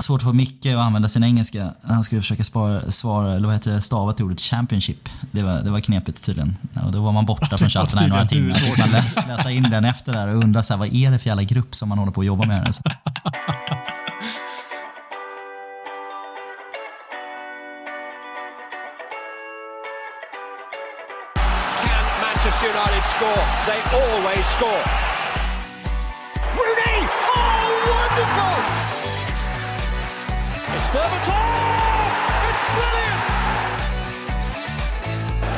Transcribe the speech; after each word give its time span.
Svårt 0.00 0.22
för 0.22 0.32
Micke 0.32 0.66
att 0.66 0.78
använda 0.78 1.08
sin 1.08 1.24
engelska. 1.24 1.70
Han 1.82 2.04
skulle 2.04 2.20
försöka 2.20 2.44
spara, 2.44 2.92
svara, 2.92 3.34
eller 3.34 3.46
vad 3.46 3.56
heter 3.56 3.70
det, 3.70 3.80
stava 3.80 4.12
till 4.12 4.24
ordet 4.24 4.40
Championship. 4.40 5.08
Det 5.30 5.42
var, 5.42 5.60
det 5.60 5.70
var 5.70 5.80
knepigt 5.80 6.24
tydligen. 6.24 6.56
Och 6.84 6.92
då 6.92 7.00
var 7.00 7.12
man 7.12 7.26
borta 7.26 7.58
från 7.58 7.70
chatten 7.70 8.04
i 8.04 8.08
några 8.08 8.26
timmar. 8.26 8.54
Fick 8.54 8.78
man 8.78 8.90
läsa, 8.90 9.24
läsa 9.28 9.50
in 9.50 9.62
den 9.62 9.84
efter 9.84 10.12
där 10.12 10.28
och 10.28 10.42
undra 10.42 10.62
så 10.62 10.72
här, 10.72 10.78
vad 10.78 10.94
är 10.94 11.10
det 11.10 11.18
för 11.18 11.26
jävla 11.26 11.42
grupp 11.42 11.74
som 11.74 11.88
man 11.88 11.98
håller 11.98 12.12
på 12.12 12.20
att 12.20 12.26
jobba 12.26 12.46
med? 12.46 12.64
Alltså. 12.66 12.82
Can 21.84 22.04
Manchester 22.22 22.68
United 22.68 23.04
score? 23.16 23.42
They 23.66 23.80
always 24.00 24.46
score. 24.58 25.09
Berbatov! 30.92 31.38
It's 32.50 32.62
brilliant! 32.74 33.22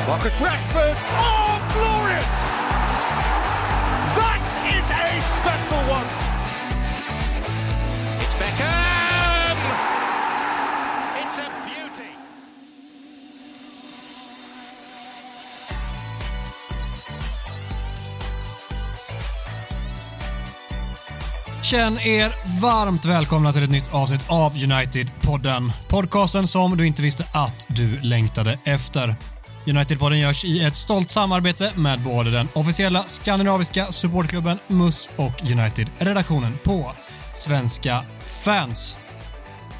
Marcus 0.06 0.36
Rashford! 0.36 0.96
Oh, 0.98 1.61
Känn 21.72 21.98
er 21.98 22.60
varmt 22.60 23.04
välkomna 23.04 23.52
till 23.52 23.62
ett 23.62 23.70
nytt 23.70 23.94
avsnitt 23.94 24.24
av 24.28 24.54
United-podden. 24.54 25.72
Podcasten 25.88 26.48
som 26.48 26.76
du 26.76 26.86
inte 26.86 27.02
visste 27.02 27.24
att 27.32 27.66
du 27.68 28.00
längtade 28.00 28.58
efter. 28.64 29.16
United-podden 29.66 30.18
görs 30.18 30.44
i 30.44 30.64
ett 30.64 30.76
stolt 30.76 31.10
samarbete 31.10 31.72
med 31.76 32.00
både 32.00 32.30
den 32.30 32.48
officiella 32.54 33.04
skandinaviska 33.06 33.86
supportklubben 33.92 34.58
MUS 34.68 35.10
och 35.16 35.42
United-redaktionen 35.42 36.58
på 36.64 36.92
Svenska 37.34 38.04
fans. 38.26 38.96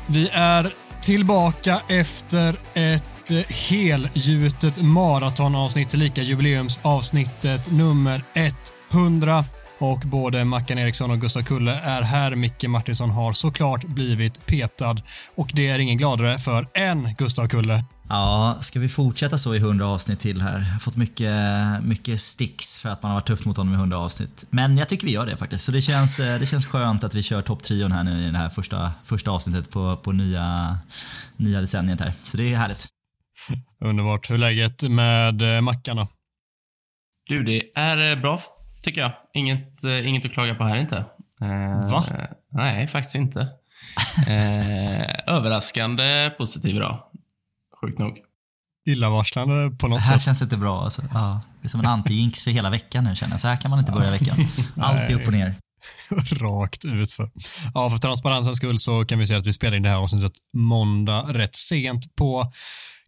Vi 0.07 0.29
är 0.33 0.75
tillbaka 1.03 1.81
efter 1.89 2.61
ett 2.75 3.49
helgjutet 3.69 4.83
maratonavsnitt, 4.83 5.91
tillika 5.91 6.23
jubileumsavsnittet 6.23 7.71
nummer 7.71 8.25
100. 8.93 9.45
Och 9.83 9.99
både 9.99 10.45
Mackan 10.45 10.79
Eriksson 10.79 11.11
och 11.11 11.21
Gustav 11.21 11.43
Kulle 11.43 11.73
är 11.73 12.03
här. 12.03 12.35
Micke 12.35 12.65
Martinsson 12.69 13.11
har 13.11 13.33
såklart 13.33 13.85
blivit 13.85 14.47
petad 14.47 14.97
och 15.35 15.51
det 15.55 15.69
är 15.69 15.79
ingen 15.79 15.99
gladare 15.99 16.39
för 16.39 16.69
än 16.75 17.15
Gustav 17.19 17.49
Kulle. 17.49 17.85
Ja, 18.09 18.59
ska 18.61 18.81
vi 18.81 18.89
fortsätta 18.89 19.39
så 19.39 19.55
i 19.55 19.59
100 19.59 19.87
avsnitt 19.87 20.21
till 20.21 20.43
här? 20.43 20.59
Jag 20.59 20.73
har 20.73 20.79
fått 20.79 20.97
mycket, 20.97 21.35
mycket 21.83 22.21
sticks 22.21 22.79
för 22.79 22.89
att 22.89 23.03
man 23.03 23.11
har 23.11 23.17
varit 23.17 23.27
tuff 23.27 23.45
mot 23.45 23.57
honom 23.57 23.75
i 23.75 23.77
100 23.77 23.99
avsnitt. 23.99 24.45
Men 24.51 24.79
jag 24.79 24.89
tycker 24.89 25.07
vi 25.07 25.13
gör 25.13 25.27
det 25.27 25.37
faktiskt. 25.37 25.65
Så 25.65 25.73
det 25.73 25.83
känns, 25.83 26.21
eh, 26.21 26.39
det 26.39 26.47
känns 26.47 26.67
skönt 26.67 27.05
att 27.05 27.15
vi 27.15 27.23
kör 27.23 27.43
topptrion 27.43 27.93
här 27.93 28.05
nu 28.05 28.29
i 28.29 28.31
det 28.31 28.39
här 28.39 28.49
första, 28.49 28.93
första 29.05 29.31
avsnittet 29.31 29.71
på, 29.71 29.97
på 29.97 30.13
nya, 30.13 30.79
nya 31.37 31.61
decenniet 31.61 32.01
här. 32.01 32.13
Så 32.25 32.37
det 32.37 32.53
är 32.55 32.57
härligt. 32.57 32.87
Underbart. 33.85 34.31
Hur 34.31 34.35
är 34.35 34.39
läget 34.39 34.83
med 34.83 35.57
eh, 35.57 35.61
Mackan 35.61 35.97
då? 35.97 36.09
Du, 37.27 37.45
det 37.45 37.63
är 37.75 38.13
eh, 38.13 38.21
bra 38.21 38.39
tycker 38.83 39.01
jag. 39.01 39.13
Inget, 39.35 39.85
eh, 39.85 40.09
inget 40.09 40.25
att 40.25 40.33
klaga 40.33 40.55
på 40.55 40.65
här 40.65 40.77
inte. 40.77 40.97
Eh, 41.41 41.91
Va? 41.91 42.05
Nej, 42.53 42.87
faktiskt 42.89 43.15
inte. 43.17 43.41
Eh, 44.27 45.35
överraskande 45.35 46.31
positiv 46.39 46.77
idag. 46.77 46.99
Sjukt 47.81 47.99
nog. 47.99 48.19
Illavarslande 48.87 49.71
på 49.77 49.87
Det 49.87 49.91
något 49.91 50.01
här 50.01 50.15
sätt. 50.15 50.23
känns 50.23 50.43
inte 50.43 50.57
bra 50.57 50.83
alltså. 50.83 51.03
Ja, 51.15 51.41
det 51.61 51.67
är 51.67 51.69
som 51.69 51.81
en 51.81 51.87
anti-jinx 51.87 52.45
för 52.45 52.51
hela 52.51 52.71
veckan 52.71 53.05
nu 53.05 53.15
känner 53.17 53.33
jag. 53.33 53.41
Så 53.41 53.49
här 53.49 53.57
kan 53.57 53.71
man 53.71 53.79
inte 53.81 53.93
börja 53.93 54.11
veckan. 54.19 54.49
Allt 54.81 55.11
är 55.11 55.15
upp 55.15 55.27
och 55.27 55.33
ner. 55.33 55.55
Rakt 56.41 56.85
utför. 56.85 57.31
Ja, 57.75 57.91
för 57.91 57.99
transparensens 57.99 58.57
skull 58.57 58.79
så 58.79 59.05
kan 59.05 59.19
vi 59.19 59.27
säga 59.27 59.39
att 59.39 59.47
vi 59.47 59.53
spelar 59.53 59.77
in 59.77 59.83
det 59.83 59.89
här 59.89 59.97
avsnittet 59.97 60.33
måndag 60.53 61.23
rätt 61.29 61.55
sent 61.55 62.17
på 62.17 62.53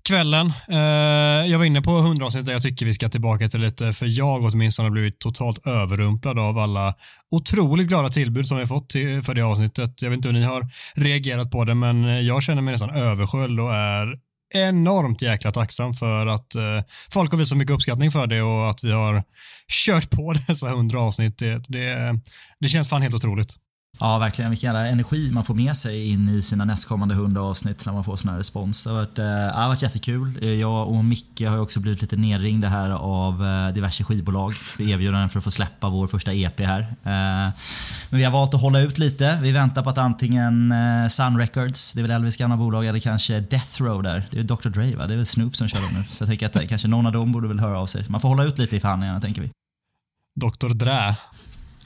kvällen. 0.04 0.52
Eh, 0.68 1.50
jag 1.50 1.58
var 1.58 1.64
inne 1.64 1.82
på 1.82 1.98
100 1.98 2.26
avsnitt 2.26 2.46
där 2.46 2.52
jag 2.52 2.62
tycker 2.62 2.86
vi 2.86 2.94
ska 2.94 3.08
tillbaka 3.08 3.48
till 3.48 3.60
lite, 3.60 3.92
för 3.92 4.06
jag 4.06 4.44
åtminstone 4.44 4.86
har 4.86 4.92
blivit 4.92 5.18
totalt 5.18 5.66
överrumplad 5.66 6.38
av 6.38 6.58
alla 6.58 6.94
otroligt 7.30 7.88
glada 7.88 8.08
tillbud 8.08 8.46
som 8.46 8.56
vi 8.56 8.66
fått 8.66 8.90
till, 8.90 9.22
för 9.22 9.34
det 9.34 9.42
avsnittet. 9.42 10.02
Jag 10.02 10.10
vet 10.10 10.16
inte 10.16 10.28
hur 10.28 10.32
ni 10.32 10.44
har 10.44 10.66
reagerat 10.94 11.50
på 11.50 11.64
det, 11.64 11.74
men 11.74 12.04
eh, 12.04 12.20
jag 12.20 12.42
känner 12.42 12.62
mig 12.62 12.72
nästan 12.72 12.90
översköljd 12.90 13.60
och 13.60 13.74
är 13.74 14.18
enormt 14.54 15.22
jäkla 15.22 15.50
tacksam 15.50 15.94
för 15.94 16.26
att 16.26 16.54
eh, 16.54 16.82
folk 17.10 17.30
har 17.30 17.38
visat 17.38 17.48
så 17.48 17.56
mycket 17.56 17.74
uppskattning 17.74 18.10
för 18.10 18.26
det 18.26 18.42
och 18.42 18.70
att 18.70 18.84
vi 18.84 18.92
har 18.92 19.22
kört 19.86 20.10
på 20.10 20.32
dessa 20.46 20.68
100 20.68 21.00
avsnitt. 21.00 21.38
Det, 21.38 21.64
det, 21.68 22.20
det 22.60 22.68
känns 22.68 22.88
fan 22.88 23.02
helt 23.02 23.14
otroligt. 23.14 23.56
Ja, 24.00 24.18
verkligen. 24.18 24.50
Vilken 24.50 24.66
jävla 24.74 24.86
energi 24.88 25.30
man 25.32 25.44
får 25.44 25.54
med 25.54 25.76
sig 25.76 26.08
in 26.08 26.28
i 26.28 26.42
sina 26.42 26.64
nästkommande 26.64 27.14
100 27.14 27.40
avsnitt 27.42 27.86
när 27.86 27.92
man 27.92 28.04
får 28.04 28.16
sån 28.16 28.30
här 28.30 28.38
respons. 28.38 28.84
Det 28.84 28.90
har 28.90 28.96
varit, 28.96 29.18
eh, 29.18 29.24
det 29.24 29.52
har 29.54 29.68
varit 29.68 29.82
jättekul. 29.82 30.38
Eh, 30.42 30.48
Jag 30.48 30.88
och 30.88 31.04
Micke 31.04 31.40
har 31.40 31.58
också 31.58 31.80
blivit 31.80 32.02
lite 32.02 32.16
nerringda 32.16 32.68
här 32.68 32.90
av 32.90 33.46
eh, 33.46 33.74
diverse 33.74 34.04
skivbolag 34.04 34.54
för 34.54 34.88
erbjudanden 34.88 35.28
för 35.28 35.38
att 35.38 35.44
få 35.44 35.50
släppa 35.50 35.88
vår 35.88 36.06
första 36.06 36.32
EP 36.32 36.60
här. 36.60 36.94
Men 38.10 38.18
vi 38.18 38.24
har 38.24 38.32
valt 38.32 38.54
att 38.54 38.60
hålla 38.60 38.80
ut 38.80 38.98
lite. 38.98 39.38
Vi 39.42 39.50
väntar 39.52 39.82
på 39.82 39.90
att 39.90 39.98
antingen 39.98 40.74
Sun 41.10 41.38
Records, 41.38 41.92
det 41.92 42.00
är 42.00 42.02
väl 42.02 42.10
Elvis 42.10 42.36
gamla 42.36 42.56
bolag, 42.56 42.86
eller 42.86 43.00
kanske 43.00 43.40
Death 43.40 43.82
Row 43.82 44.02
där. 44.02 44.26
Det 44.30 44.38
är 44.38 44.42
Dr 44.42 44.68
Dre 44.68 44.96
va? 44.96 45.06
Det 45.06 45.14
är 45.14 45.16
väl 45.16 45.26
Snoop 45.26 45.56
som 45.56 45.68
kör 45.68 45.80
dem 45.80 45.90
nu. 45.92 46.02
Så 46.10 46.22
jag 46.22 46.28
tänker 46.28 46.46
att 46.46 46.68
kanske 46.68 46.88
någon 46.88 47.06
av 47.06 47.12
dem 47.12 47.32
borde 47.32 47.48
väl 47.48 47.60
höra 47.60 47.78
av 47.78 47.86
sig. 47.86 48.04
Man 48.08 48.20
får 48.20 48.28
hålla 48.28 48.44
ut 48.44 48.58
lite 48.58 48.76
i 48.76 48.80
förhandlingarna 48.80 49.20
tänker 49.20 49.42
vi. 49.42 49.50
Dr. 50.40 50.68
Drä. 50.74 51.16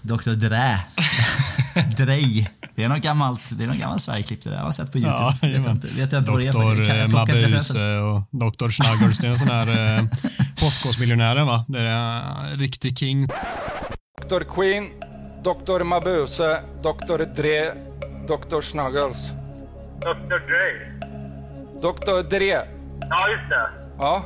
Dr 0.03 0.31
Dre. 0.31 0.81
Dre. 1.97 2.47
Det 2.75 2.85
är 2.85 2.89
något 2.89 2.99
gammalt, 2.99 3.59
det 3.59 3.65
är 3.65 3.69
något 3.69 3.77
gammalt 3.77 4.03
Sverigeklipp 4.03 4.43
det 4.43 4.51
där. 4.51 4.57
Jag 4.57 4.65
har 4.65 4.73
sett 4.73 4.93
på 4.93 4.99
YouTube. 4.99 5.19
Ja, 5.19 5.35
vet, 5.43 5.65
jag 5.65 5.75
inte, 5.75 5.87
vet 5.87 6.13
jag 6.13 6.21
inte 6.21 6.31
vad 6.31 6.41
det 6.41 6.49
är 6.49 6.53
Doktor 6.53 6.91
eh? 6.91 7.09
Mabuse 7.09 7.99
och 7.99 8.23
Doktor 8.31 8.71
Snuggles. 8.71 9.19
Det 9.19 9.27
är 9.27 9.31
en 9.31 9.39
sån 9.39 9.49
här 9.49 9.99
eh, 9.99 10.05
postkodmiljonären 10.61 11.47
va? 11.47 11.65
Det 11.69 11.81
är 11.81 12.53
en 12.53 12.59
riktig 12.59 12.99
king. 12.99 13.27
Dr 14.29 14.43
Queen, 14.55 14.85
Dr 15.43 15.85
Mabuse, 15.85 16.61
Dr 16.83 17.25
Dre, 17.37 17.73
Dr 18.29 18.61
Snuggles. 18.61 19.31
Dr 20.01 20.39
Dre. 20.49 20.99
Dr 21.83 22.29
Dre. 22.31 22.61
Ja, 23.11 23.29
just 23.29 23.49
det. 23.49 23.69
Ja. 23.99 24.25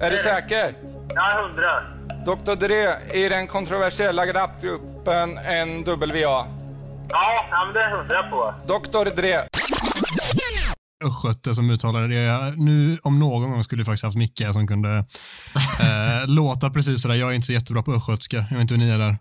Är 0.00 0.10
du 0.10 0.18
säker? 0.18 0.74
Ja, 1.14 1.46
hundra. 1.46 1.96
Dr 2.26 2.54
Dre 2.54 3.16
i 3.18 3.28
den 3.28 3.46
kontroversiella 3.46 4.26
rapgruppen 4.26 5.30
NWA. 5.66 6.46
Ja, 7.10 7.64
men 7.64 7.74
det 7.74 7.96
hundra 7.96 8.22
på. 8.30 8.54
Dr 8.66 9.16
Dre. 9.16 9.48
Östgöte 11.04 11.54
som 11.54 11.70
uttalade 11.70 12.08
det. 12.08 12.54
Nu 12.56 12.98
om 13.02 13.18
någon 13.18 13.50
gång 13.50 13.64
skulle 13.64 13.80
vi 13.80 13.84
faktiskt 13.84 14.04
haft 14.04 14.16
Micke 14.16 14.42
som 14.52 14.66
kunde 14.66 14.90
eh, 15.80 16.26
låta 16.26 16.70
precis 16.70 17.02
sådär. 17.02 17.14
Jag 17.14 17.30
är 17.30 17.34
inte 17.34 17.46
så 17.46 17.52
jättebra 17.52 17.82
på 17.82 17.92
östgötska. 17.92 18.36
Jag 18.36 18.56
vet 18.56 18.60
inte 18.60 18.74
hur 18.74 18.78
ni 18.78 18.88
är 18.88 18.98
där. 18.98 19.18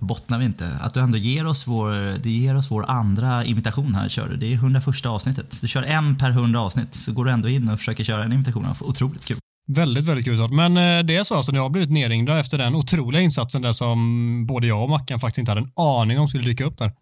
Bottnar 0.00 0.38
vi 0.38 0.44
inte? 0.44 0.78
Att 0.80 0.94
du 0.94 1.00
ändå 1.00 1.18
ger 1.18 1.46
oss 1.46 1.66
vår, 1.66 2.18
det 2.22 2.30
ger 2.30 2.56
oss 2.56 2.70
vår 2.70 2.84
andra 2.90 3.44
imitation 3.44 3.94
här 3.94 4.08
kör 4.08 4.28
du. 4.28 4.36
Det 4.36 4.52
är 4.52 4.54
101 4.54 5.06
avsnittet. 5.06 5.60
Du 5.60 5.68
kör 5.68 5.82
en 5.82 6.18
per 6.18 6.30
100 6.30 6.60
avsnitt 6.60 6.94
så 6.94 7.12
går 7.12 7.24
du 7.24 7.30
ändå 7.30 7.48
in 7.48 7.68
och 7.68 7.78
försöker 7.78 8.04
köra 8.04 8.24
en 8.24 8.32
imitation. 8.32 8.66
Otroligt 8.80 9.24
kul. 9.24 9.36
Väldigt, 9.66 10.04
väldigt 10.04 10.24
kul. 10.24 10.52
Men 10.52 10.76
eh, 10.76 11.04
det 11.04 11.16
är 11.16 11.24
så 11.24 11.34
alltså, 11.34 11.52
ni 11.52 11.58
har 11.58 11.70
blivit 11.70 11.90
nerringda 11.90 12.38
efter 12.38 12.58
den 12.58 12.74
otroliga 12.74 13.22
insatsen 13.22 13.62
där 13.62 13.72
som 13.72 14.46
både 14.46 14.66
jag 14.66 14.82
och 14.82 14.90
Mackan 14.90 15.20
faktiskt 15.20 15.38
inte 15.38 15.50
hade 15.50 15.60
en 15.60 15.72
aning 15.76 16.18
om 16.18 16.28
skulle 16.28 16.44
dyka 16.44 16.64
upp 16.64 16.78
där. 16.78 16.92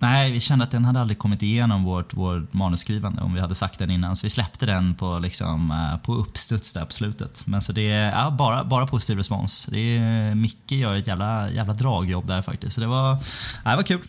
Nej, 0.00 0.32
vi 0.32 0.40
kände 0.40 0.64
att 0.64 0.70
den 0.70 0.84
hade 0.84 1.00
aldrig 1.00 1.18
kommit 1.18 1.42
igenom 1.42 1.84
vårt, 1.84 2.14
vårt 2.14 2.52
manusskrivande 2.52 3.22
om 3.22 3.34
vi 3.34 3.40
hade 3.40 3.54
sagt 3.54 3.78
den 3.78 3.90
innan. 3.90 4.16
Så 4.16 4.26
vi 4.26 4.30
släppte 4.30 4.66
den 4.66 4.94
på, 4.94 5.18
liksom, 5.18 5.70
eh, 5.70 5.98
på 5.98 6.14
uppstuds 6.14 6.72
där 6.72 6.84
på 6.84 6.92
slutet. 6.92 7.46
Men 7.46 7.62
så 7.62 7.72
det 7.72 7.90
är 7.90 8.12
ja, 8.12 8.30
bara, 8.30 8.64
bara 8.64 8.86
positiv 8.86 9.16
respons. 9.18 9.66
Det 9.66 9.78
är, 9.78 10.34
Micke 10.34 10.72
gör 10.72 10.96
ett 10.96 11.06
jävla, 11.06 11.50
jävla 11.50 11.74
dragjobb 11.74 12.26
där 12.26 12.42
faktiskt. 12.42 12.72
Så 12.72 12.80
det 12.80 12.86
var, 12.86 13.18
ja, 13.64 13.70
det 13.70 13.76
var 13.76 13.82
kul. 13.82 14.00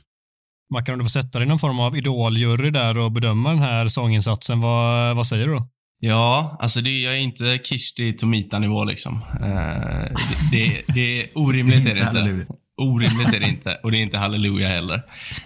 Mackan, 0.73 0.93
om 0.93 0.99
du 0.99 1.05
får 1.05 1.09
sätta 1.09 1.39
dig 1.39 1.45
i 1.45 1.49
någon 1.49 1.59
form 1.59 1.79
av 1.79 1.97
idoljury 1.97 2.71
där 2.71 2.97
och 2.97 3.11
bedöma 3.11 3.49
den 3.49 3.59
här 3.59 3.87
sånginsatsen, 3.87 4.61
vad, 4.61 5.15
vad 5.15 5.27
säger 5.27 5.47
du 5.47 5.53
då? 5.53 5.67
Ja, 5.99 6.57
alltså 6.59 6.81
det, 6.81 7.01
jag 7.01 7.13
är 7.13 7.19
inte 7.19 7.59
Kirsti 7.63 8.13
Tomita-nivå 8.13 8.83
liksom. 8.83 9.21
Eh, 9.41 10.15
det, 10.51 10.81
det, 10.87 10.93
det 10.93 11.21
är 11.21 11.27
orimligt 11.35 11.85
är 11.85 11.93
det 11.93 11.99
inte. 11.99 12.47
Orimligt 12.77 13.33
är 13.33 13.39
det 13.39 13.49
inte. 13.49 13.79
Och 13.83 13.91
det 13.91 13.97
är 13.97 14.01
inte 14.01 14.17
halleluja 14.17 14.67
heller. 14.67 14.95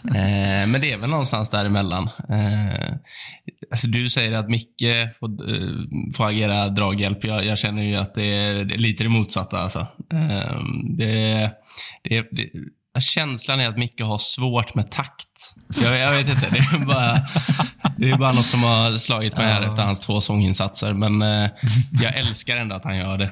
Eh, 0.06 0.68
men 0.68 0.82
det 0.82 0.92
är 0.92 0.98
väl 0.98 1.10
någonstans 1.10 1.50
däremellan. 1.50 2.10
Eh, 2.30 2.94
alltså 3.72 3.88
du 3.88 4.10
säger 4.10 4.34
att 4.34 4.50
Micke 4.50 4.84
får, 5.20 5.52
eh, 5.52 5.70
får 6.18 6.28
agera 6.28 6.70
draghjälp. 6.70 7.24
Jag, 7.24 7.46
jag 7.46 7.58
känner 7.58 7.84
ju 7.84 7.96
att 7.96 8.16
det 8.16 8.36
är, 8.36 8.66
det 8.66 8.74
är 8.74 8.78
lite 8.78 9.04
det 9.04 9.10
motsatta. 9.10 9.58
Alltså. 9.58 9.80
Eh, 10.14 10.60
det, 10.98 11.52
det, 12.04 12.28
det, 12.32 12.50
Känslan 13.00 13.60
är 13.60 13.70
att 13.70 13.78
Micke 13.78 14.02
har 14.02 14.18
svårt 14.18 14.76
med 14.76 14.92
takt. 14.92 15.56
Jag, 15.84 16.00
jag 16.00 16.12
vet 16.12 16.28
inte, 16.28 16.50
det 16.52 16.58
är, 16.58 16.86
bara, 16.86 17.22
det 17.98 18.10
är 18.10 18.18
bara 18.18 18.32
något 18.32 18.46
som 18.46 18.64
har 18.64 18.98
slagit 18.98 19.38
mig 19.38 19.46
här 19.46 19.62
efter 19.62 19.84
hans 19.84 20.00
två 20.00 20.22
sånginsatser. 20.22 20.94
Men 20.94 21.22
eh, 21.22 21.52
jag 22.02 22.18
älskar 22.18 22.58
ändå 22.58 22.76
att 22.76 22.84
han 22.84 22.98
gör 22.98 23.18
det. 23.18 23.32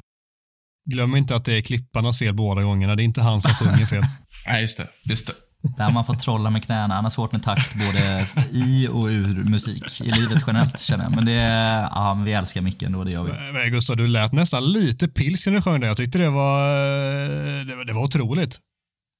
Glöm 0.90 1.16
inte 1.16 1.36
att 1.36 1.44
det 1.44 1.56
är 1.56 1.60
klipparnas 1.60 2.18
fel 2.18 2.34
båda 2.34 2.62
gångerna. 2.62 2.96
Det 2.96 3.02
är 3.02 3.04
inte 3.04 3.22
han 3.22 3.40
som 3.42 3.54
sjunger 3.54 3.86
fel. 3.86 4.02
Nej, 4.46 4.60
just 4.60 4.76
det. 4.76 4.88
Just 5.02 5.26
det. 5.26 5.32
Där 5.76 5.90
man 5.90 6.04
fått 6.04 6.20
trolla 6.20 6.50
med 6.50 6.64
knäna. 6.64 6.94
Han 6.94 7.04
har 7.04 7.10
svårt 7.10 7.32
med 7.32 7.42
takt 7.42 7.74
både 7.74 8.26
i 8.52 8.88
och 8.88 9.06
ur 9.06 9.44
musik. 9.44 10.00
I 10.00 10.10
livet 10.10 10.44
generellt 10.46 10.80
känner 10.80 11.04
jag. 11.04 11.14
Men 11.14 11.24
det 11.24 11.32
ja, 11.90 12.14
men 12.14 12.24
vi 12.24 12.32
älskar 12.32 12.60
Micke 12.60 12.82
ändå, 12.82 13.04
det 13.04 13.10
gör 13.10 13.24
vi. 13.24 13.52
Men 13.52 13.70
Gustav, 13.70 13.96
du 13.96 14.06
lät 14.06 14.32
nästan 14.32 14.72
lite 14.72 15.08
pilsk 15.08 15.46
när 15.46 15.54
du 15.54 15.62
sjöng 15.62 15.80
det. 15.80 15.86
Jag 15.86 15.96
tyckte 15.96 16.18
det 16.18 16.30
var, 16.30 16.68
det 17.64 17.76
var, 17.76 17.84
det 17.84 17.92
var 17.92 18.02
otroligt. 18.02 18.58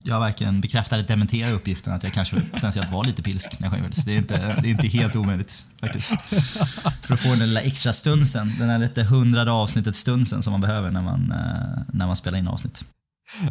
Jag 0.04 0.14
har 0.14 0.20
verkligen 0.20 0.60
bekräftat 0.60 0.92
eller 0.92 1.08
dementerat 1.08 1.52
uppgiften 1.52 1.92
att 1.92 2.02
jag 2.02 2.12
kanske 2.12 2.40
potentiellt 2.40 2.90
var 2.90 3.04
lite 3.04 3.22
pilsk 3.22 3.60
när 3.60 3.66
jag 3.66 3.72
sjöng. 3.72 3.90
Det 4.06 4.12
är 4.12 4.18
inte, 4.18 4.36
det 4.62 4.68
är 4.68 4.70
inte 4.70 4.86
helt 4.86 5.16
omöjligt 5.16 5.66
faktiskt. 5.80 6.08
För 7.06 7.14
att 7.14 7.20
få 7.20 7.28
den 7.28 7.38
där 7.38 7.46
lilla 7.46 7.60
extra 7.60 7.92
stunsen, 7.92 8.52
den 8.58 8.68
där 8.68 8.78
lite 8.78 9.02
hundrade 9.02 9.52
avsnittet 9.52 9.96
stunsen 9.96 10.42
som 10.42 10.50
man 10.50 10.60
behöver 10.60 10.90
när 10.90 11.02
man, 11.02 11.32
eh, 11.32 11.82
när 11.92 12.06
man 12.06 12.16
spelar 12.16 12.38
in 12.38 12.48
avsnitt. 12.48 12.84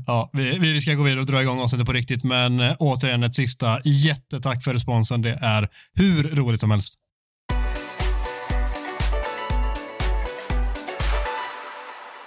Ja, 0.07 0.29
vi, 0.33 0.57
vi 0.59 0.81
ska 0.81 0.93
gå 0.93 1.03
vidare 1.03 1.19
och 1.19 1.25
dra 1.25 1.41
igång 1.41 1.59
avsnittet 1.59 1.85
på 1.85 1.93
riktigt, 1.93 2.23
men 2.23 2.59
eh, 2.59 2.75
återigen 2.79 3.23
ett 3.23 3.35
sista 3.35 3.79
jättetack 3.83 4.63
för 4.63 4.73
responsen. 4.73 5.21
Det 5.21 5.37
är 5.41 5.69
hur 5.93 6.23
roligt 6.23 6.59
som 6.59 6.71
helst. 6.71 7.00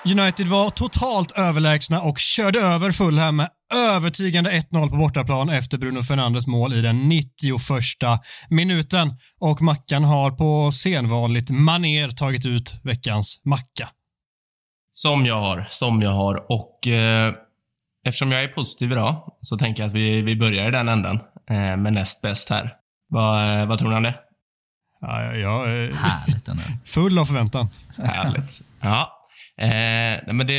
United 0.06 0.46
var 0.46 0.70
totalt 0.70 1.32
överlägsna 1.38 2.00
och 2.02 2.18
körde 2.18 2.58
över 2.58 2.92
Fulham 2.92 3.36
med 3.36 3.48
övertygande 3.94 4.50
1-0 4.50 4.90
på 4.90 4.96
bortaplan 4.96 5.48
efter 5.48 5.78
Bruno 5.78 6.02
Fernandes 6.02 6.46
mål 6.46 6.72
i 6.74 6.80
den 6.80 7.08
91 7.08 7.60
minuten. 8.48 9.16
Och 9.40 9.62
Mackan 9.62 10.04
har 10.04 10.30
på 10.30 10.72
senvanligt 10.72 11.50
maner 11.50 12.10
tagit 12.10 12.46
ut 12.46 12.74
veckans 12.82 13.40
macka. 13.44 13.88
Som 14.92 15.26
jag 15.26 15.40
har, 15.40 15.66
som 15.70 16.02
jag 16.02 16.12
har. 16.12 16.52
Och 16.52 16.86
eh, 16.86 17.34
eftersom 18.06 18.32
jag 18.32 18.44
är 18.44 18.48
positiv 18.48 18.92
idag 18.92 19.32
så 19.40 19.56
tänker 19.58 19.82
jag 19.82 19.88
att 19.88 19.94
vi, 19.94 20.22
vi 20.22 20.36
börjar 20.36 20.68
i 20.68 20.70
den 20.70 20.88
änden 20.88 21.16
eh, 21.50 21.76
med 21.76 21.92
näst 21.92 22.22
bäst 22.22 22.50
här. 22.50 22.72
Vad, 23.08 23.60
eh, 23.60 23.66
vad 23.66 23.78
tror 23.78 23.90
ni 23.90 23.96
om 23.96 24.02
det? 24.02 24.14
Ja, 25.00 25.22
jag 25.34 25.68
är 25.70 25.92
Härligt 25.92 26.48
ändå. 26.48 26.62
full 26.84 27.18
av 27.18 27.24
förväntan. 27.26 27.68
Härligt. 27.98 28.60
Ja. 28.80 29.20
Eh, 29.60 30.34
men 30.34 30.46
det, 30.46 30.54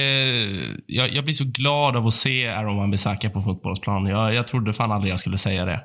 jag, 0.85 1.09
jag 1.09 1.23
blir 1.23 1.33
så 1.33 1.45
glad 1.45 1.95
av 1.95 2.07
att 2.07 2.13
se 2.13 2.47
Aaron 2.47 2.79
Wan-Bissaka 2.79 3.29
på 3.29 3.41
fotbollsplan. 3.41 4.05
Jag, 4.05 4.33
jag 4.33 4.47
trodde 4.47 4.73
fan 4.73 4.91
aldrig 4.91 5.11
jag 5.11 5.19
skulle 5.19 5.37
säga 5.37 5.65
det. 5.65 5.81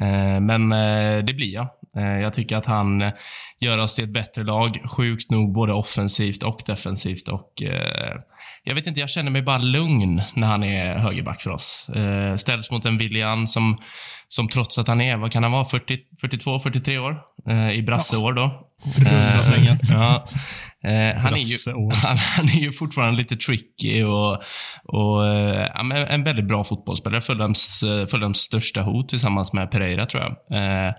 Eh, 0.00 0.40
men 0.40 0.72
eh, 0.72 1.24
det 1.24 1.34
blir 1.34 1.54
jag. 1.54 1.68
Eh, 1.96 2.20
jag 2.22 2.34
tycker 2.34 2.56
att 2.56 2.66
han 2.66 3.02
eh, 3.02 3.12
gör 3.60 3.78
oss 3.78 3.94
till 3.94 4.04
ett 4.04 4.12
bättre 4.12 4.42
lag. 4.42 4.78
Sjukt 4.96 5.30
nog 5.30 5.52
både 5.52 5.72
offensivt 5.72 6.42
och 6.42 6.62
defensivt. 6.66 7.28
Och, 7.28 7.62
eh, 7.62 8.16
jag 8.64 8.74
vet 8.74 8.86
inte, 8.86 9.00
jag 9.00 9.10
känner 9.10 9.30
mig 9.30 9.42
bara 9.42 9.58
lugn 9.58 10.22
när 10.34 10.46
han 10.46 10.64
är 10.64 10.94
högerback 10.94 11.42
för 11.42 11.50
oss. 11.50 11.90
Ställs 12.36 12.70
mot 12.70 12.84
en 12.84 12.98
William 12.98 13.46
som, 13.46 13.82
som 14.28 14.48
trots 14.48 14.78
att 14.78 14.88
han 14.88 15.00
är, 15.00 15.16
vad 15.16 15.32
kan 15.32 15.42
han 15.42 15.52
vara, 15.52 15.64
40, 15.64 15.98
42, 16.20 16.58
43 16.58 16.98
år? 16.98 17.22
I 17.74 17.82
brasseår 17.82 18.32
då. 18.32 18.66
Ja. 19.90 20.24
Eh, 20.82 21.16
han, 21.16 21.34
är 21.34 21.38
ju, 21.38 21.56
han, 22.02 22.16
han 22.18 22.48
är 22.48 22.60
ju 22.60 22.72
fortfarande 22.72 23.18
lite 23.18 23.36
tricky 23.36 24.02
och, 24.02 24.42
och 24.84 25.26
eh, 25.26 26.14
en 26.14 26.24
väldigt 26.24 26.48
bra 26.48 26.64
fotbollsspelare. 26.64 27.20
Fulhams 28.06 28.38
största 28.38 28.82
hot 28.82 29.08
tillsammans 29.08 29.52
med 29.52 29.70
Pereira, 29.70 30.06
tror 30.06 30.22
jag. 30.22 30.58
Eh, 30.58 30.94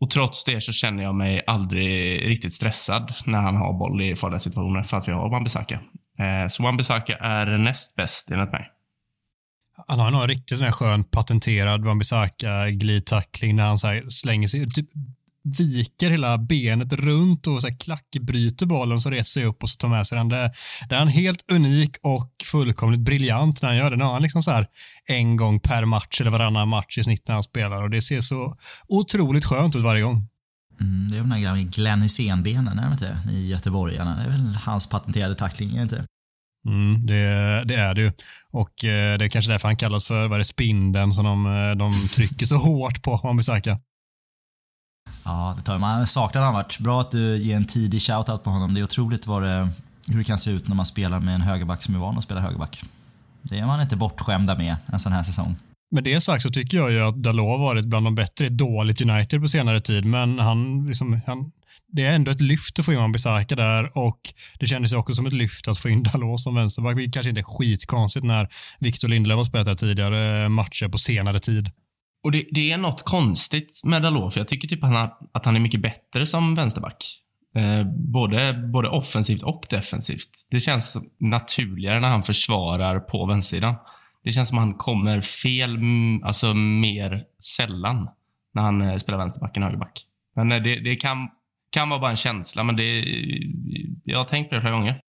och 0.00 0.10
trots 0.10 0.44
det 0.44 0.60
så 0.60 0.72
känner 0.72 1.02
jag 1.02 1.14
mig 1.14 1.42
aldrig 1.46 2.22
riktigt 2.30 2.52
stressad 2.52 3.12
när 3.26 3.38
han 3.38 3.56
har 3.56 3.78
boll 3.78 4.02
i 4.02 4.16
farliga 4.16 4.38
situationer 4.38 4.82
för 4.82 4.96
att 4.96 5.08
vi 5.08 5.12
har 5.12 5.28
Wan-Bissaka. 5.28 5.74
Eh, 6.18 6.48
så 6.48 6.62
Wan-Bissaka 6.62 7.16
är 7.16 7.58
näst 7.58 7.94
bäst 7.94 8.30
enligt 8.30 8.52
mig. 8.52 8.70
Han 9.86 9.98
har 9.98 10.10
nog 10.10 10.22
en 10.22 10.28
riktigt 10.28 10.58
sån 10.58 10.64
här 10.64 10.72
skön 10.72 11.04
patenterad 11.04 11.84
Wan-Bissaka 11.84 12.70
glidtackling 12.70 13.56
när 13.56 13.66
han 13.66 13.78
så 13.78 13.86
här 13.86 14.04
slänger 14.08 14.48
sig, 14.48 14.70
typ 14.70 14.88
viker 15.58 16.10
hela 16.10 16.38
benet 16.38 16.92
runt 16.92 17.46
och 17.46 17.60
så 17.60 17.68
här 17.68 17.78
klackbryter 17.78 18.66
bollen 18.66 19.00
så 19.00 19.10
reser 19.10 19.40
sig 19.40 19.44
upp 19.44 19.62
och 19.62 19.70
så 19.70 19.76
tar 19.76 19.88
med 19.88 20.06
sig 20.06 20.18
den. 20.18 20.28
Det, 20.28 20.52
det 20.88 20.94
är 20.94 20.98
han 20.98 21.08
helt 21.08 21.50
unik 21.52 21.96
och 22.02 22.32
fullkomligt 22.44 23.00
briljant 23.00 23.62
när 23.62 23.68
han 23.68 23.78
gör 23.78 23.90
det. 23.90 23.96
Nu 23.96 24.04
har 24.04 24.12
han 24.12 24.22
liksom 24.22 24.42
så 24.42 24.50
här 24.50 24.66
en 25.08 25.36
gång 25.36 25.60
per 25.60 25.84
match 25.84 26.20
eller 26.20 26.30
varannan 26.30 26.68
match 26.68 26.98
i 26.98 27.04
snitt 27.04 27.28
när 27.28 27.34
han 27.34 27.42
spelar 27.42 27.82
och 27.82 27.90
det 27.90 28.02
ser 28.02 28.20
så 28.20 28.56
otroligt 28.88 29.44
skönt 29.44 29.76
ut 29.76 29.82
varje 29.82 30.02
gång. 30.02 30.28
Mm, 30.80 31.10
det 31.10 31.16
är 31.16 31.20
de 31.20 31.30
där 31.30 31.38
gamla 31.38 31.62
Glenn 31.62 32.02
Hysén-benen, 32.02 32.78
är 32.78 32.86
det 32.86 32.92
inte 32.92 33.20
det? 33.24 33.32
I 33.32 33.48
göteborgarna. 33.48 34.16
Det 34.16 34.22
är 34.22 34.28
väl 34.28 34.58
hans 34.64 34.88
patenterade 34.88 35.34
tackling, 35.34 35.70
är 35.70 35.76
det 35.76 35.82
inte 35.82 35.96
det? 35.96 36.06
Mm, 36.66 37.06
det, 37.06 37.64
det 37.64 37.74
är 37.74 37.94
det 37.94 38.00
ju. 38.00 38.12
Och 38.50 38.84
eh, 38.84 39.18
det 39.18 39.24
är 39.24 39.28
kanske 39.28 39.50
därför 39.50 39.68
han 39.68 39.76
kallas 39.76 40.04
för 40.04 40.28
vad 40.28 40.32
är 40.32 40.38
det, 40.38 40.44
spindeln 40.44 41.14
som 41.14 41.24
de, 41.24 41.46
eh, 41.46 41.70
de 41.70 42.08
trycker 42.08 42.46
så 42.46 42.56
hårt 42.56 43.02
på 43.02 43.16
Wan-Bissaka. 43.16 43.78
Ja, 45.24 45.54
det 45.58 45.62
tar 45.62 45.78
man. 45.78 46.06
Saknar 46.06 46.42
han 46.42 46.54
varit. 46.54 46.78
Bra 46.78 47.00
att 47.00 47.10
du 47.10 47.36
ger 47.36 47.56
en 47.56 47.64
tidig 47.64 48.02
shoutout 48.02 48.44
på 48.44 48.50
honom. 48.50 48.74
Det 48.74 48.80
är 48.80 48.84
otroligt 48.84 49.26
vad 49.26 49.42
det, 49.42 49.68
hur 50.06 50.18
det 50.18 50.24
kan 50.24 50.38
se 50.38 50.50
ut 50.50 50.68
när 50.68 50.76
man 50.76 50.86
spelar 50.86 51.20
med 51.20 51.34
en 51.34 51.40
högerback 51.40 51.82
som 51.82 51.94
är 51.94 51.98
van 51.98 52.18
att 52.18 52.24
spela 52.24 52.40
högerback. 52.40 52.82
Det 53.42 53.58
är 53.58 53.66
man 53.66 53.80
inte 53.80 53.96
bortskämda 53.96 54.54
med 54.54 54.76
en 54.86 55.00
sån 55.00 55.12
här 55.12 55.22
säsong. 55.22 55.56
Med 55.90 56.04
det 56.04 56.20
sagt 56.20 56.42
så 56.42 56.50
tycker 56.50 56.76
jag 56.76 56.92
ju 56.92 57.00
att 57.00 57.22
Dalot 57.22 57.48
har 57.48 57.58
varit 57.58 57.84
bland 57.84 58.06
de 58.06 58.14
bättre 58.14 58.44
i 58.44 58.48
ett 58.48 58.58
dåligt 58.58 59.00
United 59.00 59.40
på 59.40 59.48
senare 59.48 59.80
tid, 59.80 60.04
men 60.04 60.38
han, 60.38 60.86
liksom, 60.86 61.20
han, 61.26 61.52
det 61.92 62.04
är 62.04 62.14
ändå 62.14 62.30
ett 62.30 62.40
lyft 62.40 62.78
att 62.78 62.84
få 62.84 62.92
in 62.92 62.98
Wan-Bissaka 62.98 63.56
där 63.56 63.98
och 63.98 64.18
det 64.58 64.66
kändes 64.66 64.92
ju 64.92 64.96
också 64.96 65.14
som 65.14 65.26
ett 65.26 65.32
lyft 65.32 65.68
att 65.68 65.78
få 65.78 65.88
in 65.88 66.02
Dalot 66.02 66.40
som 66.40 66.54
vänsterback, 66.54 66.96
vilket 66.96 67.14
kanske 67.14 67.28
inte 67.28 67.40
är 67.40 67.58
skitkonstigt 67.58 68.24
när 68.26 68.48
Victor 68.78 69.08
Lindelöf 69.08 69.36
har 69.36 69.44
spelat 69.44 69.66
här 69.66 69.74
tidigare 69.74 70.42
eh, 70.42 70.48
matcher 70.48 70.88
på 70.88 70.98
senare 70.98 71.38
tid. 71.38 71.70
Och 72.24 72.32
det, 72.32 72.44
det 72.50 72.72
är 72.72 72.78
något 72.78 73.02
konstigt 73.02 73.80
med 73.84 74.02
Dalot, 74.02 74.32
för 74.34 74.40
jag 74.40 74.48
tycker 74.48 74.68
typ 74.68 74.84
att 74.84 74.90
han, 74.90 74.96
har- 75.00 75.16
att 75.32 75.44
han 75.44 75.56
är 75.56 75.60
mycket 75.60 75.82
bättre 75.82 76.26
som 76.26 76.54
vänsterback. 76.54 77.04
Eh, 77.54 77.84
både, 78.12 78.52
både 78.72 78.88
offensivt 78.88 79.42
och 79.42 79.64
defensivt. 79.70 80.30
Det 80.50 80.60
känns 80.60 80.96
naturligare 81.20 82.00
när 82.00 82.08
han 82.08 82.22
försvarar 82.22 83.00
på 83.00 83.26
vänstersidan. 83.26 83.74
Det 84.24 84.32
känns 84.32 84.48
som 84.48 84.58
att 84.58 84.64
han 84.64 84.74
kommer 84.74 85.20
fel, 85.20 85.74
mm, 85.76 86.22
alltså 86.24 86.54
mer 86.54 87.24
sällan 87.56 88.08
när 88.54 88.62
han 88.62 88.80
eh, 88.82 88.96
spelar 88.96 89.18
vänsterback 89.18 89.56
än 89.56 89.62
högerback. 89.62 90.04
Men 90.36 90.52
eh, 90.52 90.62
det, 90.62 90.80
det 90.80 90.96
kan, 90.96 91.28
kan 91.72 91.88
vara 91.88 92.00
bara 92.00 92.10
en 92.10 92.16
känsla, 92.16 92.62
men 92.64 92.76
det, 92.76 93.04
jag 94.04 94.18
har 94.18 94.24
tänkt 94.24 94.48
på 94.48 94.54
det 94.54 94.60
flera 94.60 94.74
gånger. 94.74 95.00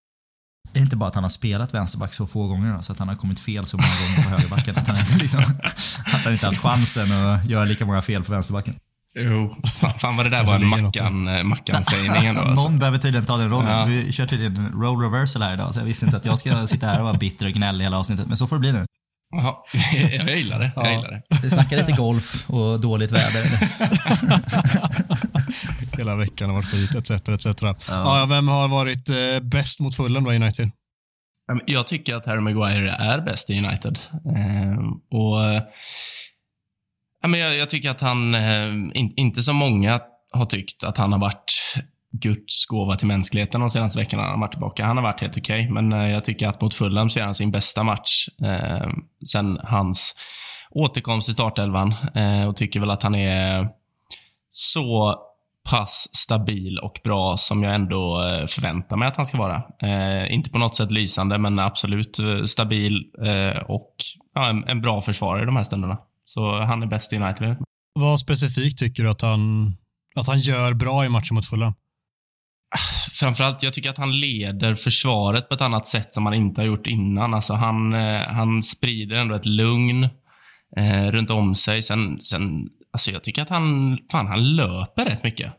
Är 0.74 0.74
det 0.74 0.80
inte 0.80 0.96
bara 0.96 1.10
att 1.10 1.16
han 1.16 1.24
har 1.24 1.30
spelat 1.30 1.74
vänsterback 1.74 2.14
så 2.14 2.28
få 2.28 2.48
gånger 2.48 2.74
då, 2.74 2.82
så 2.82 2.92
att 2.92 3.00
han 3.00 3.08
har 3.08 3.16
kommit 3.16 3.40
fel 3.40 3.66
så 3.66 3.78
många 3.78 3.88
gånger 3.88 4.24
på 4.24 4.30
högerbacken? 4.36 4.78
Att 4.78 4.88
han 4.88 4.98
inte, 4.98 5.18
liksom, 5.18 5.40
att 6.06 6.24
han 6.24 6.34
inte 6.34 6.46
haft 6.46 6.62
chansen 6.62 7.12
att 7.12 7.46
göra 7.46 7.66
lika 7.66 7.86
många 7.86 8.02
fel 8.02 8.24
på 8.24 8.32
vänsterbacken? 8.32 8.76
Jo, 9.16 9.56
fan, 9.80 9.94
fan 10.00 10.18
vad 10.18 10.26
det 10.26 10.30
där 10.30 10.44
var 10.44 10.56
en. 10.56 10.66
Mackan, 10.66 11.28
eh, 11.28 11.44
Mackan-sägning 11.44 12.26
ändå. 12.26 12.42
Alltså. 12.42 12.70
Någon 12.70 12.80
behöver 12.80 12.98
tydligen 12.98 13.26
ta 13.26 13.38
den 13.38 13.50
rollen. 13.50 13.72
Ja. 13.72 13.86
Vi 13.86 14.12
kör 14.12 14.28
tydligen 14.28 14.58
en 14.58 14.72
role 14.72 15.08
reversal 15.08 15.42
här 15.42 15.54
idag, 15.54 15.74
så 15.74 15.80
jag 15.80 15.86
visste 15.86 16.06
inte 16.06 16.18
att 16.18 16.26
jag 16.26 16.40
ska 16.40 16.68
sitta 16.68 16.88
här 16.88 17.00
och 17.00 17.06
vara 17.06 17.18
bitter 17.18 17.46
och 17.46 17.52
gnällig 17.52 17.86
hela 17.86 18.00
avsnittet. 18.00 18.28
Men 18.28 18.38
så 18.38 18.48
får 18.48 18.56
det 18.56 18.60
bli 18.60 18.72
nu. 18.72 18.86
Jaha, 19.32 19.56
jag 19.94 20.38
gillar 20.38 20.60
det. 20.60 20.72
Jag 20.76 20.92
gillar 20.92 21.12
det. 21.12 21.22
Vi 21.44 21.50
snackar 21.50 21.78
lite 21.78 21.92
golf 21.92 22.50
och 22.50 22.80
dåligt 22.80 23.12
väder. 23.12 23.46
Hela 26.00 26.16
veckan 26.16 26.50
har 26.50 26.56
varit 26.56 26.72
skit, 26.72 26.96
etc. 26.96 27.12
etc. 27.30 27.64
Ja. 27.88 28.26
vem 28.30 28.48
har 28.48 28.68
varit 28.68 29.10
eh, 29.10 29.40
bäst 29.42 29.80
mot 29.80 29.96
Fulham 29.96 30.24
då, 30.24 30.32
United? 30.32 30.72
Ja, 31.48 31.60
Jag 31.66 31.88
tycker 31.88 32.16
att 32.16 32.26
Harry 32.26 32.42
Maguire 32.42 32.92
är 32.92 33.22
bäst 33.22 33.50
i 33.50 33.60
United. 33.60 34.00
Ehm, 34.36 34.92
och 35.12 35.44
eh, 35.44 35.64
ja, 37.22 37.28
men 37.28 37.40
jag, 37.40 37.56
jag 37.56 37.70
tycker 37.70 37.90
att 37.90 38.02
han, 38.02 38.36
eh, 38.36 38.68
in, 38.94 39.14
inte 39.16 39.44
som 39.44 39.56
många 39.56 40.02
har 40.34 40.46
tyckt, 40.46 40.84
att 40.84 40.98
han 40.98 41.12
har 41.12 41.20
varit 41.20 41.54
Guds 42.12 42.66
gåva 42.66 42.96
till 42.96 43.08
mänskligheten 43.08 43.62
de 43.62 43.70
senaste 43.70 44.00
veckorna 44.00 44.24
han 44.24 44.32
har 44.32 44.40
varit 44.40 44.52
tillbaka. 44.52 44.86
Han 44.86 44.98
har 44.98 45.04
varit 45.04 45.22
helt 45.22 45.38
okej, 45.38 45.70
men 45.70 45.94
eh, 45.94 46.10
jag 46.12 46.26
tycker 46.26 46.48
att 46.48 46.62
mot 46.62 46.74
Fulham 46.74 47.10
så 47.10 47.20
är 47.20 47.24
han 47.24 47.36
sin 47.36 47.52
bästa 47.52 47.84
match 47.84 48.28
eh, 48.44 48.90
sen 49.26 49.60
hans 49.64 50.16
återkomst 50.72 51.26
till 51.28 51.34
startelvan 51.34 51.96
eh, 52.16 52.48
och 52.48 52.56
tycker 52.56 52.80
väl 52.80 52.92
att 52.92 53.04
han 53.04 53.16
är 53.16 53.70
så 54.50 55.16
pass 55.70 56.08
stabil 56.12 56.78
och 56.80 57.00
bra 57.04 57.38
som 57.38 57.64
jag 57.64 57.76
ändå 57.76 58.24
eh, 58.24 58.46
förväntar 58.46 58.98
mig 58.98 59.08
att 59.08 59.16
han 59.18 59.26
ska 59.26 59.38
vara. 59.38 59.64
Eh, 59.82 60.34
inte 60.34 60.50
på 60.50 60.58
något 60.58 60.76
sätt 60.76 60.92
lysande, 60.92 61.38
men 61.38 61.60
absolut 61.60 62.20
eh, 62.20 62.44
stabil 62.44 63.04
eh, 63.26 63.62
och 63.64 63.96
ja, 64.34 64.50
en, 64.50 64.64
en 64.64 64.82
bra 64.82 65.02
försvarare 65.02 65.44
i 65.44 65.46
de 65.46 65.56
här 65.56 65.64
stunderna. 65.64 65.98
Så 66.26 66.60
han 66.62 66.84
är 66.84 66.88
bäst 66.88 67.14
i 67.14 67.16
United. 67.18 67.58
Vad 67.94 68.20
specifikt 68.20 68.80
tycker 68.80 69.04
du 69.04 69.10
att 69.10 69.22
han, 69.22 69.74
att 70.16 70.28
han 70.28 70.40
gör 70.40 70.74
bra 70.74 71.06
i 71.06 71.10
matchen 71.10 71.36
mot 71.36 71.46
Fulham? 71.46 71.74
Framförallt, 73.12 73.64
jag 73.64 73.74
tycker 73.74 73.90
att 73.90 73.98
han 73.98 74.20
leder 74.20 74.76
försvaret 74.76 75.50
på 75.50 75.56
ett 75.56 75.62
annat 75.62 75.86
sätt 75.86 76.14
som 76.14 76.26
han 76.26 76.36
inte 76.36 76.62
har 76.62 76.66
gjort 76.66 76.88
innan. 76.88 77.34
Alltså 77.34 77.54
han, 77.54 77.94
eh, 77.94 78.22
han 78.22 78.62
sprider 78.62 79.16
ändå 79.16 79.36
ett 79.36 79.46
lugn. 79.46 80.04
eh, 80.78 81.12
runt 81.12 81.30
om 81.30 81.56
sig. 81.56 81.82
Sen, 81.82 82.20
sen, 82.22 82.70
alltså 82.94 83.12
jag 83.12 83.24
tycker 83.24 83.42
att 83.42 83.50
han, 83.50 83.98
fan, 84.12 84.28
han 84.28 84.56
löper 84.56 85.06
rätt 85.06 85.24
mycket. 85.24 85.54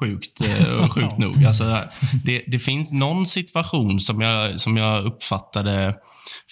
Sjukt, 0.00 0.40
eh, 0.40 0.88
sjukt 0.88 1.18
nog. 1.18 1.44
Alltså, 1.44 1.64
det, 2.24 2.44
det 2.46 2.58
finns 2.58 2.92
någon 2.92 3.26
situation 3.26 4.00
som 4.00 4.20
jag, 4.20 4.60
som 4.60 4.76
jag 4.76 5.04
uppfattade 5.04 5.94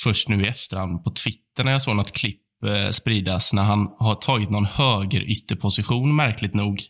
först 0.02 0.28
nu 0.28 0.44
i 0.44 0.48
efterhand 0.48 1.04
på 1.04 1.10
Twitter 1.10 1.64
när 1.64 1.72
jag 1.72 1.82
såg 1.82 1.96
något 1.96 2.12
klipp 2.12 2.42
eh, 2.66 2.90
spridas 2.90 3.52
när 3.52 3.62
han 3.62 3.88
har 3.98 4.14
tagit 4.14 4.50
någon 4.50 4.66
högerytterposition, 4.66 6.16
märkligt 6.16 6.54
nog. 6.54 6.82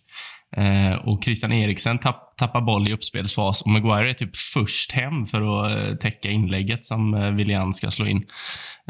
Eh, 0.57 1.09
och 1.09 1.25
Christian 1.25 1.53
Eriksen 1.53 1.99
tapp, 1.99 2.37
tappar 2.37 2.61
boll 2.61 2.89
i 2.89 2.93
uppspelsfas 2.93 3.63
och 3.63 3.71
Maguire 3.71 4.11
är 4.11 4.15
typ 4.15 4.37
först 4.37 4.93
hem 4.93 5.27
för 5.27 5.43
att 5.43 6.01
täcka 6.01 6.31
inlägget 6.31 6.85
som 6.85 7.15
eh, 7.15 7.31
William 7.31 7.73
ska 7.73 7.91
slå 7.91 8.07
in. 8.07 8.27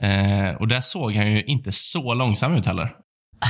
Eh, 0.03 0.49
och 0.61 0.69
där 0.69 0.81
såg 0.81 1.15
han 1.15 1.33
ju 1.33 1.43
inte 1.43 1.73
så 1.73 2.15
långsam 2.15 2.55
ut 2.55 2.67
heller. 2.67 2.91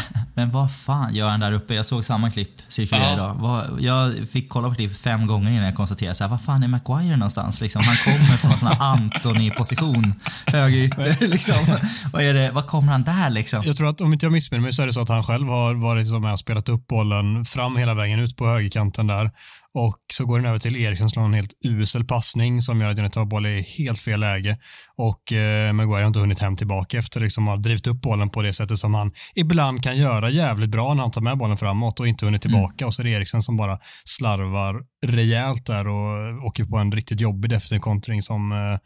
Men 0.35 0.51
vad 0.51 0.75
fan 0.75 1.15
gör 1.15 1.29
han 1.29 1.41
där 1.41 1.53
uppe? 1.53 1.75
Jag 1.75 1.87
såg 1.87 2.05
samma 2.05 2.31
klipp 2.31 2.51
cirkulera 2.69 3.13
idag. 3.13 3.77
Jag 3.81 4.29
fick 4.29 4.49
kolla 4.49 4.69
på 4.69 4.75
klipp 4.75 4.97
fem 4.97 5.27
gånger 5.27 5.51
innan 5.51 5.65
jag 5.65 5.75
konstaterade 5.75 6.15
så 6.15 6.25
här, 6.25 6.31
vad 6.31 6.41
fan 6.41 6.63
är 6.63 6.69
Maguire 6.69 7.17
någonstans? 7.17 7.61
Liksom, 7.61 7.83
han 7.85 7.97
kommer 7.97 8.37
från 8.37 8.51
en 8.51 8.59
sån 8.59 8.69
här 8.69 8.77
Anthony-position, 8.81 10.15
högerytter. 10.47 11.27
Liksom. 11.27 11.55
Vad, 12.13 12.23
är 12.23 12.35
det, 12.35 12.51
vad 12.51 12.67
kommer 12.67 12.93
han 12.93 13.03
där 13.03 13.31
liksom? 13.31 13.63
Jag 13.65 13.77
tror 13.77 13.89
att 13.89 14.01
om 14.01 14.13
inte 14.13 14.27
jag 14.27 14.33
missminner 14.33 14.63
mig 14.63 14.73
så 14.73 14.83
är 14.83 14.87
det 14.87 14.93
så 14.93 15.01
att 15.01 15.09
han 15.09 15.23
själv 15.23 15.49
har 15.49 15.75
varit 15.75 16.09
som 16.09 16.23
med 16.23 16.33
och 16.33 16.39
spelat 16.39 16.69
upp 16.69 16.87
bollen 16.87 17.45
fram 17.45 17.77
hela 17.77 17.95
vägen 17.95 18.21
ut 18.21 18.37
på 18.37 18.47
högerkanten 18.47 19.07
där. 19.07 19.31
Och 19.79 19.99
så 20.13 20.25
går 20.25 20.39
den 20.39 20.47
över 20.47 20.59
till 20.59 20.77
Eriksson 20.77 21.11
som 21.11 21.15
slår 21.15 21.25
en 21.25 21.35
helt 21.35 21.53
usel 21.65 22.05
passning 22.05 22.63
som 22.63 22.81
gör 22.81 22.91
att 22.91 22.99
United 22.99 23.21
har 23.21 23.27
boll 23.27 23.47
i 23.47 23.61
helt 23.61 24.01
fel 24.01 24.21
läge. 24.21 24.59
Och 24.97 25.33
eh, 25.33 25.73
Maguire 25.73 26.03
har 26.03 26.07
inte 26.07 26.19
hunnit 26.19 26.39
hem 26.39 26.57
tillbaka 26.57 26.99
efter 26.99 27.21
liksom 27.21 27.47
har 27.47 27.57
drivit 27.57 27.87
upp 27.87 28.01
bollen 28.01 28.31
på 28.31 28.43
det 28.43 28.53
sättet 28.53 28.79
som 28.79 28.95
han 28.95 29.13
ibland 29.35 29.83
kan 29.83 29.97
göra 29.97 30.31
jävligt 30.31 30.71
bra 30.71 30.95
när 30.95 31.03
han 31.03 31.11
tar 31.11 31.21
med 31.21 31.39
bollen 31.39 31.57
framåt 31.57 32.01
och 32.01 32.09
inte 32.09 32.25
hunnit 32.25 32.43
tillbaka. 32.43 32.87
Och 32.87 32.95
så 32.95 33.03
är 33.03 33.05
det 33.05 33.11
Eriksson 33.11 33.43
som 33.43 33.57
bara 33.57 33.79
slarvar 34.05 34.81
rejält 35.07 35.67
där 35.67 35.89
och 35.89 36.45
åker 36.47 36.65
på 36.65 36.77
en 36.77 36.93
riktigt 36.93 37.21
jobbig 37.21 37.51
defensiv 37.51 37.79
kontring 37.79 38.23
som 38.23 38.53
eh, 38.53 38.79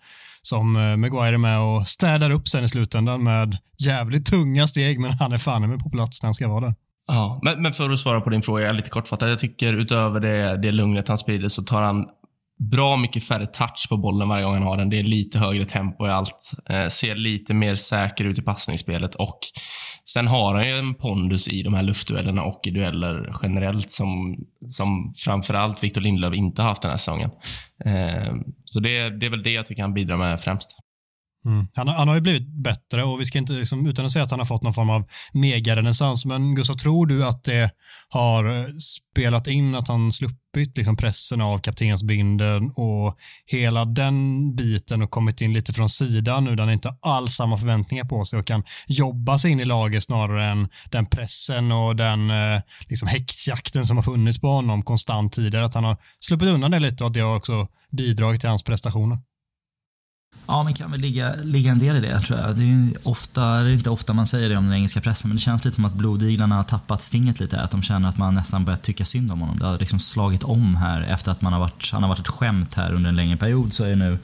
som 0.43 0.77
eh, 0.77 0.97
Maguire 0.97 1.35
är 1.35 1.39
med 1.39 1.61
och 1.61 1.89
städar 1.89 2.31
upp 2.31 2.49
sen 2.49 2.65
i 2.65 2.69
slutändan 2.69 3.25
med 3.25 3.59
jävligt 3.79 4.27
tunga 4.27 4.69
steg, 4.69 5.01
men 5.01 5.11
han 5.11 5.33
är 5.33 5.39
fan 5.39 5.69
med 5.69 5.79
på 5.79 5.91
plats 5.91 6.23
när 6.23 6.27
han 6.27 6.35
ska 6.35 6.49
vara 6.49 6.67
där. 6.67 6.75
Ja, 7.13 7.41
men, 7.43 7.63
men 7.63 7.73
för 7.73 7.91
att 7.91 7.99
svara 7.99 8.21
på 8.21 8.31
din 8.31 8.43
fråga 8.43 8.73
lite 8.73 8.91
kortfattat. 8.91 9.29
Jag 9.29 9.39
tycker 9.39 9.75
utöver 9.75 10.21
det, 10.21 10.57
det 10.57 10.73
lugnet 10.73 11.09
han 11.09 11.19
sprider 11.19 11.49
så 11.49 11.63
tar 11.63 11.83
han 11.83 12.07
bra 12.71 12.97
mycket 12.97 13.25
färre 13.25 13.47
touch 13.47 13.87
på 13.89 13.97
bollen 13.97 14.29
varje 14.29 14.45
gång 14.45 14.55
han 14.55 14.63
har 14.63 14.77
den. 14.77 14.91
Det 14.91 14.99
är 14.99 15.03
lite 15.03 15.39
högre 15.39 15.65
tempo 15.65 16.07
i 16.07 16.11
allt. 16.11 16.53
Eh, 16.69 16.87
ser 16.87 17.15
lite 17.15 17.55
mer 17.55 17.75
säker 17.75 18.25
ut 18.25 18.39
i 18.39 18.43
passningsspelet 18.43 19.15
och 19.15 19.39
sen 20.05 20.27
har 20.27 20.55
han 20.55 20.69
ju 20.69 20.79
en 20.79 20.95
pondus 20.95 21.49
i 21.49 21.63
de 21.63 21.75
här 21.75 21.83
luftduellerna 21.83 22.43
och 22.43 22.61
i 22.67 22.71
dueller 22.71 23.37
generellt 23.43 23.91
som, 23.91 24.37
som 24.69 25.15
framförallt 25.17 25.85
Victor 25.85 26.01
Lindelöf 26.01 26.35
inte 26.35 26.63
har 26.63 26.69
haft 26.69 26.83
den 26.83 26.91
här 26.91 26.99
säsongen. 26.99 27.31
Eh, 27.85 28.35
så 28.65 28.81
det, 28.81 29.11
det 29.11 29.27
är 29.27 29.31
väl 29.31 29.43
det 29.43 29.51
jag 29.51 29.67
tycker 29.67 29.83
han 29.83 29.95
bidrar 29.95 30.17
med 30.17 30.41
främst. 30.41 30.77
Mm. 31.47 31.67
Han, 31.75 31.89
har- 31.89 31.95
han 31.95 32.09
har 32.09 32.15
ju 32.15 32.21
blivit 32.21 32.49
bättre 32.63 33.05
och 33.05 33.21
vi 33.21 33.25
ska 33.25 33.39
inte, 33.39 33.53
liksom, 33.53 33.87
utan 33.87 34.07
att 34.07 34.13
säga 34.13 34.23
att 34.25 34.31
han 34.31 34.41
har 34.41 34.47
fått 34.47 34.63
någon 34.63 34.75
form 34.75 34.91
av 34.91 35.05
megarenässans, 35.33 36.25
men 36.25 36.55
Gustav, 36.55 36.75
tror 36.75 37.07
du 37.07 37.27
att 37.27 37.45
det 37.45 37.71
har 38.09 38.59
eh, 38.61 38.67
spelat 39.13 39.47
in 39.47 39.75
att 39.75 39.89
han 39.89 40.13
sluppit 40.13 40.77
liksom, 40.77 40.97
pressen 40.97 41.41
av 41.41 41.59
kaptensbinden 41.59 42.71
och 42.77 43.17
hela 43.47 43.85
den 43.85 44.55
biten 44.57 45.03
och 45.03 45.11
kommit 45.11 45.41
in 45.41 45.53
lite 45.53 45.73
från 45.73 45.89
sidan 45.89 46.45
nu 46.45 46.57
där 46.57 46.65
han 46.65 46.73
inte 46.73 46.89
har 47.01 47.17
alls 47.17 47.35
samma 47.35 47.59
förväntningar 47.59 48.05
på 48.05 48.25
sig 48.25 48.39
och 48.39 48.47
kan 48.47 48.63
jobba 48.87 49.39
sig 49.39 49.51
in 49.51 49.61
i 49.61 49.65
laget 49.65 50.05
snarare 50.05 50.47
än 50.47 50.69
den 50.91 51.07
pressen 51.07 51.73
och 51.73 51.97
den 51.97 52.31
eh, 52.31 52.61
liksom, 52.89 53.09
häxjakten 53.09 53.87
som 53.87 53.97
har 53.97 54.05
funnits 54.05 54.41
på 54.41 54.49
honom 54.49 54.83
konstant 54.83 55.33
tidigare, 55.33 55.65
att 55.65 55.75
han 55.75 55.85
har 55.85 55.97
sluppit 56.21 56.49
undan 56.49 56.71
det 56.71 56.79
lite 56.79 57.05
och 57.05 57.09
att 57.09 57.15
det 57.15 57.21
har 57.21 57.37
också 57.37 57.69
bidragit 57.91 58.41
till 58.41 58.51
hans 58.51 58.63
prestationer. 58.65 59.19
Ja, 60.51 60.63
men 60.63 60.75
kan 60.75 60.91
väl 60.91 61.01
ligga, 61.01 61.35
ligga 61.43 61.71
en 61.71 61.79
del 61.79 61.97
i 61.97 62.01
det 62.01 62.21
tror 62.21 62.39
jag. 62.39 62.57
Det 62.57 62.63
är 62.65 63.09
ofta, 63.09 63.63
det 63.63 63.71
är 63.71 63.73
inte 63.73 63.91
ofta 63.91 64.13
man 64.13 64.27
säger 64.27 64.49
det 64.49 64.57
om 64.57 64.65
den 64.65 64.75
engelska 64.75 65.01
pressen, 65.01 65.29
men 65.29 65.37
det 65.37 65.41
känns 65.41 65.65
lite 65.65 65.75
som 65.75 65.85
att 65.85 65.95
blodiglarna 65.95 66.57
har 66.57 66.63
tappat 66.63 67.03
stinget 67.03 67.41
lite. 67.41 67.61
Att 67.61 67.71
de 67.71 67.83
känner 67.83 68.09
att 68.09 68.19
man 68.19 68.35
nästan 68.35 68.65
börjat 68.65 68.83
tycka 68.83 69.05
synd 69.05 69.31
om 69.31 69.41
honom. 69.41 69.59
Det 69.59 69.67
har 69.67 69.79
liksom 69.79 70.01
slagit 70.01 70.43
om 70.43 70.77
här 70.77 71.01
efter 71.01 71.33
att 71.33 71.43
man 71.43 71.53
har 71.53 71.61
varit, 71.61 71.91
han 71.93 72.03
har 72.03 72.09
varit 72.09 72.19
ett 72.19 72.29
skämt 72.29 72.75
här 72.75 72.95
under 72.95 73.09
en 73.09 73.17
längre 73.17 73.37
period. 73.37 73.73
Så 73.73 73.85
är 73.85 73.89
det 73.89 73.97
nu, 73.97 74.19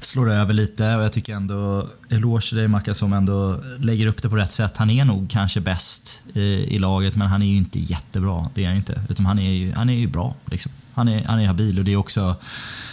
slår 0.00 0.26
det 0.26 0.34
över 0.34 0.52
lite 0.52 0.94
och 0.94 1.04
jag 1.04 1.12
tycker 1.12 1.34
ändå, 1.34 1.88
eloge 2.08 2.48
till 2.48 2.58
dig 2.58 2.68
Mackan 2.68 2.94
som 2.94 3.12
ändå 3.12 3.60
lägger 3.78 4.06
upp 4.06 4.22
det 4.22 4.28
på 4.28 4.36
rätt 4.36 4.52
sätt. 4.52 4.76
Han 4.76 4.90
är 4.90 5.04
nog 5.04 5.30
kanske 5.30 5.60
bäst 5.60 6.22
i, 6.34 6.40
i 6.74 6.78
laget, 6.78 7.16
men 7.16 7.28
han 7.28 7.42
är 7.42 7.46
ju 7.46 7.56
inte 7.56 7.78
jättebra. 7.78 8.50
Det 8.54 8.64
är 8.64 8.68
han 8.68 8.76
inte. 8.76 9.00
Utan 9.08 9.26
han 9.26 9.38
är 9.38 9.50
ju, 9.50 9.72
han 9.72 9.90
är 9.90 9.98
ju 9.98 10.06
bra 10.06 10.34
liksom. 10.44 10.72
Han 11.00 11.08
är, 11.08 11.24
han 11.24 11.40
är 11.40 11.46
habil 11.46 11.78
och 11.78 11.84
det 11.84 11.92
är 11.92 11.96
också 11.96 12.36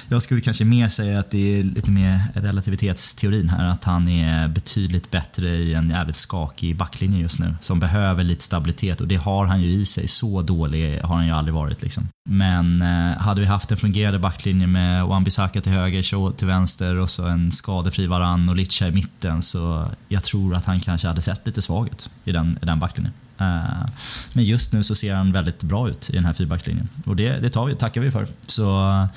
jag 0.09 0.21
skulle 0.21 0.41
kanske 0.41 0.65
mer 0.65 0.87
säga 0.87 1.19
att 1.19 1.29
det 1.29 1.59
är 1.59 1.63
lite 1.63 1.91
mer 1.91 2.19
relativitetsteorin 2.33 3.49
här. 3.49 3.69
Att 3.69 3.83
han 3.83 4.07
är 4.07 4.47
betydligt 4.47 5.11
bättre 5.11 5.49
i 5.49 5.73
en 5.73 5.89
jävligt 5.89 6.15
skakig 6.15 6.77
backlinje 6.77 7.21
just 7.21 7.39
nu. 7.39 7.55
Som 7.61 7.79
behöver 7.79 8.23
lite 8.23 8.43
stabilitet 8.43 9.01
och 9.01 9.07
det 9.07 9.15
har 9.15 9.45
han 9.45 9.61
ju 9.61 9.67
i 9.67 9.85
sig. 9.85 10.07
Så 10.07 10.41
dålig 10.41 10.99
har 11.01 11.15
han 11.15 11.25
ju 11.25 11.31
aldrig 11.31 11.53
varit. 11.53 11.81
Liksom. 11.81 12.07
Men 12.29 12.81
eh, 12.81 13.17
hade 13.17 13.41
vi 13.41 13.47
haft 13.47 13.71
en 13.71 13.77
fungerande 13.77 14.19
backlinje 14.19 14.67
med 14.67 15.03
Wan-Bissaka 15.03 15.61
till 15.61 15.71
höger, 15.71 16.03
Shaw 16.03 16.31
till 16.31 16.47
vänster 16.47 16.99
och 16.99 17.09
så 17.09 17.27
en 17.27 17.51
skadefri 17.51 18.07
Varann 18.07 18.49
och 18.49 18.55
Licha 18.55 18.87
i 18.87 18.91
mitten 18.91 19.41
så 19.41 19.91
jag 20.07 20.23
tror 20.23 20.55
att 20.55 20.65
han 20.65 20.79
kanske 20.79 21.07
hade 21.07 21.21
sett 21.21 21.45
lite 21.45 21.61
svag 21.61 21.87
ut 21.87 22.09
i 22.25 22.31
den, 22.31 22.57
i 22.61 22.65
den 22.65 22.79
backlinjen. 22.79 23.13
Eh, 23.39 23.85
Men 24.33 24.43
just 24.43 24.73
nu 24.73 24.83
så 24.83 24.95
ser 24.95 25.13
han 25.15 25.31
väldigt 25.31 25.63
bra 25.63 25.89
ut 25.89 26.09
i 26.09 26.13
den 26.13 26.25
här 26.25 26.33
fyrbackslinjen. 26.33 26.89
Och 27.05 27.15
det, 27.15 27.41
det 27.41 27.49
tar 27.49 27.65
vi, 27.65 27.75
tackar 27.75 28.01
vi 28.01 28.11
för. 28.11 28.27
Så, 28.47 29.07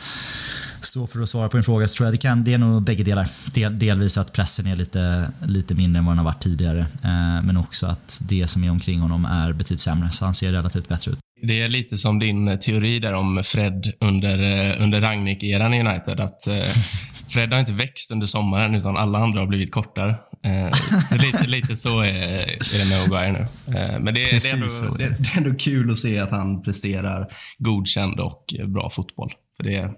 så 0.83 1.07
för 1.07 1.21
att 1.23 1.29
svara 1.29 1.49
på 1.49 1.57
din 1.57 1.65
fråga 1.65 1.89
så 1.89 1.95
tror 1.97 2.07
jag 2.07 2.15
det, 2.15 2.19
kan, 2.19 2.45
det 2.45 2.55
är 2.55 2.59
nog 2.59 2.83
bägge 2.83 3.03
delar. 3.05 3.29
Del, 3.55 3.79
delvis 3.79 4.19
att 4.19 4.33
pressen 4.33 4.67
är 4.67 4.77
lite, 4.77 5.31
lite 5.47 5.75
mindre 5.75 5.99
än 5.99 6.05
vad 6.05 6.13
den 6.13 6.19
har 6.19 6.25
varit 6.25 6.43
tidigare. 6.43 6.81
Eh, 6.81 7.43
Men 7.43 7.57
också 7.57 7.87
att 7.87 8.21
det 8.29 8.47
som 8.47 8.65
är 8.65 8.71
omkring 8.71 9.01
honom 9.01 9.25
är 9.25 9.53
betydligt 9.53 9.81
sämre. 9.81 10.11
Så 10.11 10.25
han 10.25 10.35
ser 10.35 10.53
relativt 10.53 10.89
bättre 10.89 11.11
ut. 11.13 11.19
Det 11.43 11.61
är 11.63 11.69
lite 11.69 11.99
som 11.99 12.19
din 12.19 12.59
teori 12.59 12.99
där 12.99 13.13
om 13.13 13.43
Fred 13.45 13.93
under, 14.01 14.43
eh, 14.43 14.83
under 14.83 15.01
Rangnick-eran 15.01 15.75
i 15.75 15.81
United. 15.81 16.21
Att 16.21 16.41
Fred 17.31 17.53
har 17.53 17.61
inte 17.61 17.73
växt 17.73 18.11
under 18.11 18.27
sommaren 18.27 18.75
utan 18.75 18.97
alla 18.97 19.19
andra 19.19 19.41
har 19.41 19.47
blivit 19.47 19.73
kortare. 19.73 20.15
Eh, 20.45 21.19
lite, 21.19 21.47
lite 21.47 21.77
så 21.77 22.01
är, 22.01 22.05
är 22.05 22.79
det 22.79 22.91
med 22.91 23.11
Maguire 23.11 23.33
nu. 23.33 23.75
Eh, 23.79 24.01
men 24.01 24.15
det, 24.15 24.25
det, 24.25 24.51
är 24.51 24.55
ändå, 24.55 24.69
så 24.69 24.95
det, 24.95 25.09
det. 25.09 25.35
är 25.35 25.39
ändå 25.39 25.55
kul 25.59 25.91
att 25.91 25.99
se 25.99 26.19
att 26.19 26.31
han 26.31 26.63
presterar 26.63 27.33
godkänd 27.59 28.21
och 28.21 28.55
bra 28.67 28.91
fotboll. 28.91 29.33
För 29.57 29.65
det 29.65 29.91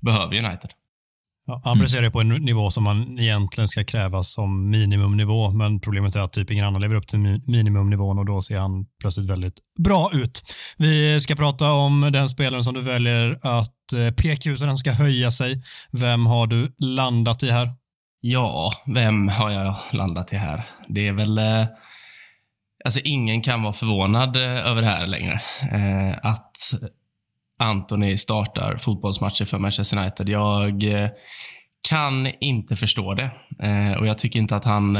behöver 0.00 0.38
United. 0.38 0.70
Ja, 1.46 1.60
han 1.64 1.78
presterar 1.78 2.02
ju 2.02 2.10
på 2.10 2.20
en 2.20 2.28
nivå 2.28 2.70
som 2.70 2.84
man 2.84 3.18
egentligen 3.18 3.68
ska 3.68 3.84
kräva 3.84 4.22
som 4.22 4.70
minimumnivå, 4.70 5.50
men 5.50 5.80
problemet 5.80 6.16
är 6.16 6.20
att 6.20 6.32
typ 6.32 6.50
ingen 6.50 6.64
annan 6.64 6.80
lever 6.80 6.94
upp 6.94 7.06
till 7.06 7.18
mi- 7.18 7.42
minimumnivån 7.46 8.18
och 8.18 8.26
då 8.26 8.40
ser 8.40 8.58
han 8.58 8.86
plötsligt 9.00 9.30
väldigt 9.30 9.54
bra 9.78 10.10
ut. 10.14 10.42
Vi 10.76 11.20
ska 11.20 11.34
prata 11.34 11.72
om 11.72 12.10
den 12.12 12.28
spelaren 12.28 12.64
som 12.64 12.74
du 12.74 12.80
väljer 12.80 13.38
att 13.42 13.74
eh, 13.92 14.10
PQ-en 14.10 14.78
ska 14.78 14.92
höja 14.92 15.30
sig. 15.30 15.62
Vem 15.90 16.26
har 16.26 16.46
du 16.46 16.74
landat 16.78 17.42
i 17.42 17.50
här? 17.50 17.70
Ja, 18.20 18.72
vem 18.86 19.28
har 19.28 19.50
jag 19.50 19.76
landat 19.92 20.32
i 20.32 20.36
här? 20.36 20.66
Det 20.88 21.08
är 21.08 21.12
väl... 21.12 21.38
Eh, 21.38 21.66
alltså 22.84 23.00
ingen 23.04 23.42
kan 23.42 23.62
vara 23.62 23.72
förvånad 23.72 24.36
eh, 24.36 24.66
över 24.66 24.82
det 24.82 24.88
här 24.88 25.06
längre. 25.06 25.40
Eh, 25.72 26.18
att 26.22 26.56
Anthony 27.58 28.16
startar 28.16 28.76
fotbollsmatcher 28.76 29.44
för 29.44 29.58
Manchester 29.58 29.98
United. 29.98 30.28
Jag 30.28 30.84
kan 31.88 32.26
inte 32.40 32.76
förstå 32.76 33.14
det. 33.14 33.30
Och 33.98 34.06
jag 34.06 34.18
tycker 34.18 34.38
inte 34.38 34.56
att 34.56 34.64
han... 34.64 34.94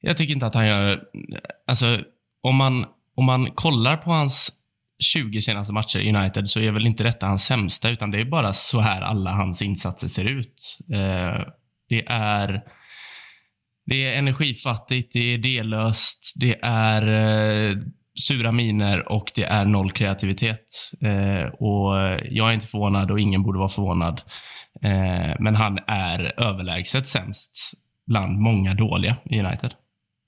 Jag 0.00 0.16
tycker 0.16 0.34
inte 0.34 0.46
att 0.46 0.54
han 0.54 0.66
gör... 0.66 1.02
Alltså, 1.66 2.00
om 2.40 2.56
man, 2.56 2.86
om 3.14 3.24
man 3.24 3.50
kollar 3.50 3.96
på 3.96 4.10
hans 4.10 4.52
20 4.98 5.40
senaste 5.40 5.74
matcher 5.74 5.98
i 5.98 6.14
United 6.16 6.48
så 6.48 6.60
är 6.60 6.72
väl 6.72 6.86
inte 6.86 7.04
detta 7.04 7.26
hans 7.26 7.44
sämsta, 7.44 7.90
utan 7.90 8.10
det 8.10 8.20
är 8.20 8.24
bara 8.24 8.52
så 8.52 8.80
här 8.80 9.00
alla 9.00 9.30
hans 9.30 9.62
insatser 9.62 10.08
ser 10.08 10.24
ut. 10.24 10.78
Eh, 10.92 11.52
det 11.88 12.04
är 12.06 12.62
det 13.86 14.04
är 14.04 14.18
energifattigt, 14.18 15.12
det 15.12 15.34
är 15.34 15.38
dellöst, 15.38 16.34
det 16.36 16.58
är 16.62 17.02
eh, 17.70 17.76
sura 18.20 18.52
miner 18.52 19.12
och 19.12 19.32
det 19.34 19.44
är 19.44 19.64
noll 19.64 19.90
kreativitet. 19.90 20.66
Eh, 21.00 21.48
och 21.48 21.96
jag 22.30 22.48
är 22.48 22.52
inte 22.52 22.66
förvånad 22.66 23.10
och 23.10 23.20
ingen 23.20 23.42
borde 23.42 23.58
vara 23.58 23.68
förvånad. 23.68 24.20
Eh, 24.82 25.34
men 25.38 25.56
han 25.56 25.78
är 25.86 26.40
överlägset 26.40 27.06
sämst 27.06 27.72
bland 28.06 28.38
många 28.38 28.74
dåliga 28.74 29.16
i 29.24 29.40
United. 29.40 29.74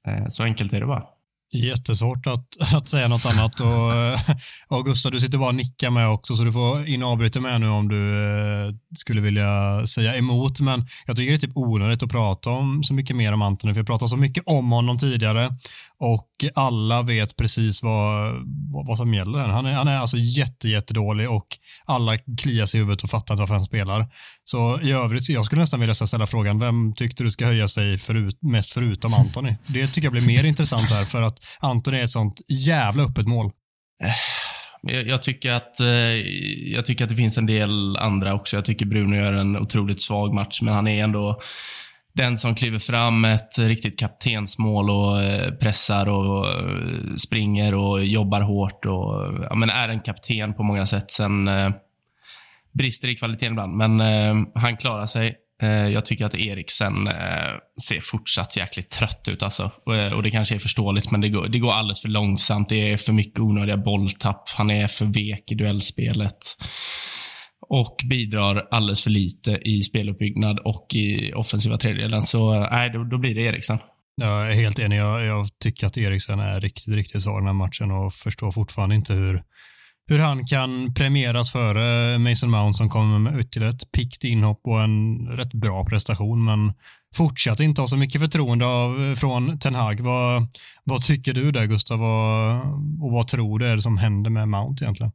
Eh, 0.08 0.28
så 0.28 0.44
enkelt 0.44 0.72
är 0.72 0.80
det 0.80 0.86
bara. 0.86 1.04
Jättesvårt 1.52 2.26
att, 2.26 2.46
att 2.74 2.88
säga 2.88 3.08
något 3.08 3.26
annat 3.26 3.60
och, 3.60 3.94
eh, 3.94 4.20
och 4.68 4.84
Gustav, 4.84 5.12
du 5.12 5.20
sitter 5.20 5.38
bara 5.38 5.48
och 5.48 5.54
nickar 5.54 5.90
med 5.90 6.08
också 6.08 6.36
så 6.36 6.42
du 6.44 6.52
får 6.52 6.86
in 6.86 7.02
och 7.02 7.10
avbryta 7.10 7.40
med 7.40 7.60
nu 7.60 7.68
om 7.68 7.88
du 7.88 8.12
eh, 8.12 8.74
skulle 8.96 9.20
vilja 9.20 9.86
säga 9.86 10.16
emot. 10.16 10.60
Men 10.60 10.86
jag 11.06 11.16
tycker 11.16 11.30
det 11.30 11.36
är 11.36 11.46
typ 11.46 11.56
onödigt 11.56 12.02
att 12.02 12.10
prata 12.10 12.50
om 12.50 12.84
så 12.84 12.94
mycket 12.94 13.16
mer 13.16 13.32
om 13.32 13.42
Antoni 13.42 13.74
för 13.74 13.80
jag 13.80 13.86
pratat 13.86 14.10
så 14.10 14.16
mycket 14.16 14.42
om 14.46 14.70
honom 14.70 14.98
tidigare 14.98 15.50
och 16.00 16.28
alla 16.54 17.02
vet 17.02 17.36
precis 17.36 17.82
vad, 17.82 18.34
vad, 18.72 18.86
vad 18.86 18.96
som 18.96 19.14
gäller. 19.14 19.38
Han 19.38 19.66
är, 19.66 19.72
han 19.72 19.88
är 19.88 19.98
alltså 19.98 20.16
jätte, 20.16 20.68
jättedålig 20.68 21.30
och 21.30 21.46
alla 21.86 22.18
kliar 22.18 22.66
sig 22.66 22.78
i 22.78 22.82
huvudet 22.82 23.04
och 23.04 23.10
fattar 23.10 23.34
inte 23.34 23.40
varför 23.40 23.54
han 23.54 23.64
spelar. 23.64 24.06
Så 24.44 24.80
i 24.82 24.92
övrigt, 24.92 25.28
jag 25.28 25.44
skulle 25.44 25.60
nästan 25.60 25.80
vilja 25.80 25.94
ställa 25.94 26.26
frågan, 26.26 26.58
vem 26.58 26.94
tyckte 26.94 27.24
du 27.24 27.30
ska 27.30 27.46
höja 27.46 27.68
sig 27.68 27.98
förut, 27.98 28.38
mest 28.40 28.72
förutom 28.72 29.14
Antoni? 29.14 29.56
Det 29.66 29.86
tycker 29.86 30.06
jag 30.06 30.12
blir 30.12 30.26
mer 30.26 30.44
intressant 30.44 30.90
här 30.90 31.04
för 31.04 31.22
att 31.22 31.38
Antoni 31.60 31.98
är 31.98 32.04
ett 32.04 32.10
sånt 32.10 32.40
jävla 32.48 33.02
öppet 33.02 33.26
mål. 33.26 33.50
Eh, 34.04 35.00
jag, 35.00 35.22
tycker 35.22 35.50
att, 35.50 35.80
eh, 35.80 35.86
jag 36.72 36.84
tycker 36.84 37.04
att 37.04 37.10
det 37.10 37.16
finns 37.16 37.38
en 37.38 37.46
del 37.46 37.96
andra 37.96 38.34
också. 38.34 38.56
Jag 38.56 38.64
tycker 38.64 38.86
Bruno 38.86 39.16
gör 39.16 39.32
en 39.32 39.56
otroligt 39.56 40.00
svag 40.00 40.34
match, 40.34 40.62
men 40.62 40.74
han 40.74 40.88
är 40.88 41.04
ändå 41.04 41.40
den 42.18 42.38
som 42.38 42.54
kliver 42.54 42.78
fram 42.78 43.20
med 43.20 43.34
ett 43.34 43.58
riktigt 43.58 43.98
kaptensmål 43.98 44.90
och 44.90 45.22
eh, 45.22 45.52
pressar 45.52 46.08
och 46.08 46.50
eh, 46.50 47.14
springer 47.16 47.74
och 47.74 48.04
jobbar 48.04 48.40
hårt 48.40 48.84
och 48.84 49.34
ja, 49.50 49.54
men 49.54 49.70
är 49.70 49.88
en 49.88 50.00
kapten 50.00 50.54
på 50.54 50.62
många 50.62 50.86
sätt. 50.86 51.10
Sen 51.10 51.48
eh, 51.48 51.70
brister 52.72 53.08
i 53.08 53.16
kvaliteten 53.16 53.52
ibland, 53.52 53.76
men 53.76 54.00
eh, 54.00 54.34
han 54.54 54.76
klarar 54.76 55.06
sig. 55.06 55.34
Eh, 55.62 55.88
jag 55.88 56.04
tycker 56.04 56.26
att 56.26 56.34
Eriksen 56.34 57.06
eh, 57.06 57.54
ser 57.88 58.00
fortsatt 58.00 58.56
jäkligt 58.56 58.90
trött 58.90 59.28
ut. 59.28 59.42
Alltså. 59.42 59.70
Och, 59.86 59.96
eh, 59.96 60.12
och 60.12 60.22
Det 60.22 60.30
kanske 60.30 60.54
är 60.54 60.58
förståeligt, 60.58 61.10
men 61.10 61.20
det 61.20 61.28
går, 61.28 61.48
det 61.48 61.58
går 61.58 61.72
alldeles 61.72 62.02
för 62.02 62.08
långsamt. 62.08 62.68
Det 62.68 62.92
är 62.92 62.96
för 62.96 63.12
mycket 63.12 63.40
onödiga 63.40 63.76
bolltapp. 63.76 64.48
Han 64.56 64.70
är 64.70 64.86
för 64.86 65.06
vek 65.06 65.52
i 65.52 65.54
duellspelet 65.54 66.38
och 67.68 67.96
bidrar 68.04 68.68
alldeles 68.70 69.02
för 69.02 69.10
lite 69.10 69.50
i 69.50 69.82
speluppbyggnad 69.82 70.58
och 70.58 70.86
i 70.94 71.32
offensiva 71.32 71.76
tredjedelen. 71.76 72.22
Så 72.22 72.54
eh, 72.54 72.68
nej, 72.70 72.90
då, 72.90 73.04
då 73.04 73.18
blir 73.18 73.34
det 73.34 73.40
Eriksen. 73.42 73.78
Jag 74.16 74.50
är 74.50 74.54
helt 74.54 74.78
enig. 74.78 74.98
Jag, 74.98 75.24
jag 75.24 75.46
tycker 75.62 75.86
att 75.86 75.98
Eriksen 75.98 76.40
är 76.40 76.60
riktigt, 76.60 76.94
riktigt 76.94 77.22
svag 77.22 77.40
den 77.40 77.46
här 77.46 77.52
matchen 77.52 77.90
och 77.90 78.12
förstår 78.12 78.50
fortfarande 78.50 78.94
inte 78.94 79.12
hur, 79.12 79.42
hur 80.08 80.18
han 80.18 80.46
kan 80.46 80.94
premieras 80.94 81.52
före 81.52 82.18
Mason 82.18 82.50
Mount 82.50 82.76
som 82.76 82.88
kommer 82.88 83.18
med 83.18 83.40
ytterligare 83.40 83.72
ett 83.72 83.92
pikt 83.92 84.24
inhopp 84.24 84.60
och 84.64 84.82
en 84.82 85.26
rätt 85.26 85.52
bra 85.52 85.84
prestation, 85.84 86.44
men 86.44 86.72
fortsatt 87.16 87.60
inte 87.60 87.80
ha 87.80 87.88
så 87.88 87.96
mycket 87.96 88.20
förtroende 88.20 88.66
av, 88.66 89.14
från 89.14 89.58
Ten 89.58 89.74
Hag. 89.74 90.00
Vad, 90.00 90.46
vad 90.84 91.02
tycker 91.02 91.32
du 91.32 91.52
där 91.52 91.66
Gustav 91.66 91.98
vad, 91.98 92.60
och 93.02 93.12
vad 93.12 93.28
tror 93.28 93.58
du 93.58 93.66
är 93.66 93.76
det 93.76 93.82
som 93.82 93.98
händer 93.98 94.30
med 94.30 94.48
Mount 94.48 94.84
egentligen? 94.84 95.12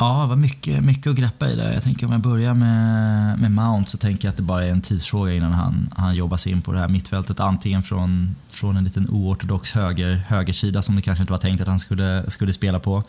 Ja, 0.00 0.22
det 0.22 0.28
var 0.28 0.36
mycket, 0.36 0.84
mycket 0.84 1.10
att 1.10 1.16
greppa 1.16 1.48
i 1.48 1.56
där. 1.56 1.72
Jag 1.72 1.82
tänker 1.82 2.06
om 2.06 2.12
jag 2.12 2.20
börjar 2.20 2.54
med, 2.54 3.38
med 3.38 3.50
Mount 3.50 3.90
så 3.90 3.98
tänker 3.98 4.28
jag 4.28 4.30
att 4.30 4.36
det 4.36 4.42
bara 4.42 4.64
är 4.64 4.70
en 4.70 4.80
tidsfråga 4.80 5.32
innan 5.32 5.52
han, 5.52 5.90
han 5.96 6.14
jobbar 6.14 6.36
sig 6.36 6.52
in 6.52 6.62
på 6.62 6.72
det 6.72 6.78
här 6.78 6.88
mittfältet. 6.88 7.40
Antingen 7.40 7.82
från, 7.82 8.36
från 8.52 8.76
en 8.76 8.84
liten 8.84 9.08
oortodox 9.10 9.72
höger, 9.72 10.16
högersida 10.26 10.82
som 10.82 10.96
det 10.96 11.02
kanske 11.02 11.22
inte 11.22 11.32
var 11.32 11.38
tänkt 11.38 11.60
att 11.60 11.68
han 11.68 11.80
skulle, 11.80 12.30
skulle 12.30 12.52
spela 12.52 12.80
på. 12.80 13.02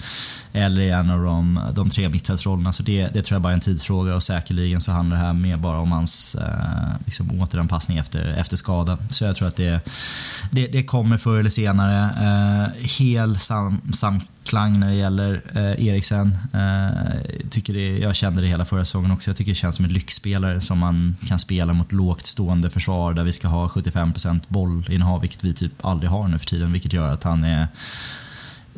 Eller 0.53 0.81
i 0.81 0.89
en 0.89 1.09
av 1.09 1.23
de, 1.23 1.59
de 1.73 1.89
tre 1.89 2.09
mittfältsrollerna. 2.09 2.71
Så 2.73 2.83
det, 2.83 3.07
det 3.13 3.21
tror 3.21 3.35
jag 3.35 3.41
bara 3.41 3.49
är 3.49 3.55
en 3.55 3.61
tidsfråga 3.61 4.15
och 4.15 4.23
säkerligen 4.23 4.81
så 4.81 4.91
handlar 4.91 5.17
det 5.17 5.23
här 5.23 5.33
mer 5.33 5.57
bara 5.57 5.79
om 5.79 5.91
hans 5.91 6.35
eh, 6.35 7.05
liksom 7.05 7.41
återanpassning 7.41 7.97
efter, 7.97 8.27
efter 8.27 8.57
skada. 8.57 8.97
Så 9.09 9.23
jag 9.23 9.35
tror 9.35 9.47
att 9.47 9.55
det, 9.55 9.79
det, 10.51 10.67
det 10.67 10.83
kommer 10.83 11.17
förr 11.17 11.37
eller 11.37 11.49
senare. 11.49 12.03
Eh, 12.03 12.87
hel 12.99 13.39
sam, 13.39 13.81
sam 13.93 14.21
klang 14.43 14.79
när 14.79 14.87
det 14.87 14.95
gäller 14.95 15.41
eh, 15.53 15.87
Eriksen. 15.87 16.37
Eh, 16.53 17.49
tycker 17.49 17.73
det, 17.73 17.97
jag 17.97 18.15
kände 18.15 18.41
det 18.41 18.47
hela 18.47 18.65
förra 18.65 18.85
säsongen 18.85 19.11
också. 19.11 19.29
Jag 19.29 19.37
tycker 19.37 19.51
det 19.51 19.55
känns 19.55 19.75
som 19.75 19.85
en 19.85 19.93
lyxspelare 19.93 20.61
som 20.61 20.79
man 20.79 21.15
kan 21.27 21.39
spela 21.39 21.73
mot 21.73 21.91
lågt 21.91 22.25
stående 22.25 22.69
försvar 22.69 23.13
där 23.13 23.23
vi 23.23 23.33
ska 23.33 23.47
ha 23.47 23.67
75% 23.67 24.41
bollinnehav, 24.47 25.23
vilket 25.33 25.43
vi 25.43 25.53
typ 25.53 25.85
aldrig 25.85 26.09
har 26.09 26.27
nu 26.27 26.39
för 26.39 26.45
tiden. 26.45 26.71
Vilket 26.71 26.93
gör 26.93 27.09
att 27.09 27.23
han 27.23 27.43
är 27.43 27.67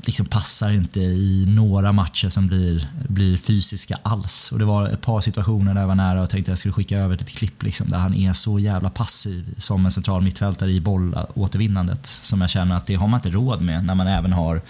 liksom 0.05 0.25
passar 0.25 0.71
inte 0.71 0.99
i 0.99 1.45
några 1.47 1.91
matcher 1.91 2.29
som 2.29 2.47
blir, 2.47 2.87
blir 3.09 3.37
fysiska 3.37 3.99
alls. 4.03 4.51
Och 4.51 4.59
det 4.59 4.65
var 4.65 4.89
ett 4.89 5.01
par 5.01 5.21
situationer 5.21 5.73
där 5.73 5.81
jag 5.81 5.87
var 5.87 5.95
nära 5.95 6.21
och 6.21 6.29
tänkte 6.29 6.51
att 6.51 6.53
jag 6.53 6.59
skulle 6.59 6.73
skicka 6.73 6.97
över 6.97 7.15
ett 7.15 7.29
klipp 7.29 7.63
liksom, 7.63 7.89
där 7.89 7.97
han 7.97 8.13
är 8.13 8.33
så 8.33 8.59
jävla 8.59 8.89
passiv 8.89 9.55
som 9.57 9.85
en 9.85 9.91
central 9.91 10.21
mittfältare 10.21 10.71
i 10.71 10.81
bollåtervinnandet. 10.81 12.05
Som 12.05 12.41
jag 12.41 12.49
känner 12.49 12.75
att 12.75 12.85
det 12.85 12.95
har 12.95 13.07
man 13.07 13.17
inte 13.17 13.29
råd 13.29 13.61
med 13.61 13.85
när 13.85 13.95
man 13.95 14.07
även 14.07 14.33
har 14.33 14.61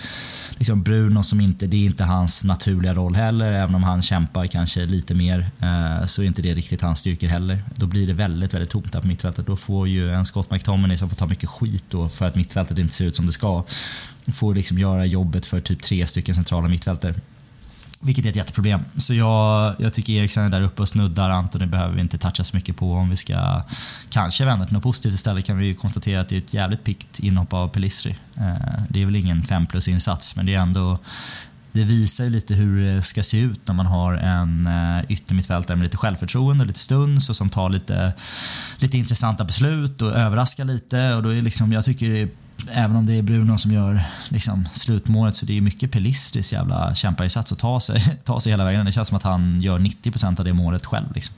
liksom 0.58 0.84
Bruno 0.84 1.24
som 1.24 1.42
inte, 1.42 1.68
det 1.68 1.78
är 1.78 1.86
inte 1.86 2.04
hans 2.04 2.44
naturliga 2.44 2.94
roll 2.94 3.16
heller. 3.16 3.52
Även 3.52 3.76
om 3.76 3.84
han 3.84 4.02
kämpar 4.02 4.48
kanske 4.48 4.86
lite 4.86 5.14
mer 5.14 5.50
eh, 5.60 6.06
så 6.06 6.22
är 6.22 6.26
inte 6.26 6.42
det 6.42 6.54
riktigt 6.54 6.82
hans 6.82 7.00
styrkor 7.00 7.28
heller. 7.28 7.64
Då 7.76 7.88
blir 7.88 8.08
det 8.08 8.14
väldigt, 8.14 8.54
väldigt 8.54 8.70
tomt 8.70 8.92
där 8.92 9.02
på 9.02 9.08
mittfältet. 9.08 9.48
Då 9.48 9.56
får 9.56 9.88
ju 9.88 10.12
en 10.12 10.26
Scott 10.26 10.52
McTominay 10.52 10.98
som 10.98 11.10
får 11.10 11.16
ta 11.16 11.26
mycket 11.26 11.50
skit 11.50 11.84
då 11.90 12.10
för 12.10 12.28
att 12.28 12.36
mittfältet 12.36 12.78
inte 12.78 12.94
ser 12.94 13.06
ut 13.06 13.16
som 13.16 13.26
det 13.26 13.32
ska 13.32 13.64
får 14.34 14.56
liksom 14.56 14.80
göra 14.80 15.06
jobbet 15.06 15.46
för 15.46 15.62
typ 15.62 15.82
tre 15.82 16.08
stycken 16.08 16.36
centrala 16.36 16.68
mittfältare. 16.68 17.16
Vilket 18.02 18.26
är 18.26 18.30
ett 18.30 18.36
jätteproblem. 18.36 18.82
Så 18.98 19.14
jag, 19.14 19.76
jag 19.80 19.94
tycker 19.94 20.14
Eriksen 20.14 20.44
är 20.44 20.50
där 20.50 20.62
uppe 20.62 20.82
och 20.82 20.90
snuddar. 20.90 21.30
Antoni 21.30 21.66
behöver 21.66 21.96
vi 21.96 22.02
inte 22.02 22.18
toucha 22.18 22.44
så 22.44 22.56
mycket 22.56 22.78
på. 22.78 22.94
Om 22.94 23.10
vi 23.10 23.18
ska 23.18 23.62
kanske 24.10 24.46
vända 24.46 24.66
till 24.66 24.74
något 24.74 24.84
positivt 24.84 25.14
istället 25.14 25.46
kan 25.46 25.58
vi 25.58 25.74
konstatera 25.74 26.22
att 26.22 26.30
det 26.30 26.36
är 26.36 26.38
ett 26.38 26.54
jävligt 26.54 26.84
pikt 26.84 27.20
inhopp 27.20 27.54
av 27.54 27.68
Pelistri. 27.68 28.16
Eh, 28.36 28.84
det 28.90 29.02
är 29.02 29.06
väl 29.06 29.16
ingen 29.16 29.44
5 29.44 29.68
plus 29.68 29.88
insats 29.88 30.36
men 30.36 30.46
det 30.46 30.54
är 30.54 30.60
ändå 30.60 30.98
det 31.76 31.84
visar 31.84 32.24
ju 32.24 32.30
lite 32.30 32.54
hur 32.54 32.86
det 32.86 33.04
ska 33.04 33.24
se 33.24 33.40
ut 33.40 33.68
när 33.68 33.74
man 33.74 33.86
har 33.86 34.14
en 34.14 34.68
eh, 34.68 35.12
yttermittfältare 35.12 35.78
med 35.78 35.84
lite 35.84 35.98
självförtroende 35.98 36.62
och 36.62 36.68
lite 36.68 36.80
stuns 36.80 37.30
och 37.30 37.36
som 37.36 37.50
tar 37.50 37.70
lite, 37.70 38.14
lite 38.78 38.98
intressanta 38.98 39.44
beslut 39.44 40.02
och 40.02 40.12
överraskar 40.12 40.66
lite. 40.66 41.14
Och 41.14 41.24
då 41.24 41.30
är 41.30 41.42
liksom, 41.42 41.72
jag 41.72 41.86
tycker 41.86 42.10
det 42.10 42.22
är 42.22 42.30
även 42.72 42.96
om 42.96 43.06
det 43.06 43.14
är 43.14 43.22
Bruno 43.22 43.58
som 43.58 43.72
gör 43.72 44.02
liksom, 44.30 44.70
slutmålet 44.74 45.36
så 45.36 45.46
det 45.46 45.58
är 45.58 45.62
mycket 45.62 45.92
Pelistris 45.92 46.54
jävla 46.54 46.96
kämparinsats 46.96 47.52
att 47.52 47.60
ta 47.60 47.80
sig, 47.80 48.18
ta 48.24 48.40
sig 48.40 48.52
hela 48.52 48.66
vägen. 48.66 48.86
Det 48.86 48.92
känns 48.92 49.08
som 49.08 49.18
att 49.18 49.24
han 49.24 49.62
gör 49.62 49.80
90% 49.80 50.40
av 50.40 50.46
det 50.46 50.54
målet 50.54 50.86
själv 50.86 51.06
liksom, 51.16 51.36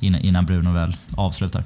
innan 0.00 0.46
Bruno 0.46 0.72
väl 0.72 0.96
avslutar. 1.16 1.64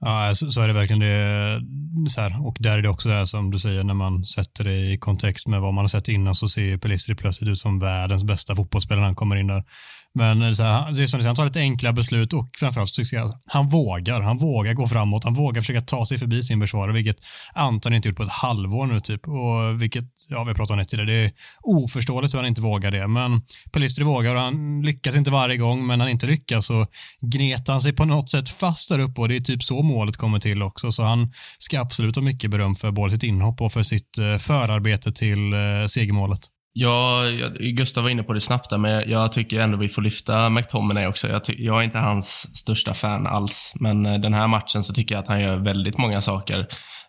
Ja, 0.00 0.34
så, 0.34 0.50
så, 0.50 0.60
är 0.60 0.68
det 0.68 0.74
verkligen. 0.74 1.00
Det, 1.00 2.10
så 2.10 2.20
här, 2.20 2.46
och 2.46 2.56
där 2.60 2.78
är 2.78 2.82
det 2.82 2.88
också 2.88 3.08
det 3.08 3.14
här 3.14 3.24
som 3.24 3.50
du 3.50 3.58
säger, 3.58 3.84
när 3.84 3.94
man 3.94 4.24
sätter 4.24 4.64
det 4.64 4.92
i 4.92 4.98
kontext 4.98 5.46
med 5.46 5.60
vad 5.60 5.74
man 5.74 5.82
har 5.82 5.88
sett 5.88 6.08
innan 6.08 6.34
så 6.34 6.48
ser 6.48 6.78
Pelistri 6.78 7.14
plötsligt 7.14 7.50
ut 7.50 7.58
som 7.58 7.78
världens 7.78 8.24
bästa 8.24 8.56
fotbollsspelare 8.56 9.00
när 9.00 9.06
han 9.06 9.14
kommer 9.14 9.36
in 9.36 9.46
där. 9.46 9.64
Men 10.14 10.56
så 10.56 10.62
här, 10.62 10.92
det 10.92 11.02
är 11.02 11.06
som 11.06 11.18
du 11.18 11.22
säger, 11.22 11.26
han 11.26 11.36
tar 11.36 11.44
lite 11.44 11.60
enkla 11.60 11.92
beslut 11.92 12.32
och 12.32 12.50
framförallt 12.58 12.94
tycker 12.94 13.16
jag 13.16 13.32
han 13.46 13.68
vågar. 13.68 14.20
Han 14.20 14.38
vågar 14.38 14.74
gå 14.74 14.88
framåt. 14.88 15.24
Han 15.24 15.34
vågar 15.34 15.60
försöka 15.60 15.80
ta 15.80 16.06
sig 16.06 16.18
förbi 16.18 16.42
sin 16.42 16.60
försvarare, 16.60 16.92
vilket 16.92 17.16
Anton 17.54 17.94
inte 17.94 18.08
gjort 18.08 18.16
på 18.16 18.22
ett 18.22 18.28
halvår 18.28 18.86
nu 18.86 19.00
typ. 19.00 19.28
Och 19.28 19.82
vilket, 19.82 20.04
ja 20.28 20.44
vi 20.44 20.48
har 20.50 20.54
pratat 20.54 20.70
om 20.70 20.78
det 20.78 20.84
tidigare, 20.84 21.10
det 21.10 21.24
är 21.24 21.32
oförståeligt 21.62 22.34
hur 22.34 22.38
han 22.38 22.48
inte 22.48 22.62
vågar 22.62 22.90
det. 22.90 23.08
Men 23.08 23.42
Pelistri 23.72 24.04
vågar 24.04 24.36
och 24.36 24.42
han 24.42 24.82
lyckas 24.82 25.16
inte 25.16 25.30
varje 25.30 25.56
gång, 25.56 25.86
men 25.86 25.98
när 25.98 26.04
han 26.04 26.12
inte 26.12 26.26
lyckas 26.26 26.66
så 26.66 26.86
gnetar 27.20 27.72
han 27.72 27.82
sig 27.82 27.92
på 27.92 28.04
något 28.04 28.30
sätt 28.30 28.48
fast 28.48 28.88
där 28.88 28.98
uppe 28.98 29.20
och 29.20 29.28
det 29.28 29.36
är 29.36 29.40
typ 29.40 29.62
så 29.62 29.82
målet 29.82 30.16
kommer 30.16 30.38
till 30.38 30.62
också. 30.62 30.92
Så 30.92 31.02
han 31.02 31.32
ska 31.58 31.80
absolut 31.80 32.16
ha 32.16 32.22
mycket 32.22 32.50
beröm 32.50 32.74
för 32.74 32.90
både 32.90 33.10
sitt 33.10 33.22
inhopp 33.22 33.60
och 33.60 33.72
för 33.72 33.82
sitt 33.82 34.18
eh, 34.18 34.38
förarbete 34.38 35.12
till 35.12 35.52
eh, 35.52 35.86
segermålet. 35.86 36.40
Ja, 36.72 37.22
Gustav 37.60 38.02
var 38.02 38.10
inne 38.10 38.22
på 38.22 38.32
det 38.32 38.40
snabbt 38.40 38.70
där, 38.70 38.78
men 38.78 39.10
jag 39.10 39.32
tycker 39.32 39.60
ändå 39.60 39.76
vi 39.76 39.88
får 39.88 40.02
lyfta 40.02 40.50
McTominay 40.50 41.06
också. 41.06 41.28
Jag, 41.28 41.42
jag, 41.46 41.78
är 41.78 41.82
inte 41.82 41.98
hans 41.98 42.56
största 42.56 42.94
fan 42.94 43.26
alls, 43.26 43.74
men 43.80 44.06
eh, 44.06 44.20
den 44.20 44.34
här 44.34 44.46
matchen 44.46 44.82
så 44.82 44.94
tycker 44.94 45.14
jag 45.14 45.22
att 45.22 45.28
han 45.28 45.40
gör 45.40 45.56
väldigt 45.56 45.98
många 45.98 46.20
saker 46.20 46.66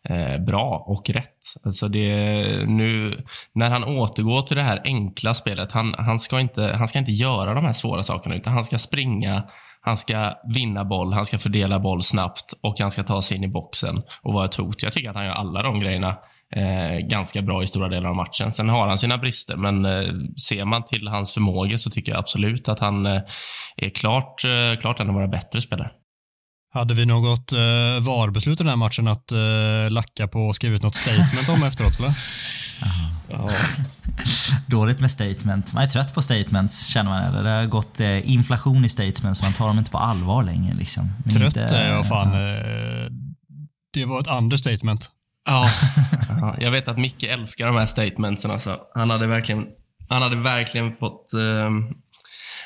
eh, 0.10 0.38
bra 0.46 0.86
och 0.88 1.10
rätt. 1.10 1.38
Alltså 1.66 1.88
det, 1.88 2.06
nu, 2.68 3.22
när 3.56 3.70
han 3.70 3.84
återgår 3.84 4.42
till 4.42 4.58
det 4.58 4.64
här 4.64 4.82
enkla 4.84 5.34
spelet, 5.34 5.72
han, 5.72 5.96
han, 5.98 6.20
ska 6.20 6.40
inte, 6.40 6.76
han 6.78 6.88
ska 6.88 7.00
inte 7.00 7.12
göra 7.12 7.54
de 7.54 7.66
här 7.66 7.74
svåra 7.74 8.04
sakerna, 8.04 8.36
utan 8.36 8.54
han 8.54 8.64
ska 8.64 8.78
springa, 8.78 9.44
han 9.82 9.98
ska 9.98 10.34
vinna 10.54 10.86
boll, 10.86 11.14
han 11.14 11.26
ska 11.26 11.38
fördela 11.38 11.80
boll 11.80 12.04
snabbt 12.04 12.54
och 12.64 12.80
han 12.80 12.92
ska 12.92 13.04
ta 13.04 13.22
sig 13.22 13.38
in 13.38 13.44
i 13.44 13.48
boxen 13.48 13.96
och 14.22 14.34
vara 14.34 14.46
ett 14.46 14.56
hot. 14.56 14.84
Jag 14.84 14.94
tycker 14.94 15.10
att 15.10 15.16
han 15.16 15.26
gör 15.26 15.34
alla 15.34 15.62
de 15.64 15.80
grejerna 15.80 16.18
eh, 16.56 17.08
ganska 17.08 17.42
bra 17.42 17.64
i 17.64 17.68
stora 17.68 17.90
delar 17.90 18.10
av 18.10 18.16
matchen. 18.16 18.52
Sen 18.52 18.70
har 18.70 18.88
han 18.88 18.98
sina 18.98 19.18
brister, 19.18 19.56
men 19.56 19.86
eh, 19.86 20.14
ser 20.48 20.66
man 20.66 20.86
till 20.86 21.08
hans 21.08 21.34
förmågor 21.34 21.78
så 21.78 21.90
tycker 21.90 22.12
jag 22.12 22.20
absolut 22.20 22.70
att 22.70 22.80
han 22.80 23.06
eh, 23.06 23.22
är 23.78 23.90
klart, 23.90 24.44
eh, 24.46 24.80
klart 24.80 25.00
en 25.00 25.08
av 25.10 25.14
våra 25.14 25.28
bättre 25.28 25.62
spelare. 25.62 25.92
Hade 26.74 26.94
vi 26.94 27.06
något 27.06 27.54
eh, 27.54 27.60
VAR-beslut 28.02 28.62
i 28.62 28.64
den 28.64 28.70
här 28.70 28.76
matchen 28.76 29.08
att 29.08 29.32
eh, 29.32 29.90
lacka 29.90 30.28
på 30.28 30.40
och 30.40 30.56
skriva 30.56 30.76
ut 30.76 30.84
något 30.84 30.96
statement 30.96 31.50
om 31.50 31.64
efteråt 31.64 32.00
eller? 32.00 32.14
Ja. 33.30 33.50
Dåligt 34.68 35.00
med 35.00 35.12
statement. 35.12 35.74
Man 35.74 35.84
är 35.84 35.88
trött 35.88 36.14
på 36.14 36.22
statements 36.22 36.86
känner 36.86 37.10
man 37.12 37.24
eller? 37.24 37.44
Det 37.44 37.50
har 37.50 37.66
gått 37.66 38.00
eh, 38.00 38.32
inflation 38.32 38.86
i 38.86 38.90
statements, 38.90 39.44
man 39.44 39.54
tar 39.54 39.68
dem 39.68 39.78
inte 39.78 39.92
på 39.92 39.98
allvar 39.98 40.44
längre. 40.44 40.74
Liksom. 40.74 41.12
Men 41.26 41.34
trött 41.34 41.58
inte, 41.58 41.78
är 41.78 41.94
jag 41.94 42.08
fan. 42.08 42.28
Eh, 42.28 43.12
det 43.94 44.06
var 44.06 44.20
ett 44.20 44.28
understatement. 44.28 45.10
Ja, 45.46 45.70
ja, 46.42 46.56
jag 46.60 46.72
vet 46.72 46.88
att 46.88 46.98
Micke 46.98 47.24
älskar 47.24 47.68
de 47.68 47.76
här 47.76 47.86
statementsen. 47.86 48.52
Alltså. 48.52 48.80
Han 48.96 49.10
hade 49.10 49.28
verkligen, 49.28 49.68
han 50.10 50.22
hade 50.22 50.36
verkligen 50.36 50.96
fått... 50.96 51.34
ehm, 51.34 51.84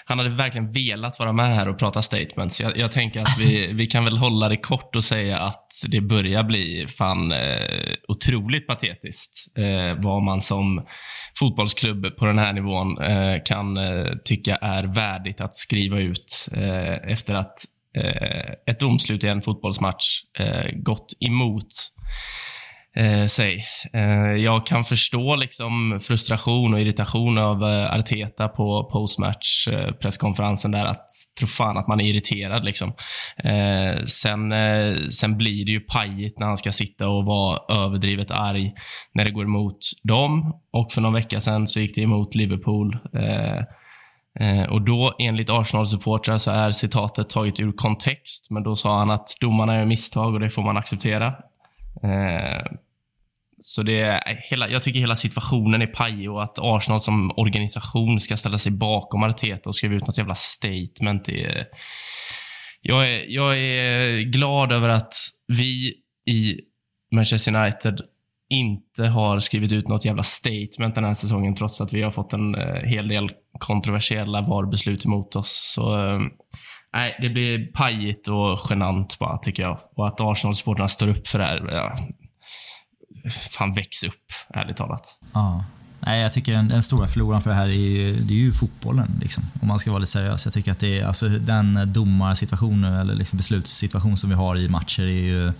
han 0.07 0.17
hade 0.17 0.29
verkligen 0.29 0.71
velat 0.71 1.19
vara 1.19 1.33
med 1.33 1.55
här 1.55 1.69
och 1.69 1.79
prata 1.79 2.01
statements. 2.01 2.61
Jag, 2.61 2.77
jag 2.77 2.91
tänker 2.91 3.21
att 3.21 3.39
vi, 3.39 3.67
vi 3.73 3.87
kan 3.87 4.05
väl 4.05 4.17
hålla 4.17 4.49
det 4.49 4.57
kort 4.57 4.95
och 4.95 5.03
säga 5.03 5.39
att 5.39 5.67
det 5.87 6.01
börjar 6.01 6.43
bli 6.43 6.85
fan 6.97 7.31
eh, 7.31 7.95
otroligt 8.07 8.67
patetiskt 8.67 9.57
eh, 9.57 10.03
vad 10.03 10.23
man 10.23 10.41
som 10.41 10.85
fotbollsklubb 11.39 12.17
på 12.17 12.25
den 12.25 12.39
här 12.39 12.53
nivån 12.53 13.01
eh, 13.01 13.43
kan 13.45 13.77
eh, 13.77 14.05
tycka 14.25 14.55
är 14.55 14.83
värdigt 14.83 15.41
att 15.41 15.53
skriva 15.53 15.99
ut 15.99 16.49
eh, 16.51 17.11
efter 17.11 17.33
att 17.33 17.53
eh, 17.97 18.51
ett 18.65 18.79
domslut 18.79 19.23
i 19.23 19.27
en 19.27 19.41
fotbollsmatch 19.41 20.21
gått 20.73 21.07
emot 21.19 21.67
eh, 22.95 23.25
sig. 23.25 23.63
Eh, 23.93 24.35
jag 24.43 24.65
kan 24.65 24.83
förstå 24.83 25.35
liksom 25.35 25.99
frustration 26.01 26.73
och 26.73 26.81
irritation 26.81 27.37
av 27.37 27.63
eh, 27.63 27.95
Arteta 27.95 28.47
på 28.47 28.89
postmatch 28.91 29.67
eh, 29.67 29.91
presskonferensen 29.91 30.71
där 30.71 30.85
att 30.85 31.07
tro 31.39 31.47
fan 31.47 31.77
att 31.77 31.87
man 31.87 32.01
är 32.01 32.05
irriterad 32.05 32.65
liksom. 32.65 32.93
Eh, 33.37 34.03
sen, 34.05 34.51
eh, 34.51 35.07
sen 35.09 35.37
blir 35.37 35.65
det 35.65 35.71
ju 35.71 35.79
pajigt 35.79 36.39
när 36.39 36.47
han 36.47 36.57
ska 36.57 36.71
sitta 36.71 37.07
och 37.07 37.25
vara 37.25 37.85
överdrivet 37.85 38.31
arg 38.31 38.73
när 39.13 39.25
det 39.25 39.31
går 39.31 39.45
emot 39.45 39.77
dem 40.03 40.53
och 40.73 40.91
för 40.91 41.01
någon 41.01 41.13
vecka 41.13 41.39
sedan 41.39 41.67
så 41.67 41.79
gick 41.79 41.95
det 41.95 42.01
emot 42.01 42.35
Liverpool. 42.35 42.97
Eh, 43.13 43.57
eh 44.39 44.65
och 44.69 44.81
då, 44.81 45.15
enligt 45.19 45.49
Arsenal-supportrar, 45.49 46.37
så 46.37 46.51
är 46.51 46.71
citatet 46.71 47.29
taget 47.29 47.59
ur 47.59 47.71
kontext. 47.71 48.51
Men 48.51 48.63
då 48.63 48.75
sa 48.75 48.99
han 48.99 49.11
att 49.11 49.27
domarna 49.41 49.77
gör 49.77 49.85
misstag 49.85 50.33
och 50.33 50.39
det 50.39 50.49
får 50.49 50.63
man 50.63 50.77
acceptera. 50.77 51.33
Eh, 52.03 52.71
så 53.59 53.83
det 53.83 53.99
är 53.99 54.41
hela, 54.49 54.69
jag 54.69 54.83
tycker 54.83 54.99
hela 54.99 55.15
situationen 55.15 55.81
är 55.81 55.87
pajig 55.87 56.31
och 56.31 56.43
att 56.43 56.59
Arsenal 56.59 57.01
som 57.01 57.31
organisation 57.37 58.19
ska 58.19 58.37
ställa 58.37 58.57
sig 58.57 58.71
bakom 58.71 59.23
Arteta 59.23 59.69
och 59.69 59.75
skriva 59.75 59.95
ut 59.95 60.07
något 60.07 60.17
jävla 60.17 60.35
statement. 60.35 61.29
Är, 61.29 61.67
jag, 62.81 63.09
är, 63.09 63.25
jag 63.27 63.57
är 63.57 64.21
glad 64.21 64.71
över 64.71 64.89
att 64.89 65.13
vi 65.47 65.93
i 66.27 66.59
Manchester 67.11 67.55
United 67.55 68.01
inte 68.49 69.05
har 69.05 69.39
skrivit 69.39 69.71
ut 69.71 69.87
något 69.87 70.05
jävla 70.05 70.23
statement 70.23 70.95
den 70.95 71.03
här 71.03 71.13
säsongen 71.13 71.55
trots 71.55 71.81
att 71.81 71.93
vi 71.93 72.01
har 72.01 72.11
fått 72.11 72.33
en 72.33 72.55
eh, 72.55 72.83
hel 72.83 73.07
del 73.07 73.31
kontroversiella 73.59 74.41
VAR-beslut 74.41 75.05
emot 75.05 75.35
oss. 75.35 75.73
Så, 75.75 76.05
eh, 76.05 76.19
nej, 76.95 77.17
det 77.21 77.29
blir 77.29 77.71
pajigt 77.71 78.27
och 78.27 78.59
genant 78.69 79.19
bara, 79.19 79.37
tycker 79.37 79.63
jag. 79.63 79.79
Och 79.95 80.07
att 80.07 80.21
Arsenal-supportrarna 80.21 80.87
står 80.87 81.07
upp 81.07 81.27
för 81.27 81.39
det 81.39 81.45
här. 81.45 81.69
Ja, 81.71 81.95
fan, 83.57 83.73
väx 83.73 84.03
upp, 84.03 84.23
ärligt 84.49 84.77
talat. 84.77 85.19
Ja. 85.33 85.65
Nej, 85.99 86.21
jag 86.21 86.33
tycker 86.33 86.53
den, 86.53 86.67
den 86.67 86.83
stora 86.83 87.07
förloraren 87.07 87.41
för 87.41 87.49
det 87.49 87.55
här 87.55 87.67
är 87.67 87.71
ju, 87.71 88.13
det 88.13 88.33
är 88.33 88.37
ju 88.37 88.51
fotbollen. 88.51 89.11
Liksom, 89.21 89.43
om 89.61 89.67
man 89.67 89.79
ska 89.79 89.91
vara 89.91 89.99
lite 89.99 90.11
seriös. 90.11 90.45
Jag 90.45 90.53
tycker 90.53 90.71
att 90.71 90.79
det 90.79 90.99
är, 90.99 91.05
alltså, 91.05 91.29
den 91.29 91.93
domarsituationen 91.93 92.93
eller 92.93 93.15
liksom 93.15 93.37
beslutssituation 93.37 94.17
som 94.17 94.29
vi 94.29 94.35
har 94.35 94.57
i 94.57 94.69
matcher 94.69 95.03
är 95.03 95.07
ju 95.07 95.53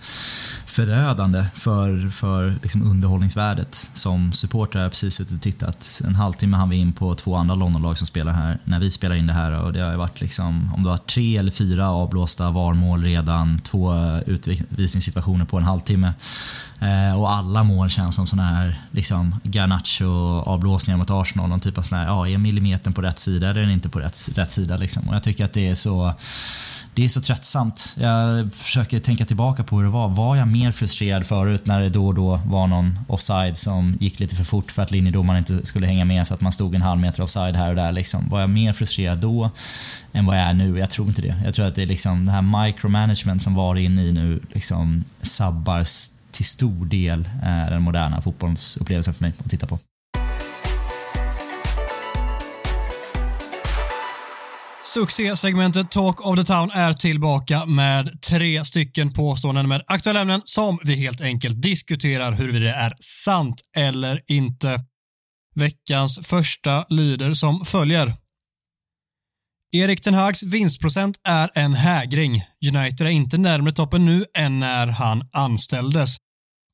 förödande 0.66 1.44
för, 1.54 2.10
för 2.10 2.58
liksom 2.62 2.82
underhållningsvärdet. 2.82 3.90
Som 3.94 4.32
supporter 4.32 4.78
har 4.78 4.84
jag 4.84 4.92
precis 4.92 5.14
suttit 5.14 5.36
och 5.36 5.42
tittat. 5.42 6.02
En 6.06 6.14
halvtimme 6.14 6.56
hann 6.56 6.68
vi 6.68 6.76
in 6.76 6.92
på 6.92 7.14
två 7.14 7.36
andra 7.36 7.54
Londonlag 7.54 7.98
som 7.98 8.06
spelar 8.06 8.32
här 8.32 8.58
när 8.64 8.80
vi 8.80 8.90
spelar 8.90 9.16
in 9.16 9.26
det 9.26 9.32
här. 9.32 9.62
Och 9.62 9.72
det 9.72 9.80
har 9.80 9.90
ju 9.90 9.96
varit 9.96 10.20
liksom, 10.20 10.74
om 10.74 10.82
det 10.82 10.88
var 10.88 10.96
tre 10.96 11.36
eller 11.36 11.50
fyra 11.50 11.90
avblåsta 11.90 12.50
varmål 12.50 13.02
redan, 13.02 13.58
två 13.58 13.94
utvisningssituationer 14.26 15.44
på 15.44 15.56
en 15.56 15.64
halvtimme. 15.64 16.12
Eh, 16.80 17.20
och 17.20 17.32
alla 17.32 17.64
mål 17.64 17.90
känns 17.90 18.14
som 18.14 18.26
såna 18.26 18.44
här 18.44 18.80
liksom, 18.90 19.40
och 20.26 20.48
avblåsningar 20.48 20.98
mot 20.98 21.10
Arsenal. 21.10 21.48
Någon 21.48 21.60
typ 21.60 21.78
av 21.78 21.82
sån 21.82 21.98
här, 21.98 22.06
ja, 22.06 22.28
är 22.28 22.38
millimetern 22.38 22.92
på 22.92 23.02
rätt 23.02 23.18
sida 23.18 23.50
eller 23.50 23.60
är 23.60 23.64
den 23.64 23.74
inte 23.74 23.88
på 23.88 23.98
rätt, 23.98 24.28
rätt 24.34 24.50
sida? 24.50 24.76
Liksom. 24.76 25.08
Och 25.08 25.14
jag 25.14 25.22
tycker 25.22 25.44
att 25.44 25.52
det 25.52 25.68
är 25.68 25.74
så 25.74 26.14
det 26.96 27.04
är 27.04 27.08
så 27.08 27.20
tröttsamt. 27.20 27.94
Jag 27.98 28.54
försöker 28.54 29.00
tänka 29.00 29.24
tillbaka 29.24 29.64
på 29.64 29.76
hur 29.76 29.84
det 29.84 29.90
var. 29.90 30.08
Var 30.08 30.36
jag 30.36 30.48
mer 30.48 30.72
frustrerad 30.72 31.26
förut 31.26 31.66
när 31.66 31.80
det 31.80 31.88
då 31.88 32.06
och 32.06 32.14
då 32.14 32.40
var 32.46 32.66
någon 32.66 32.98
offside 33.08 33.58
som 33.58 33.96
gick 34.00 34.20
lite 34.20 34.36
för 34.36 34.44
fort 34.44 34.72
för 34.72 34.82
att 34.82 34.90
linjedomaren 34.90 35.38
inte 35.38 35.66
skulle 35.66 35.86
hänga 35.86 36.04
med 36.04 36.26
så 36.26 36.34
att 36.34 36.40
man 36.40 36.52
stod 36.52 36.74
en 36.74 36.82
halv 36.82 37.00
meter 37.00 37.22
offside 37.22 37.56
här 37.56 37.68
och 37.68 37.76
där. 37.76 37.92
Liksom. 37.92 38.28
Var 38.28 38.40
jag 38.40 38.50
mer 38.50 38.72
frustrerad 38.72 39.18
då 39.18 39.50
än 40.12 40.26
vad 40.26 40.38
jag 40.38 40.44
är 40.44 40.54
nu? 40.54 40.78
Jag 40.78 40.90
tror 40.90 41.08
inte 41.08 41.22
det. 41.22 41.34
Jag 41.44 41.54
tror 41.54 41.66
att 41.66 41.74
det 41.74 41.82
är 41.82 41.86
liksom 41.86 42.24
det 42.24 42.32
här 42.32 42.66
micromanagement 42.66 43.42
som 43.42 43.54
var 43.54 43.76
inne 43.76 44.02
i 44.02 44.12
nu 44.12 44.40
liksom 44.52 45.04
sabbar 45.22 45.84
till 46.30 46.44
stor 46.44 46.86
del 46.86 47.28
eh, 47.42 47.70
den 47.70 47.82
moderna 47.82 48.20
fotbollsupplevelsen 48.20 49.14
för 49.14 49.24
mig 49.24 49.32
att 49.44 49.50
titta 49.50 49.66
på. 49.66 49.78
Succésegmentet 54.96 55.90
Talk 55.90 56.26
of 56.26 56.38
the 56.38 56.44
Town 56.44 56.70
är 56.70 56.92
tillbaka 56.92 57.66
med 57.66 58.22
tre 58.22 58.64
stycken 58.64 59.12
påståenden 59.12 59.68
med 59.68 59.82
aktuella 59.86 60.20
ämnen 60.20 60.40
som 60.44 60.78
vi 60.84 60.94
helt 60.94 61.20
enkelt 61.20 61.62
diskuterar 61.62 62.32
huruvida 62.32 62.64
det 62.64 62.74
är 62.74 62.94
sant 62.98 63.60
eller 63.76 64.22
inte. 64.26 64.80
Veckans 65.54 66.26
första 66.26 66.84
lyder 66.88 67.32
som 67.32 67.64
följer. 67.64 68.16
Erik 69.72 70.00
Ten 70.00 70.14
Hags 70.14 70.42
vinstprocent 70.42 71.20
är 71.24 71.50
en 71.54 71.74
hägring. 71.74 72.42
United 72.74 73.06
är 73.06 73.10
inte 73.10 73.38
närmare 73.38 73.72
toppen 73.72 74.04
nu 74.04 74.24
än 74.38 74.60
när 74.60 74.86
han 74.86 75.28
anställdes. 75.32 76.16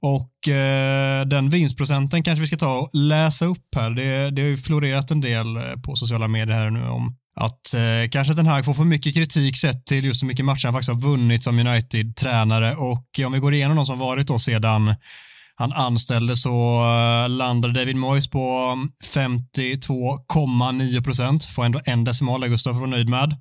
Och 0.02 0.48
eh, 0.48 1.26
den 1.26 1.50
vinstprocenten 1.50 2.22
kanske 2.22 2.40
vi 2.40 2.46
ska 2.46 2.56
ta 2.56 2.78
och 2.78 2.90
läsa 2.92 3.44
upp 3.44 3.74
här. 3.76 3.90
Det, 3.90 4.30
det 4.30 4.42
har 4.42 4.48
ju 4.48 4.56
florerat 4.56 5.10
en 5.10 5.20
del 5.20 5.56
eh, 5.56 5.62
på 5.86 5.96
sociala 5.96 6.28
medier 6.28 6.56
här 6.56 6.70
nu 6.70 6.88
om 6.88 7.16
att 7.34 7.74
eh, 7.74 8.10
kanske 8.10 8.34
den 8.34 8.46
här 8.46 8.62
får 8.62 8.74
för 8.74 8.84
mycket 8.84 9.14
kritik 9.14 9.56
sett 9.56 9.86
till 9.86 10.04
just 10.04 10.22
hur 10.22 10.26
mycket 10.26 10.44
matcher 10.44 10.66
han 10.66 10.74
faktiskt 10.74 10.92
har 10.92 11.10
vunnit 11.10 11.44
som 11.44 11.58
United-tränare 11.58 12.76
och 12.76 13.06
eh, 13.18 13.26
om 13.26 13.32
vi 13.32 13.38
går 13.38 13.54
igenom 13.54 13.76
de 13.76 13.86
som 13.86 13.98
varit 13.98 14.26
då 14.26 14.38
sedan 14.38 14.94
han 15.54 15.72
anställde 15.72 16.36
så 16.36 16.82
eh, 16.82 17.28
landade 17.28 17.74
David 17.74 17.96
Moyes 17.96 18.30
på 18.30 18.48
mm, 18.72 18.90
52,9 19.14 21.04
procent, 21.04 21.44
får 21.44 21.64
ändå 21.64 21.80
en 21.84 22.04
decimal 22.04 22.40
där 22.40 22.48
Gustav 22.48 22.80
var 22.80 22.86
nöjd 22.86 23.08
med. 23.08 23.36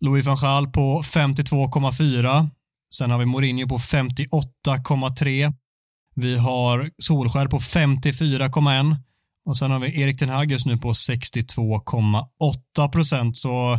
Louis 0.00 0.26
van 0.26 0.36
Gaal 0.36 0.68
på 0.68 1.02
52,4. 1.02 2.48
Sen 2.94 3.10
har 3.10 3.18
vi 3.18 3.26
Mourinho 3.26 3.68
på 3.68 3.78
58,3. 3.78 5.52
Vi 6.14 6.38
har 6.38 6.90
Solskär 6.98 7.46
på 7.46 7.58
54,1 7.58 8.96
och 9.46 9.56
sen 9.56 9.70
har 9.70 9.78
vi 9.78 10.02
Erik 10.02 10.18
Ten 10.18 10.28
Hag 10.28 10.52
just 10.52 10.66
nu 10.66 10.76
på 10.76 10.92
62,8 10.92 12.88
procent. 12.92 13.36
Så 13.36 13.78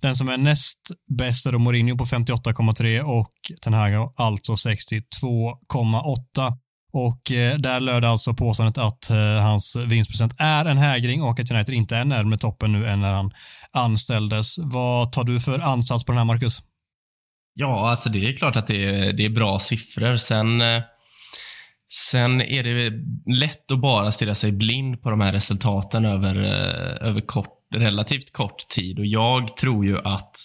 den 0.00 0.16
som 0.16 0.28
är 0.28 0.36
näst 0.36 0.78
bäst 1.18 1.46
är 1.46 1.52
då 1.52 1.58
Mourinho 1.58 1.96
på 1.96 2.04
58,3 2.04 3.00
och 3.00 3.32
Ten 3.62 3.72
Hag 3.72 4.12
alltså 4.16 4.52
62,8. 4.52 6.56
Och 6.92 7.32
eh, 7.32 7.58
där 7.58 7.80
löd 7.80 8.04
alltså 8.04 8.34
påståendet 8.34 8.78
att 8.78 9.10
eh, 9.10 9.16
hans 9.16 9.76
vinstprocent 9.76 10.34
är 10.38 10.64
en 10.64 10.78
hägring 10.78 11.22
och 11.22 11.40
att 11.40 11.50
United 11.50 11.74
inte 11.74 11.96
är 11.96 12.04
närmare 12.04 12.38
toppen 12.38 12.72
nu 12.72 12.88
än 12.88 13.00
när 13.00 13.12
han 13.12 13.32
anställdes. 13.72 14.58
Vad 14.58 15.12
tar 15.12 15.24
du 15.24 15.40
för 15.40 15.58
ansats 15.58 16.04
på 16.04 16.12
den 16.12 16.18
här, 16.18 16.24
Marcus? 16.24 16.62
Ja, 17.54 17.90
alltså 17.90 18.08
det 18.08 18.28
är 18.28 18.36
klart 18.36 18.56
att 18.56 18.66
det 18.66 18.84
är, 18.84 19.12
det 19.12 19.24
är 19.24 19.30
bra 19.30 19.58
siffror. 19.58 20.16
Sen, 20.16 20.60
eh, 20.60 20.82
sen 21.92 22.40
är 22.40 22.62
det 22.62 22.92
lätt 23.32 23.70
att 23.70 23.80
bara 23.80 24.12
stirra 24.12 24.34
sig 24.34 24.52
blind 24.52 25.02
på 25.02 25.10
de 25.10 25.20
här 25.20 25.32
resultaten 25.32 26.04
över, 26.04 26.36
eh, 26.36 27.08
över 27.08 27.20
kort, 27.20 27.58
relativt 27.74 28.32
kort 28.32 28.68
tid. 28.68 28.98
Och 28.98 29.06
jag 29.06 29.56
tror 29.56 29.86
ju 29.86 29.98
att 29.98 30.36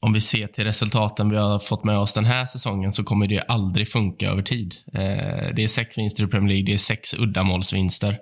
om 0.00 0.12
vi 0.12 0.20
ser 0.20 0.46
till 0.46 0.64
resultaten 0.64 1.30
vi 1.30 1.36
har 1.36 1.58
fått 1.58 1.84
med 1.84 1.98
oss 1.98 2.14
den 2.14 2.24
här 2.24 2.44
säsongen 2.44 2.92
så 2.92 3.04
kommer 3.04 3.26
det 3.26 3.40
aldrig 3.40 3.88
funka 3.88 4.30
över 4.30 4.42
tid. 4.42 4.74
Eh, 4.92 5.54
det 5.56 5.62
är 5.62 5.68
sex 5.68 5.98
vinster 5.98 6.24
i 6.24 6.26
Premier 6.26 6.48
League, 6.48 6.66
det 6.66 6.72
är 6.72 6.78
sex 6.78 7.14
uddamålsvinster. 7.14 8.18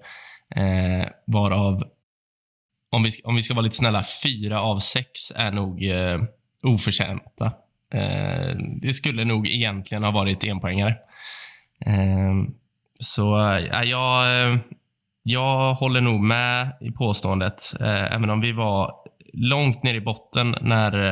Eh, 0.56 1.08
varav, 1.26 1.82
om 2.90 3.02
vi, 3.02 3.10
om 3.24 3.34
vi 3.34 3.42
ska 3.42 3.54
vara 3.54 3.64
lite 3.64 3.76
snälla, 3.76 4.02
fyra 4.24 4.60
av 4.60 4.78
sex 4.78 5.10
är 5.36 5.52
nog 5.52 5.84
eh, 5.84 6.22
oförtjänta. 6.62 7.52
Eh, 7.90 8.56
det 8.82 8.92
skulle 8.92 9.24
nog 9.24 9.48
egentligen 9.48 10.04
ha 10.04 10.10
varit 10.10 10.44
enpoängare. 10.44 10.90
Eh, 10.90 10.96
Ehm, 11.86 12.54
så 13.00 13.22
ja, 13.70 13.84
jag, 13.84 14.58
jag 15.22 15.74
håller 15.74 16.00
nog 16.00 16.20
med 16.20 16.72
i 16.80 16.90
påståendet, 16.90 17.62
eh, 17.80 18.14
även 18.14 18.30
om 18.30 18.40
vi 18.40 18.52
var 18.52 18.92
långt 19.32 19.82
ner 19.82 19.94
i 19.94 20.00
botten 20.00 20.56
när 20.60 21.10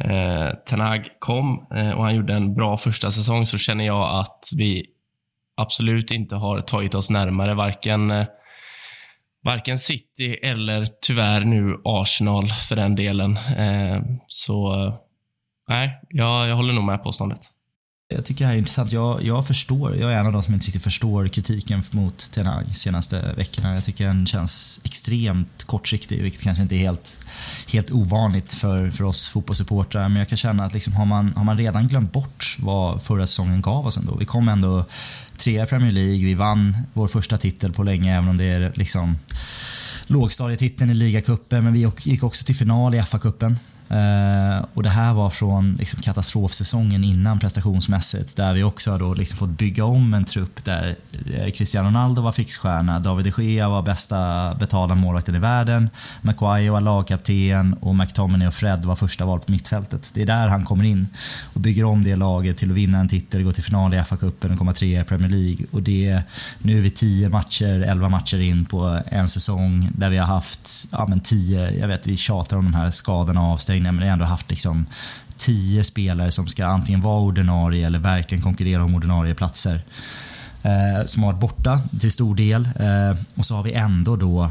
eh, 0.00 0.50
Tanag 0.66 1.08
kom 1.18 1.66
eh, 1.74 1.90
och 1.90 2.04
han 2.04 2.14
gjorde 2.14 2.34
en 2.34 2.54
bra 2.54 2.76
första 2.76 3.10
säsong 3.10 3.46
så 3.46 3.58
känner 3.58 3.86
jag 3.86 4.20
att 4.20 4.44
vi 4.56 4.86
absolut 5.56 6.10
inte 6.10 6.36
har 6.36 6.60
tagit 6.60 6.94
oss 6.94 7.10
närmare 7.10 7.54
varken 7.54 8.10
eh, 8.10 8.26
varken 9.44 9.78
City 9.78 10.34
eller 10.42 10.86
tyvärr 11.00 11.40
nu 11.40 11.80
Arsenal 11.84 12.48
för 12.48 12.76
den 12.76 12.94
delen. 12.94 13.36
Eh, 13.36 14.02
så 14.26 14.92
nej, 15.68 16.00
jag, 16.08 16.48
jag 16.48 16.56
håller 16.56 16.72
nog 16.72 16.84
med 16.84 17.02
påståendet. 17.02 17.40
Jag 18.08 18.24
tycker 18.24 18.44
det 18.44 18.46
här 18.46 18.54
är 18.54 18.58
intressant. 18.58 18.92
Jag, 18.92 19.22
jag 19.22 19.46
förstår, 19.46 19.96
jag 19.96 20.12
är 20.12 20.16
en 20.16 20.26
av 20.26 20.32
de 20.32 20.42
som 20.42 20.54
inte 20.54 20.66
riktigt 20.66 20.82
förstår 20.82 21.28
kritiken 21.28 21.82
mot 21.90 22.30
Ten 22.32 22.46
Hag 22.46 22.76
senaste 22.76 23.34
veckorna. 23.36 23.74
Jag 23.74 23.84
tycker 23.84 24.06
den 24.06 24.26
känns 24.26 24.80
extremt 24.84 25.64
kortsiktig, 25.64 26.22
vilket 26.22 26.42
kanske 26.42 26.62
inte 26.62 26.74
är 26.74 26.78
helt, 26.78 27.16
helt 27.68 27.90
ovanligt 27.90 28.54
för, 28.54 28.90
för 28.90 29.04
oss 29.04 29.28
fotbollssupportrar. 29.28 30.08
Men 30.08 30.18
jag 30.18 30.28
kan 30.28 30.38
känna 30.38 30.64
att 30.64 30.74
liksom, 30.74 30.92
har, 30.92 31.06
man, 31.06 31.32
har 31.36 31.44
man 31.44 31.58
redan 31.58 31.88
glömt 31.88 32.12
bort 32.12 32.56
vad 32.58 33.02
förra 33.02 33.26
säsongen 33.26 33.62
gav 33.62 33.86
oss 33.86 33.96
ändå? 33.96 34.16
Vi 34.16 34.24
kom 34.24 34.48
ändå 34.48 34.84
trea 35.36 35.64
i 35.64 35.66
Premier 35.66 35.92
League, 35.92 36.24
vi 36.24 36.34
vann 36.34 36.76
vår 36.92 37.08
första 37.08 37.38
titel 37.38 37.72
på 37.72 37.82
länge, 37.82 38.16
även 38.16 38.28
om 38.28 38.36
det 38.36 38.44
är 38.44 38.72
liksom 38.74 39.18
lågstadietiteln 40.06 40.90
i 40.90 40.94
ligacupen, 40.94 41.64
men 41.64 41.72
vi 41.72 41.90
gick 42.02 42.22
också 42.22 42.44
till 42.44 42.56
final 42.56 42.94
i 42.94 42.98
FA-cupen. 42.98 43.56
Uh, 43.90 44.64
och 44.74 44.82
det 44.82 44.88
här 44.88 45.14
var 45.14 45.30
från 45.30 45.76
liksom, 45.78 46.00
katastrofsäsongen 46.00 47.04
innan 47.04 47.38
prestationsmässigt 47.38 48.36
där 48.36 48.52
vi 48.52 48.62
också 48.62 48.90
har 48.90 48.98
då 48.98 49.14
liksom 49.14 49.38
fått 49.38 49.50
bygga 49.50 49.84
om 49.84 50.14
en 50.14 50.24
trupp 50.24 50.64
där 50.64 50.96
eh, 51.34 51.50
Cristiano 51.50 51.88
Ronaldo 51.88 52.22
var 52.22 52.32
fixstjärna, 52.32 53.00
David 53.00 53.32
de 53.36 53.44
Gea 53.44 53.68
var 53.68 53.82
bästa 53.82 54.54
betalda 54.54 54.94
målvakten 54.94 55.34
i 55.34 55.38
världen, 55.38 55.90
Maguire 56.22 56.70
var 56.70 56.80
lagkapten 56.80 57.74
och 57.80 57.94
McTominay 57.96 58.48
och 58.48 58.54
Fred 58.54 58.84
var 58.84 58.96
första 58.96 59.24
val 59.24 59.40
på 59.40 59.52
mittfältet. 59.52 60.10
Det 60.14 60.22
är 60.22 60.26
där 60.26 60.48
han 60.48 60.64
kommer 60.64 60.84
in 60.84 61.06
och 61.54 61.60
bygger 61.60 61.84
om 61.84 62.02
det 62.02 62.16
laget 62.16 62.56
till 62.56 62.70
att 62.70 62.76
vinna 62.76 62.98
en 62.98 63.08
titel, 63.08 63.42
gå 63.42 63.52
till 63.52 63.64
final 63.64 63.94
i 63.94 63.96
FA-cupen 63.96 64.52
och 64.52 64.58
komma 64.58 64.72
trea 64.72 65.00
i 65.00 65.04
Premier 65.04 65.28
League. 65.28 65.66
Och 65.70 65.82
det, 65.82 66.22
nu 66.58 66.78
är 66.78 66.82
vi 66.82 66.90
10 66.90 67.28
matcher, 67.28 67.82
11 67.82 68.08
matcher 68.08 68.40
in 68.40 68.64
på 68.64 69.00
en 69.06 69.28
säsong 69.28 69.90
där 69.94 70.10
vi 70.10 70.18
har 70.18 70.26
haft 70.26 70.88
ja, 70.92 71.06
men 71.08 71.20
10, 71.20 71.70
jag 71.70 71.88
vet 71.88 72.06
vi 72.06 72.16
tjatar 72.16 72.56
om 72.56 72.64
de 72.64 72.74
här 72.74 72.90
skadorna 72.90 73.40
och 73.40 73.52
avstängningarna 73.52 73.75
men 73.82 73.96
det 73.96 74.06
har 74.06 74.12
ändå 74.12 74.24
haft 74.24 74.50
liksom 74.50 74.86
tio 75.36 75.84
spelare 75.84 76.32
som 76.32 76.46
ska 76.46 76.66
antingen 76.66 77.00
vara 77.00 77.20
ordinarie 77.20 77.86
eller 77.86 77.98
verkligen 77.98 78.42
konkurrera 78.42 78.84
om 78.84 78.94
ordinarie 78.94 79.34
platser. 79.34 79.80
Eh, 80.62 81.06
som 81.06 81.22
har 81.22 81.32
varit 81.32 81.40
borta 81.40 81.80
till 82.00 82.12
stor 82.12 82.34
del. 82.34 82.68
Eh, 82.80 83.18
och 83.34 83.46
så 83.46 83.54
har 83.54 83.62
vi 83.62 83.72
ändå 83.72 84.16
då 84.16 84.50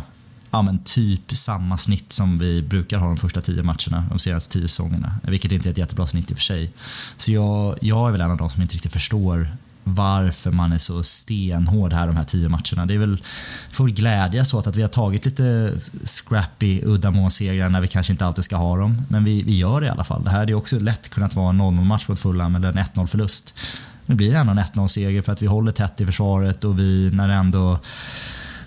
ja, 0.51 0.61
men 0.61 0.79
typ 0.83 1.35
samma 1.35 1.77
snitt 1.77 2.11
som 2.11 2.38
vi 2.38 2.61
brukar 2.61 2.97
ha 2.97 3.07
de 3.07 3.17
första 3.17 3.41
tio 3.41 3.63
matcherna 3.63 4.05
de 4.09 4.19
senaste 4.19 4.53
tio 4.53 4.67
säsongerna. 4.67 5.15
Vilket 5.23 5.51
inte 5.51 5.69
är 5.69 5.71
ett 5.71 5.77
jättebra 5.77 6.07
snitt 6.07 6.31
i 6.31 6.33
och 6.33 6.38
för 6.38 6.43
sig. 6.43 6.73
Så 7.17 7.31
jag, 7.31 7.77
jag 7.81 8.07
är 8.07 8.11
väl 8.11 8.21
en 8.21 8.31
av 8.31 8.38
de 8.38 8.49
som 8.49 8.61
inte 8.61 8.73
riktigt 8.73 8.91
förstår 8.91 9.49
varför 9.88 10.52
man 10.52 10.71
är 10.71 10.78
så 10.78 11.04
stenhård 11.04 11.93
här 11.93 12.08
de 12.08 12.15
här 12.15 12.24
tio 12.24 12.50
matcherna. 12.50 12.86
Det 12.86 12.93
är 12.93 12.98
väl, 12.98 13.24
får 13.71 13.88
glädjas 13.88 14.54
åt 14.54 14.67
att 14.67 14.76
vi 14.76 14.82
har 14.82 14.89
tagit 14.89 15.26
lite 15.26 15.74
scrappy 16.04 16.82
uddamålssegrar 16.84 17.69
när 17.69 17.82
vi 17.82 17.88
kanske 17.88 18.13
inte 18.13 18.26
alltid 18.26 18.43
ska 18.43 18.56
ha 18.56 18.78
dem. 18.78 19.02
Men 19.10 19.24
vi, 19.24 19.43
vi 19.43 19.58
gör 19.58 19.82
det 19.82 19.88
i 19.88 19.89
alla 19.89 20.04
fall. 20.04 20.24
Det 20.24 20.30
här 20.30 20.39
hade 20.39 20.54
också 20.54 20.80
lätt 20.80 21.10
kunnat 21.10 21.36
vara 21.36 21.50
en 21.50 21.62
0-0 21.62 21.84
match 21.84 22.08
mot 22.08 22.19
Fulham 22.19 22.56
eller 22.56 22.67
en 22.69 22.78
1-0 22.78 23.08
förlust. 23.08 23.58
Nu 24.06 24.15
blir 24.15 24.32
det 24.32 24.38
ändå 24.38 24.52
en 24.52 24.60
1-0 24.60 24.88
seger 24.88 25.21
för 25.21 25.32
att 25.32 25.41
vi 25.41 25.48
håller 25.48 25.71
tätt 25.71 26.02
i 26.02 26.06
försvaret 26.06 26.63
och 26.63 26.80
vi, 26.80 27.12
när 27.13 27.28
det 27.28 27.34
ändå 27.34 27.80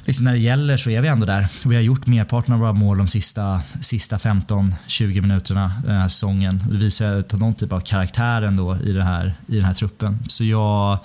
liksom 0.08 0.24
när 0.24 0.32
det 0.32 0.38
gäller 0.38 0.76
så 0.76 0.90
är 0.90 1.02
vi 1.02 1.08
ändå 1.08 1.26
där. 1.26 1.68
Vi 1.68 1.74
har 1.74 1.82
gjort 1.82 2.06
merparten 2.06 2.54
av 2.54 2.60
våra 2.60 2.72
mål 2.72 2.98
de 2.98 3.08
sista, 3.08 3.60
sista 3.82 4.16
15-20 4.16 5.20
minuterna 5.20 5.72
den 5.86 5.96
här 5.96 6.08
säsongen. 6.08 6.64
Det 6.70 6.76
visar 6.76 7.22
på 7.22 7.36
någon 7.36 7.54
typ 7.54 7.72
av 7.72 7.80
karaktär 7.80 8.42
ändå 8.42 8.76
i, 8.76 8.92
det 8.92 9.04
här, 9.04 9.34
i 9.46 9.56
den 9.56 9.64
här 9.64 9.74
truppen. 9.74 10.18
Så 10.28 10.44
jag, 10.44 10.98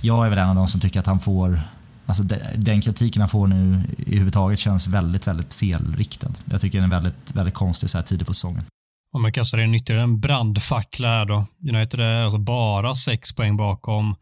jag 0.00 0.26
är 0.26 0.30
väl 0.30 0.38
en 0.38 0.48
av 0.48 0.54
de 0.54 0.68
som 0.68 0.80
tycker 0.80 1.00
att 1.00 1.06
han 1.06 1.20
får 1.20 1.62
Alltså 2.06 2.22
den 2.56 2.80
kritiken 2.80 3.22
han 3.22 3.28
får 3.28 3.46
nu 3.46 3.82
i 3.98 4.16
huvudtaget 4.16 4.58
känns 4.58 4.88
väldigt, 4.88 5.26
väldigt 5.26 5.54
felriktad. 5.54 6.32
Jag 6.44 6.60
tycker 6.60 6.80
den 6.80 6.92
är 6.92 6.94
väldigt, 6.94 7.34
väldigt 7.34 7.54
konstig 7.54 7.90
så 7.90 7.98
här 7.98 8.04
tidigt 8.04 8.26
på 8.26 8.34
säsongen. 8.34 8.64
Om 9.12 9.22
man 9.22 9.32
kastar 9.32 9.58
in 9.58 9.74
ytterligare 9.74 10.04
en 10.04 10.20
brandfackla 10.20 11.08
här 11.08 11.24
då. 11.24 11.46
United 11.68 12.00
är 12.00 12.22
alltså 12.22 12.38
bara 12.38 12.94
sex 12.94 13.34
poäng 13.34 13.56
bakom 13.56 14.14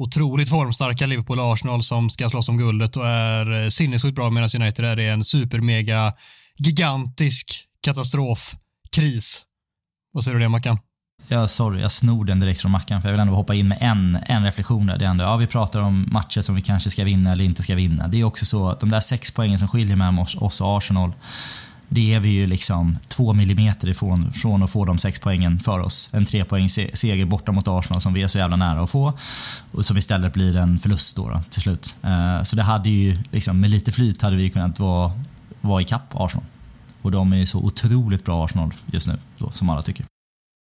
otroligt 0.00 0.48
formstarka 0.48 1.06
Liverpool 1.06 1.40
och 1.40 1.52
Arsenal 1.52 1.82
som 1.82 2.10
ska 2.10 2.30
slåss 2.30 2.48
om 2.48 2.58
guldet 2.58 2.96
och 2.96 3.06
är 3.06 3.62
eh, 3.62 3.68
sinnessjukt 3.68 4.14
bra 4.14 4.30
medan 4.30 4.50
United 4.60 4.84
är 4.84 4.98
i 4.98 5.08
en 5.08 5.24
supermega 5.24 6.12
gigantisk 6.58 7.66
katastrofkris. 7.80 9.42
Vad 10.12 10.24
säger 10.24 10.34
du 10.34 10.42
det 10.42 10.48
Mackan? 10.48 10.78
Ja, 11.28 11.48
sorry, 11.48 11.80
jag 11.80 11.92
snor 11.92 12.24
den 12.24 12.40
direkt 12.40 12.60
från 12.60 12.70
Mackan 12.70 13.02
för 13.02 13.08
jag 13.08 13.12
vill 13.12 13.20
ändå 13.20 13.34
hoppa 13.34 13.54
in 13.54 13.68
med 13.68 13.78
en, 13.80 14.18
en 14.26 14.44
reflektion 14.44 14.86
där. 14.86 14.98
Det 14.98 15.04
är 15.04 15.08
ändå, 15.08 15.24
ja, 15.24 15.36
vi 15.36 15.46
pratar 15.46 15.80
om 15.80 16.08
matcher 16.12 16.40
som 16.40 16.54
vi 16.54 16.62
kanske 16.62 16.90
ska 16.90 17.04
vinna 17.04 17.32
eller 17.32 17.44
inte 17.44 17.62
ska 17.62 17.74
vinna. 17.74 18.08
Det 18.08 18.20
är 18.20 18.24
också 18.24 18.46
så 18.46 18.68
att 18.68 18.80
de 18.80 18.90
där 18.90 19.00
sex 19.00 19.30
poängen 19.30 19.58
som 19.58 19.68
skiljer 19.68 19.96
mellan 19.96 20.18
oss, 20.18 20.34
oss 20.34 20.60
och 20.60 20.78
Arsenal 20.78 21.12
det 21.92 22.14
är 22.14 22.20
vi 22.20 22.28
ju 22.28 22.46
liksom 22.46 22.98
två 23.08 23.32
millimeter 23.32 23.88
ifrån 23.88 24.32
från 24.32 24.62
att 24.62 24.70
få 24.70 24.84
de 24.84 24.98
sex 24.98 25.18
poängen 25.18 25.60
för 25.60 25.80
oss. 25.80 26.10
En 26.12 26.24
trepoängsseger 26.24 27.24
borta 27.24 27.52
mot 27.52 27.68
Arsenal 27.68 28.00
som 28.00 28.12
vi 28.14 28.22
är 28.22 28.28
så 28.28 28.38
jävla 28.38 28.56
nära 28.56 28.82
att 28.82 28.90
få 28.90 29.12
och 29.72 29.84
som 29.84 29.96
istället 29.96 30.32
blir 30.32 30.56
en 30.56 30.78
förlust 30.78 31.16
då, 31.16 31.28
då 31.28 31.40
till 31.50 31.62
slut. 31.62 31.96
Eh, 32.02 32.42
så 32.42 32.56
det 32.56 32.62
hade 32.62 32.90
ju, 32.90 33.18
liksom, 33.30 33.60
med 33.60 33.70
lite 33.70 33.92
flyt 33.92 34.22
hade 34.22 34.36
vi 34.36 34.50
kunnat 34.50 34.78
vara, 34.78 35.12
vara 35.60 35.82
ikapp 35.82 36.14
Arsenal. 36.14 36.44
Och 37.02 37.10
de 37.10 37.32
är 37.32 37.36
ju 37.36 37.46
så 37.46 37.58
otroligt 37.58 38.24
bra 38.24 38.44
Arsenal 38.44 38.74
just 38.92 39.06
nu, 39.06 39.18
då, 39.38 39.50
som 39.50 39.70
alla 39.70 39.82
tycker. 39.82 40.06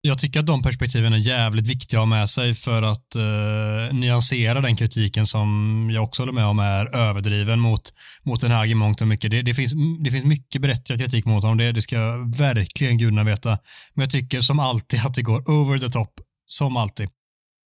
Jag 0.03 0.19
tycker 0.19 0.41
att 0.41 0.47
de 0.47 0.63
perspektiven 0.63 1.13
är 1.13 1.17
jävligt 1.17 1.67
viktiga 1.67 2.01
att 2.01 2.03
ha 2.03 2.07
med 2.07 2.31
sig 2.31 2.55
för 2.55 2.83
att 2.83 3.15
eh, 3.15 3.97
nyansera 3.97 4.61
den 4.61 4.77
kritiken 4.77 5.27
som 5.27 5.91
jag 5.95 6.05
också 6.05 6.23
håller 6.23 6.33
med 6.33 6.45
om 6.45 6.59
är 6.59 6.97
överdriven 6.97 7.61
mot, 7.61 7.93
mot 8.23 8.41
den 8.41 8.51
här 8.51 8.67
i 8.67 8.75
mångt 8.75 9.01
och 9.01 9.09
mycket. 9.09 9.31
Det, 9.31 9.43
det, 9.43 9.55
finns, 9.55 9.73
det 10.05 10.11
finns 10.11 10.25
mycket 10.25 10.63
berättigad 10.63 11.01
kritik 11.01 11.25
mot 11.25 11.43
honom, 11.43 11.59
det, 11.59 11.73
det 11.73 11.83
ska 11.83 11.99
verkligen 12.37 12.99
gudarna 12.99 13.25
veta. 13.25 13.59
Men 13.95 14.03
jag 14.03 14.11
tycker 14.11 14.41
som 14.41 14.59
alltid 14.59 15.01
att 15.01 15.15
det 15.15 15.23
går 15.23 15.51
over 15.51 15.79
the 15.79 15.89
top, 15.89 16.21
som 16.47 16.77
alltid. 16.77 17.09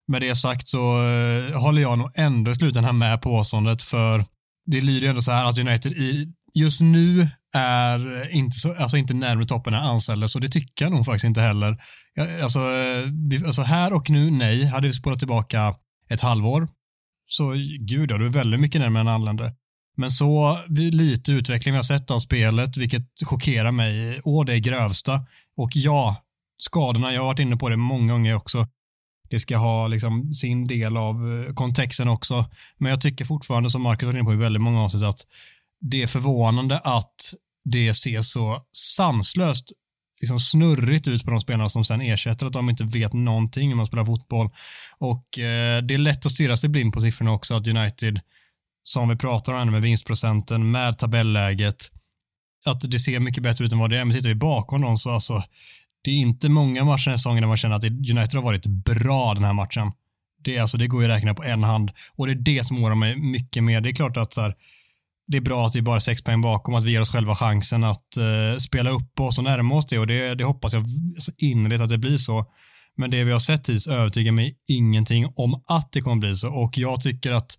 Med 0.08 0.22
det 0.22 0.36
sagt 0.36 0.68
så 0.68 1.08
eh, 1.08 1.60
håller 1.60 1.82
jag 1.82 1.98
nog 1.98 2.10
ändå 2.14 2.50
i 2.50 2.54
slutändan 2.54 2.98
med 2.98 3.22
påståendet 3.22 3.82
för 3.82 4.24
det 4.66 4.80
lyder 4.80 5.00
ju 5.00 5.08
ändå 5.08 5.22
så 5.22 5.30
här 5.30 5.44
att 5.44 5.58
United 5.58 5.92
i, 5.92 6.32
just 6.54 6.80
nu 6.80 7.28
är 7.56 8.30
inte, 8.34 8.58
så, 8.58 8.74
alltså 8.74 8.96
inte 8.96 9.14
närmare 9.14 9.46
toppen 9.46 9.74
än 9.74 9.80
anställdes 9.80 10.34
och 10.34 10.40
det 10.40 10.48
tycker 10.48 10.84
jag 10.84 10.92
nog 10.92 11.04
faktiskt 11.04 11.24
inte 11.24 11.40
heller. 11.40 11.78
Alltså, 12.42 12.60
alltså 13.46 13.62
här 13.62 13.92
och 13.92 14.10
nu, 14.10 14.30
nej. 14.30 14.64
Hade 14.64 14.88
vi 14.88 14.94
spolat 14.94 15.18
tillbaka 15.18 15.74
ett 16.08 16.20
halvår, 16.20 16.68
så 17.26 17.52
gud 17.80 18.10
ja, 18.10 18.18
du 18.18 18.26
är 18.26 18.30
väldigt 18.30 18.60
mycket 18.60 18.80
närmare 18.80 19.00
än 19.00 19.08
anländer. 19.08 19.52
Men 19.96 20.10
så 20.10 20.58
lite 20.68 21.32
utveckling 21.32 21.72
vi 21.72 21.76
har 21.76 21.82
sett 21.82 22.10
av 22.10 22.18
spelet, 22.18 22.76
vilket 22.76 23.06
chockerar 23.24 23.70
mig 23.70 24.20
å 24.24 24.44
det 24.44 24.60
grövsta. 24.60 25.26
Och 25.56 25.70
ja, 25.74 26.24
skadorna, 26.58 27.12
jag 27.12 27.20
har 27.20 27.26
varit 27.26 27.38
inne 27.38 27.56
på 27.56 27.68
det 27.68 27.76
många 27.76 28.12
gånger 28.12 28.34
också. 28.34 28.68
Det 29.30 29.40
ska 29.40 29.56
ha 29.56 29.86
liksom 29.86 30.32
sin 30.32 30.66
del 30.66 30.96
av 30.96 31.14
eh, 31.14 31.54
kontexten 31.54 32.08
också. 32.08 32.44
Men 32.78 32.90
jag 32.90 33.00
tycker 33.00 33.24
fortfarande, 33.24 33.70
som 33.70 33.82
Marcus 33.82 34.06
var 34.06 34.12
inne 34.14 34.24
på 34.24 34.32
i 34.32 34.36
väldigt 34.36 34.62
många 34.62 34.82
avsnitt, 34.82 35.02
att 35.02 35.20
det 35.80 36.02
är 36.02 36.06
förvånande 36.06 36.78
att 36.78 37.14
det 37.64 37.94
ser 37.94 38.22
så 38.22 38.60
sanslöst 38.72 39.72
liksom 40.20 40.40
snurrigt 40.40 41.08
ut 41.08 41.24
på 41.24 41.30
de 41.30 41.40
spelarna 41.40 41.68
som 41.68 41.84
sen 41.84 42.00
ersätter, 42.00 42.46
att 42.46 42.52
de 42.52 42.70
inte 42.70 42.84
vet 42.84 43.12
någonting 43.12 43.72
om 43.72 43.76
man 43.76 43.86
spelar 43.86 44.04
fotboll. 44.04 44.50
Och 44.98 45.38
eh, 45.38 45.82
det 45.82 45.94
är 45.94 45.98
lätt 45.98 46.26
att 46.26 46.32
stirra 46.32 46.56
sig 46.56 46.70
blind 46.70 46.92
på 46.92 47.00
siffrorna 47.00 47.32
också, 47.32 47.54
att 47.54 47.68
United, 47.68 48.20
som 48.82 49.08
vi 49.08 49.16
pratar 49.16 49.52
om 49.52 49.70
med 49.70 49.82
vinstprocenten, 49.82 50.70
med 50.70 50.98
tabelläget, 50.98 51.90
att 52.66 52.90
det 52.90 52.98
ser 52.98 53.20
mycket 53.20 53.42
bättre 53.42 53.64
ut 53.64 53.72
än 53.72 53.78
vad 53.78 53.90
det 53.90 54.00
är. 54.00 54.04
Men 54.04 54.16
tittar 54.16 54.28
vi 54.28 54.34
bakom 54.34 54.80
dem 54.82 54.98
så 54.98 55.10
alltså, 55.10 55.42
det 56.04 56.10
är 56.10 56.14
inte 56.14 56.48
många 56.48 56.84
matcher 56.84 57.04
den 57.04 57.12
här 57.12 57.16
säsongen 57.16 57.42
där 57.42 57.48
man 57.48 57.56
känner 57.56 57.76
att 57.76 57.84
United 57.84 58.34
har 58.34 58.42
varit 58.42 58.66
bra 58.66 59.34
den 59.34 59.44
här 59.44 59.52
matchen. 59.52 59.92
Det, 60.44 60.56
är 60.56 60.62
alltså, 60.62 60.78
det 60.78 60.86
går 60.86 61.02
ju 61.02 61.10
att 61.10 61.16
räkna 61.16 61.34
på 61.34 61.44
en 61.44 61.62
hand 61.64 61.90
och 62.16 62.26
det 62.26 62.32
är 62.32 62.36
det 62.36 62.64
som 62.64 62.84
oroar 62.84 62.94
mig 62.94 63.16
mycket 63.16 63.64
mer. 63.64 63.80
Det 63.80 63.90
är 63.90 63.94
klart 63.94 64.16
att 64.16 64.32
så 64.32 64.40
här, 64.40 64.54
det 65.26 65.36
är 65.36 65.40
bra 65.40 65.66
att 65.66 65.76
vi 65.76 65.82
bara 65.82 65.96
är 65.96 66.00
sex 66.00 66.22
poäng 66.22 66.40
bakom, 66.40 66.74
att 66.74 66.84
vi 66.84 66.90
ger 66.90 67.00
oss 67.00 67.10
själva 67.10 67.34
chansen 67.34 67.84
att 67.84 68.16
eh, 68.16 68.58
spela 68.58 68.90
upp 68.90 69.20
oss 69.20 69.38
och 69.38 69.44
närma 69.44 69.74
oss 69.74 69.86
det 69.86 69.98
och 69.98 70.06
det, 70.06 70.34
det 70.34 70.44
hoppas 70.44 70.72
jag 70.72 70.84
innerligt 71.38 71.80
att 71.80 71.88
det 71.88 71.98
blir 71.98 72.18
så. 72.18 72.44
Men 72.96 73.10
det 73.10 73.24
vi 73.24 73.32
har 73.32 73.38
sett 73.38 73.60
hittills 73.60 73.86
övertygar 73.86 74.32
mig 74.32 74.56
ingenting 74.68 75.32
om 75.36 75.62
att 75.66 75.92
det 75.92 76.00
kommer 76.00 76.20
bli 76.20 76.36
så 76.36 76.48
och 76.48 76.78
jag 76.78 77.00
tycker 77.00 77.32
att 77.32 77.52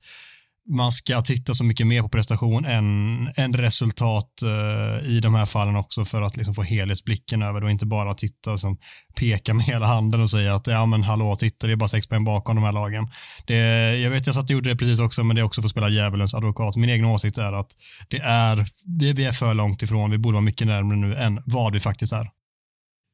man 0.68 0.92
ska 0.92 1.22
titta 1.22 1.54
så 1.54 1.64
mycket 1.64 1.88
mer 1.88 2.02
på 2.02 2.10
prestation 2.10 2.66
än, 2.66 3.28
än 3.38 3.54
resultat 3.54 4.30
uh, 4.44 5.10
i 5.10 5.20
de 5.20 5.36
här 5.36 5.46
fallen 5.46 5.76
också 5.76 6.06
för 6.06 6.22
att 6.22 6.38
liksom 6.38 6.54
få 6.54 6.62
helhetsblicken 6.62 7.42
över 7.42 7.60
det 7.60 7.66
och 7.66 7.72
inte 7.72 7.86
bara 7.86 8.14
titta 8.14 8.50
och 8.50 8.56
liksom 8.56 8.78
peka 9.16 9.54
med 9.54 9.66
hela 9.66 9.86
handen 9.86 10.22
och 10.22 10.30
säga 10.30 10.56
att 10.56 10.68
ja 10.68 10.86
men 10.86 11.04
hallå, 11.04 11.36
titta 11.36 11.68
det 11.68 11.74
är 11.74 11.78
bara 11.78 11.88
sex 11.88 12.08
poäng 12.08 12.24
bakom 12.24 12.56
de 12.56 12.64
här 12.64 12.72
lagen. 12.72 13.08
Det, 13.46 13.56
jag 13.98 14.12
vet 14.12 14.26
jag 14.26 14.36
satt 14.36 14.44
och 14.44 14.50
gjorde 14.50 14.70
det 14.70 14.76
precis 14.76 15.00
också 15.00 15.24
men 15.24 15.36
det 15.36 15.42
är 15.42 15.44
också 15.44 15.62
för 15.62 15.68
att 15.68 15.72
spela 15.72 15.90
djävulens 15.90 16.34
advokat. 16.34 16.76
Min 16.76 16.90
egen 16.90 17.06
åsikt 17.06 17.38
är 17.38 17.54
att 17.54 17.72
det 18.08 18.20
är, 18.20 18.66
det, 18.86 19.14
vi 19.14 19.26
är 19.26 19.32
för 19.32 19.54
långt 19.54 19.82
ifrån, 19.82 20.12
vi 20.12 20.18
borde 20.18 20.34
vara 20.34 20.42
mycket 20.42 20.68
närmare 20.68 20.98
nu 20.98 21.16
än 21.16 21.40
vad 21.46 21.74
vi 21.74 21.80
faktiskt 21.80 22.14
är. 22.14 22.30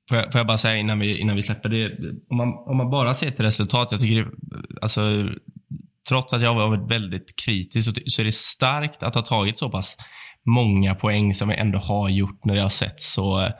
Får 0.09 0.17
jag, 0.17 0.31
får 0.31 0.39
jag 0.39 0.47
bara 0.47 0.57
säga 0.57 0.77
innan 0.77 0.99
vi, 0.99 1.19
innan 1.19 1.35
vi 1.35 1.41
släpper 1.41 1.69
det, 1.69 1.91
om 2.29 2.37
man, 2.37 2.47
om 2.47 2.77
man 2.77 2.89
bara 2.89 3.13
ser 3.13 3.31
till 3.31 3.45
resultat, 3.45 3.87
jag 3.91 3.99
tycker 3.99 4.15
det, 4.15 4.29
alltså 4.81 5.29
trots 6.11 6.33
att 6.33 6.41
jag 6.41 6.53
har 6.53 6.67
varit 6.67 6.91
väldigt 6.91 7.35
kritisk 7.45 7.89
så 8.05 8.21
är 8.21 8.25
det 8.25 8.33
starkt 8.33 9.03
att 9.03 9.15
ha 9.15 9.21
tagit 9.21 9.57
så 9.57 9.69
pass 9.69 9.97
många 10.45 10.95
poäng 10.95 11.33
som 11.33 11.49
vi 11.49 11.55
ändå 11.55 11.79
har 11.79 12.09
gjort 12.09 12.45
när 12.45 12.55
det 12.55 12.61
har 12.61 12.69
sett 12.69 13.01
så, 13.01 13.51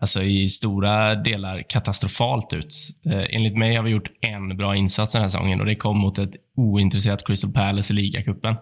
alltså 0.00 0.22
i 0.22 0.48
stora 0.48 1.14
delar 1.14 1.62
katastrofalt 1.68 2.52
ut. 2.52 2.74
Eh, 3.06 3.36
enligt 3.36 3.58
mig 3.58 3.76
har 3.76 3.82
vi 3.82 3.90
gjort 3.90 4.10
en 4.20 4.56
bra 4.56 4.76
insats 4.76 5.12
den 5.12 5.22
här 5.22 5.28
säsongen 5.28 5.60
och 5.60 5.66
det 5.66 5.76
kom 5.76 5.98
mot 5.98 6.18
ett 6.18 6.36
ointresserat 6.56 7.26
Crystal 7.26 7.52
Palace 7.52 7.92
i 7.92 7.96
ligacupen. 7.96 8.54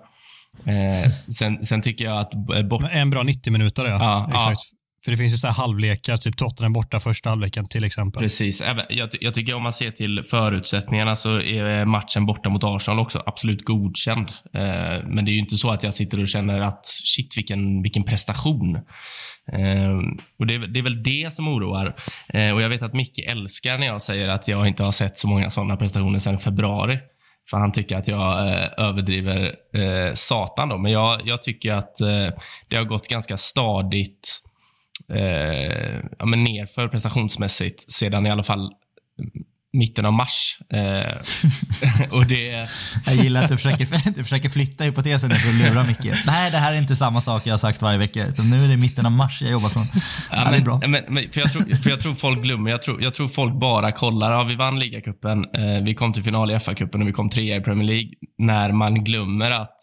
Eh, 0.66 1.10
sen, 1.38 1.64
sen 1.64 1.82
tycker 1.82 2.04
jag 2.04 2.20
att 2.20 2.34
eh, 2.34 2.62
bort... 2.62 2.84
En 2.90 3.10
bra 3.10 3.22
90 3.22 3.52
minuter, 3.52 3.84
ja. 3.84 3.98
Ja, 4.00 4.36
Exakt. 4.36 4.79
För 5.04 5.10
det 5.10 5.16
finns 5.16 5.32
ju 5.32 5.36
så 5.36 5.46
här 5.46 5.54
halvlekar, 5.54 6.16
typ 6.16 6.36
Tottenham 6.36 6.72
borta 6.72 7.00
första 7.00 7.28
halvleken 7.28 7.66
till 7.66 7.84
exempel. 7.84 8.22
Precis. 8.22 8.62
Jag, 8.90 9.08
jag 9.20 9.34
tycker 9.34 9.54
om 9.54 9.62
man 9.62 9.72
ser 9.72 9.90
till 9.90 10.22
förutsättningarna 10.30 11.16
så 11.16 11.40
är 11.40 11.84
matchen 11.84 12.26
borta 12.26 12.48
mot 12.48 12.64
Arsenal 12.64 13.00
också 13.00 13.22
absolut 13.26 13.64
godkänd. 13.64 14.28
Eh, 14.28 15.06
men 15.08 15.24
det 15.24 15.30
är 15.30 15.32
ju 15.32 15.38
inte 15.38 15.56
så 15.56 15.70
att 15.70 15.82
jag 15.82 15.94
sitter 15.94 16.20
och 16.20 16.28
känner 16.28 16.60
att 16.60 16.86
shit 16.86 17.38
vilken, 17.38 17.82
vilken 17.82 18.04
prestation. 18.04 18.76
Eh, 19.52 19.98
och 20.38 20.46
det 20.46 20.54
är, 20.54 20.58
väl- 20.58 20.72
det 20.72 20.78
är 20.78 20.82
väl 20.82 21.02
det 21.02 21.34
som 21.34 21.48
oroar. 21.48 21.96
Eh, 22.28 22.50
och 22.50 22.62
jag 22.62 22.68
vet 22.68 22.82
att 22.82 22.94
Micke 22.94 23.18
älskar 23.18 23.78
när 23.78 23.86
jag 23.86 24.02
säger 24.02 24.28
att 24.28 24.48
jag 24.48 24.68
inte 24.68 24.82
har 24.82 24.92
sett 24.92 25.16
så 25.18 25.28
många 25.28 25.50
sådana 25.50 25.76
prestationer 25.76 26.18
sedan 26.18 26.38
februari. 26.38 26.98
För 27.50 27.58
han 27.58 27.72
tycker 27.72 27.96
att 27.96 28.08
jag 28.08 28.48
eh, 28.48 28.68
överdriver 28.76 29.54
eh, 29.74 30.14
satan 30.14 30.68
då. 30.68 30.78
Men 30.78 30.92
jag, 30.92 31.20
jag 31.24 31.42
tycker 31.42 31.74
att 31.74 32.00
eh, 32.00 32.28
det 32.68 32.76
har 32.76 32.84
gått 32.84 33.08
ganska 33.08 33.36
stadigt 33.36 34.40
eh, 35.08 36.00
ja, 36.18 36.26
men 36.26 36.44
nerför 36.44 36.88
prestationsmässigt 36.88 37.92
sedan 37.92 38.26
i 38.26 38.30
alla 38.30 38.42
fall 38.42 38.70
mitten 39.72 40.06
av 40.06 40.12
mars. 40.12 40.58
Eh, 40.72 41.16
och 42.16 42.26
det, 42.26 42.68
Jag 43.06 43.14
gillar 43.14 43.42
att 43.42 43.48
du 43.48 43.56
försöker, 43.56 44.14
du 44.16 44.22
försöker 44.24 44.48
flytta 44.48 44.84
hypotesen 44.84 45.30
för 45.30 45.48
att 45.48 45.54
lura 45.54 45.84
Micke. 45.84 46.26
Nej, 46.26 46.50
det 46.50 46.56
här 46.56 46.72
är 46.72 46.78
inte 46.78 46.96
samma 46.96 47.20
sak 47.20 47.46
jag 47.46 47.52
har 47.52 47.58
sagt 47.58 47.82
varje 47.82 47.98
vecka. 47.98 48.26
Utan 48.26 48.50
nu 48.50 48.64
är 48.64 48.68
det 48.68 48.76
mitten 48.76 49.06
av 49.06 49.12
mars 49.12 49.42
jag 49.42 49.50
jobbar 49.50 49.68
från. 49.68 49.82
Ja, 50.30 50.36
det 50.36 50.42
är 50.42 50.50
men, 50.50 50.64
bra. 50.64 50.80
Men, 50.86 51.04
men, 51.08 51.30
för, 51.30 51.40
jag 51.40 51.52
tror, 51.52 51.74
för 51.74 51.90
jag 51.90 52.00
tror 52.00 52.14
folk 52.14 52.42
glömmer. 52.42 52.70
Jag 52.70 52.82
tror, 52.82 53.02
jag 53.02 53.14
tror 53.14 53.28
folk 53.28 53.54
bara 53.54 53.92
kollar. 53.92 54.32
Ja, 54.32 54.44
vi 54.44 54.56
vann 54.56 54.78
ligacupen, 54.78 55.44
eh, 55.54 55.82
vi 55.82 55.94
kom 55.94 56.12
till 56.12 56.22
final 56.22 56.50
i 56.50 56.54
FA-cupen 56.54 57.02
och 57.02 57.08
vi 57.08 57.12
kom 57.12 57.30
trea 57.30 57.56
i 57.56 57.60
Premier 57.60 57.88
League. 57.88 58.10
När 58.38 58.72
man 58.72 59.04
glömmer 59.04 59.50
att, 59.50 59.76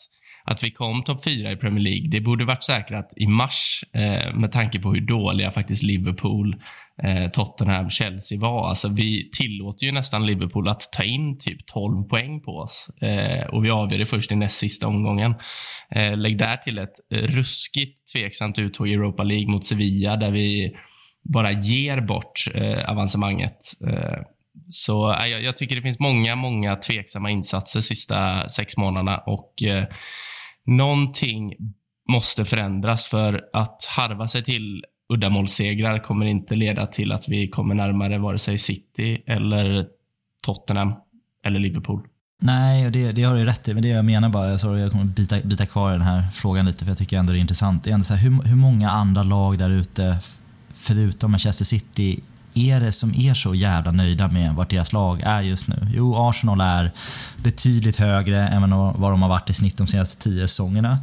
att 0.48 0.64
vi 0.64 0.72
kom 0.72 1.04
topp 1.04 1.24
fyra 1.24 1.52
i 1.52 1.56
Premier 1.56 1.84
League. 1.84 2.10
Det 2.10 2.22
borde 2.22 2.46
varit 2.46 2.64
säkrat 2.64 3.14
i 3.16 3.28
mars 3.28 3.84
eh, 3.94 4.36
med 4.36 4.52
tanke 4.52 4.80
på 4.80 4.94
hur 4.94 5.02
dåliga 5.02 5.52
faktiskt 5.52 5.84
Liverpool, 5.84 6.56
eh, 7.04 7.30
Tottenham, 7.32 7.90
Chelsea 7.90 8.40
var. 8.40 8.70
Alltså, 8.70 8.88
vi 8.88 9.30
tillåter 9.32 9.86
ju 9.86 9.92
nästan 9.92 10.26
Liverpool 10.26 10.68
att 10.68 10.82
ta 10.92 11.04
in 11.04 11.38
typ 11.38 11.66
12 11.66 12.04
poäng 12.04 12.42
på 12.42 12.52
oss. 12.52 12.90
Eh, 13.02 13.48
och 13.48 13.66
vi 13.66 13.70
avgör 13.70 13.98
det 13.98 14.06
först 14.06 14.32
i 14.32 14.36
näst 14.36 14.58
sista 14.58 14.88
omgången. 14.88 15.36
Eh, 15.92 16.18
lägg 16.18 16.38
där 16.38 16.58
till 16.58 16.78
ett 16.78 16.96
ruskigt 17.12 18.14
tveksamt 18.14 18.60
uttåg 18.60 18.88
i 18.88 18.94
Europa 18.94 19.24
League 19.24 19.48
mot 19.48 19.66
Sevilla 19.66 20.16
där 20.16 20.32
vi 20.32 20.76
bara 21.34 21.52
ger 21.52 22.02
bort 22.02 22.44
eh, 22.54 22.90
avancemanget. 22.90 23.58
Eh, 23.88 24.22
så 24.68 25.14
eh, 25.14 25.28
jag, 25.28 25.44
jag 25.44 25.58
tycker 25.58 25.76
det 25.76 25.82
finns 25.82 26.00
många, 26.00 26.36
många 26.36 26.76
tveksamma 26.76 27.30
insatser 27.30 27.80
sista 27.80 28.50
sex 28.50 28.78
månaderna 28.78 29.18
och 29.18 29.64
eh, 29.64 29.86
någonting 30.68 31.54
måste 32.10 32.46
förändras 32.46 33.06
för 33.06 33.44
att 33.54 33.86
harva 33.98 34.28
sig 34.28 34.44
till 34.44 34.84
uddamålssegrar 35.14 36.00
kommer 36.00 36.26
inte 36.26 36.56
leda 36.56 36.88
till 36.88 37.12
att 37.12 37.30
vi 37.30 37.50
kommer 37.50 37.76
närmare 37.76 38.18
vare 38.18 38.40
sig 38.40 38.58
City 38.58 39.24
eller 39.28 39.88
Tottenham 40.44 40.94
eller 41.46 41.60
Liverpool. 41.60 42.08
Nej, 42.42 42.92
det, 42.92 43.12
det 43.12 43.24
har 43.24 43.36
du 43.36 43.46
rätt 43.46 43.68
i. 43.68 43.74
Men 43.74 43.84
det 43.84 43.90
jag 43.90 44.06
menar 44.06 44.30
bara, 44.30 44.58
sorry, 44.58 44.82
jag 44.82 44.92
kommer 44.92 45.06
bita, 45.06 45.40
bita 45.44 45.66
kvar 45.66 45.90
i 45.90 45.94
den 45.94 46.02
här 46.02 46.32
frågan 46.32 46.66
lite 46.66 46.86
för 46.86 46.92
jag 46.92 46.98
tycker 46.98 47.18
ändå 47.18 47.32
det 47.32 47.40
är 47.40 47.42
intressant. 47.42 47.84
Det 47.84 47.90
är 47.90 47.94
ändå 47.94 48.04
så 48.04 48.14
här, 48.14 48.30
hur, 48.30 48.44
hur 48.44 48.56
många 48.56 48.90
andra 48.90 49.24
lag 49.24 49.58
där 49.58 49.70
ute, 49.70 50.18
förutom 50.74 51.32
Manchester 51.32 51.66
City, 51.66 52.24
är 52.58 52.80
det 52.80 52.92
som 52.92 53.16
är 53.16 53.34
så 53.34 53.56
jävla 53.56 53.92
nöjda 53.92 54.28
med 54.28 54.56
vart 54.56 54.70
deras 54.70 54.94
lag 54.94 55.22
är 55.22 55.42
just 55.42 55.68
nu? 55.68 55.88
Jo, 55.94 56.16
Arsenal 56.16 56.62
är 56.62 56.92
betydligt 57.38 57.98
högre 57.98 58.48
än 58.48 58.62
vad 58.72 59.12
de 59.12 59.22
har 59.22 59.30
varit 59.30 59.50
i 59.50 59.54
snitt 59.54 59.78
de 59.78 59.88
senaste 59.88 60.24
tio 60.24 60.48
säsongerna. 60.48 60.98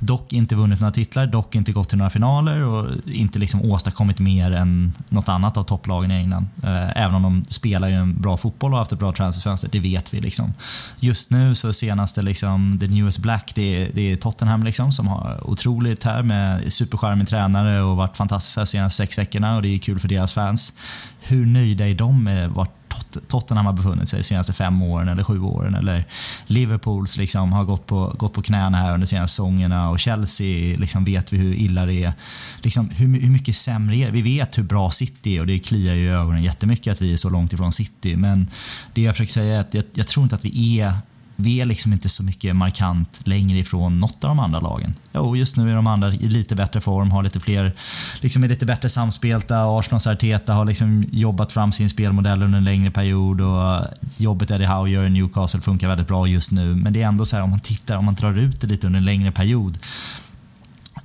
Dock 0.00 0.32
inte 0.32 0.54
vunnit 0.54 0.80
några 0.80 0.92
titlar, 0.92 1.26
dock 1.26 1.54
inte 1.54 1.72
gått 1.72 1.88
till 1.88 1.98
några 1.98 2.10
finaler 2.10 2.62
och 2.62 2.90
inte 3.06 3.38
liksom 3.38 3.62
åstadkommit 3.62 4.18
mer 4.18 4.50
än 4.50 4.92
något 5.08 5.28
annat 5.28 5.56
av 5.56 5.62
topplagen 5.62 6.10
i 6.10 6.14
England. 6.14 6.46
Eh, 6.62 7.02
även 7.02 7.14
om 7.14 7.22
de 7.22 7.44
spelar 7.48 7.88
ju 7.88 7.94
en 7.94 8.20
bra 8.20 8.36
fotboll 8.36 8.70
och 8.70 8.76
har 8.76 8.82
haft 8.82 8.92
ett 8.92 8.98
bra 8.98 9.12
transferfönster, 9.12 9.68
det 9.72 9.80
vet 9.80 10.14
vi. 10.14 10.20
Liksom. 10.20 10.54
Just 11.00 11.30
nu 11.30 11.54
så 11.54 11.72
senaste 11.72 12.22
liksom, 12.22 12.78
the 12.80 12.86
newest 12.86 13.18
black, 13.18 13.52
det 13.54 13.82
är, 13.82 13.90
det 13.94 14.12
är 14.12 14.16
Tottenham 14.16 14.62
liksom, 14.62 14.92
som 14.92 15.08
har 15.08 15.50
otroligt 15.50 16.04
här 16.04 16.22
med 16.22 16.72
supercharmig 16.72 17.28
tränare 17.28 17.82
och 17.82 17.96
varit 17.96 18.16
fantastiska 18.16 18.60
de 18.60 18.66
senaste 18.66 18.96
sex 18.96 19.18
veckorna 19.18 19.56
och 19.56 19.62
det 19.62 19.74
är 19.74 19.78
kul 19.78 20.00
för 20.00 20.08
deras 20.08 20.32
fans. 20.32 20.72
Hur 21.20 21.46
nöjda 21.46 21.88
är 21.88 21.94
de 21.94 22.24
med 22.24 22.50
vart 22.50 22.84
Tottenham 23.28 23.66
har 23.66 23.72
befunnit 23.72 24.08
sig 24.08 24.18
de 24.18 24.24
senaste 24.24 24.52
fem 24.52 24.82
åren 24.82 25.08
eller 25.08 25.24
sju 25.24 25.40
åren. 25.40 25.74
Eller 25.74 26.04
Liverpools 26.46 27.16
liksom 27.16 27.52
har 27.52 27.64
gått 27.64 27.86
på, 27.86 28.14
gått 28.18 28.32
på 28.32 28.42
knäna 28.42 28.78
här 28.78 28.94
under 28.94 29.06
senaste 29.06 29.32
säsongerna 29.32 29.90
och 29.90 30.00
Chelsea 30.00 30.78
liksom 30.78 31.04
vet 31.04 31.32
vi 31.32 31.36
hur 31.36 31.54
illa 31.54 31.86
det 31.86 32.04
är. 32.04 32.12
Liksom, 32.62 32.90
hur, 32.90 33.20
hur 33.20 33.30
mycket 33.30 33.56
sämre 33.56 33.96
är 33.96 34.06
det? 34.06 34.12
Vi 34.12 34.22
vet 34.22 34.58
hur 34.58 34.62
bra 34.62 34.90
City 34.90 35.36
är 35.36 35.40
och 35.40 35.46
det 35.46 35.58
kliar 35.58 35.94
ju 35.94 36.04
i 36.04 36.08
ögonen 36.08 36.42
jättemycket 36.42 36.92
att 36.92 37.02
vi 37.02 37.12
är 37.12 37.16
så 37.16 37.28
långt 37.28 37.52
ifrån 37.52 37.72
City. 37.72 38.16
Men 38.16 38.50
det 38.92 39.02
jag 39.02 39.14
försöker 39.14 39.32
säga 39.32 39.56
är 39.56 39.60
att 39.60 39.74
jag, 39.74 39.84
jag 39.94 40.06
tror 40.06 40.22
inte 40.22 40.34
att 40.34 40.44
vi 40.44 40.80
är 40.80 40.94
vi 41.36 41.60
är 41.60 41.66
liksom 41.66 41.92
inte 41.92 42.08
så 42.08 42.22
mycket 42.22 42.56
markant 42.56 43.20
längre 43.24 43.58
ifrån 43.58 44.00
något 44.00 44.24
av 44.24 44.28
de 44.28 44.38
andra 44.38 44.60
lagen. 44.60 44.94
Jo, 45.12 45.36
just 45.36 45.56
nu 45.56 45.70
är 45.70 45.74
de 45.74 45.86
andra 45.86 46.12
i 46.12 46.28
lite 46.28 46.54
bättre 46.54 46.80
form, 46.80 47.10
har 47.10 47.22
lite 47.22 47.40
fler, 47.40 47.72
liksom 48.20 48.44
är 48.44 48.48
lite 48.48 48.66
bättre 48.66 48.88
samspelta. 48.88 49.78
Arsenals 49.78 50.06
Arteta 50.06 50.52
har 50.52 50.64
liksom 50.64 51.04
jobbat 51.12 51.52
fram 51.52 51.72
sin 51.72 51.90
spelmodell 51.90 52.42
under 52.42 52.58
en 52.58 52.64
längre 52.64 52.90
period 52.90 53.40
och 53.40 53.86
jobbet 54.16 54.50
Eddie 54.50 54.66
Howe 54.66 54.90
gör 54.90 55.04
i 55.04 55.10
Newcastle 55.10 55.60
funkar 55.60 55.88
väldigt 55.88 56.08
bra 56.08 56.26
just 56.26 56.50
nu. 56.50 56.74
Men 56.74 56.92
det 56.92 57.02
är 57.02 57.06
ändå 57.06 57.26
så 57.26 57.36
här 57.36 57.42
om 57.42 57.50
man 57.50 57.60
tittar, 57.60 57.96
om 57.96 58.04
man 58.04 58.14
drar 58.14 58.38
ut 58.38 58.60
det 58.60 58.66
lite 58.66 58.86
under 58.86 58.98
en 58.98 59.04
längre 59.04 59.32
period. 59.32 59.78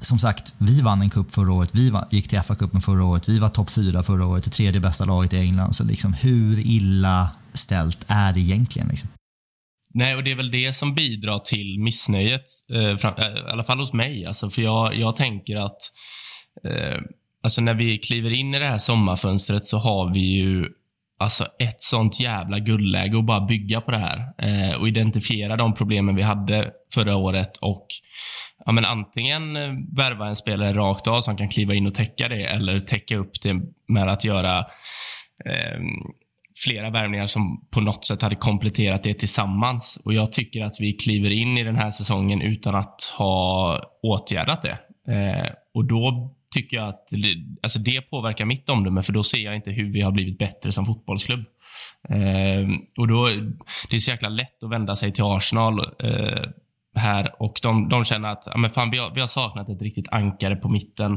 Som 0.01 0.19
sagt, 0.19 0.53
vi 0.57 0.81
vann 0.81 1.01
en 1.01 1.09
cup 1.09 1.31
förra 1.31 1.53
året, 1.53 1.69
vi 1.71 1.93
gick 2.09 2.29
till 2.29 2.39
FA-cupen 2.39 2.81
förra 2.81 3.05
året, 3.05 3.29
vi 3.29 3.39
var 3.39 3.49
topp 3.49 3.69
fyra 3.69 4.03
förra 4.03 4.25
året, 4.25 4.43
det 4.43 4.49
tredje 4.49 4.81
bästa 4.81 5.05
laget 5.05 5.33
i 5.33 5.37
England. 5.37 5.73
Så 5.73 5.83
liksom, 5.83 6.13
hur 6.13 6.59
illa 6.59 7.29
ställt 7.53 8.05
är 8.07 8.33
det 8.33 8.39
egentligen? 8.39 8.87
Liksom? 8.87 9.09
Nej, 9.99 10.15
och 10.15 10.23
det 10.23 10.31
är 10.31 10.35
väl 10.35 10.51
det 10.51 10.73
som 10.75 10.95
bidrar 10.95 11.39
till 11.39 11.79
missnöjet. 11.79 12.43
Eh, 12.73 12.97
fram, 12.97 13.13
eh, 13.17 13.25
I 13.25 13.51
alla 13.51 13.63
fall 13.63 13.79
hos 13.79 13.93
mig. 13.93 14.25
Alltså, 14.25 14.49
för 14.49 14.61
jag, 14.61 14.95
jag 14.95 15.15
tänker 15.15 15.55
att 15.55 15.81
eh, 16.63 16.99
alltså 17.43 17.61
när 17.61 17.73
vi 17.73 17.97
kliver 17.97 18.33
in 18.33 18.55
i 18.55 18.59
det 18.59 18.65
här 18.65 18.77
sommarfönstret 18.77 19.65
så 19.65 19.77
har 19.77 20.13
vi 20.13 20.19
ju 20.19 20.65
alltså 21.19 21.45
ett 21.59 21.81
sånt 21.81 22.19
jävla 22.19 22.59
guldläge 22.59 23.17
att 23.17 23.25
bara 23.25 23.45
bygga 23.45 23.81
på 23.81 23.91
det 23.91 23.97
här 23.97 24.33
eh, 24.37 24.75
och 24.75 24.87
identifiera 24.87 25.57
de 25.57 25.73
problemen 25.73 26.15
vi 26.15 26.21
hade 26.21 26.71
förra 26.93 27.15
året 27.15 27.57
och 27.57 27.87
ja, 28.65 28.71
men 28.71 28.85
antingen 28.85 29.55
eh, 29.55 29.73
värva 29.97 30.27
en 30.27 30.35
spelare 30.35 30.73
rakt 30.73 31.07
av 31.07 31.21
som 31.21 31.37
kan 31.37 31.49
kliva 31.49 31.73
in 31.73 31.87
och 31.87 31.95
täcka 31.95 32.27
det 32.27 32.45
eller 32.45 32.79
täcka 32.79 33.17
upp 33.17 33.41
det 33.41 33.55
med 33.87 34.09
att 34.09 34.25
göra 34.25 34.59
eh, 35.45 35.79
flera 36.63 36.89
värvningar 36.89 37.27
som 37.27 37.67
på 37.71 37.81
något 37.81 38.05
sätt 38.05 38.21
hade 38.21 38.35
kompletterat 38.35 39.03
det 39.03 39.13
tillsammans. 39.13 40.01
Och 40.05 40.13
Jag 40.13 40.31
tycker 40.31 40.63
att 40.63 40.75
vi 40.79 40.93
kliver 40.93 41.29
in 41.29 41.57
i 41.57 41.63
den 41.63 41.75
här 41.75 41.91
säsongen 41.91 42.41
utan 42.41 42.75
att 42.75 43.13
ha 43.17 43.79
åtgärdat 44.03 44.61
det. 44.61 44.77
Eh, 45.13 45.51
och 45.73 45.85
Då 45.85 46.35
tycker 46.55 46.77
jag 46.77 46.89
att 46.89 47.09
alltså 47.63 47.79
det 47.79 48.01
påverkar 48.01 48.45
mitt 48.45 48.69
omdöme, 48.69 49.01
för 49.01 49.13
då 49.13 49.23
ser 49.23 49.39
jag 49.39 49.55
inte 49.55 49.71
hur 49.71 49.93
vi 49.93 50.01
har 50.01 50.11
blivit 50.11 50.37
bättre 50.37 50.71
som 50.71 50.85
fotbollsklubb. 50.85 51.45
Eh, 52.09 52.67
och 52.97 53.07
då, 53.07 53.27
Det 53.89 53.95
är 53.95 53.99
så 53.99 54.11
jäkla 54.11 54.29
lätt 54.29 54.63
att 54.63 54.71
vända 54.71 54.95
sig 54.95 55.11
till 55.11 55.23
Arsenal 55.23 55.79
eh, 55.79 56.49
här 56.99 57.41
och 57.41 57.59
de, 57.63 57.89
de 57.89 58.03
känner 58.03 58.29
att 58.29 58.43
ja, 58.51 58.57
men 58.57 58.71
fan, 58.71 58.91
vi, 58.91 58.97
har, 58.97 59.11
vi 59.13 59.19
har 59.19 59.27
saknat 59.27 59.69
ett 59.69 59.81
riktigt 59.81 60.09
ankare 60.11 60.55
på 60.55 60.69
mitten. 60.69 61.13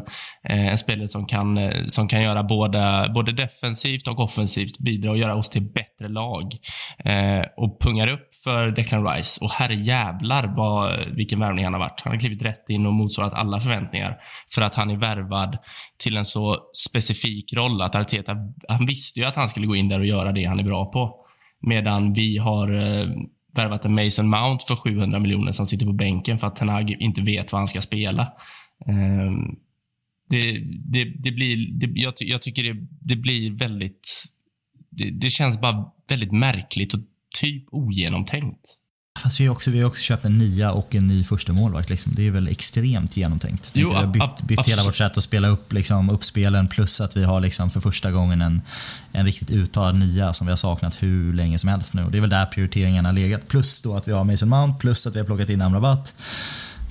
Eh, 0.49 0.67
en 0.67 0.79
spelare 0.79 1.09
som 1.09 1.27
kan, 1.27 1.59
eh, 1.59 1.85
som 1.87 2.09
kan 2.09 2.23
göra 2.23 2.43
både, 2.43 3.11
både 3.15 3.33
defensivt 3.33 4.09
och 4.09 4.21
offensivt, 4.21 4.79
bidra 4.79 5.11
och 5.11 5.19
göra 5.19 5.35
oss 5.35 5.51
till 5.51 5.63
bättre 5.63 6.09
lag. 6.09 6.57
Eh, 7.05 7.45
och 7.57 7.81
pungar 7.81 8.09
upp 8.09 8.29
för 8.45 8.71
Declan 8.71 9.07
Rice. 9.09 9.45
Och 9.45 9.51
herrejävlar 9.51 10.55
vad, 10.57 11.09
vilken 11.17 11.41
värvning 11.41 11.65
han 11.65 11.73
har 11.73 11.81
varit. 11.81 12.01
Han 12.01 12.13
har 12.13 12.21
klivit 12.21 12.43
rätt 12.43 12.65
in 12.69 12.87
och 12.87 12.93
motsvarat 12.93 13.33
alla 13.33 13.61
förväntningar 13.61 14.17
för 14.55 14.63
att 14.63 14.75
han 14.75 14.91
är 14.91 14.97
värvad 14.97 15.59
till 15.99 16.17
en 16.17 16.25
så 16.25 16.57
specifik 16.87 17.53
roll 17.53 17.83
att 17.83 17.95
Arteta, 17.95 18.37
han 18.69 18.87
visste 18.87 19.21
ju 19.21 19.27
att 19.27 19.37
han 19.37 19.49
skulle 19.49 19.67
gå 19.67 19.77
in 19.77 19.89
där 19.89 19.99
och 19.99 20.07
göra 20.07 20.33
det 20.33 20.45
han 20.45 20.61
är 20.61 20.65
bra 20.65 20.85
på. 20.85 21.19
Medan 21.61 22.13
vi 22.13 22.39
har 22.39 22.73
eh, 22.73 23.07
värvat 23.55 23.85
en 23.85 23.95
Mason 23.95 24.29
Mount 24.29 24.65
för 24.69 24.77
700 24.77 25.19
miljoner 25.21 25.53
som 25.53 25.67
sitter 25.67 25.87
på 25.87 25.93
bänken 25.93 26.39
för 26.39 26.47
att 26.47 26.57
Tenag 26.57 26.91
inte 26.91 27.23
vet 27.23 27.53
vad 27.53 27.61
han 27.61 27.67
ska 27.67 27.81
spela. 27.81 28.33
Ehm, 28.87 29.57
det, 30.29 30.59
det, 30.85 31.05
det 31.05 31.31
blir, 31.31 31.73
det, 31.73 32.01
jag, 32.01 32.17
ty, 32.17 32.25
jag, 32.25 32.43
tycker 32.43 32.63
det, 32.63 32.87
det 33.01 33.17
blir 33.17 33.51
väldigt... 33.51 34.25
Det, 34.91 35.11
det, 35.11 35.31
känns 35.31 35.61
bara 35.61 35.91
väldigt 36.09 36.33
märkligt 36.33 36.95
och 36.95 37.01
typ 37.41 37.65
ogenomtänkt. 37.71 38.79
Fast 39.21 39.41
vi 39.41 39.47
har 39.47 39.55
också, 39.55 39.71
vi 39.71 39.81
har 39.81 39.87
också 39.87 40.03
köpt 40.03 40.25
en 40.25 40.39
nia 40.39 40.73
och 40.73 40.95
en 40.95 41.07
ny 41.07 41.25
första 41.25 41.53
målvakt. 41.53 41.91
Liksom. 41.91 42.13
Det 42.15 42.27
är 42.27 42.31
väl 42.31 42.49
extremt 42.49 43.17
genomtänkt. 43.17 43.71
Jo, 43.75 43.89
vi 43.89 43.95
har 43.95 44.07
bytt, 44.07 44.43
bytt 44.43 44.69
hela 44.69 44.83
vårt 44.83 44.97
sätt 44.97 45.19
att 45.19 45.25
spela 45.25 45.49
upp 45.49 45.73
liksom, 45.73 46.11
uppspelen 46.11 46.69
plus 46.69 47.01
att 47.01 47.17
vi 47.17 47.25
har 47.25 47.41
liksom, 47.41 47.71
för 47.71 47.81
första 47.81 48.11
gången 48.11 48.43
en, 48.43 48.63
en 49.13 49.27
riktigt 49.27 49.51
uttalad 49.51 49.95
nia 49.99 50.33
som 50.33 50.47
vi 50.47 50.51
har 50.51 50.57
saknat 50.57 50.97
hur 51.03 51.33
länge 51.33 51.59
som 51.59 51.69
helst 51.69 51.95
nu. 51.95 52.07
Det 52.11 52.17
är 52.17 52.21
väl 52.21 52.31
där 52.31 52.47
prioriteringarna 52.47 53.09
har 53.09 53.15
legat. 53.15 53.49
Plus 53.49 53.83
då 53.83 53.97
att 53.97 54.09
vi 54.09 54.13
har 54.13 54.25
Mason 54.25 54.49
Mount, 54.49 54.81
plus 54.81 55.07
att 55.07 55.15
vi 55.15 55.19
har 55.19 55.27
plockat 55.27 55.49
in 55.49 55.63
Amrabat. 55.63 56.15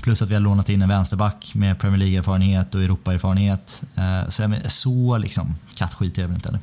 Plus 0.01 0.21
att 0.21 0.29
vi 0.29 0.33
har 0.33 0.41
lånat 0.41 0.69
in 0.69 0.81
en 0.81 0.89
vänsterback 0.89 1.51
med 1.55 1.79
Premier 1.79 1.97
League-erfarenhet 1.97 2.75
och 2.75 2.83
Europa-erfarenhet. 2.83 3.81
Eh, 3.95 4.29
Så 4.29 4.55
så 4.67 5.17
liksom 5.17 5.55
kattskit 5.75 6.17
är 6.17 6.21
det 6.21 6.27
väl 6.27 6.35
inte 6.35 6.49
eller? 6.49 6.59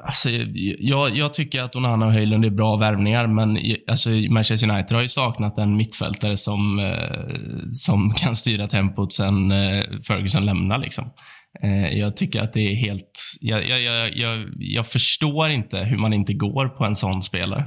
Alltså, 0.00 0.30
jag, 0.78 1.16
jag 1.16 1.34
tycker 1.34 1.62
att 1.62 1.76
Onana 1.76 2.06
och 2.06 2.12
Höjlund 2.12 2.44
är 2.44 2.50
bra 2.50 2.76
värvningar, 2.76 3.26
men 3.26 3.58
alltså, 3.88 4.10
Manchester 4.10 4.70
United 4.70 4.96
har 4.96 5.02
ju 5.02 5.08
saknat 5.08 5.58
en 5.58 5.76
mittfältare 5.76 6.36
som, 6.36 6.78
eh, 6.78 7.70
som 7.72 8.12
kan 8.12 8.36
styra 8.36 8.68
tempot 8.68 9.12
sen 9.12 9.52
eh, 9.52 9.84
Ferguson 10.08 10.46
lämnar. 10.46 10.78
Liksom. 10.78 11.10
Eh, 11.62 11.98
jag 11.98 12.16
tycker 12.16 12.42
att 12.42 12.52
det 12.52 12.60
är 12.60 12.74
helt... 12.74 13.20
Jag, 13.40 13.68
jag, 13.68 13.82
jag, 13.82 14.16
jag, 14.16 14.48
jag 14.58 14.86
förstår 14.86 15.50
inte 15.50 15.78
hur 15.78 15.96
man 15.96 16.12
inte 16.12 16.34
går 16.34 16.68
på 16.68 16.84
en 16.84 16.94
sån 16.94 17.22
spelare. 17.22 17.66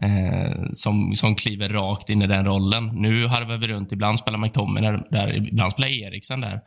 Eh, 0.00 0.62
som, 0.72 1.14
som 1.14 1.34
kliver 1.34 1.68
rakt 1.68 2.10
in 2.10 2.22
i 2.22 2.26
den 2.26 2.44
rollen. 2.44 2.86
Nu 2.86 3.26
harvar 3.26 3.56
vi 3.56 3.66
runt. 3.66 3.92
Ibland 3.92 4.18
spelar 4.18 4.38
McTominay 4.38 4.92
där, 4.92 5.06
där 5.10 5.36
ibland 5.36 5.72
spelar 5.72 5.88
Eriksen 5.88 6.40
där. 6.40 6.60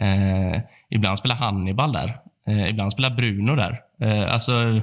Eh, 0.00 0.60
ibland 0.90 1.18
spelar 1.18 1.36
Hannibal 1.36 1.92
där. 1.92 2.16
Eh, 2.46 2.68
ibland 2.68 2.92
spelar 2.92 3.10
Bruno 3.10 3.56
där. 3.56 3.80
Eh, 4.00 4.32
alltså, 4.32 4.80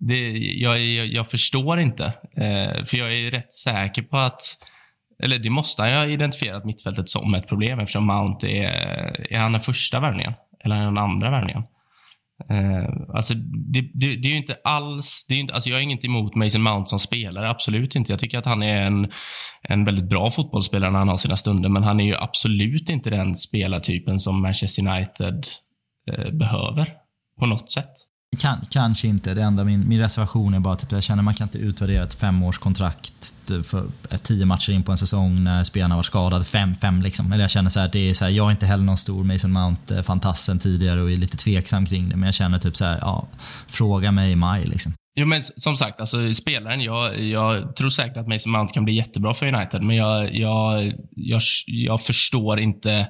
det, 0.00 0.30
jag, 0.38 0.80
jag, 0.80 1.06
jag 1.06 1.30
förstår 1.30 1.80
inte. 1.80 2.04
Eh, 2.36 2.84
för 2.84 2.96
jag 2.96 3.14
är 3.14 3.30
rätt 3.30 3.52
säker 3.52 4.02
på 4.02 4.16
att 4.18 4.42
eller 5.22 5.38
det 5.38 5.50
måste 5.50 5.82
han 5.82 5.90
ju 5.90 5.96
ha 5.96 6.06
identifierat 6.06 6.64
mittfältet 6.64 7.08
som 7.08 7.34
ett 7.34 7.48
problem 7.48 7.80
eftersom 7.80 8.06
Mount 8.06 8.48
är, 8.48 9.32
är 9.32 9.38
han 9.38 9.52
den 9.52 9.60
första 9.60 10.00
värvningen? 10.00 10.32
Eller 10.64 10.76
är 10.76 10.80
han 10.80 10.94
den 10.94 11.04
andra 11.04 11.30
värvningen? 11.30 11.62
Eh, 12.50 13.14
alltså 13.14 13.34
det, 13.34 13.80
det, 13.80 14.16
det 14.16 14.28
är 14.28 14.30
ju 14.30 14.36
inte 14.36 14.56
alls... 14.64 15.26
Det 15.28 15.34
är 15.34 15.36
ju 15.36 15.40
inte, 15.40 15.54
alltså 15.54 15.70
jag 15.70 15.76
har 15.76 15.82
inget 15.82 16.04
emot 16.04 16.34
Mason 16.34 16.62
Mount 16.62 16.88
som 16.88 16.98
spelare, 16.98 17.50
absolut 17.50 17.96
inte. 17.96 18.12
Jag 18.12 18.20
tycker 18.20 18.38
att 18.38 18.46
han 18.46 18.62
är 18.62 18.82
en, 18.82 19.12
en 19.62 19.84
väldigt 19.84 20.08
bra 20.08 20.30
fotbollsspelare 20.30 20.90
när 20.90 20.98
han 20.98 21.08
har 21.08 21.16
sina 21.16 21.36
stunder, 21.36 21.68
men 21.68 21.82
han 21.82 22.00
är 22.00 22.04
ju 22.04 22.16
absolut 22.16 22.90
inte 22.90 23.10
den 23.10 23.34
spelartypen 23.34 24.18
som 24.18 24.42
Manchester 24.42 24.88
United 24.88 25.46
behöver 26.32 26.88
på 27.38 27.46
något 27.46 27.70
sätt. 27.70 27.92
Kan, 28.38 28.58
kanske 28.70 29.08
inte. 29.08 29.34
Det 29.34 29.42
enda 29.42 29.64
min, 29.64 29.88
min 29.88 29.98
reservation 29.98 30.54
är 30.54 30.60
bara 30.60 30.74
att 30.74 30.92
jag 30.92 31.02
känner 31.02 31.22
man 31.22 31.34
kan 31.34 31.44
inte 31.44 31.58
utvärdera 31.58 32.04
ett 32.04 32.14
femårskontrakt 32.14 33.34
för 33.46 33.86
tio 34.22 34.46
matcher 34.46 34.72
in 34.72 34.82
på 34.82 34.92
en 34.92 34.98
säsong 34.98 35.44
när 35.44 35.64
spelarna 35.64 35.96
var 35.96 36.02
skadade. 36.02 36.44
Fem, 36.44 36.74
fem 36.74 37.02
liksom. 37.02 37.32
Eller 37.32 37.44
jag 37.44 37.50
känner 37.50 37.70
så 37.70 37.80
här, 37.80 37.90
det 37.92 38.10
är 38.10 38.14
så 38.14 38.24
här, 38.24 38.32
jag 38.32 38.46
är 38.46 38.50
inte 38.50 38.66
heller 38.66 38.84
någon 38.84 38.96
stor 38.96 39.24
Mason 39.24 39.52
Mount-fantassen 39.52 40.58
tidigare 40.58 41.02
och 41.02 41.10
är 41.10 41.16
lite 41.16 41.36
tveksam 41.36 41.86
kring 41.86 42.08
det. 42.08 42.16
Men 42.16 42.26
jag 42.26 42.34
känner 42.34 42.58
typ 42.58 42.76
så 42.76 42.84
här, 42.84 42.98
ja, 43.00 43.26
fråga 43.68 44.12
mig 44.12 44.32
i 44.32 44.36
maj 44.36 44.64
liksom. 44.64 44.92
Jo, 45.14 45.26
men 45.26 45.42
som 45.56 45.76
sagt, 45.76 46.00
alltså, 46.00 46.34
spelaren, 46.34 46.80
jag, 46.80 47.20
jag 47.20 47.76
tror 47.76 47.88
säkert 47.88 48.16
att 48.16 48.28
Mason 48.28 48.52
Mount 48.52 48.74
kan 48.74 48.84
bli 48.84 48.94
jättebra 48.94 49.34
för 49.34 49.54
United, 49.54 49.82
men 49.82 49.96
jag, 49.96 50.34
jag, 50.34 50.92
jag, 51.10 51.40
jag 51.66 52.02
förstår 52.02 52.60
inte 52.60 53.08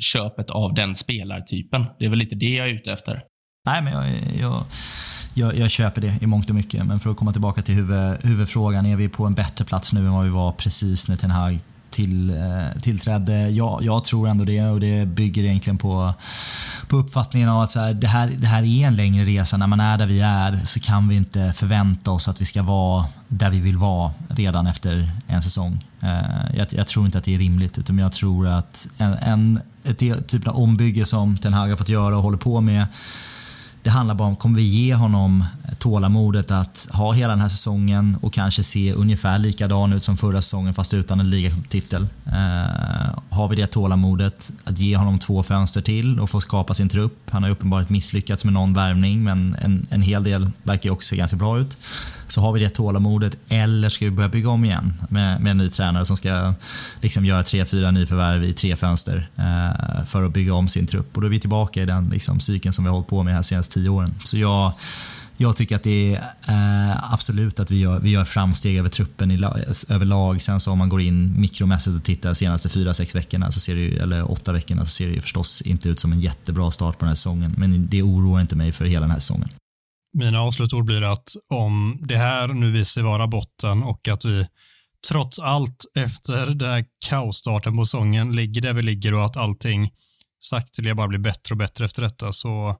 köpet 0.00 0.50
av 0.50 0.74
den 0.74 0.94
spelartypen. 0.94 1.86
Det 1.98 2.04
är 2.04 2.08
väl 2.08 2.18
lite 2.18 2.34
det 2.34 2.54
jag 2.54 2.68
är 2.68 2.74
ute 2.74 2.92
efter. 2.92 3.22
Nej, 3.66 3.82
men 3.82 3.92
jag, 3.92 4.06
jag, 4.40 4.64
jag, 5.34 5.56
jag, 5.56 5.70
köper 5.70 6.00
det 6.00 6.22
i 6.22 6.26
mångt 6.26 6.48
och 6.48 6.54
mycket. 6.54 6.86
Men 6.86 7.00
för 7.00 7.10
att 7.10 7.16
komma 7.16 7.32
tillbaka 7.32 7.62
till 7.62 7.74
huvud, 7.74 8.24
huvudfrågan. 8.24 8.86
Är 8.86 8.96
vi 8.96 9.08
på 9.08 9.26
en 9.26 9.34
bättre 9.34 9.64
plats 9.64 9.92
nu 9.92 10.00
än 10.00 10.12
vad 10.12 10.24
vi 10.24 10.30
var 10.30 10.52
precis 10.52 11.08
när 11.08 11.16
Ten 11.16 11.30
Hag 11.30 11.58
till, 11.90 12.28
tillträde. 12.28 12.80
tillträdde? 12.82 13.50
Ja, 13.50 13.78
jag 13.82 14.04
tror 14.04 14.28
ändå 14.28 14.44
det 14.44 14.62
och 14.62 14.80
det 14.80 15.06
bygger 15.08 15.44
egentligen 15.44 15.78
på, 15.78 16.14
på 16.88 16.96
uppfattningen 16.96 17.48
av 17.48 17.62
att 17.62 17.70
så 17.70 17.80
här, 17.80 17.94
det, 17.94 18.06
här, 18.06 18.30
det 18.38 18.46
här 18.46 18.62
är 18.62 18.86
en 18.86 18.96
längre 18.96 19.24
resa. 19.24 19.56
När 19.56 19.66
man 19.66 19.80
är 19.80 19.98
där 19.98 20.06
vi 20.06 20.20
är 20.20 20.60
så 20.66 20.80
kan 20.80 21.08
vi 21.08 21.16
inte 21.16 21.52
förvänta 21.56 22.10
oss 22.10 22.28
att 22.28 22.40
vi 22.40 22.44
ska 22.44 22.62
vara 22.62 23.04
där 23.28 23.50
vi 23.50 23.60
vill 23.60 23.76
vara 23.76 24.12
redan 24.28 24.66
efter 24.66 25.10
en 25.26 25.42
säsong. 25.42 25.84
Eh, 26.00 26.56
jag, 26.56 26.66
jag, 26.70 26.86
tror 26.86 27.06
inte 27.06 27.18
att 27.18 27.24
det 27.24 27.34
är 27.34 27.38
rimligt 27.38 27.78
utan 27.78 27.98
jag 27.98 28.12
tror 28.12 28.48
att 28.48 28.88
en, 28.98 29.12
en 29.12 29.60
ett 29.84 30.28
typ 30.28 30.46
av 30.46 30.56
ombygge 30.56 31.06
som 31.06 31.38
Ten 31.38 31.54
Hag 31.54 31.68
har 31.68 31.76
fått 31.76 31.88
göra 31.88 32.16
och 32.16 32.22
håller 32.22 32.38
på 32.38 32.60
med 32.60 32.86
det 33.82 33.90
handlar 33.90 34.14
bara 34.14 34.28
om, 34.28 34.36
kommer 34.36 34.56
vi 34.56 34.62
ge 34.62 34.94
honom 34.94 35.44
tålamodet 35.78 36.50
att 36.50 36.88
ha 36.90 37.12
hela 37.12 37.28
den 37.28 37.40
här 37.40 37.48
säsongen 37.48 38.16
och 38.22 38.32
kanske 38.32 38.62
se 38.62 38.92
ungefär 38.92 39.38
likadan 39.38 39.92
ut 39.92 40.02
som 40.02 40.16
förra 40.16 40.42
säsongen 40.42 40.74
fast 40.74 40.94
utan 40.94 41.20
en 41.20 41.30
ligatitel. 41.30 42.06
Eh, 42.26 43.18
har 43.30 43.48
vi 43.48 43.56
det 43.56 43.66
tålamodet 43.66 44.52
att 44.64 44.78
ge 44.78 44.96
honom 44.96 45.18
två 45.18 45.42
fönster 45.42 45.80
till 45.80 46.20
och 46.20 46.30
få 46.30 46.40
skapa 46.40 46.74
sin 46.74 46.88
trupp. 46.88 47.30
Han 47.30 47.42
har 47.42 47.50
uppenbarligen 47.50 47.92
misslyckats 47.92 48.44
med 48.44 48.54
någon 48.54 48.74
värvning 48.74 49.24
men 49.24 49.56
en, 49.60 49.86
en 49.90 50.02
hel 50.02 50.22
del 50.22 50.50
verkar 50.62 50.88
ju 50.88 50.92
också 50.92 51.08
se 51.08 51.16
ganska 51.16 51.36
bra 51.36 51.58
ut. 51.58 51.76
Så 52.32 52.40
har 52.40 52.52
vi 52.52 52.60
det 52.60 52.68
tålamodet 52.68 53.36
eller 53.48 53.88
ska 53.88 54.04
vi 54.04 54.10
börja 54.10 54.28
bygga 54.28 54.50
om 54.50 54.64
igen 54.64 54.94
med, 55.08 55.40
med 55.40 55.50
en 55.50 55.56
ny 55.56 55.68
tränare 55.68 56.06
som 56.06 56.16
ska 56.16 56.54
liksom 57.00 57.24
göra 57.24 57.42
tre, 57.42 57.64
fyra 57.64 57.90
nyförvärv 57.90 58.44
i 58.44 58.52
tre 58.52 58.76
fönster 58.76 59.28
eh, 59.36 60.04
för 60.04 60.22
att 60.22 60.32
bygga 60.32 60.54
om 60.54 60.68
sin 60.68 60.86
trupp. 60.86 61.16
Och 61.16 61.20
då 61.20 61.26
är 61.26 61.30
vi 61.30 61.40
tillbaka 61.40 61.82
i 61.82 61.86
den 61.86 62.08
liksom, 62.08 62.40
cykeln 62.40 62.72
som 62.72 62.84
vi 62.84 62.88
har 62.88 62.94
hållit 62.94 63.08
på 63.08 63.22
med 63.22 63.34
här 63.34 63.42
senaste 63.42 63.74
tio 63.74 63.88
åren. 63.88 64.14
Så 64.24 64.38
jag, 64.38 64.72
jag 65.36 65.56
tycker 65.56 65.76
att 65.76 65.82
det 65.82 66.14
är 66.14 66.22
eh, 66.48 67.12
absolut 67.12 67.60
att 67.60 67.70
vi 67.70 67.80
gör, 67.80 68.00
vi 68.00 68.10
gör 68.10 68.24
framsteg 68.24 68.76
över 68.76 68.88
truppen 68.88 69.30
i, 69.30 69.44
överlag. 69.88 70.42
Sen 70.42 70.60
så 70.60 70.72
om 70.72 70.78
man 70.78 70.88
går 70.88 71.00
in 71.00 71.40
mikromässigt 71.40 71.96
och 71.96 72.04
tittar 72.04 72.28
de 72.28 72.34
senaste 72.34 72.68
fyra, 72.68 72.94
sex 72.94 73.14
veckorna, 73.14 73.52
så 73.52 73.60
ser 73.60 73.74
det 73.74 73.80
ju, 73.80 73.98
eller 73.98 74.30
åtta 74.30 74.52
veckorna, 74.52 74.84
så 74.84 74.90
ser 74.90 75.06
det 75.06 75.14
ju 75.14 75.20
förstås 75.20 75.62
inte 75.62 75.88
ut 75.88 76.00
som 76.00 76.12
en 76.12 76.20
jättebra 76.20 76.70
start 76.70 76.98
på 76.98 77.04
den 77.04 77.08
här 77.08 77.14
säsongen. 77.14 77.54
Men 77.58 77.88
det 77.90 78.02
oroar 78.02 78.40
inte 78.40 78.56
mig 78.56 78.72
för 78.72 78.84
hela 78.84 79.00
den 79.00 79.10
här 79.10 79.20
säsongen. 79.20 79.48
Mina 80.12 80.40
avslutord 80.40 80.84
blir 80.84 81.02
att 81.02 81.28
om 81.48 81.98
det 82.02 82.16
här 82.16 82.48
nu 82.48 82.72
visar 82.72 82.84
sig 82.84 83.02
vara 83.02 83.26
botten 83.26 83.82
och 83.82 84.08
att 84.08 84.24
vi 84.24 84.46
trots 85.08 85.38
allt 85.38 85.84
efter 85.98 86.46
den 86.46 86.70
här 86.70 86.84
kaosstarten 87.06 87.76
på 87.76 87.84
säsongen 87.84 88.32
ligger 88.32 88.60
där 88.60 88.72
vi 88.72 88.82
ligger 88.82 89.14
och 89.14 89.24
att 89.24 89.36
allting 89.36 89.90
sakteliga 90.38 90.94
bara 90.94 91.08
blir 91.08 91.18
bättre 91.18 91.52
och 91.52 91.56
bättre 91.56 91.84
efter 91.84 92.02
detta 92.02 92.32
så 92.32 92.76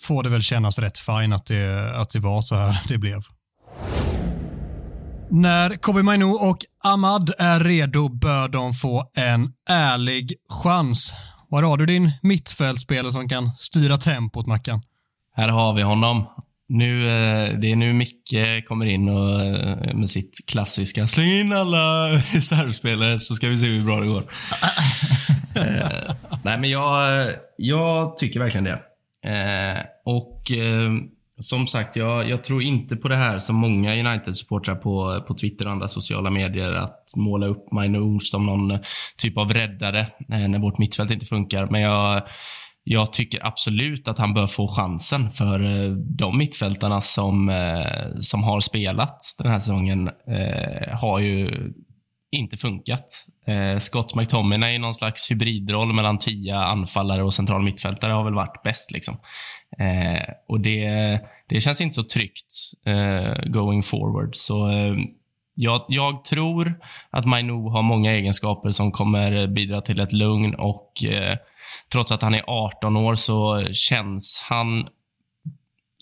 får 0.00 0.22
det 0.22 0.28
väl 0.28 0.42
kännas 0.42 0.78
rätt 0.78 0.98
fint 0.98 1.34
att 1.34 1.46
det, 1.46 1.92
att 2.00 2.10
det 2.10 2.18
var 2.18 2.40
så 2.40 2.54
här 2.54 2.80
det 2.88 2.98
blev. 2.98 3.22
När 5.30 5.76
Kobe 5.76 6.02
Mainu 6.02 6.24
och 6.24 6.58
Ahmad 6.84 7.30
är 7.38 7.60
redo 7.60 8.08
bör 8.08 8.48
de 8.48 8.72
få 8.72 9.10
en 9.14 9.52
ärlig 9.70 10.34
chans. 10.48 11.14
Var 11.48 11.62
har 11.62 11.76
du 11.76 11.86
din 11.86 12.12
mittfältspelare 12.22 13.12
som 13.12 13.28
kan 13.28 13.50
styra 13.56 13.96
tempot, 13.96 14.46
Mackan? 14.46 14.82
Här 15.34 15.48
har 15.48 15.74
vi 15.74 15.82
honom. 15.82 16.26
Nu, 16.68 17.04
det 17.60 17.72
är 17.72 17.76
nu 17.76 17.92
Micke 17.92 18.66
kommer 18.68 18.86
in 18.86 19.08
och, 19.08 19.96
med 19.96 20.10
sitt 20.10 20.38
klassiska 20.46 21.06
släng 21.06 21.28
in 21.28 21.52
alla 21.52 22.08
reservspelare 22.34 23.18
så 23.18 23.34
ska 23.34 23.48
vi 23.48 23.58
se 23.58 23.66
hur 23.66 23.84
bra 23.84 24.00
det 24.00 24.06
går. 24.06 24.22
eh, 25.56 26.14
nej, 26.44 26.58
men 26.58 26.70
jag, 26.70 27.28
jag 27.56 28.16
tycker 28.16 28.40
verkligen 28.40 28.64
det. 28.64 28.78
Eh, 29.24 29.82
och 30.04 30.52
eh, 30.52 30.90
som 31.38 31.66
sagt, 31.66 31.96
jag, 31.96 32.28
jag, 32.28 32.44
tror 32.44 32.62
inte 32.62 32.96
på 32.96 33.08
det 33.08 33.16
här 33.16 33.38
som 33.38 33.56
många 33.56 33.94
United-supportrar 33.94 34.74
på, 34.74 35.24
på 35.28 35.34
Twitter 35.34 35.66
och 35.66 35.72
andra 35.72 35.88
sociala 35.88 36.30
medier, 36.30 36.72
att 36.72 37.12
måla 37.16 37.46
upp 37.46 37.72
Mainu 37.72 38.20
som 38.20 38.46
någon 38.46 38.78
typ 39.16 39.38
av 39.38 39.52
räddare 39.52 40.00
eh, 40.00 40.48
när 40.48 40.58
vårt 40.58 40.78
mittfält 40.78 41.10
inte 41.10 41.26
funkar. 41.26 41.66
Men 41.66 41.80
jag, 41.80 42.22
jag 42.84 43.12
tycker 43.12 43.46
absolut 43.46 44.08
att 44.08 44.18
han 44.18 44.34
bör 44.34 44.46
få 44.46 44.68
chansen 44.68 45.30
för 45.30 45.84
eh, 45.84 45.90
de 45.92 46.38
mittfältarna 46.38 47.00
som, 47.00 47.48
eh, 47.48 48.18
som 48.20 48.42
har 48.42 48.60
spelat 48.60 49.18
den 49.38 49.50
här 49.52 49.58
säsongen 49.58 50.08
eh, 50.08 50.98
har 50.98 51.18
ju 51.18 51.72
inte 52.30 52.56
funkat. 52.56 53.26
Eh, 53.46 53.78
Scott 53.78 54.14
McTominay 54.14 54.74
i 54.74 54.78
någon 54.78 54.94
slags 54.94 55.30
hybridroll 55.30 55.92
mellan 55.92 56.18
tia 56.18 56.64
anfallare 56.64 57.22
och 57.22 57.34
central 57.34 57.62
mittfältare 57.62 58.12
har 58.12 58.24
väl 58.24 58.34
varit 58.34 58.62
bäst. 58.62 58.92
Liksom. 58.92 59.14
Eh, 59.78 60.34
och 60.48 60.60
det, 60.60 60.88
det 61.48 61.60
känns 61.60 61.80
inte 61.80 61.94
så 61.94 62.04
tryggt 62.04 62.52
eh, 62.86 63.50
going 63.50 63.82
forward. 63.82 64.30
Så 64.32 64.70
eh, 64.70 64.94
jag, 65.54 65.84
jag, 65.88 66.24
tror 66.24 66.80
att 67.10 67.26
Mainu 67.26 67.52
har 67.52 67.82
många 67.82 68.12
egenskaper 68.12 68.70
som 68.70 68.92
kommer 68.92 69.46
bidra 69.46 69.80
till 69.80 70.00
ett 70.00 70.12
lugn 70.12 70.54
och 70.54 71.04
eh, 71.04 71.36
trots 71.92 72.12
att 72.12 72.22
han 72.22 72.34
är 72.34 72.44
18 72.46 72.96
år 72.96 73.14
så 73.14 73.66
känns 73.72 74.46
han 74.50 74.88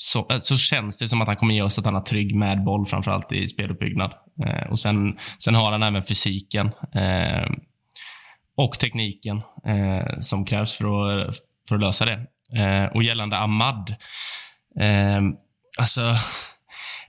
så, 0.03 0.27
eh, 0.31 0.39
så 0.39 0.57
känns 0.57 0.99
det 0.99 1.09
som 1.09 1.23
att 1.23 1.29
han 1.29 1.37
kommer 1.37 1.55
ge 1.55 1.63
oss 1.63 1.79
att 1.79 1.85
han 1.85 1.95
har 1.95 2.03
trygg 2.03 2.35
med 2.35 2.65
boll, 2.65 2.87
framförallt 2.87 3.33
i 3.33 3.49
speluppbyggnad. 3.49 4.13
Eh, 4.47 4.71
och 4.71 4.79
sen, 4.79 5.19
sen 5.39 5.55
har 5.55 5.73
han 5.73 5.83
även 5.83 6.03
fysiken 6.03 6.71
eh, 6.95 7.51
och 8.57 8.79
tekniken 8.79 9.37
eh, 9.67 10.21
som 10.21 10.45
krävs 10.45 10.79
för 10.79 11.19
att, 11.19 11.35
för 11.69 11.75
att 11.75 11.81
lösa 11.81 12.05
det. 12.05 12.27
Eh, 12.63 12.85
och 12.85 13.03
gällande 13.03 13.39
Ahmad, 13.39 13.95
eh, 14.81 15.21
alltså 15.79 16.01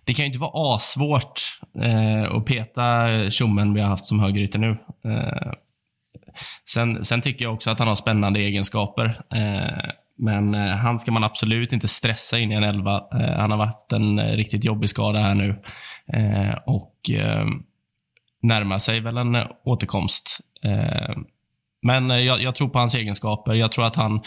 det 0.05 0.13
kan 0.13 0.23
ju 0.23 0.27
inte 0.27 0.39
vara 0.39 0.75
asvårt 0.75 1.41
eh, 1.83 2.35
att 2.35 2.45
peta 2.45 3.07
tjommen 3.29 3.73
vi 3.73 3.81
har 3.81 3.87
haft 3.87 4.05
som 4.05 4.19
högerytter 4.19 4.59
nu. 4.59 4.77
Sen, 6.69 7.05
sen 7.05 7.21
tycker 7.21 7.45
jag 7.45 7.53
också 7.53 7.69
att 7.69 7.79
han 7.79 7.87
har 7.87 7.95
spännande 7.95 8.39
egenskaper. 8.39 9.05
Eh, 9.33 9.91
men 10.17 10.55
eh, 10.55 10.75
han 10.75 10.99
ska 10.99 11.11
man 11.11 11.23
absolut 11.23 11.73
inte 11.73 11.87
stressa 11.87 12.39
in 12.39 12.51
i 12.51 12.55
en 12.55 12.63
elva. 12.63 12.95
Eh, 13.13 13.39
han 13.39 13.51
har 13.51 13.57
varit 13.57 13.91
en 13.93 14.19
eh, 14.19 14.35
riktigt 14.35 14.65
jobbig 14.65 14.89
skada 14.89 15.19
här 15.19 15.35
nu. 15.35 15.61
Eh, 16.13 16.57
och 16.65 17.09
eh, 17.09 17.45
närmar 18.41 18.77
sig 18.77 18.99
väl 18.99 19.17
en 19.17 19.35
eh, 19.35 19.47
återkomst. 19.63 20.39
Eh, 20.63 21.15
men 21.81 22.11
eh, 22.11 22.17
jag, 22.17 22.41
jag 22.41 22.55
tror 22.55 22.69
på 22.69 22.79
hans 22.79 22.95
egenskaper. 22.95 23.53
Jag 23.53 23.71
tror 23.71 23.85
att 23.85 23.95
han, 23.95 24.21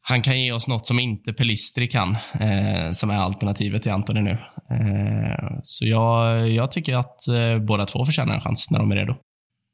han 0.00 0.22
kan 0.22 0.40
ge 0.40 0.52
oss 0.52 0.68
något 0.68 0.86
som 0.86 1.00
inte 1.00 1.32
Pelistri 1.32 1.88
kan, 1.88 2.16
eh, 2.40 2.90
som 2.90 3.10
är 3.10 3.18
alternativet 3.18 3.82
till 3.82 3.92
Antoni 3.92 4.22
nu. 4.22 4.38
Eh, 4.70 5.58
så 5.62 5.86
jag, 5.86 6.48
jag 6.50 6.70
tycker 6.70 6.96
att 6.96 7.28
eh, 7.28 7.58
båda 7.58 7.86
två 7.86 8.04
förtjänar 8.04 8.34
en 8.34 8.40
chans 8.40 8.70
när 8.70 8.78
de 8.78 8.92
är 8.92 8.96
redo. 8.96 9.14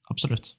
Absolut. 0.08 0.56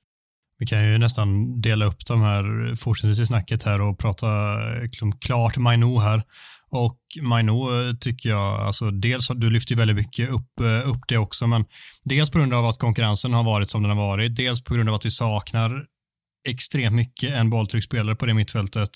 Vi 0.62 0.68
kan 0.68 0.84
ju 0.84 0.98
nästan 0.98 1.62
dela 1.62 1.86
upp 1.86 2.06
de 2.06 2.22
här 2.22 2.76
fortsättningsvis 2.76 3.24
i 3.24 3.28
snacket 3.28 3.64
här 3.64 3.82
och 3.82 4.00
prata 4.00 4.28
eh, 4.28 4.82
liksom 4.82 5.12
klart 5.12 5.58
Maino 5.58 6.00
här. 6.00 6.24
Och 6.72 7.00
Maino 7.22 7.82
eh, 7.82 7.96
tycker 7.96 8.30
jag, 8.30 8.60
alltså 8.60 8.92
dels, 8.92 9.28
du 9.28 9.50
lyfter 9.50 9.72
ju 9.72 9.78
väldigt 9.78 9.96
mycket 9.96 10.30
upp, 10.30 10.60
eh, 10.60 10.90
upp 10.90 11.02
det 11.08 11.18
också, 11.18 11.48
men 11.48 11.66
dels 12.04 12.30
på 12.30 12.38
grund 12.40 12.54
av 12.54 12.66
att 12.66 12.78
konkurrensen 12.78 13.34
har 13.34 13.44
varit 13.44 13.70
som 13.70 13.84
den 13.84 13.98
har 13.98 14.08
varit, 14.08 14.36
dels 14.36 14.64
på 14.64 14.74
grund 14.74 14.90
av 14.90 14.96
att 14.96 15.06
vi 15.06 15.10
saknar 15.10 15.86
extremt 16.48 16.96
mycket 16.96 17.32
en 17.32 17.50
bolltrycksspelare 17.50 18.16
på 18.16 18.26
det 18.26 18.34
mittfältet, 18.34 18.90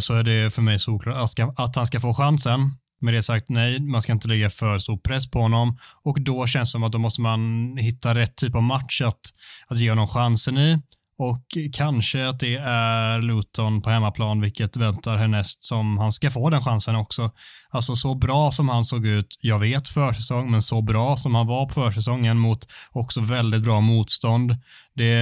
så 0.00 0.14
är 0.14 0.22
det 0.22 0.54
för 0.54 0.62
mig 0.62 0.78
såklart 0.78 1.16
att 1.56 1.76
han 1.76 1.86
ska 1.86 2.00
få 2.00 2.14
chansen. 2.14 2.60
Med 3.00 3.14
det 3.14 3.22
sagt, 3.22 3.48
nej, 3.48 3.80
man 3.80 4.02
ska 4.02 4.12
inte 4.12 4.28
lägga 4.28 4.50
för 4.50 4.78
stor 4.78 4.96
press 4.96 5.30
på 5.30 5.40
honom 5.40 5.78
och 6.02 6.20
då 6.20 6.46
känns 6.46 6.68
det 6.68 6.72
som 6.72 6.82
att 6.82 6.92
då 6.92 6.98
måste 6.98 7.20
man 7.20 7.76
hitta 7.76 8.14
rätt 8.14 8.36
typ 8.36 8.54
av 8.54 8.62
match 8.62 9.00
att, 9.00 9.20
att 9.68 9.78
ge 9.78 9.90
honom 9.90 10.08
chansen 10.08 10.58
i. 10.58 10.78
Och 11.22 11.44
kanske 11.72 12.28
att 12.28 12.40
det 12.40 12.56
är 12.56 13.22
Luton 13.22 13.82
på 13.82 13.90
hemmaplan, 13.90 14.40
vilket 14.40 14.76
väntar 14.76 15.16
härnäst, 15.16 15.64
som 15.64 15.98
han 15.98 16.12
ska 16.12 16.30
få 16.30 16.50
den 16.50 16.62
chansen 16.62 16.96
också. 16.96 17.30
Alltså 17.70 17.96
så 17.96 18.14
bra 18.14 18.50
som 18.52 18.68
han 18.68 18.84
såg 18.84 19.06
ut, 19.06 19.36
jag 19.40 19.58
vet 19.58 19.88
försäsong, 19.88 20.50
men 20.50 20.62
så 20.62 20.82
bra 20.82 21.16
som 21.16 21.34
han 21.34 21.46
var 21.46 21.66
på 21.66 21.72
försäsongen 21.72 22.38
mot 22.38 22.66
också 22.90 23.20
väldigt 23.20 23.62
bra 23.62 23.80
motstånd. 23.80 24.56
Det, 24.94 25.12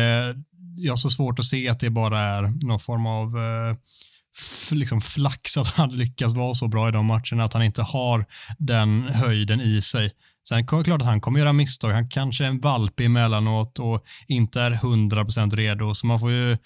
jag 0.76 0.92
har 0.92 0.96
så 0.96 1.10
svårt 1.10 1.38
att 1.38 1.44
se 1.44 1.68
att 1.68 1.80
det 1.80 1.90
bara 1.90 2.20
är 2.20 2.66
någon 2.66 2.80
form 2.80 3.06
av 3.06 3.38
eh, 3.38 3.76
liksom 4.70 5.00
flax 5.00 5.56
att 5.56 5.66
han 5.66 5.96
lyckas 5.96 6.32
vara 6.32 6.54
så 6.54 6.68
bra 6.68 6.88
i 6.88 6.92
de 6.92 7.06
matcherna, 7.06 7.44
att 7.44 7.54
han 7.54 7.62
inte 7.62 7.82
har 7.82 8.26
den 8.58 9.02
höjden 9.02 9.60
i 9.60 9.82
sig. 9.82 10.12
Sen 10.48 10.58
är 10.58 10.62
det 10.62 10.84
klart 10.84 11.00
att 11.00 11.06
han 11.06 11.20
kommer 11.20 11.40
göra 11.40 11.52
misstag. 11.52 11.92
Han 11.92 12.08
kanske 12.08 12.44
är 12.44 12.48
en 12.48 12.60
valp 12.60 13.00
emellanåt 13.00 13.78
och 13.78 14.04
inte 14.26 14.60
är 14.60 14.70
100% 14.70 15.56
redo. 15.56 15.94
Så 15.94 16.06
man 16.06 16.20
får 16.20 16.30
ju 16.30 16.56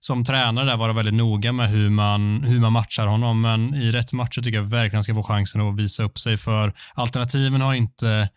som 0.00 0.24
tränare 0.24 0.64
där 0.64 0.76
vara 0.76 0.92
väldigt 0.92 1.14
noga 1.14 1.52
med 1.52 1.68
hur 1.68 1.90
man, 1.90 2.42
hur 2.42 2.60
man 2.60 2.72
matchar 2.72 3.06
honom. 3.06 3.40
Men 3.40 3.74
i 3.74 3.90
rätt 3.90 4.12
matcher 4.12 4.40
tycker 4.40 4.58
jag 4.58 4.64
verkligen 4.64 4.96
han 4.96 5.04
ska 5.04 5.14
få 5.14 5.22
chansen 5.22 5.60
att 5.60 5.78
visa 5.78 6.02
upp 6.02 6.18
sig. 6.18 6.36
För 6.36 6.72
alternativen 6.94 7.60
har 7.60 7.74
inte 7.74 8.28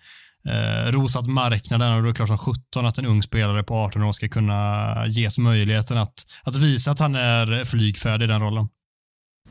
eh, 0.47 0.91
rosat 0.91 1.27
marknaden 1.27 1.93
och 1.93 2.03
det 2.03 2.09
är 2.09 2.13
klart 2.13 2.27
som 2.27 2.37
17 2.37 2.85
att 2.85 2.97
en 2.97 3.05
ung 3.05 3.23
spelare 3.23 3.63
på 3.63 3.75
18 3.75 4.03
år 4.03 4.11
ska 4.11 4.29
kunna 4.29 5.07
ges 5.07 5.37
möjligheten 5.37 5.97
att, 5.97 6.13
att 6.43 6.55
visa 6.55 6.91
att 6.91 6.99
han 6.99 7.15
är 7.15 7.65
flygfärdig 7.65 8.25
i 8.25 8.27
den 8.27 8.41
rollen. 8.41 8.67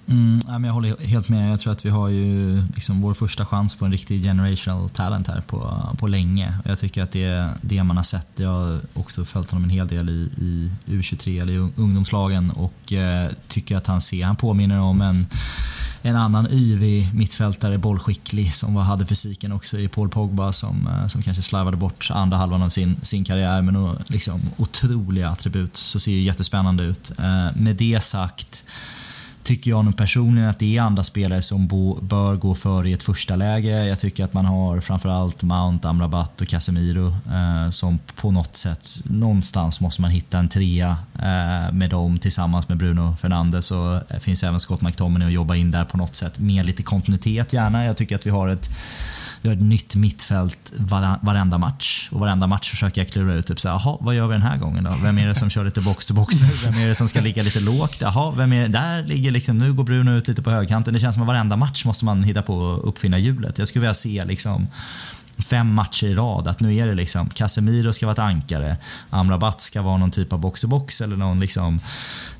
Mm, 0.09 0.65
jag 0.65 0.73
håller 0.73 1.07
helt 1.07 1.29
med. 1.29 1.53
Jag 1.53 1.61
tror 1.61 1.73
att 1.73 1.85
vi 1.85 1.91
har 1.91 2.09
ju 2.09 2.63
liksom 2.75 3.01
vår 3.01 3.15
första 3.15 3.47
chans 3.47 3.75
på 3.75 3.85
en 3.85 3.93
riktig 3.93 4.23
generational 4.23 4.89
talent 4.89 5.29
här 5.29 5.41
på, 5.41 5.89
på 5.99 6.07
länge. 6.07 6.55
Jag 6.65 6.79
tycker 6.79 7.03
att 7.03 7.11
det 7.11 7.25
är 7.25 7.49
det 7.61 7.83
man 7.83 7.97
har 7.97 8.05
sett. 8.05 8.29
Jag 8.37 8.49
har 8.49 8.81
också 8.95 9.25
följt 9.25 9.51
honom 9.51 9.65
en 9.65 9.71
hel 9.71 9.89
del 9.89 10.11
i, 10.11 10.31
i 10.39 10.71
U23 10.87 11.43
eller 11.43 11.53
i 11.53 11.71
ungdomslagen 11.77 12.51
och 12.51 12.93
eh, 12.93 13.31
tycker 13.49 13.77
att 13.77 13.87
han 13.87 14.01
ser, 14.01 14.25
han 14.25 14.37
påminner 14.37 14.81
om 14.81 15.01
en 15.01 15.27
en 16.05 16.17
annan 16.17 16.47
yvig 16.51 17.15
mittfältare, 17.15 17.79
bollskicklig, 17.79 18.55
som 18.55 18.77
hade 18.77 19.07
fysiken 19.07 19.53
också 19.53 19.79
i 19.79 19.89
Paul 19.89 20.09
Pogba 20.09 20.53
som, 20.53 20.87
eh, 20.87 21.09
som 21.09 21.23
kanske 21.23 21.43
slarvade 21.43 21.77
bort 21.77 22.11
andra 22.11 22.37
halvan 22.37 22.63
av 22.63 22.69
sin, 22.69 22.97
sin 23.03 23.25
karriär. 23.25 23.63
Men 23.63 23.77
och, 23.77 23.97
liksom, 24.07 24.41
otroliga 24.57 25.29
attribut, 25.29 25.77
så 25.77 26.01
ser 26.01 26.13
ju 26.13 26.23
jättespännande 26.23 26.85
ut. 26.85 27.13
Eh, 27.19 27.57
med 27.57 27.77
det 27.77 28.03
sagt 28.03 28.65
tycker 29.43 29.71
jag 29.71 29.85
nog 29.85 29.97
personligen 29.97 30.49
att 30.49 30.59
det 30.59 30.77
är 30.77 30.83
andra 30.83 31.05
spelare 31.05 31.43
som 31.43 31.67
bo, 31.67 32.01
bör 32.01 32.37
gå 32.37 32.55
före 32.55 32.91
i 32.91 32.93
ett 32.93 33.03
första 33.03 33.37
läge. 33.37 33.87
Jag 33.87 34.01
tycker 34.01 34.25
att 34.25 34.33
man 34.35 34.45
har 34.45 34.81
framförallt 34.81 35.43
Mount, 35.43 35.89
Amrabat 35.89 36.41
och 36.41 36.49
Casemiro 36.49 37.07
eh, 37.07 37.71
som 37.71 37.99
på 38.17 38.31
något 38.31 38.57
sätt, 38.57 38.89
någonstans 39.05 39.81
måste 39.81 40.03
man 40.03 40.11
hitta 40.11 40.39
en 40.39 40.49
trea 40.49 40.97
eh, 41.15 41.73
med 41.73 41.91
dem 41.91 42.19
tillsammans 42.19 42.69
med 42.69 42.79
Bruno 42.79 43.17
Fernandes 43.21 43.71
och 43.71 43.95
eh, 43.95 44.01
det 44.09 44.21
finns 44.21 44.43
även 44.43 44.61
Scott 44.61 44.81
McTominay 44.81 45.29
att 45.29 45.35
jobba 45.35 45.57
in 45.57 45.71
där 45.71 45.85
på 45.85 45.97
något 45.97 46.15
sätt 46.15 46.39
med 46.39 46.67
lite 46.67 46.83
kontinuitet 46.83 47.53
gärna. 47.53 47.85
Jag 47.85 47.97
tycker 47.97 48.17
att 48.17 48.27
vi 48.27 48.31
har 48.31 48.49
ett 48.49 48.69
vi 49.43 49.49
har 49.49 49.57
ett 49.57 49.63
nytt 49.63 49.95
mittfält 49.95 50.73
varenda 51.21 51.59
match. 51.59 52.09
Och 52.13 52.21
varenda 52.21 52.47
match 52.47 52.71
försöker 52.71 53.01
jag 53.01 53.09
klura 53.09 53.35
ut, 53.35 53.47
typ 53.47 53.61
så 53.61 53.69
här, 53.69 53.97
vad 54.01 54.15
gör 54.15 54.27
vi 54.27 54.33
den 54.33 54.43
här 54.43 54.59
gången 54.59 54.85
då? 54.85 54.95
Vem 55.03 55.19
är 55.19 55.27
det 55.27 55.35
som 55.35 55.51
kör 55.51 55.65
lite 55.65 55.81
box 55.81 56.07
to 56.07 56.15
box 56.15 56.41
nu? 56.41 56.49
Vem 56.65 56.75
är 56.75 56.89
det 56.89 56.95
som 56.95 57.09
ska 57.09 57.21
ligga 57.21 57.43
lite 57.43 57.61
lågt? 57.61 57.99
Jaha, 58.01 58.31
vem 58.31 58.53
är 58.53 58.63
det? 58.63 58.69
Där 58.69 59.03
ligger 59.03 59.31
liksom, 59.31 59.59
nu 59.59 59.73
går 59.73 59.85
Bruno 59.85 60.11
ut 60.11 60.29
lite 60.29 60.43
på 60.43 60.51
högkanten. 60.51 60.95
Det 60.95 61.01
känns 61.01 61.15
som 61.15 61.23
att 61.23 61.29
varenda 61.29 61.57
match 61.57 61.85
måste 61.85 62.05
man 62.05 62.23
hitta 62.23 62.43
på 62.43 62.75
att 62.75 62.85
uppfinna 62.85 63.19
hjulet. 63.19 63.59
Jag 63.59 63.69
skulle 63.69 63.81
vilja 63.81 63.95
se 63.95 64.25
liksom 64.25 64.69
fem 65.39 65.75
matcher 65.75 66.07
i 66.07 66.15
rad. 66.15 66.49
Att 66.49 66.61
nu 66.61 66.77
är 66.77 66.87
det 66.87 66.95
liksom 66.95 67.31
Casemiro 67.31 67.93
ska 67.93 68.07
vara 68.07 68.13
ett 68.13 68.19
ankare, 68.19 68.77
Amrabat 69.11 69.61
ska 69.61 69.83
vara 69.83 69.97
någon 69.97 70.11
typ 70.11 70.33
av 70.33 70.39
box-to-box 70.39 71.05
eller 71.05 71.17
någon 71.17 71.41
liksom 71.41 71.81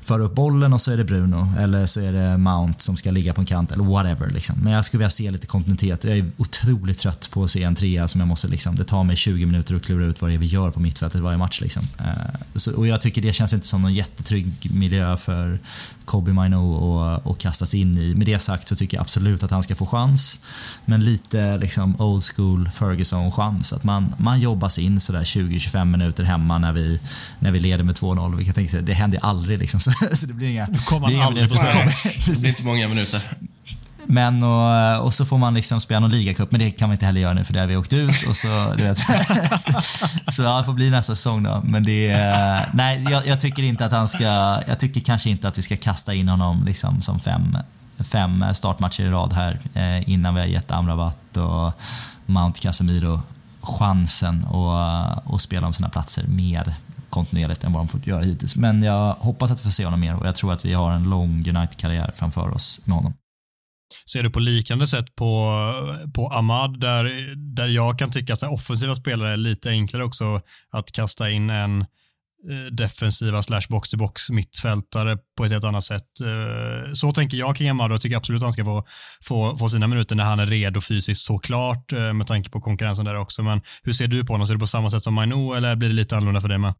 för 0.05 0.19
upp 0.19 0.35
bollen 0.35 0.73
och 0.73 0.81
så 0.81 0.91
är 0.91 0.97
det 0.97 1.03
Bruno 1.03 1.53
eller 1.59 1.85
så 1.85 1.99
är 1.99 2.13
det 2.13 2.37
Mount 2.37 2.79
som 2.79 2.97
ska 2.97 3.11
ligga 3.11 3.33
på 3.33 3.41
en 3.41 3.45
kant 3.45 3.71
eller 3.71 3.83
whatever. 3.83 4.29
Liksom. 4.29 4.59
Men 4.63 4.73
jag 4.73 4.85
skulle 4.85 4.99
vilja 4.99 5.09
se 5.09 5.31
lite 5.31 5.47
kontinuitet. 5.47 6.03
Jag 6.03 6.17
är 6.17 6.31
otroligt 6.37 6.97
trött 6.97 7.29
på 7.31 7.43
att 7.43 7.51
se 7.51 7.63
en 7.63 7.75
trea 7.75 8.07
som 8.07 8.21
jag 8.21 8.27
måste 8.27 8.47
liksom, 8.47 8.75
det 8.75 8.83
tar 8.83 9.03
mig 9.03 9.15
20 9.15 9.45
minuter 9.45 9.75
att 9.75 9.83
klura 9.83 10.05
ut 10.05 10.21
vad 10.21 10.31
det 10.31 10.35
är 10.35 10.37
vi 10.37 10.45
gör 10.45 10.71
på 10.71 10.79
mittfältet 10.79 11.21
varje 11.21 11.37
match. 11.37 11.61
Liksom. 11.61 11.83
Eh, 11.99 12.39
så, 12.55 12.75
och 12.75 12.87
jag 12.87 13.01
tycker 13.01 13.21
det 13.21 13.33
känns 13.33 13.53
inte 13.53 13.67
som 13.67 13.81
någon 13.81 13.93
jättetrygg 13.93 14.53
miljö 14.73 15.17
för 15.17 15.59
Kobe 16.05 16.33
Mino 16.33 16.99
att 17.25 17.37
kastas 17.37 17.73
in 17.73 17.97
i. 17.97 18.15
Med 18.15 18.25
det 18.25 18.39
sagt 18.39 18.67
så 18.67 18.75
tycker 18.75 18.97
jag 18.97 19.01
absolut 19.01 19.43
att 19.43 19.51
han 19.51 19.63
ska 19.63 19.75
få 19.75 19.85
chans. 19.85 20.39
Men 20.85 21.03
lite 21.03 21.57
liksom 21.57 22.01
old 22.01 22.23
school 22.23 22.69
Ferguson-chans. 22.73 23.73
Att 23.73 23.83
man, 23.83 24.15
man 24.17 24.39
jobbas 24.39 24.79
in 24.79 24.99
sådär 24.99 25.23
20-25 25.23 25.85
minuter 25.85 26.23
hemma 26.23 26.57
när 26.57 26.73
vi, 26.73 26.99
när 27.39 27.51
vi 27.51 27.59
leder 27.59 27.83
med 27.83 27.95
2-0. 27.95 28.81
Det 28.81 28.93
händer 28.93 29.19
aldrig. 29.23 29.59
Liksom. 29.59 29.79
Så, 29.79 29.91
så 30.13 30.25
det 30.25 30.33
blir 30.33 30.47
inga, 30.47 30.67
kommer 30.85 31.07
blir 31.07 31.17
inga 31.17 31.25
aldrig 31.25 31.49
minuter. 31.49 31.95
Det 32.25 32.39
blir 32.39 32.49
inte 32.49 32.65
många 32.65 32.87
minuter. 32.87 33.21
Men 34.05 34.43
och, 34.43 35.05
och 35.05 35.13
så 35.13 35.25
får 35.25 35.37
man 35.37 35.53
liksom 35.53 35.81
spela 35.81 35.99
någon 35.99 36.11
ligacup, 36.11 36.51
men 36.51 36.59
det 36.59 36.71
kan 36.71 36.89
vi 36.89 36.93
inte 36.93 37.05
heller 37.05 37.21
göra 37.21 37.33
nu 37.33 37.43
för 37.43 37.53
det 37.53 37.59
har 37.59 37.67
vi 37.67 37.77
åkt 37.77 37.93
ut. 37.93 38.27
Och 38.29 38.35
så, 38.35 38.73
du 38.77 38.83
vet, 38.83 38.97
så 40.27 40.41
ja, 40.41 40.57
det 40.57 40.65
får 40.65 40.73
bli 40.73 40.89
nästa 40.89 41.15
säsong 41.15 41.43
då. 41.43 41.61
Men 41.63 41.83
det 41.83 42.09
är, 42.09 42.69
nej, 42.73 43.05
jag, 43.09 43.27
jag, 43.27 43.41
tycker 43.41 43.63
inte 43.63 43.85
att 43.85 43.91
han 43.91 44.07
ska, 44.07 44.61
jag 44.67 44.79
tycker 44.79 45.01
kanske 45.01 45.29
inte 45.29 45.47
att 45.47 45.57
vi 45.57 45.61
ska 45.61 45.77
kasta 45.77 46.13
in 46.13 46.29
honom 46.29 46.63
liksom 46.65 47.01
som 47.01 47.19
fem, 47.19 47.57
fem 47.99 48.45
startmatcher 48.53 49.03
i 49.03 49.09
rad 49.09 49.33
här 49.33 49.59
eh, 49.73 50.09
innan 50.09 50.33
vi 50.33 50.39
har 50.39 50.47
gett 50.47 50.71
Amrabat 50.71 51.37
och 51.37 51.81
Mount 52.25 52.59
Casemiro 52.59 53.21
chansen 53.61 54.45
att 55.25 55.41
spela 55.41 55.67
om 55.67 55.73
sina 55.73 55.89
platser 55.89 56.23
mer 56.27 56.75
kontinuerligt 57.13 57.63
än 57.63 57.73
vad 57.73 57.79
de 57.81 57.87
fått 57.87 58.07
göra 58.07 58.23
hittills. 58.23 58.55
Men 58.55 58.83
jag 58.83 59.13
hoppas 59.13 59.51
att 59.51 59.59
vi 59.59 59.63
får 59.63 59.69
se 59.69 59.85
honom 59.85 59.99
mer 59.99 60.15
och 60.15 60.27
jag 60.27 60.35
tror 60.35 60.53
att 60.53 60.65
vi 60.65 60.73
har 60.73 60.91
en 60.91 61.09
lång 61.09 61.29
United-karriär 61.29 62.11
framför 62.15 62.51
oss 62.51 62.81
med 62.85 62.95
honom. 62.95 63.13
Ser 64.05 64.23
du 64.23 64.29
på 64.29 64.39
liknande 64.39 64.87
sätt 64.87 65.15
på, 65.15 65.53
på 66.13 66.27
Ahmad 66.27 66.79
där, 66.79 67.35
där 67.55 67.67
jag 67.67 67.99
kan 67.99 68.11
tycka 68.11 68.33
att 68.33 68.43
offensiva 68.43 68.95
spelare 68.95 69.33
är 69.33 69.37
lite 69.37 69.69
enklare 69.69 70.03
också 70.03 70.41
att 70.71 70.91
kasta 70.91 71.31
in 71.31 71.49
en 71.49 71.81
eh, 71.81 72.71
defensiva 72.71 73.43
slash 73.43 73.61
box 73.69 73.89
till 73.89 73.99
box 73.99 74.29
mittfältare 74.29 75.17
på 75.37 75.45
ett 75.45 75.51
helt 75.51 75.63
annat 75.63 75.83
sätt. 75.83 76.21
Eh, 76.21 76.91
så 76.93 77.11
tänker 77.11 77.37
jag 77.37 77.55
kring 77.55 77.69
Ahmad 77.69 77.91
och 77.91 78.01
tycker 78.01 78.17
absolut 78.17 78.41
att 78.41 78.45
han 78.45 78.53
ska 78.53 78.65
få, 78.65 78.85
få, 79.23 79.57
få 79.57 79.69
sina 79.69 79.87
minuter 79.87 80.15
när 80.15 80.23
han 80.23 80.39
är 80.39 80.45
redo 80.45 80.81
fysiskt 80.81 81.25
såklart 81.25 81.91
eh, 81.91 82.13
med 82.13 82.27
tanke 82.27 82.49
på 82.49 82.61
konkurrensen 82.61 83.05
där 83.05 83.15
också. 83.15 83.43
Men 83.43 83.61
hur 83.83 83.93
ser 83.93 84.07
du 84.07 84.25
på 84.25 84.33
honom? 84.33 84.47
Ser 84.47 84.53
du 84.53 84.59
på 84.59 84.67
samma 84.67 84.89
sätt 84.89 85.03
som 85.03 85.13
Maino 85.13 85.53
eller 85.53 85.75
blir 85.75 85.89
det 85.89 85.95
lite 85.95 86.17
annorlunda 86.17 86.41
för 86.41 86.49
dig 86.49 86.57
med? 86.57 86.73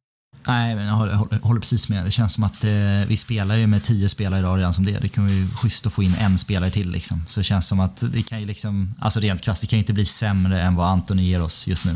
Nej, 0.47 0.75
men 0.75 0.85
jag 0.85 0.93
håller, 0.93 1.13
håller, 1.13 1.39
håller, 1.39 1.61
precis 1.61 1.89
med. 1.89 2.05
Det 2.05 2.11
känns 2.11 2.33
som 2.33 2.43
att 2.43 2.63
eh, 2.63 2.71
vi 3.07 3.17
spelar 3.17 3.55
ju 3.55 3.67
med 3.67 3.83
tio 3.83 4.09
spelare 4.09 4.39
idag 4.39 4.59
redan 4.59 4.73
som 4.73 4.85
det 4.85 4.99
Det 4.99 5.07
kan 5.07 5.29
ju 5.29 5.49
schysst 5.49 5.85
att 5.85 5.93
få 5.93 6.03
in 6.03 6.15
en 6.19 6.37
spelare 6.37 6.71
till. 6.71 6.91
Liksom. 6.91 7.25
Så 7.27 7.39
det 7.39 7.43
känns 7.43 7.67
som 7.67 7.79
att 7.79 8.03
det 8.11 8.23
kan 8.23 8.39
ju 8.39 8.45
liksom, 8.45 8.95
alltså 8.99 9.19
rent 9.19 9.41
krasst, 9.41 9.61
det 9.61 9.67
kan 9.67 9.77
ju 9.77 9.81
inte 9.81 9.93
bli 9.93 10.05
sämre 10.05 10.61
än 10.61 10.75
vad 10.75 10.87
Antoni 10.87 11.23
ger 11.23 11.41
oss 11.41 11.67
just 11.67 11.85
nu. 11.85 11.91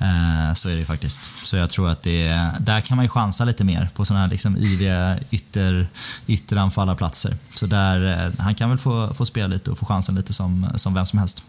Eh, 0.00 0.54
så 0.54 0.68
är 0.68 0.72
det 0.72 0.78
ju 0.78 0.84
faktiskt. 0.84 1.30
Så 1.44 1.56
jag 1.56 1.70
tror 1.70 1.88
att 1.88 2.02
det, 2.02 2.50
där 2.60 2.80
kan 2.80 2.96
man 2.96 3.04
ju 3.04 3.08
chansa 3.08 3.44
lite 3.44 3.64
mer 3.64 3.88
på 3.94 4.04
sådana 4.04 4.24
här 4.24 4.30
liksom 4.30 4.56
yviga 4.56 5.18
ytter, 5.30 5.86
ytteranfallarplatser. 6.26 7.36
Så 7.54 7.66
där, 7.66 8.26
eh, 8.26 8.32
han 8.38 8.54
kan 8.54 8.68
väl 8.68 8.78
få, 8.78 9.14
få 9.14 9.26
spela 9.26 9.46
lite 9.46 9.70
och 9.70 9.78
få 9.78 9.86
chansen 9.86 10.14
lite 10.14 10.32
som, 10.32 10.70
som 10.76 10.94
vem 10.94 11.06
som 11.06 11.18
helst. 11.18 11.42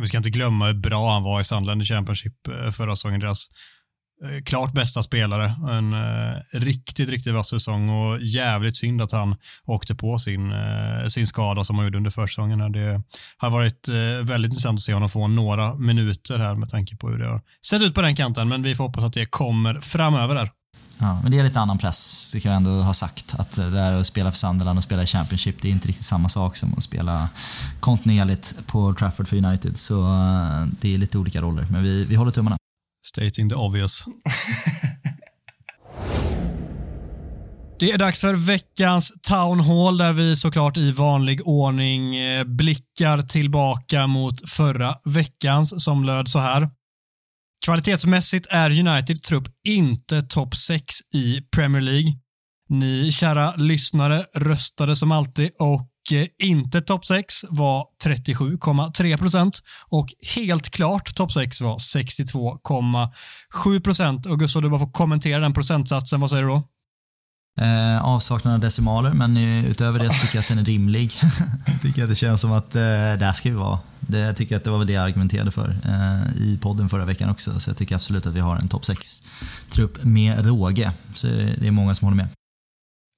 Vi 0.00 0.08
ska 0.08 0.16
inte 0.16 0.30
glömma 0.30 0.66
hur 0.66 0.74
bra 0.74 1.12
han 1.12 1.22
var 1.22 1.40
i 1.40 1.44
Sandland 1.44 1.82
i 1.82 1.84
Championship 1.84 2.48
eh, 2.48 2.70
förra 2.70 2.96
säsongen. 2.96 3.20
Deras 3.20 3.48
Eh, 4.24 4.42
klart 4.44 4.72
bästa 4.72 5.02
spelare. 5.02 5.54
En 5.68 5.92
eh, 5.92 6.60
riktigt, 6.60 7.08
riktigt 7.08 7.34
vass 7.34 7.48
säsong 7.48 7.90
och 7.90 8.20
jävligt 8.22 8.76
synd 8.76 9.02
att 9.02 9.12
han 9.12 9.36
åkte 9.64 9.94
på 9.94 10.18
sin, 10.18 10.52
eh, 10.52 11.08
sin 11.08 11.26
skada 11.26 11.64
som 11.64 11.76
han 11.76 11.86
gjorde 11.86 11.98
under 11.98 12.10
försäsongen. 12.10 12.60
här. 12.60 12.68
Det 12.68 13.02
har 13.36 13.50
varit 13.50 13.88
eh, 13.88 14.26
väldigt 14.26 14.50
intressant 14.50 14.78
att 14.78 14.82
se 14.82 14.94
honom 14.94 15.08
få 15.08 15.28
några 15.28 15.74
minuter 15.74 16.38
här 16.38 16.54
med 16.54 16.68
tanke 16.68 16.96
på 16.96 17.08
hur 17.08 17.18
det 17.18 17.28
har 17.28 17.40
sett 17.66 17.82
ut 17.82 17.94
på 17.94 18.02
den 18.02 18.16
kanten, 18.16 18.48
men 18.48 18.62
vi 18.62 18.74
får 18.74 18.84
hoppas 18.84 19.04
att 19.04 19.12
det 19.12 19.26
kommer 19.26 19.80
framöver 19.80 20.34
där. 20.34 20.50
Ja, 20.98 21.20
men 21.22 21.30
det 21.30 21.38
är 21.38 21.44
lite 21.44 21.60
annan 21.60 21.78
press, 21.78 22.30
det 22.32 22.40
kan 22.40 22.52
jag 22.52 22.56
ändå 22.56 22.70
ha 22.70 22.94
sagt. 22.94 23.34
Att 23.38 23.58
eh, 23.58 23.64
det 23.64 23.70
där 23.70 23.92
att 23.92 24.06
spela 24.06 24.30
för 24.30 24.38
Sunderland 24.38 24.78
och 24.78 24.84
spela 24.84 25.02
i 25.02 25.06
Championship, 25.06 25.62
det 25.62 25.68
är 25.68 25.72
inte 25.72 25.88
riktigt 25.88 26.06
samma 26.06 26.28
sak 26.28 26.56
som 26.56 26.74
att 26.74 26.82
spela 26.82 27.28
kontinuerligt 27.80 28.54
på 28.66 28.94
Trafford 28.94 29.28
för 29.28 29.36
United. 29.36 29.76
Så 29.76 30.02
eh, 30.02 30.66
det 30.80 30.94
är 30.94 30.98
lite 30.98 31.18
olika 31.18 31.40
roller, 31.40 31.66
men 31.70 31.82
vi, 31.82 32.04
vi 32.04 32.14
håller 32.14 32.32
tummarna. 32.32 32.56
Stating 33.06 33.48
the 33.48 33.54
obvious. 33.54 34.04
Det 37.78 37.90
är 37.90 37.98
dags 37.98 38.20
för 38.20 38.34
veckans 38.34 39.12
Town 39.22 39.60
Hall 39.60 39.98
där 39.98 40.12
vi 40.12 40.36
såklart 40.36 40.76
i 40.76 40.92
vanlig 40.92 41.46
ordning 41.48 42.16
eh, 42.16 42.44
blickar 42.44 43.22
tillbaka 43.22 44.06
mot 44.06 44.50
förra 44.50 44.94
veckans 45.04 45.84
som 45.84 46.04
löd 46.04 46.28
så 46.28 46.38
här. 46.38 46.70
Kvalitetsmässigt 47.64 48.46
är 48.50 48.70
United 48.70 49.22
trupp 49.22 49.48
inte 49.68 50.22
topp 50.22 50.56
6 50.56 50.84
i 51.14 51.40
Premier 51.40 51.82
League. 51.82 52.12
Ni 52.68 53.12
kära 53.12 53.54
lyssnare 53.56 54.24
röstade 54.34 54.96
som 54.96 55.12
alltid 55.12 55.50
och 55.58 55.87
inte 56.38 56.80
topp 56.80 57.06
6 57.06 57.44
var 57.48 57.86
37,3 58.04 59.16
procent 59.16 59.62
och 59.88 60.08
helt 60.34 60.70
klart 60.70 61.14
topp 61.14 61.32
6 61.32 61.60
var 61.60 61.78
62,7 61.78 63.80
procent. 63.80 64.26
Och 64.26 64.38
Gustav, 64.38 64.62
du 64.62 64.70
bara 64.70 64.80
får 64.80 64.92
kommentera 64.92 65.40
den 65.40 65.52
procentsatsen. 65.52 66.20
Vad 66.20 66.30
säger 66.30 66.42
du 66.42 66.48
då? 66.48 66.62
Eh, 67.60 68.04
avsaknad 68.04 68.54
av 68.54 68.60
decimaler, 68.60 69.12
men 69.12 69.36
eh, 69.36 69.70
utöver 69.70 69.98
det 69.98 70.12
så 70.12 70.20
tycker 70.20 70.36
jag 70.36 70.42
att 70.42 70.48
den 70.48 70.58
är 70.58 70.64
rimlig. 70.64 71.12
tycker 71.82 72.02
att 72.02 72.08
det 72.08 72.16
känns 72.16 72.40
som 72.40 72.52
att 72.52 72.74
eh, 72.74 72.80
där 72.80 73.32
ska 73.32 73.48
vi 73.48 73.54
vara. 73.54 73.78
Det, 74.00 74.18
jag 74.18 74.36
tycker 74.36 74.56
att 74.56 74.64
det 74.64 74.70
var 74.70 74.78
väl 74.78 74.86
det 74.86 74.92
jag 74.92 75.04
argumenterade 75.04 75.50
för 75.50 75.68
eh, 75.68 76.42
i 76.42 76.58
podden 76.62 76.88
förra 76.88 77.04
veckan 77.04 77.30
också. 77.30 77.60
Så 77.60 77.70
jag 77.70 77.76
tycker 77.76 77.94
absolut 77.94 78.26
att 78.26 78.34
vi 78.34 78.40
har 78.40 78.56
en 78.56 78.68
topp 78.68 78.82
6-trupp 78.82 80.04
med 80.04 80.46
råge. 80.46 80.92
Så 81.14 81.26
det 81.26 81.66
är 81.66 81.70
många 81.70 81.94
som 81.94 82.06
håller 82.06 82.16
med. 82.16 82.28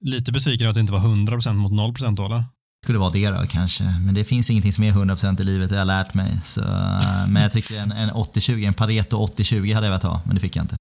Lite 0.05 0.33
besviken 0.33 0.69
att 0.69 0.75
det 0.75 0.81
inte 0.81 0.93
var 0.93 1.01
100% 1.01 1.53
mot 1.53 1.73
0% 1.73 2.17
då, 2.17 2.27
eller? 2.27 2.45
Skulle 2.85 2.99
vara 2.99 3.11
det 3.11 3.31
då 3.31 3.47
kanske. 3.47 3.85
Men 4.05 4.15
det 4.15 4.25
finns 4.25 4.51
ingenting 4.51 4.73
som 4.73 4.85
är 4.85 4.93
100% 4.93 5.41
i 5.41 5.45
livet, 5.45 5.69
det 5.69 5.75
har 5.75 5.81
jag 5.81 5.87
lärt 5.87 6.15
mig. 6.15 6.33
Så, 6.45 6.61
eh, 6.61 7.29
men 7.29 7.43
jag 7.43 7.53
tycker 7.53 7.79
en, 7.79 7.93
en 7.93 8.11
80-20, 8.11 8.67
en 8.67 8.75
Pareto 8.75 9.27
80-20 9.27 9.75
hade 9.75 9.87
jag 9.87 9.91
velat 9.91 10.03
ha, 10.03 10.23
men 10.27 10.35
det 10.35 10.41
fick 10.41 10.57
jag 10.57 10.65
inte. 10.65 10.77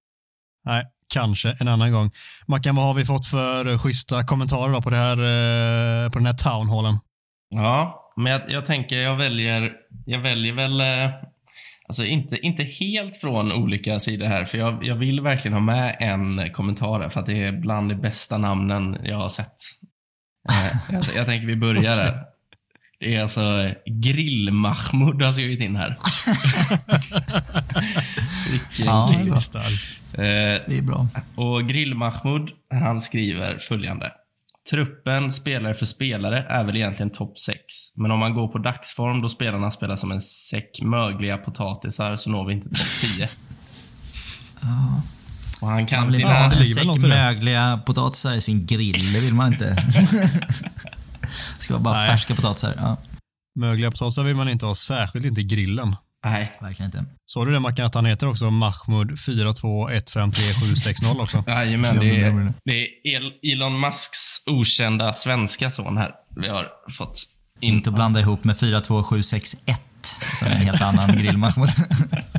Nej, 0.64 0.84
kanske 1.14 1.54
en 1.60 1.68
annan 1.68 1.92
gång. 1.92 2.10
Mackan, 2.48 2.76
vad 2.76 2.84
har 2.84 2.94
vi 2.94 3.04
fått 3.04 3.26
för 3.26 3.78
schyssta 3.78 4.22
kommentarer 4.22 4.72
då 4.72 4.82
på, 4.82 4.90
det 4.90 4.96
här, 4.96 5.16
eh, 5.16 6.10
på 6.10 6.18
den 6.18 6.26
här 6.26 6.34
townhallen? 6.34 6.98
Ja, 7.50 8.12
men 8.16 8.32
jag, 8.32 8.42
jag 8.48 8.66
tänker 8.66 8.96
jag 8.96 9.16
väljer, 9.16 9.72
jag 10.06 10.20
väljer 10.20 10.52
väl, 10.52 10.80
eh, 10.80 11.10
alltså 11.88 12.04
inte, 12.04 12.36
inte 12.36 12.62
helt 12.62 13.16
från 13.16 13.52
olika 13.52 13.98
sidor 13.98 14.26
här, 14.26 14.44
för 14.44 14.58
jag, 14.58 14.84
jag 14.84 14.96
vill 14.96 15.20
verkligen 15.20 15.52
ha 15.52 15.60
med 15.60 15.96
en 16.00 16.52
kommentar 16.52 17.00
här, 17.00 17.08
för 17.08 17.20
att 17.20 17.26
det 17.26 17.42
är 17.42 17.52
bland 17.52 17.88
de 17.88 17.94
bästa 17.94 18.38
namnen 18.38 18.96
jag 19.04 19.16
har 19.16 19.28
sett. 19.28 19.54
Eh, 20.48 20.76
jag, 20.92 21.04
jag 21.16 21.26
tänker 21.26 21.46
vi 21.46 21.56
börjar 21.56 21.96
där. 21.96 22.24
Det 23.00 23.14
är 23.16 23.22
alltså 23.22 23.40
Grill-Mahmoud 23.86 25.22
har 25.24 25.32
skrivit 25.32 25.60
in 25.60 25.76
här. 25.76 25.88
Vilken 28.50 28.86
Ja, 28.86 29.10
det 29.24 29.30
är. 29.30 29.40
Starkt. 29.40 29.98
Eh, 30.12 30.22
Det 30.70 30.78
är 30.78 30.82
bra. 30.82 31.08
och 31.34 31.62
Grill-Mahmoud, 31.62 32.48
han 32.70 33.00
skriver 33.00 33.58
följande. 33.58 34.12
Truppen 34.70 35.32
spelare 35.32 35.74
för 35.74 35.86
spelare 35.86 36.46
är 36.48 36.64
väl 36.64 36.76
egentligen 36.76 37.10
topp 37.10 37.38
6. 37.38 37.58
Men 37.96 38.10
om 38.10 38.18
man 38.18 38.34
går 38.34 38.48
på 38.48 38.58
dagsform 38.58 39.22
då 39.22 39.28
spelarna 39.28 39.70
spelar 39.70 39.96
som 39.96 40.12
en 40.12 40.20
säck 40.20 40.82
mögliga 40.82 41.38
potatisar 41.38 42.16
så 42.16 42.30
når 42.30 42.46
vi 42.46 42.54
inte 42.54 42.68
topp 42.68 42.78
10. 43.16 43.28
Och 45.60 45.68
han 45.68 45.86
kan 45.86 46.00
Man 46.00 46.06
vill 46.08 46.16
sina... 46.16 46.28
ha 46.34 46.48
det 46.48 46.56
en 46.56 46.62
ligger 46.62 46.74
väl 46.74 46.86
något 46.86 46.96
säck 46.96 47.04
i 47.04 47.08
det. 47.08 47.14
mögliga 47.16 47.80
potatisar 47.86 48.34
i 48.34 48.40
sin 48.40 48.66
grill, 48.66 49.12
det 49.12 49.20
vill 49.20 49.34
man 49.34 49.52
inte. 49.52 49.64
det 51.58 51.64
ska 51.64 51.74
vara 51.74 51.82
bara 51.82 51.94
Nej. 51.98 52.08
färska 52.08 52.34
potatisar. 52.34 52.74
Ja, 52.76 52.96
Mögliga 53.60 53.90
potatisar 53.90 54.22
vill 54.22 54.36
man 54.36 54.48
inte 54.48 54.66
ha, 54.66 54.74
särskilt 54.74 55.26
inte 55.26 55.40
i 55.40 55.44
grillen. 55.44 55.96
Nej. 56.24 56.46
verkligen 56.60 56.86
inte. 56.86 57.04
Såg 57.26 57.46
du 57.46 57.52
det 57.52 57.60
Mackan, 57.60 57.86
att 57.86 57.94
han 57.94 58.06
heter 58.06 58.26
också 58.26 58.50
Mahmoud 58.50 59.10
421537060 59.10 61.20
också? 61.22 61.44
Jajamän, 61.46 61.98
det 62.00 62.20
är, 62.20 62.52
det. 62.64 62.72
är 62.72 62.86
El- 63.16 63.32
Elon 63.52 63.80
Musks 63.80 64.18
okända 64.46 65.12
svenska 65.12 65.70
son 65.70 65.96
här. 65.96 66.10
Vi 66.36 66.48
har 66.48 66.66
fått 66.90 67.22
in. 67.60 67.74
Inte 67.74 67.90
blanda 67.90 68.20
ihop 68.20 68.44
med 68.44 68.58
42761 68.58 69.80
som 70.38 70.48
är 70.48 70.52
en 70.52 70.62
helt 70.66 70.82
annan 70.82 71.12
grill 71.16 71.36
Mahmoud. 71.36 71.70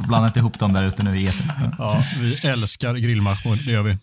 Blanda 0.08 0.28
inte 0.28 0.40
ihop 0.40 0.60
dem 0.60 0.74
där 0.74 0.84
ute 0.84 1.04
nu 1.04 1.18
i 1.20 1.28
etern. 1.28 1.52
Ja, 1.78 2.04
vi 2.20 2.48
älskar 2.48 2.96
grill-Mahmoud, 2.96 3.66
det 3.66 3.72
gör 3.72 3.84
vi. 3.84 3.92
Eh, 3.92 3.98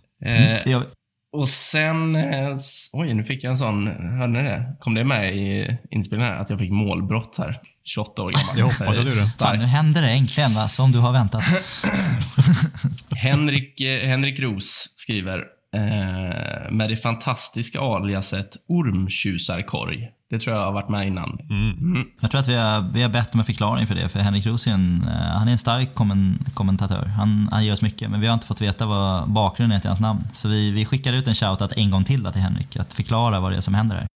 Det 0.64 0.70
gör 0.70 0.80
vi. 0.80 0.86
Och 1.32 1.48
sen, 1.48 2.16
eh, 2.16 2.56
oj 2.92 3.14
nu 3.14 3.24
fick 3.24 3.44
jag 3.44 3.50
en 3.50 3.56
sån, 3.56 3.86
hörde 4.18 4.32
ni 4.32 4.42
det? 4.42 4.76
Kom 4.80 4.94
det 4.94 5.04
med 5.04 5.36
i 5.36 5.76
inspelningen 5.90 6.32
här? 6.34 6.40
Att 6.40 6.50
jag 6.50 6.58
fick 6.58 6.70
målbrott 6.70 7.38
här, 7.38 7.60
28 7.84 8.22
år 8.22 8.32
gammal. 8.32 8.58
Jag 8.58 8.64
hoppas 8.64 8.98
att 8.98 9.04
du 9.04 9.14
det. 9.14 9.26
Fan, 9.26 9.58
nu 9.58 9.64
händer 9.64 10.02
det 10.02 10.08
äntligen 10.10 10.54
va, 10.54 10.68
som 10.68 10.92
du 10.92 10.98
har 10.98 11.12
väntat. 11.12 11.42
Henrik, 13.16 13.80
eh, 13.80 14.08
Henrik 14.08 14.40
Ros 14.40 14.92
skriver, 14.96 15.44
eh, 15.74 16.70
med 16.70 16.88
det 16.88 16.96
fantastiska 16.96 17.80
aliaset 17.80 18.56
ormtjusarkorg. 18.68 20.08
Det 20.30 20.40
tror 20.40 20.56
jag 20.56 20.64
har 20.64 20.72
varit 20.72 20.88
med 20.88 21.06
innan. 21.06 21.38
Mm. 21.50 22.06
Jag 22.20 22.30
tror 22.30 22.40
att 22.40 22.48
vi 22.48 22.54
har, 22.54 22.92
vi 22.92 23.02
har 23.02 23.08
bett 23.08 23.34
om 23.34 23.40
en 23.40 23.46
förklaring 23.46 23.86
för 23.86 23.94
det, 23.94 24.08
för 24.08 24.18
Henrik 24.18 24.46
en, 24.46 25.02
eh, 25.02 25.12
han 25.12 25.48
är 25.48 25.52
en 25.52 25.58
stark 25.58 25.94
kommen, 25.94 26.38
kommentatör. 26.54 27.06
Han, 27.06 27.48
han 27.50 27.64
gör 27.64 27.72
oss 27.72 27.82
mycket, 27.82 28.10
men 28.10 28.20
vi 28.20 28.26
har 28.26 28.34
inte 28.34 28.46
fått 28.46 28.60
veta 28.60 28.86
vad 28.86 29.30
bakgrunden 29.30 29.76
är 29.76 29.80
till 29.80 29.90
hans 29.90 30.00
namn. 30.00 30.20
Så 30.32 30.48
vi, 30.48 30.70
vi 30.70 30.84
skickar 30.84 31.12
ut 31.12 31.28
en 31.28 31.34
shoutout 31.34 31.72
en 31.76 31.90
gång 31.90 32.04
till 32.04 32.24
till 32.32 32.42
Henrik, 32.42 32.76
att 32.76 32.92
förklara 32.92 33.40
vad 33.40 33.52
det 33.52 33.56
är 33.56 33.60
som 33.60 33.74
händer 33.74 33.96
här. 33.96 34.06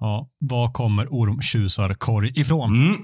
Ja, 0.00 0.28
var 0.38 0.72
kommer 0.72 1.06
ormtjusarkorg 1.06 2.40
ifrån? 2.40 2.86
Mm. 2.86 2.96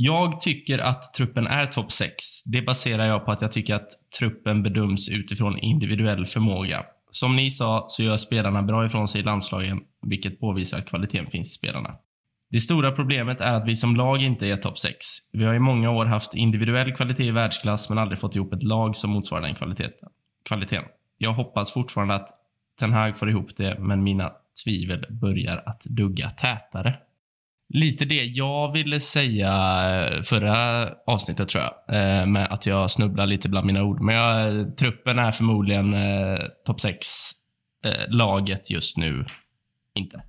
Jag 0.00 0.40
tycker 0.40 0.78
att 0.78 1.14
truppen 1.14 1.46
är 1.46 1.66
topp 1.66 1.92
6. 1.92 2.14
Det 2.44 2.62
baserar 2.62 3.06
jag 3.06 3.24
på 3.24 3.32
att 3.32 3.42
jag 3.42 3.52
tycker 3.52 3.74
att 3.74 3.88
truppen 4.18 4.62
bedöms 4.62 5.08
utifrån 5.08 5.58
individuell 5.58 6.26
förmåga. 6.26 6.84
Som 7.10 7.36
ni 7.36 7.50
sa 7.50 7.86
så 7.88 8.02
gör 8.02 8.16
spelarna 8.16 8.62
bra 8.62 8.86
ifrån 8.86 9.08
sig 9.08 9.20
i 9.20 9.24
landslagen, 9.24 9.80
vilket 10.02 10.40
påvisar 10.40 10.78
att 10.78 10.88
kvaliteten 10.88 11.26
finns 11.26 11.50
i 11.50 11.54
spelarna. 11.54 11.94
Det 12.50 12.60
stora 12.60 12.92
problemet 12.92 13.40
är 13.40 13.54
att 13.54 13.68
vi 13.68 13.76
som 13.76 13.96
lag 13.96 14.22
inte 14.22 14.46
är 14.46 14.56
topp 14.56 14.78
6. 14.78 14.94
Vi 15.32 15.44
har 15.44 15.54
i 15.54 15.58
många 15.58 15.90
år 15.90 16.06
haft 16.06 16.34
individuell 16.34 16.92
kvalitet 16.92 17.24
i 17.24 17.30
världsklass 17.30 17.88
men 17.88 17.98
aldrig 17.98 18.18
fått 18.18 18.36
ihop 18.36 18.52
ett 18.52 18.62
lag 18.62 18.96
som 18.96 19.10
motsvarar 19.10 19.42
den 19.42 19.54
kvaliteten. 19.54 20.08
kvaliteten. 20.44 20.84
Jag 21.18 21.32
hoppas 21.32 21.72
fortfarande 21.72 22.14
att 22.14 22.28
Ten 22.80 22.92
Hag 22.92 23.16
får 23.16 23.30
ihop 23.30 23.56
det, 23.56 23.78
men 23.78 24.02
mina 24.02 24.32
tvivel 24.64 25.06
börjar 25.10 25.62
att 25.66 25.84
dugga 25.84 26.30
tätare. 26.30 26.94
Lite 27.74 28.04
det 28.04 28.24
jag 28.24 28.72
ville 28.72 29.00
säga 29.00 29.50
förra 30.24 30.88
avsnittet 31.06 31.48
tror 31.48 31.64
jag. 31.64 31.96
Eh, 32.20 32.26
med 32.26 32.46
att 32.52 32.66
jag 32.66 32.90
snubblar 32.90 33.26
lite 33.26 33.48
bland 33.48 33.66
mina 33.66 33.82
ord. 33.82 34.00
Men 34.00 34.14
jag, 34.14 34.76
truppen 34.76 35.18
är 35.18 35.30
förmodligen 35.30 35.94
eh, 35.94 36.38
topp 36.66 36.80
6. 36.80 37.06
Eh, 37.84 37.92
laget 38.08 38.70
just 38.70 38.96
nu, 38.96 39.26
inte. 39.94 40.22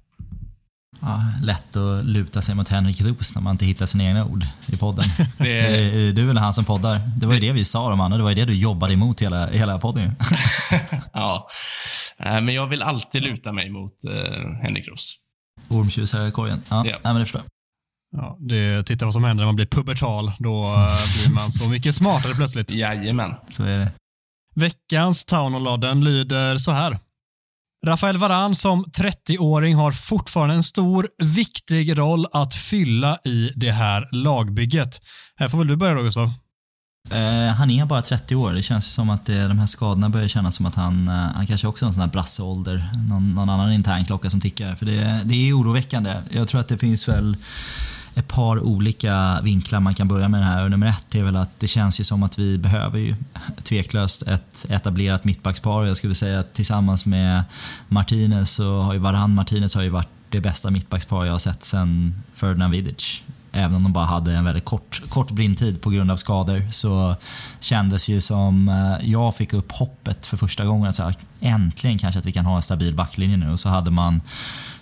Ja, 1.01 1.21
lätt 1.43 1.75
att 1.75 2.05
luta 2.05 2.41
sig 2.41 2.55
mot 2.55 2.69
Henrik 2.69 3.01
Roos 3.01 3.35
när 3.35 3.41
man 3.41 3.51
inte 3.51 3.65
hittar 3.65 3.85
sina 3.85 4.03
egna 4.03 4.25
ord 4.25 4.43
i 4.73 4.77
podden. 4.77 5.05
Det- 5.37 5.59
är 6.09 6.11
du 6.13 6.29
eller 6.29 6.41
han 6.41 6.53
som 6.53 6.65
poddar. 6.65 6.99
Det 7.19 7.25
var 7.25 7.33
ju 7.33 7.39
det 7.39 7.51
vi 7.53 7.65
sa 7.65 7.93
om 7.93 7.99
Anna, 8.01 8.17
det 8.17 8.23
var 8.23 8.29
ju 8.29 8.35
det 8.35 8.45
du 8.45 8.55
jobbade 8.55 8.93
emot 8.93 9.21
hela, 9.21 9.47
hela 9.47 9.77
podden. 9.77 10.11
Ja. 11.13 11.47
Eh, 12.17 12.41
men 12.41 12.49
jag 12.55 12.67
vill 12.67 12.81
alltid 12.81 13.23
luta 13.23 13.51
mig 13.51 13.69
mot 13.69 14.05
eh, 14.05 14.51
Henrik 14.61 14.87
Roos. 14.87 15.15
Ormtjusarkorgen. 15.69 16.61
Ja, 16.69 16.75
Ja. 16.75 16.83
Nej, 16.83 16.99
men 17.03 17.15
det 17.15 17.25
förstår 17.25 17.41
jag. 17.41 17.49
Ja, 18.11 18.37
det, 18.39 18.83
titta 18.83 19.05
vad 19.05 19.13
som 19.13 19.23
händer 19.23 19.41
när 19.41 19.45
man 19.45 19.55
blir 19.55 19.65
pubertal. 19.65 20.31
Då 20.39 20.61
eh, 20.63 21.25
blir 21.25 21.35
man 21.35 21.51
så 21.51 21.69
mycket 21.69 21.95
smartare 21.95 22.35
plötsligt. 22.35 22.71
Jajamän. 22.71 23.35
Så 23.49 23.63
är 23.63 23.77
det. 23.77 23.91
Veckans 24.55 25.25
Townhall-lodden 25.25 26.03
lyder 26.03 26.57
så 26.57 26.71
här. 26.71 26.99
Rafael 27.85 28.17
Varan 28.17 28.55
som 28.55 28.85
30-åring 28.85 29.75
har 29.75 29.91
fortfarande 29.91 30.55
en 30.55 30.63
stor, 30.63 31.07
viktig 31.23 31.97
roll 31.97 32.25
att 32.31 32.53
fylla 32.53 33.17
i 33.25 33.51
det 33.55 33.71
här 33.71 34.09
lagbygget. 34.11 35.01
Här 35.35 35.49
får 35.49 35.57
väl 35.57 35.67
du 35.67 35.75
börja 35.75 35.93
då, 35.93 36.01
Gustav? 36.01 36.31
Eh, 37.11 37.53
han 37.53 37.71
är 37.71 37.85
bara 37.85 38.01
30 38.01 38.35
år. 38.35 38.53
Det 38.53 38.63
känns 38.63 38.85
som 38.85 39.09
att 39.09 39.25
det, 39.25 39.47
de 39.47 39.59
här 39.59 39.67
skadorna 39.67 40.09
börjar 40.09 40.27
kännas 40.27 40.55
som 40.55 40.65
att 40.65 40.75
han, 40.75 41.07
eh, 41.07 41.13
han 41.13 41.47
kanske 41.47 41.67
också 41.67 41.85
har 41.85 41.87
en 41.87 41.93
sån 41.93 42.01
här 42.01 42.09
brasseålder. 42.09 42.89
Någon, 43.09 43.35
någon 43.35 43.49
annan 43.49 43.71
intern 43.71 44.05
klocka 44.05 44.29
som 44.29 44.41
tickar. 44.41 44.75
För 44.75 44.85
det, 44.85 45.21
det 45.25 45.49
är 45.49 45.53
oroväckande. 45.53 46.13
Jag 46.29 46.47
tror 46.47 46.61
att 46.61 46.67
det 46.67 46.77
finns 46.77 47.07
väl 47.07 47.37
ett 48.15 48.27
par 48.27 48.59
olika 48.59 49.41
vinklar 49.43 49.79
man 49.79 49.95
kan 49.95 50.07
börja 50.07 50.29
med 50.29 50.41
det 50.41 50.45
här. 50.45 50.63
Och 50.63 50.71
nummer 50.71 50.87
ett 50.87 51.15
är 51.15 51.23
väl 51.23 51.35
att 51.35 51.59
det 51.59 51.67
känns 51.67 51.99
ju 51.99 52.03
som 52.03 52.23
att 52.23 52.39
vi 52.39 52.57
behöver 52.57 52.99
ju 52.99 53.15
tveklöst 53.63 54.21
ett 54.21 54.65
etablerat 54.69 55.23
mittbackspar. 55.23 55.85
Jag 55.85 55.97
skulle 55.97 56.15
säga 56.15 56.39
att 56.39 56.53
tillsammans 56.53 57.05
med 57.05 57.43
Martinez 57.87 58.51
så 58.51 58.81
har 58.81 58.93
ju 58.93 58.99
Varann 58.99 59.35
Martinez 59.35 59.75
har 59.75 59.81
ju 59.81 59.89
varit 59.89 60.09
det 60.29 60.41
bästa 60.41 60.71
mittbackspar 60.71 61.25
jag 61.25 61.31
har 61.31 61.39
sett 61.39 61.63
sen 61.63 62.15
Ferdinand 62.33 62.71
Vidic. 62.71 63.21
Även 63.51 63.75
om 63.75 63.83
de 63.83 63.93
bara 63.93 64.05
hade 64.05 64.33
en 64.33 64.45
väldigt 64.45 64.65
kort, 64.65 65.01
kort 65.09 65.31
blindtid 65.31 65.81
på 65.81 65.89
grund 65.89 66.11
av 66.11 66.17
skador 66.17 66.71
så 66.71 67.15
kändes 67.59 68.09
ju 68.09 68.21
som 68.21 68.69
eh, 68.69 69.09
jag 69.09 69.35
fick 69.35 69.53
upp 69.53 69.71
hoppet 69.71 70.25
för 70.25 70.37
första 70.37 70.65
gången. 70.65 70.93
Så 70.93 71.03
här, 71.03 71.15
äntligen 71.39 71.97
kanske 71.97 72.19
att 72.19 72.25
vi 72.25 72.31
kan 72.31 72.45
ha 72.45 72.55
en 72.55 72.61
stabil 72.61 72.95
backlinje 72.95 73.37
nu. 73.37 73.51
Och 73.51 73.59
så 73.59 73.69
hade 73.69 73.91
man 73.91 74.21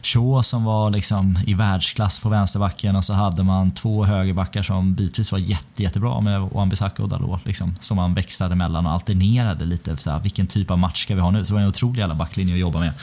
Shaw 0.02 0.42
som 0.42 0.64
var 0.64 0.90
liksom 0.90 1.40
i 1.46 1.54
världsklass 1.54 2.20
på 2.20 2.30
vänsterbacken 2.30 2.96
och 2.96 3.06
så 3.06 3.14
hade 3.14 3.44
man 3.44 3.72
två 3.72 4.06
högerbackar 4.06 4.64
som 4.64 4.94
bitvis 4.94 5.32
var 5.32 5.40
jätte, 5.40 5.84
jättebra 5.84 6.22
med 6.22 6.42
Wan-Bissaka 6.42 7.02
och 7.02 7.10
Dalot. 7.10 7.46
Liksom, 7.46 7.76
som 7.80 7.98
man 7.98 8.14
växlade 8.14 8.56
mellan 8.56 8.86
och 8.86 8.92
alternerade 8.92 9.66
lite. 9.66 9.98
Så 9.98 10.12
här, 10.12 10.20
vilken 10.20 10.48
typ 10.48 10.72
av 10.72 10.78
match 10.78 11.04
ska 11.04 11.16
vi 11.16 11.22
ha 11.22 11.32
nu? 11.32 11.46
Så 11.46 11.48
det 11.48 11.54
var 11.54 11.62
en 11.62 11.68
otrolig 11.68 12.00
jävla 12.00 12.16
backlinje 12.16 12.54
att 12.54 12.60
jobba 12.60 12.80
med. 12.80 12.94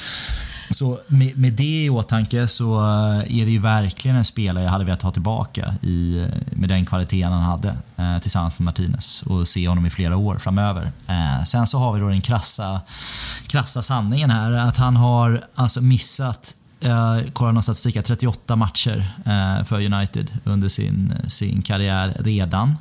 Så 0.70 0.98
med, 1.06 1.38
med, 1.38 1.52
det 1.52 1.84
i 1.84 1.90
åtanke 1.90 2.48
så 2.48 2.80
eh, 2.80 3.40
är 3.40 3.44
det 3.44 3.50
ju 3.50 3.58
verkligen 3.58 4.16
en 4.16 4.24
spelare 4.24 4.64
jag 4.64 4.70
hade 4.70 4.84
velat 4.84 5.02
ha 5.02 5.10
tillbaka 5.10 5.74
i, 5.82 6.18
eh, 6.18 6.28
med 6.56 6.68
den 6.68 6.86
kvaliteten 6.86 7.32
han 7.32 7.42
hade 7.42 7.76
eh, 7.96 8.18
tillsammans 8.18 8.58
med 8.58 8.64
Martinez 8.64 9.22
och 9.22 9.48
se 9.48 9.68
honom 9.68 9.86
i 9.86 9.90
flera 9.90 10.16
år 10.16 10.38
framöver. 10.38 10.92
Eh, 11.06 11.44
sen 11.44 11.66
så 11.66 11.78
har 11.78 11.92
vi 11.92 12.00
då 12.00 12.08
den 12.08 12.20
krassa, 12.20 12.80
krassa 13.46 13.82
sanningen 13.82 14.30
här 14.30 14.52
att 14.52 14.76
han 14.76 14.96
har 14.96 15.44
alltså 15.54 15.80
missat 15.80 16.54
jag 16.80 17.34
kollar 17.34 17.52
någon 17.52 17.62
statistik 17.62 18.04
38 18.04 18.56
matcher 18.56 19.12
för 19.64 19.94
United 19.94 20.38
under 20.44 20.68
sin, 20.68 21.14
sin 21.28 21.62
karriär 21.62 22.16
redan. 22.20 22.76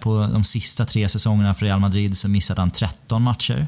På 0.00 0.28
de 0.32 0.44
sista 0.44 0.84
tre 0.84 1.08
säsongerna 1.08 1.54
för 1.54 1.66
Real 1.66 1.80
Madrid 1.80 2.18
så 2.18 2.28
missade 2.28 2.60
han 2.60 2.70
13 2.70 3.22
matcher. 3.22 3.66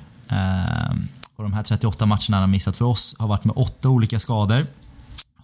Och 1.39 1.45
de 1.45 1.53
här 1.53 1.63
38 1.63 2.07
matcherna 2.07 2.37
han 2.37 2.41
har 2.41 2.47
missat 2.47 2.77
för 2.77 2.85
oss 2.85 3.17
har 3.19 3.29
varit 3.29 3.45
med 3.45 3.57
åtta 3.57 3.89
olika 3.89 4.19
skador. 4.19 4.67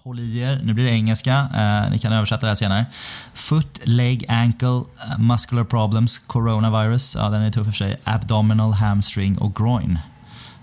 Håll 0.03 0.21
i 0.21 0.39
er, 0.39 0.61
nu 0.65 0.75
blir 0.75 0.85
det 0.85 0.91
engelska, 0.91 1.49
eh, 1.55 1.91
ni 1.91 1.99
kan 1.99 2.13
översätta 2.13 2.41
det 2.41 2.51
här 2.51 2.55
senare. 2.55 2.87
Foot, 3.35 3.81
leg, 3.85 4.25
ankle, 4.29 4.69
eh, 4.69 5.19
muscular 5.19 5.65
problems, 5.65 6.19
coronavirus, 6.19 7.15
ja 7.15 7.29
den 7.29 7.43
är 7.43 7.51
tuff 7.51 7.67
för 7.67 7.73
sig, 7.73 8.01
abdominal, 8.05 8.73
hamstring 8.73 9.39
och 9.39 9.57
groin. 9.57 9.99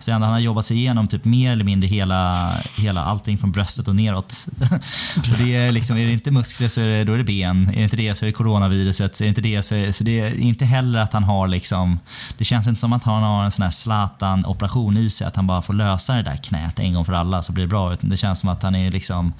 Så 0.01 0.11
han 0.11 0.21
har 0.21 0.39
jobbat 0.39 0.65
sig 0.65 0.77
igenom 0.77 1.07
typ 1.07 1.25
mer 1.25 1.51
eller 1.51 1.63
mindre 1.63 1.87
hela, 1.87 2.51
hela 2.77 3.03
allting 3.03 3.37
från 3.37 3.51
bröstet 3.51 3.87
och 3.87 3.95
neråt. 3.95 4.47
och 5.31 5.37
det 5.37 5.55
är, 5.55 5.71
liksom, 5.71 5.97
är 5.97 6.05
det 6.05 6.11
inte 6.11 6.31
muskler 6.31 6.67
så 6.67 6.81
är 6.81 6.85
det, 6.85 7.03
då 7.03 7.13
är 7.13 7.17
det 7.17 7.23
ben. 7.23 7.69
Är 7.69 7.75
det 7.75 7.83
inte 7.83 7.97
det 7.97 8.15
så 8.15 8.25
är 8.25 8.27
det 8.27 8.33
coronaviruset. 8.33 9.21
Är 9.21 9.25
det 9.25 9.29
inte 9.29 9.41
det 9.41 9.63
så 9.63 9.75
är 9.75 9.85
det, 9.85 9.93
så 9.93 10.03
det 10.03 10.19
är 10.19 10.39
inte 10.39 10.65
heller 10.65 10.99
att 10.99 11.13
han 11.13 11.23
har 11.23 11.47
liksom, 11.47 11.99
det 12.37 12.43
känns 12.43 12.67
inte 12.67 12.81
som 12.81 12.93
att 12.93 13.03
han 13.03 13.23
har 13.23 13.43
en 13.43 13.51
sån 13.51 13.63
här 13.63 13.69
Zlatan-operation 13.69 14.97
i 14.97 15.09
sig, 15.09 15.27
att 15.27 15.35
han 15.35 15.47
bara 15.47 15.61
får 15.61 15.73
lösa 15.73 16.13
det 16.13 16.21
där 16.21 16.35
knät 16.35 16.79
en 16.79 16.93
gång 16.93 17.05
för 17.05 17.13
alla 17.13 17.43
så 17.43 17.53
blir 17.53 17.63
det 17.63 17.69
bra. 17.69 17.93
Utan 17.93 18.09
det 18.09 18.17
känns 18.17 18.39
som 18.39 18.49
att 18.49 18.63
han 18.63 18.75
är 18.75 18.91
liksom, 18.91 19.33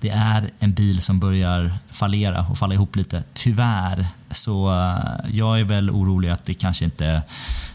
det 0.00 0.10
är 0.10 0.50
en 0.58 0.72
bil 0.72 1.00
som 1.00 1.20
börjar 1.20 1.72
fallera 1.90 2.46
och 2.50 2.58
falla 2.58 2.74
ihop 2.74 2.96
lite. 2.96 3.22
Tyvärr. 3.34 4.06
Så 4.30 4.70
eh, 4.70 5.30
jag 5.32 5.60
är 5.60 5.64
väl 5.64 5.90
orolig 5.90 6.28
att 6.28 6.44
det 6.44 6.54
kanske 6.54 6.84
inte, 6.84 7.22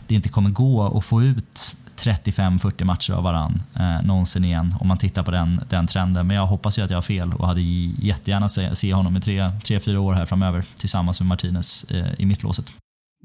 det 0.08 0.16
inte 0.16 0.30
kommer 0.30 0.50
gå 0.50 0.98
att 0.98 1.06
få 1.06 1.24
ut 1.24 1.76
35-40 1.98 2.84
matcher 2.84 3.14
av 3.14 3.24
varann 3.24 3.62
eh, 3.76 4.06
någonsin 4.06 4.46
igen 4.46 4.76
om 4.80 4.88
man 4.88 4.98
tittar 4.98 5.24
på 5.24 5.32
den, 5.32 5.62
den 5.70 5.88
trenden. 5.88 6.28
Men 6.28 6.38
jag 6.38 6.48
hoppas 6.48 6.78
ju 6.80 6.82
att 6.82 6.90
jag 6.90 6.98
har 6.98 7.02
fel 7.02 7.34
och 7.34 7.48
hade 7.48 7.62
jättegärna 7.62 8.50
se, 8.50 8.76
se 8.76 8.94
honom 8.94 9.16
i 9.16 9.20
3-4 9.20 9.98
år 9.98 10.14
här 10.14 10.26
framöver 10.26 10.66
tillsammans 10.78 11.20
med 11.20 11.28
Martinez 11.28 11.84
eh, 11.84 12.14
i 12.18 12.26
mittlåset. 12.26 12.72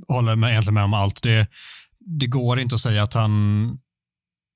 Håller 0.09 0.37
med, 0.37 0.51
egentligen 0.51 0.75
med 0.75 0.85
om 0.85 0.95
allt. 0.95 1.23
Det, 1.23 1.47
det 1.99 2.27
går 2.27 2.61
inte 2.61 2.75
att 2.75 2.81
säga 2.81 3.03
att 3.03 3.15
han 3.15 3.79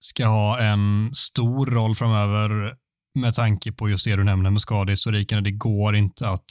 ska 0.00 0.26
ha 0.26 0.60
en 0.60 1.10
stor 1.14 1.66
roll 1.66 1.94
framöver 1.94 2.74
med 3.14 3.34
tanke 3.34 3.72
på 3.72 3.90
just 3.90 4.04
det 4.04 4.16
du 4.16 4.24
nämner 4.24 4.50
med 4.50 4.60
skadehistoriken. 4.60 5.44
Det 5.44 5.50
går 5.50 5.96
inte 5.96 6.28
att 6.28 6.46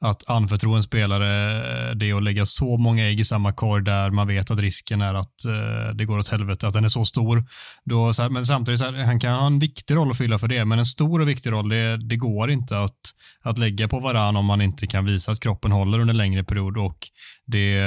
att 0.00 0.30
anförtro 0.30 0.74
en 0.74 0.82
spelare 0.82 1.90
eh, 1.90 1.96
det 1.96 2.12
att 2.12 2.22
lägga 2.22 2.46
så 2.46 2.76
många 2.76 3.04
ägg 3.04 3.20
i 3.20 3.24
samma 3.24 3.52
korg 3.52 3.84
där 3.84 4.10
man 4.10 4.26
vet 4.26 4.50
att 4.50 4.58
risken 4.58 5.02
är 5.02 5.14
att 5.14 5.44
eh, 5.44 5.94
det 5.94 6.04
går 6.04 6.18
åt 6.18 6.28
helvete, 6.28 6.68
att 6.68 6.74
den 6.74 6.84
är 6.84 6.88
så 6.88 7.04
stor. 7.04 7.44
Då, 7.84 8.12
så 8.12 8.22
här, 8.22 8.30
men 8.30 8.46
samtidigt, 8.46 8.80
så 8.80 8.84
här, 8.84 9.04
han 9.04 9.20
kan 9.20 9.32
ha 9.32 9.46
en 9.46 9.58
viktig 9.58 9.94
roll 9.94 10.10
att 10.10 10.18
fylla 10.18 10.38
för 10.38 10.48
det, 10.48 10.64
men 10.64 10.78
en 10.78 10.86
stor 10.86 11.20
och 11.20 11.28
viktig 11.28 11.52
roll, 11.52 11.68
det, 11.68 11.96
det 11.96 12.16
går 12.16 12.50
inte 12.50 12.78
att, 12.78 13.00
att 13.42 13.58
lägga 13.58 13.88
på 13.88 14.00
varann 14.00 14.36
om 14.36 14.44
man 14.44 14.60
inte 14.60 14.86
kan 14.86 15.04
visa 15.04 15.32
att 15.32 15.40
kroppen 15.40 15.72
håller 15.72 15.98
under 15.98 16.12
en 16.12 16.18
längre 16.18 16.44
period 16.44 16.76
och 16.76 16.98
det 17.46 17.80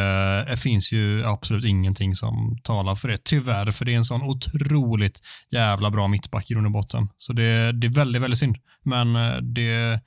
uh, 0.50 0.56
finns 0.56 0.92
ju 0.92 1.26
absolut 1.26 1.66
ingenting 1.66 2.16
som 2.16 2.58
talar 2.64 2.96
för 2.96 3.08
det, 3.08 3.24
tyvärr, 3.24 3.72
för 3.72 3.86
det 3.86 3.94
är 3.94 3.98
en 3.98 4.06
sån 4.06 4.22
otroligt 4.22 5.20
jävla 5.52 5.92
bra 5.92 6.08
mittback 6.08 6.52
i 6.52 6.54
grund 6.54 6.66
och 6.66 6.72
botten. 6.72 7.08
Så 7.18 7.34
det, 7.34 7.72
det 7.72 7.88
är 7.88 7.92
väldigt, 7.92 8.22
väldigt 8.22 8.40
synd, 8.40 8.58
men 8.84 9.14
det 9.54 10.00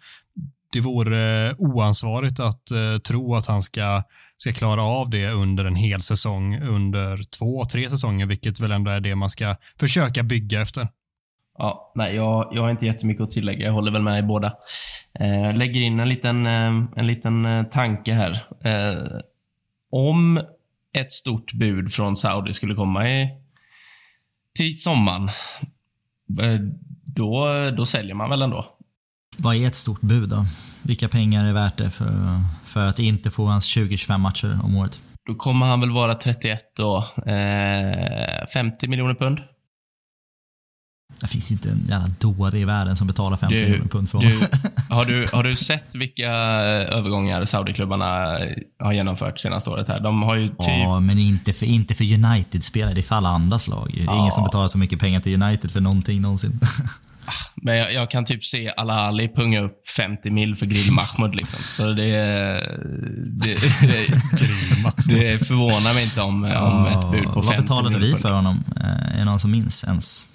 det 0.72 0.80
vore 0.80 1.48
eh, 1.48 1.54
oansvarigt 1.58 2.40
att 2.40 2.70
eh, 2.70 2.98
tro 2.98 3.34
att 3.34 3.46
han 3.46 3.62
ska, 3.62 4.02
ska 4.36 4.52
klara 4.52 4.82
av 4.82 5.10
det 5.10 5.30
under 5.30 5.64
en 5.64 5.76
hel 5.76 6.02
säsong, 6.02 6.62
under 6.62 7.20
två, 7.38 7.64
tre 7.64 7.90
säsonger, 7.90 8.26
vilket 8.26 8.60
väl 8.60 8.72
ändå 8.72 8.90
är 8.90 9.00
det 9.00 9.14
man 9.14 9.30
ska 9.30 9.56
försöka 9.80 10.22
bygga 10.22 10.62
efter. 10.62 10.88
Ja, 11.58 11.92
nej, 11.94 12.14
jag, 12.14 12.48
jag 12.52 12.62
har 12.62 12.70
inte 12.70 12.86
jättemycket 12.86 13.22
att 13.22 13.30
tillägga. 13.30 13.66
Jag 13.66 13.72
håller 13.72 13.92
väl 13.92 14.02
med 14.02 14.18
i 14.18 14.22
båda. 14.22 14.52
Eh, 15.20 15.56
lägger 15.56 15.80
in 15.80 16.00
en 16.00 16.08
liten, 16.08 16.46
eh, 16.46 16.84
en 16.96 17.06
liten 17.06 17.44
eh, 17.44 17.64
tanke 17.64 18.12
här. 18.12 18.30
Eh, 18.64 19.20
om 19.90 20.40
ett 20.94 21.12
stort 21.12 21.52
bud 21.52 21.92
från 21.92 22.16
Saudi 22.16 22.52
skulle 22.52 22.74
komma 22.74 23.10
i, 23.10 23.28
till 24.56 24.82
sommaren, 24.82 25.28
eh, 26.40 26.60
då, 27.14 27.46
då 27.76 27.86
säljer 27.86 28.14
man 28.14 28.30
väl 28.30 28.42
ändå? 28.42 28.78
Vad 29.36 29.56
är 29.56 29.66
ett 29.66 29.74
stort 29.74 30.00
bud 30.00 30.28
då? 30.28 30.44
Vilka 30.82 31.08
pengar 31.08 31.44
är 31.44 31.52
värt 31.52 31.76
det 31.76 31.90
för, 31.90 32.40
för 32.66 32.86
att 32.86 32.98
inte 32.98 33.30
få 33.30 33.46
hans 33.46 33.76
20-25 33.76 34.18
matcher 34.18 34.58
om 34.64 34.76
året? 34.76 34.98
Då 35.26 35.34
kommer 35.34 35.66
han 35.66 35.80
väl 35.80 35.90
vara 35.90 36.14
31 36.14 36.60
då. 36.76 36.96
Eh, 37.26 38.46
50 38.54 38.88
miljoner 38.88 39.14
pund. 39.14 39.38
Det 41.20 41.26
finns 41.26 41.52
inte 41.52 41.70
en 41.70 41.86
jävla 41.88 42.08
dåre 42.20 42.58
i 42.58 42.64
världen 42.64 42.96
som 42.96 43.06
betalar 43.06 43.36
50 43.36 43.56
du, 43.56 43.62
miljoner 43.62 43.88
pund 43.88 44.10
för 44.10 44.18
honom. 44.18 44.32
Du, 44.32 44.48
har, 44.94 45.04
du, 45.04 45.26
har 45.32 45.42
du 45.42 45.56
sett 45.56 45.94
vilka 45.94 46.30
övergångar 46.30 47.44
Saudi-klubbarna 47.44 48.38
har 48.78 48.92
genomfört 48.92 49.38
senaste 49.38 49.70
året? 49.70 49.88
här? 49.88 50.00
De 50.00 50.22
har 50.22 50.34
ju 50.34 50.48
typ... 50.48 50.56
Ja, 50.58 51.00
men 51.00 51.18
inte 51.18 51.52
för, 51.52 51.66
inte 51.66 51.94
för 51.94 52.04
United-spelare. 52.04 52.94
Det 52.94 53.00
är 53.00 53.02
för 53.02 53.16
alla 53.16 53.28
andras 53.28 53.68
lag. 53.68 53.90
Det 53.94 54.00
är 54.00 54.04
ja. 54.04 54.18
ingen 54.18 54.32
som 54.32 54.44
betalar 54.44 54.68
så 54.68 54.78
mycket 54.78 55.00
pengar 55.00 55.20
till 55.20 55.42
United 55.42 55.70
för 55.70 55.80
någonting 55.80 56.20
någonsin. 56.20 56.60
Men 57.54 57.76
jag, 57.76 57.92
jag, 57.92 58.10
kan 58.10 58.24
typ 58.24 58.44
se 58.44 58.72
Al-Ali 58.76 59.28
punga 59.28 59.60
upp 59.60 59.88
50 59.96 60.30
mil 60.30 60.56
för 60.56 60.66
Grill 60.66 60.92
Mahmoud. 60.92 61.34
Liksom. 61.34 61.58
Så 61.62 61.92
det, 61.92 62.12
det, 63.26 63.54
det, 63.80 64.08
det 65.08 65.38
förvånar 65.46 65.94
mig 65.94 66.04
inte 66.04 66.20
om, 66.20 66.44
om 66.44 66.86
ett 66.86 67.10
bud 67.10 67.24
på 67.24 67.42
50 67.42 67.48
Vad 67.48 67.56
betalade 67.56 67.98
vi 67.98 68.14
för 68.16 68.32
honom? 68.32 68.64
Eh, 68.76 69.14
är 69.14 69.18
det 69.18 69.24
någon 69.24 69.40
som 69.40 69.50
minns 69.50 69.84
ens? 69.84 70.26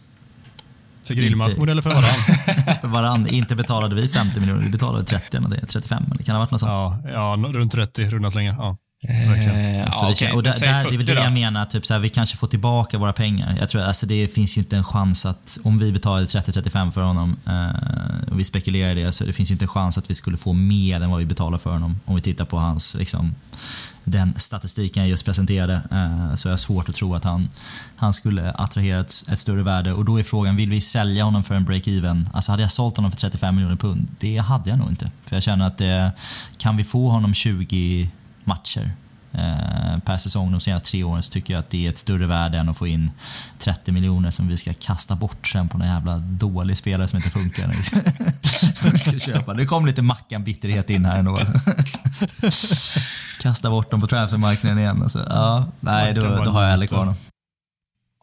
För 1.04 1.14
Grill-Mahmoud 1.14 1.70
eller 1.70 1.82
för 1.82 1.90
varann? 1.90 2.04
för 2.82 2.88
varann. 2.88 3.28
Inte 3.28 3.56
betalade 3.56 3.96
vi 3.96 4.08
50 4.08 4.40
miljoner, 4.40 4.62
vi 4.62 4.70
betalade 4.70 5.04
30 5.04 5.38
eller 5.38 5.66
35 5.66 6.04
eller 6.12 6.24
kan 6.24 6.26
det 6.26 6.32
ha 6.32 6.40
varit 6.40 6.52
något 6.52 6.60
sånt? 6.60 6.70
Ja, 6.70 7.02
ja 7.14 7.52
runt 7.54 7.72
30 7.72 8.10
runda 8.10 8.30
slängar. 8.30 8.56
Ja. 8.58 8.78
Eh, 9.04 9.86
alltså, 9.86 10.26
ja, 10.26 10.34
och 10.34 10.43
där, 10.43 10.60
där, 10.60 10.84
det 10.84 10.95
är 10.95 10.98
väl 10.98 11.06
det 11.06 11.14
jag 11.14 11.34
menar, 11.34 11.66
typ 11.66 11.86
så 11.86 11.93
här, 11.93 12.00
vi 12.00 12.10
kanske 12.10 12.38
får 12.38 12.48
tillbaka 12.48 12.98
våra 12.98 13.14
pengar. 13.14 13.56
Jag 13.60 13.70
tror, 13.70 13.82
alltså, 13.82 14.06
det 14.06 14.28
finns 14.28 14.58
ju 14.58 14.62
inte 14.62 14.78
en 14.78 14.84
chans 14.84 15.26
att, 15.26 15.58
om 15.64 15.80
vi 15.80 15.91
betalar 15.91 16.22
30-35 16.22 16.91
för 16.91 17.02
honom 17.02 17.38
eh, 17.48 18.32
och 18.32 18.39
vi 18.39 18.43
spekulerar 18.43 18.95
i 18.95 19.04
det, 19.04 19.12
så 19.12 19.26
det 19.26 19.34
finns 19.34 19.52
ju 19.52 19.54
inte 19.54 19.66
en 19.66 19.70
chans 19.70 19.98
att 19.98 20.10
vi 20.10 20.16
skulle 20.16 20.38
få 20.38 20.54
mer 20.54 21.02
än 21.02 21.10
vad 21.10 21.20
vi 21.20 21.26
betalar 21.26 21.58
för 21.58 21.70
honom. 21.70 22.00
Om 22.06 22.16
vi 22.16 22.22
tittar 22.22 22.45
på 22.45 22.58
hans, 22.58 22.95
liksom, 22.95 23.36
den 24.04 24.34
statistiken 24.38 25.04
jag 25.04 25.10
just 25.10 25.26
presenterade, 25.26 25.74
eh, 25.74 26.36
så 26.36 26.50
är 26.50 26.52
det 26.52 26.58
svårt 26.58 26.89
att 26.89 26.95
tro 26.95 27.16
att 27.16 27.24
han, 27.24 27.50
han 27.95 28.14
skulle 28.14 28.52
attrahera 28.52 29.00
ett, 29.00 29.14
ett, 29.32 29.39
större 29.39 29.64
värde. 29.64 29.93
Och 29.93 30.06
då 30.06 30.20
är 30.20 30.24
frågan, 30.24 30.56
vill 30.56 30.70
vi 30.70 30.82
sälja 30.82 31.24
honom 31.24 31.43
för 31.43 31.56
en 31.56 31.68
break-even? 31.68 32.30
Alltså 32.34 32.52
hade 32.52 32.64
jag 32.64 32.72
sålt 32.72 32.95
honom 32.95 33.12
för 33.12 33.18
35 33.18 33.56
miljoner 33.56 33.76
pund? 33.76 34.08
Det 34.20 34.38
hade 34.38 34.70
jag 34.70 34.80
nog 34.80 34.89
inte. 34.89 35.12
För 35.26 35.36
jag 35.36 35.43
känner 35.43 35.68
att 35.68 35.78
det, 35.78 36.12
kan 36.58 36.78
vi 36.78 36.84
få 36.84 37.10
honom 37.10 37.34
20 37.34 38.10
matcher 38.48 38.91
eh, 39.32 40.00
per 40.06 40.18
säsong 40.18 40.52
de 40.52 40.62
senaste 40.62 40.89
tre 40.89 41.04
åren 41.04 41.24
så 41.24 41.32
tycker 41.32 41.54
jag 41.54 41.60
att 41.60 41.70
det 41.70 41.86
är 41.86 41.89
ett 41.89 41.98
större 41.98 42.28
värde 42.28 42.58
än 42.58 42.70
att 42.70 42.78
få 42.78 42.88
in 42.88 43.12
30 43.58 43.91
miljoner 43.91 44.32
som 44.32 44.48
vi 44.48 44.58
ska 44.58 44.74
kasta 44.74 45.16
bort 45.16 45.48
sen 45.48 45.70
på 45.70 45.78
någon 45.78 45.88
jävla 45.88 46.18
dålig 46.18 46.78
spelare 46.78 47.08
som 47.08 47.18
inte 47.18 47.30
funkar. 47.30 47.74
ska 48.98 49.20
köpa. 49.20 49.54
Det 49.54 49.66
kom 49.66 49.86
lite 49.86 50.02
Mackan-bitterhet 50.02 50.89
in 50.89 51.06
här 51.06 51.20
ändå. 51.20 51.41
Kasta 53.41 53.70
bort 53.70 53.91
dem 53.91 54.02
på 54.02 54.08
transfermarknaden 54.08 54.80
igen. 54.80 55.04
Alltså. 55.04 55.26
Ja, 55.30 55.66
nej, 55.80 56.14
då, 56.14 56.22
då 56.22 56.52
har 56.52 56.64
jag 56.64 56.70
hellre 56.70 56.88
kvar 56.88 57.06
dem. 57.06 57.16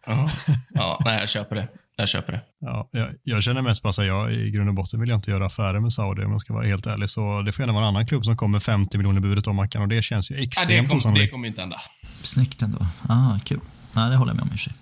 Ja, 0.07 0.31
ja 0.75 0.99
nej, 1.05 1.20
jag 1.20 1.29
köper 1.29 1.57
det. 1.57 1.68
Jag 1.97 2.09
köper 2.09 2.32
det. 2.32 2.40
Ja, 2.61 2.88
jag, 2.92 3.09
jag 3.22 3.42
känner 3.42 3.62
mest 3.62 3.82
bara 3.82 3.88
att 3.88 4.07
jag 4.07 4.32
i 4.32 4.51
grund 4.51 4.68
och 4.68 4.74
botten 4.74 5.01
vill 5.01 5.09
jag 5.09 5.18
inte 5.18 5.30
göra 5.30 5.47
affärer 5.47 5.80
med 5.80 5.92
Saudi 5.92 6.24
om 6.24 6.32
jag 6.32 6.40
ska 6.40 6.55
vara 6.55 6.66
helt 6.66 6.86
ärlig. 6.86 7.09
Så 7.11 7.42
det 7.42 7.53
får 7.53 7.62
gärna 7.62 7.72
vara 7.72 7.82
en 7.84 7.88
annan 7.88 8.07
klubb 8.07 8.24
som 8.24 8.36
kommer 8.36 8.59
50 8.59 8.99
miljoner 8.99 9.20
budet 9.20 9.47
om 9.47 9.57
Mackan 9.57 9.82
och 9.82 9.88
det 9.88 10.03
känns 10.03 10.30
ju 10.30 10.34
Ja, 10.34 10.40
det, 10.40 10.45
extremt 10.47 10.90
det 10.90 10.97
osannolikt. 10.97 11.32
kommer 11.32 11.49
inte 11.49 11.61
hända. 11.61 11.80
Snyggt 12.22 12.62
ändå. 12.62 12.86
Ah, 13.09 13.38
kul. 13.45 13.61
Ja, 13.95 14.01
det 14.01 14.16
håller 14.16 14.30
jag 14.32 14.36
med 14.36 14.42
om 14.42 14.49
i 14.49 14.55
och 14.55 14.59
för 14.61 14.64
sig. 14.64 14.72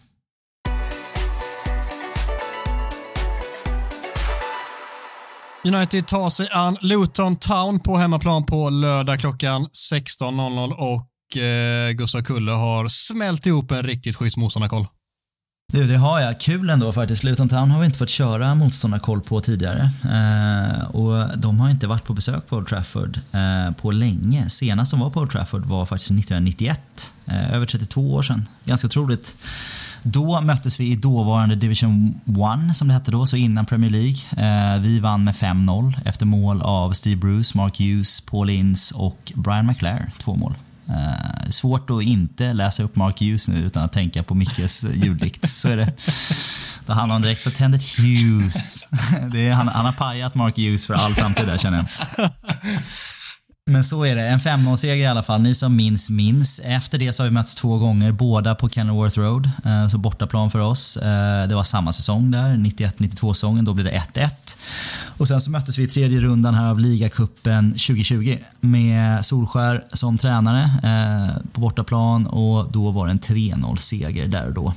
United 5.64 6.06
tar 6.06 6.30
sig 6.30 6.48
an 6.52 6.76
Luton 6.80 7.36
Town 7.36 7.80
på 7.80 7.96
hemmaplan 7.96 8.46
på 8.46 8.70
lördag 8.70 9.20
klockan 9.20 9.66
16.00 9.92 10.72
och 10.72 11.36
eh, 11.36 11.90
Gustav 11.92 12.22
Kulle 12.22 12.52
har 12.52 12.88
smält 12.88 13.46
ihop 13.46 13.70
en 13.70 13.82
riktigt 13.82 14.16
schysst 14.16 14.36
motståndarkoll. 14.36 14.86
Du, 15.72 15.86
det 15.86 15.96
har 15.96 16.20
jag. 16.20 16.40
Kul 16.40 16.70
ändå 16.70 16.92
faktiskt. 16.92 17.24
Luton 17.24 17.48
Town 17.48 17.70
har 17.70 17.80
vi 17.80 17.86
inte 17.86 17.98
fått 17.98 18.08
köra 18.08 18.54
motståndarkoll 18.54 19.20
på 19.20 19.40
tidigare. 19.40 19.90
Eh, 20.04 20.84
och 20.84 21.38
de 21.38 21.60
har 21.60 21.70
inte 21.70 21.86
varit 21.86 22.04
på 22.04 22.14
besök 22.14 22.48
på 22.48 22.56
Old 22.56 22.68
Trafford 22.68 23.20
eh, 23.32 23.74
på 23.74 23.90
länge. 23.90 24.50
Senast 24.50 24.90
de 24.90 25.00
var 25.00 25.10
på 25.10 25.20
Old 25.20 25.30
Trafford 25.30 25.64
var 25.64 25.86
faktiskt 25.86 26.10
1991. 26.10 26.80
Eh, 27.26 27.54
över 27.54 27.66
32 27.66 28.14
år 28.14 28.22
sedan. 28.22 28.48
Ganska 28.64 28.86
otroligt. 28.86 29.36
Då 30.02 30.40
möttes 30.40 30.80
vi 30.80 30.92
i 30.92 30.96
dåvarande 30.96 31.54
Division 31.54 32.20
1 32.70 32.76
som 32.76 32.88
det 32.88 32.94
hette 32.94 33.10
då, 33.10 33.26
så 33.26 33.36
innan 33.36 33.66
Premier 33.66 33.90
League. 33.90 34.18
Eh, 34.36 34.80
vi 34.80 35.00
vann 35.00 35.24
med 35.24 35.34
5-0 35.34 35.92
efter 36.04 36.26
mål 36.26 36.62
av 36.62 36.92
Steve 36.92 37.16
Bruce, 37.16 37.58
Mark 37.58 37.80
Hughes, 37.80 38.20
Paul 38.20 38.50
Ince 38.50 38.94
och 38.94 39.32
Brian 39.34 39.66
McLare. 39.66 40.12
Två 40.18 40.36
mål. 40.36 40.54
Eh, 40.92 41.50
svårt 41.50 41.90
att 41.90 42.02
inte 42.02 42.52
läsa 42.52 42.82
upp 42.82 42.96
Mark 42.96 43.20
Hughes 43.20 43.48
nu 43.48 43.58
utan 43.58 43.82
att 43.82 43.92
tänka 43.92 44.22
på 44.22 44.34
Mickes 44.34 44.84
ljuddikt. 44.84 45.48
Så 45.50 45.68
är 45.68 45.76
det. 45.76 45.92
Då 46.86 46.92
handlar 46.92 47.14
han 47.14 47.22
direkt 47.22 47.44
på 47.44 47.50
Tendet 47.50 47.82
Hughes. 47.82 48.86
Det 49.32 49.48
är, 49.48 49.52
han, 49.52 49.68
han 49.68 49.84
har 49.84 49.92
pajat 49.92 50.34
Mark 50.34 50.56
Hughes 50.56 50.86
för 50.86 50.94
all 50.94 51.14
framtid 51.14 51.46
där 51.46 51.58
känner 51.58 51.78
jag. 51.78 52.30
Men 53.70 53.84
så 53.84 54.04
är 54.04 54.16
det. 54.16 54.22
En 54.22 54.38
5-0-seger 54.38 55.04
i 55.04 55.06
alla 55.06 55.22
fall. 55.22 55.40
Ni 55.40 55.54
som 55.54 55.76
minns, 55.76 56.10
minns. 56.10 56.60
Efter 56.64 56.98
det 56.98 57.12
så 57.12 57.22
har 57.22 57.28
vi 57.28 57.34
mötts 57.34 57.54
två 57.54 57.78
gånger, 57.78 58.12
båda 58.12 58.54
på 58.54 58.68
Kenilworth 58.68 59.18
Road. 59.18 59.50
Eh, 59.64 59.88
så 59.88 59.98
bortaplan 59.98 60.50
för 60.50 60.58
oss. 60.58 60.96
Eh, 60.96 61.48
det 61.48 61.54
var 61.54 61.64
samma 61.64 61.92
säsong 61.92 62.30
där, 62.30 62.56
91-92 62.56 63.32
säsongen. 63.32 63.64
Då 63.64 63.74
blev 63.74 63.84
det 63.84 64.02
1-1. 64.14 64.30
Och 65.18 65.28
sen 65.28 65.40
så 65.40 65.50
möttes 65.50 65.78
vi 65.78 65.82
i 65.82 65.86
tredje 65.86 66.20
rundan 66.20 66.54
här 66.54 66.70
av 66.70 66.78
ligacupen 66.78 67.70
2020 67.70 68.38
med 68.60 69.26
Solskär 69.26 69.84
som 69.92 70.18
tränare 70.18 70.62
eh, 70.62 71.36
på 71.52 71.60
bortaplan 71.60 72.26
och 72.26 72.72
då 72.72 72.90
var 72.90 73.06
det 73.06 73.12
en 73.12 73.20
3-0-seger 73.20 74.26
där 74.26 74.46
och 74.46 74.54
då. 74.54 74.74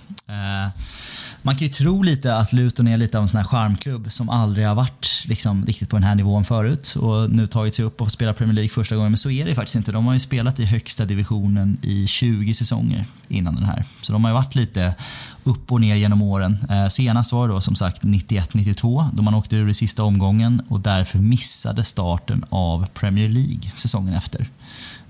Man 1.45 1.55
kan 1.55 1.67
ju 1.67 1.73
tro 1.73 2.01
lite 2.01 2.35
att 2.35 2.53
Luton 2.53 2.87
är 2.87 2.97
lite 2.97 3.17
av 3.17 3.21
en 3.21 3.27
sån 3.27 3.37
här 3.37 3.47
charmklubb 3.47 4.11
som 4.11 4.29
aldrig 4.29 4.67
har 4.67 4.75
varit 4.75 5.23
liksom, 5.25 5.65
riktigt 5.65 5.89
på 5.89 5.95
den 5.95 6.03
här 6.03 6.15
nivån 6.15 6.45
förut 6.45 6.95
och 6.99 7.29
nu 7.29 7.47
tagit 7.47 7.75
sig 7.75 7.85
upp 7.85 8.01
och 8.01 8.11
spelat 8.11 8.13
spela 8.13 8.33
Premier 8.33 8.55
League 8.55 8.69
första 8.69 8.95
gången. 8.95 9.11
Men 9.11 9.17
så 9.17 9.29
är 9.29 9.45
det 9.45 9.55
faktiskt 9.55 9.75
inte. 9.75 9.91
De 9.91 10.05
har 10.05 10.13
ju 10.13 10.19
spelat 10.19 10.59
i 10.59 10.65
högsta 10.65 11.05
divisionen 11.05 11.77
i 11.81 12.07
20 12.07 12.53
säsonger 12.53 13.05
innan 13.27 13.55
den 13.55 13.63
här. 13.63 13.85
Så 14.01 14.13
de 14.13 14.23
har 14.23 14.31
ju 14.31 14.33
varit 14.33 14.55
lite 14.55 14.95
upp 15.43 15.71
och 15.71 15.81
ner 15.81 15.95
genom 15.95 16.21
åren. 16.21 16.57
Eh, 16.69 16.87
senast 16.87 17.31
var 17.31 17.47
det 17.47 17.53
då 17.53 17.61
som 17.61 17.75
sagt 17.75 18.03
91-92 18.03 19.09
då 19.13 19.21
man 19.21 19.35
åkte 19.35 19.55
ur 19.55 19.69
i 19.69 19.73
sista 19.73 20.03
omgången 20.03 20.61
och 20.67 20.79
därför 20.79 21.19
missade 21.19 21.83
starten 21.83 22.45
av 22.49 22.85
Premier 22.93 23.27
League 23.27 23.71
säsongen 23.77 24.13
efter. 24.13 24.49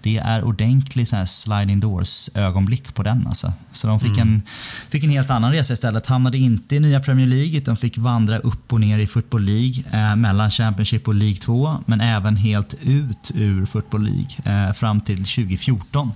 Det 0.06 0.18
är 0.18 0.44
ordentlig 0.44 1.08
så 1.08 1.16
här 1.16 1.26
sliding 1.26 1.80
doors 1.80 2.30
ögonblick 2.34 2.94
på 2.94 3.04
den 3.04 3.28
alltså. 3.28 3.54
Så 3.72 3.88
de 3.88 4.00
fick, 4.00 4.18
en, 4.18 4.42
fick 4.90 5.04
en 5.04 5.10
helt 5.10 5.30
annan 5.30 5.52
resa 5.52 5.74
istället. 5.74 6.06
Hamnade 6.06 6.38
inte 6.38 6.76
i 6.76 6.80
nya 6.80 7.00
Premier 7.00 7.28
League 7.28 7.58
utan 7.58 7.78
fick 7.78 7.98
vandra 7.98 8.40
upp 8.40 8.74
och 8.74 8.80
ner 8.80 9.00
i 9.00 9.08
Football 9.08 9.42
League 9.42 9.84
eh, 9.92 10.16
mellan 10.16 10.52
Championship 10.52 11.08
och 11.08 11.14
League 11.14 11.38
2 11.38 11.78
men 11.86 12.02
även 12.02 12.36
helt 12.38 12.74
ut 12.82 13.32
ur 13.34 13.66
Football 13.66 14.04
League 14.04 14.68
eh, 14.68 14.74
fram 14.74 15.02
till 15.02 15.18
2014. 15.18 16.12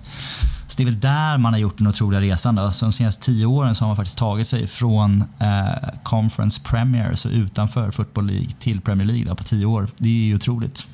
Så 0.67 0.77
det 0.77 0.83
är 0.83 0.85
väl 0.85 0.99
där 0.99 1.37
man 1.37 1.53
har 1.53 1.59
gjort 1.59 1.77
den 1.77 1.87
otroliga 1.87 2.21
resan. 2.21 2.55
Då. 2.55 2.71
Så 2.71 2.85
de 2.85 2.91
senaste 2.91 3.25
tio 3.25 3.45
åren 3.45 3.75
så 3.75 3.83
har 3.83 3.87
man 3.87 3.95
faktiskt 3.95 4.17
tagit 4.17 4.47
sig 4.47 4.67
från 4.67 5.23
eh, 5.39 5.89
Conference 6.03 6.61
Premier, 6.63 7.15
så 7.15 7.29
utanför 7.29 7.91
Football 7.91 8.25
League, 8.25 8.49
till 8.59 8.81
Premier 8.81 9.07
League 9.07 9.25
då, 9.25 9.35
på 9.35 9.43
tio 9.43 9.65
år. 9.65 9.87
Det 9.97 10.09
är 10.09 10.23
ju 10.23 10.35
otroligt. 10.35 10.87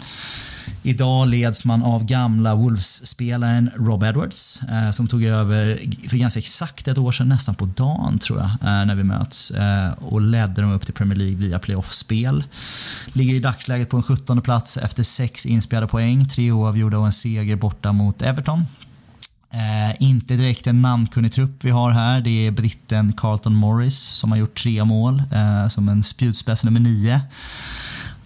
Idag 0.84 1.28
leds 1.28 1.66
man 1.66 1.84
av 1.84 2.06
gamla 2.06 2.56
Wolves-spelaren 2.56 3.72
Rob 3.76 4.04
Edwards 4.04 4.62
eh, 4.62 4.92
som 4.92 5.08
tog 5.08 5.24
över 5.24 5.80
för 6.10 6.18
ganska 6.18 6.40
exakt 6.40 6.88
ett 6.88 6.98
år 6.98 7.12
sedan, 7.12 7.30
nästan 7.30 7.56
på 7.56 7.66
dagen 7.66 8.20
tror 8.20 8.40
jag, 8.40 8.50
eh, 8.50 8.86
när 8.86 8.96
vi 8.96 9.04
möts 9.04 9.52
eh, 9.52 9.92
och 9.92 10.22
ledde 10.22 10.62
dem 10.62 10.72
upp 10.72 10.86
till 10.86 10.94
Premier 10.94 11.18
League 11.18 11.36
via 11.36 11.60
playoff-spel. 11.60 12.44
Ligger 13.14 13.34
i 13.34 13.40
dagsläget 13.40 13.90
på 13.90 13.98
en 13.98 14.04
17 14.04 14.42
plats 14.42 14.78
efter 14.78 15.04
sex 15.04 15.46
inspelade 15.46 15.88
poäng, 15.88 16.28
tre 16.28 16.52
oavgjorda 16.52 16.98
och 16.98 17.06
en 17.06 17.14
seger 17.14 17.56
borta 17.56 17.92
mot 17.92 18.22
Everton. 18.22 18.66
Eh, 19.56 19.96
inte 20.00 20.36
direkt 20.36 20.68
en 20.68 20.82
namnkunnig 20.82 21.34
trupp 21.34 21.64
vi 21.64 21.70
har 21.70 21.92
här. 21.92 22.22
Det 22.22 22.48
är 22.48 22.52
britten 22.52 23.14
Carlton 23.14 23.56
Morris 23.56 23.98
som 23.98 24.32
har 24.32 24.38
gjort 24.38 24.60
tre 24.60 24.84
mål 24.84 25.24
eh, 25.32 25.68
som 25.68 25.90
en 25.90 26.04
spjutspets 26.04 26.64
nummer 26.64 26.80
nio. 26.80 27.22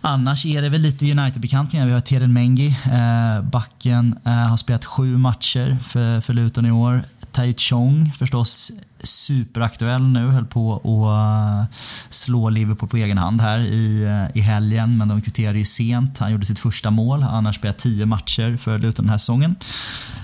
Annars 0.01 0.45
är 0.45 0.61
det 0.61 0.69
väl 0.69 0.81
lite 0.81 1.11
United-bekantningar. 1.11 1.85
Vi 1.85 1.93
har 1.93 2.01
Teren 2.01 2.33
Mengi. 2.33 2.67
Eh, 2.67 3.41
backen 3.41 4.19
eh, 4.25 4.31
har 4.31 4.57
spelat 4.57 4.85
sju 4.85 5.17
matcher 5.17 5.77
för, 5.83 6.21
för 6.21 6.33
Luton 6.33 6.65
i 6.65 6.71
år. 6.71 7.03
Tai 7.31 7.53
Chong 7.57 8.11
förstås 8.17 8.71
superaktuell 9.03 10.03
nu. 10.03 10.27
Höll 10.27 10.45
på 10.45 10.75
att 10.75 11.69
eh, 11.69 11.75
slå 12.09 12.49
Liverpool 12.49 12.89
på 12.89 12.97
egen 12.97 13.17
hand 13.17 13.41
här 13.41 13.59
i, 13.59 14.03
eh, 14.03 14.37
i 14.37 14.41
helgen 14.41 14.97
men 14.97 15.07
de 15.07 15.21
kvitterade 15.21 15.59
ju 15.59 15.65
sent. 15.65 16.19
Han 16.19 16.31
gjorde 16.31 16.45
sitt 16.45 16.59
första 16.59 16.89
mål. 16.91 17.23
Han 17.23 17.45
har 17.45 17.53
spelat 17.53 17.77
tio 17.77 18.05
matcher 18.05 18.57
för 18.57 18.79
Luton 18.79 19.05
den 19.05 19.09
här 19.09 19.17
säsongen. 19.17 19.55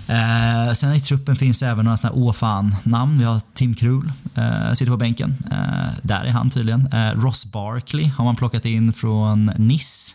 Eh, 0.07 0.73
sen 0.73 0.93
i 0.93 0.99
truppen 0.99 1.35
finns 1.35 1.63
även 1.63 1.85
några 1.85 1.97
såna 1.97 2.13
här 2.13 2.19
åfan-namn. 2.19 3.17
Vi 3.17 3.23
har 3.23 3.41
Tim 3.53 3.75
Krul, 3.75 4.11
eh, 4.35 4.73
sitter 4.73 4.91
på 4.91 4.97
bänken. 4.97 5.35
Eh, 5.51 5.93
där 6.01 6.23
är 6.23 6.31
han 6.31 6.49
tydligen. 6.49 6.87
Eh, 6.93 7.11
Ross 7.11 7.45
Barkley 7.45 8.05
har 8.07 8.25
man 8.25 8.35
plockat 8.35 8.65
in 8.65 8.93
från 8.93 9.45
Nice. 9.57 10.13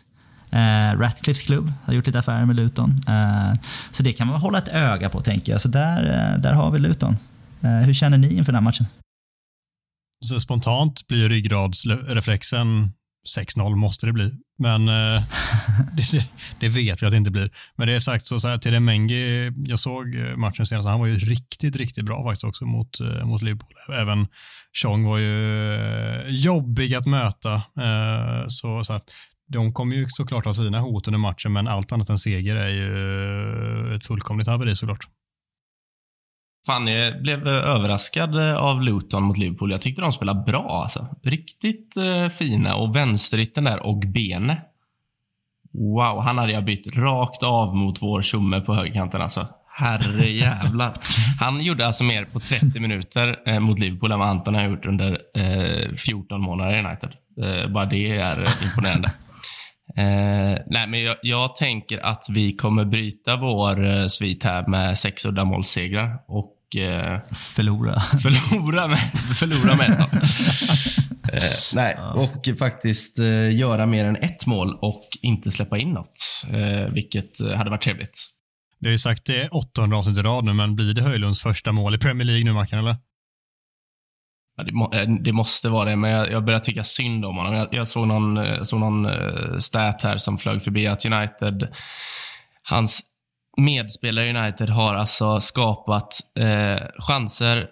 Eh, 0.51 0.99
Ratcliffes 0.99 1.43
klubb 1.43 1.73
har 1.85 1.95
gjort 1.95 2.07
lite 2.07 2.19
affärer 2.19 2.47
med 2.47 2.57
Luton. 2.57 3.01
Eh, 3.09 3.59
så 3.93 4.03
det 4.03 4.13
kan 4.13 4.27
man 4.27 4.41
hålla 4.41 4.59
ett 4.59 4.69
öga 4.69 5.09
på 5.09 5.21
tänker 5.21 5.53
jag. 5.53 5.61
Så 5.61 5.69
där, 5.69 6.33
eh, 6.35 6.41
där 6.41 6.53
har 6.53 6.71
vi 6.71 6.79
Luton. 6.79 7.17
Eh, 7.65 7.87
hur 7.87 7.95
känner 7.95 8.19
ni 8.19 8.35
inför 8.35 8.53
den 8.53 8.55
här 8.55 8.71
matchen? 8.71 8.87
Så 10.21 10.41
spontant 10.41 11.07
blir 11.07 11.29
ryggradsreflexen 11.29 12.93
6-0 13.39 13.77
måste 13.77 14.07
det 14.07 14.13
bli. 14.13 14.33
Men 14.59 14.89
eh, 14.89 15.23
det, 15.97 16.29
det 16.61 16.69
vet 16.69 17.03
vi 17.03 17.07
att 17.07 17.13
det 17.13 17.17
inte 17.17 17.31
blir. 17.31 17.51
Men 17.77 17.89
det 17.89 17.95
är 17.95 18.01
sagt 18.01 18.27
så, 18.27 18.41
så 18.41 18.49
här, 18.49 18.59
till 18.59 18.81
Mengi, 18.81 19.53
jag 19.57 19.79
såg 19.79 20.15
eh, 20.15 20.37
matchen 20.37 20.67
senast, 20.67 20.89
han 20.89 21.01
var 21.01 21.07
ju 21.07 21.19
riktigt, 21.19 21.77
riktigt 21.77 22.05
bra 22.05 22.25
faktiskt 22.25 22.45
också 22.45 22.65
mot, 22.65 23.01
eh, 23.01 23.25
mot 23.25 23.43
Liverpool. 23.43 23.73
Även 23.95 24.29
Chong 24.83 25.05
var 25.05 25.19
ju 25.19 26.25
jobbig 26.29 26.95
att 26.95 27.07
möta. 27.07 27.55
Eh, 27.55 28.45
så, 28.49 28.85
så 28.85 28.93
här, 28.93 29.03
de 29.53 29.73
kommer 29.73 29.97
ju 29.97 30.07
såklart 30.09 30.45
ha 30.45 30.55
sina 30.55 30.81
hot 30.81 31.09
under 31.09 31.19
matchen, 31.19 31.53
men 31.53 31.69
allt 31.69 31.93
annat 31.93 32.11
än 32.11 32.19
seger 32.19 32.57
är 32.57 32.69
ju 32.69 33.97
ett 33.97 34.07
fullkomligt 34.07 34.49
haveri 34.49 34.77
såklart. 34.77 35.09
Fan, 36.67 36.87
jag 36.87 37.23
blev 37.23 37.49
eh, 37.49 37.55
överraskad 37.55 38.39
eh, 38.39 38.57
av 38.57 38.83
Luton 38.83 39.23
mot 39.23 39.39
Liverpool. 39.39 39.71
Jag 39.71 39.83
tyckte 39.83 40.03
de 40.03 40.13
spelade 40.13 40.43
bra. 40.43 40.83
Alltså. 40.83 41.07
Riktigt 41.23 41.97
eh, 41.97 42.29
fina. 42.29 42.75
Och 42.75 42.97
vänsterytten 42.97 43.65
där 43.65 43.87
och 43.87 43.99
Bene. 44.07 44.61
Wow, 45.73 46.21
han 46.21 46.39
hade 46.39 46.53
jag 46.53 46.65
bytt 46.65 46.97
rakt 46.97 47.43
av 47.43 47.77
mot 47.77 48.03
vår 48.03 48.23
tjomme 48.23 48.61
på 48.61 48.75
högerkanten. 48.75 49.23
Alltså. 49.23 49.47
Herre 49.81 50.31
jävlar. 50.31 50.93
Han 51.41 51.61
gjorde 51.61 51.87
alltså 51.87 52.05
mer 52.05 52.25
på 52.25 52.41
30 52.41 52.81
minuter 52.81 53.37
eh, 53.47 53.61
mot 53.61 53.79
Liverpool 53.79 54.13
än 54.13 54.19
vad 54.19 54.29
Anton 54.29 54.55
har 54.55 54.63
gjort 54.63 54.87
under 54.87 55.19
eh, 55.35 55.95
14 55.95 56.41
månader 56.41 56.77
i 56.77 56.79
United. 56.79 57.11
Eh, 57.43 57.73
bara 57.73 57.87
det 57.87 58.17
är 58.17 58.65
imponerande. 58.65 59.13
Eh, 59.97 60.59
nej, 60.67 60.89
men 60.89 61.03
jag, 61.03 61.17
jag 61.23 61.57
tänker 61.57 61.99
att 61.99 62.27
vi 62.31 62.53
kommer 62.53 62.85
bryta 62.85 63.37
vår 63.37 63.87
eh, 63.87 64.07
svit 64.07 64.45
här 64.45 64.67
med 64.67 64.99
sex 64.99 65.27
uddamålssegrar 65.27 66.19
och 66.29 66.77
eh, 66.77 67.21
Förlora. 67.33 68.01
förlora 68.23 68.87
med, 68.89 68.99
förlora 69.39 69.77
med 69.77 69.91
eh, 71.33 71.41
Nej, 71.75 71.97
och 72.15 72.59
faktiskt 72.59 73.19
eh, 73.19 73.57
göra 73.57 73.87
mer 73.87 74.05
än 74.05 74.17
ett 74.17 74.47
mål 74.47 74.79
och 74.81 75.03
inte 75.23 75.51
släppa 75.51 75.79
in 75.79 75.91
något, 75.91 76.45
eh, 76.49 76.93
vilket 76.93 77.41
eh, 77.41 77.51
hade 77.51 77.71
varit 77.71 77.83
trevligt. 77.83 78.19
Vi 78.81 78.89
har 78.89 78.93
ju 78.93 78.99
sagt 78.99 79.27
det 79.27 79.49
800 79.49 79.99
avsnitt 79.99 80.19
i 80.19 80.23
rad 80.23 80.45
nu, 80.45 80.53
men 80.53 80.77
blir 80.77 80.95
det 80.95 81.03
Höjlunds 81.03 81.43
första 81.43 81.73
mål 81.73 81.95
i 81.95 81.99
Premier 81.99 82.27
League 82.27 82.45
nu, 82.45 82.53
Mackan, 82.53 82.79
eller? 82.79 82.97
Ja, 84.61 84.65
det, 84.65 84.73
må, 84.73 84.93
eh, 84.93 85.09
det 85.09 85.33
måste 85.33 85.69
vara 85.69 85.91
det, 85.91 85.97
men 85.97 86.11
jag, 86.11 86.31
jag 86.31 86.45
börjar 86.45 86.61
tycka 86.61 86.85
synd 86.85 87.25
om 87.25 87.37
honom. 87.37 87.55
Jag, 87.55 87.69
jag 87.71 87.89
såg 87.89 88.09
någon, 88.09 88.37
eh, 88.37 88.63
såg 88.63 88.81
någon 88.81 89.07
eh, 89.07 89.57
stat 89.59 90.03
här 90.03 90.17
som 90.17 90.39
flög 90.39 90.63
förbi 90.63 90.87
att 90.87 91.05
United, 91.05 91.69
hans 92.63 93.01
medspelare 93.57 94.27
i 94.27 94.37
United 94.37 94.69
har 94.69 94.95
alltså 94.95 95.41
skapat 95.41 96.19
eh, 96.39 96.87
chanser 96.99 97.69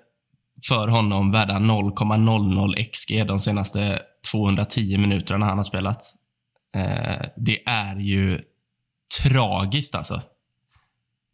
för 0.69 0.89
honom 0.89 1.33
värda 1.33 1.55
0,00 1.55 2.91
XG 2.93 3.27
de 3.27 3.39
senaste 3.39 4.03
210 4.33 4.99
minuterna 4.99 5.47
han 5.47 5.57
har 5.57 5.65
spelat. 5.65 6.03
Eh, 6.77 7.27
det 7.37 7.63
är 7.67 7.97
ju 7.97 8.41
tragiskt 9.23 9.95
alltså. 9.95 10.23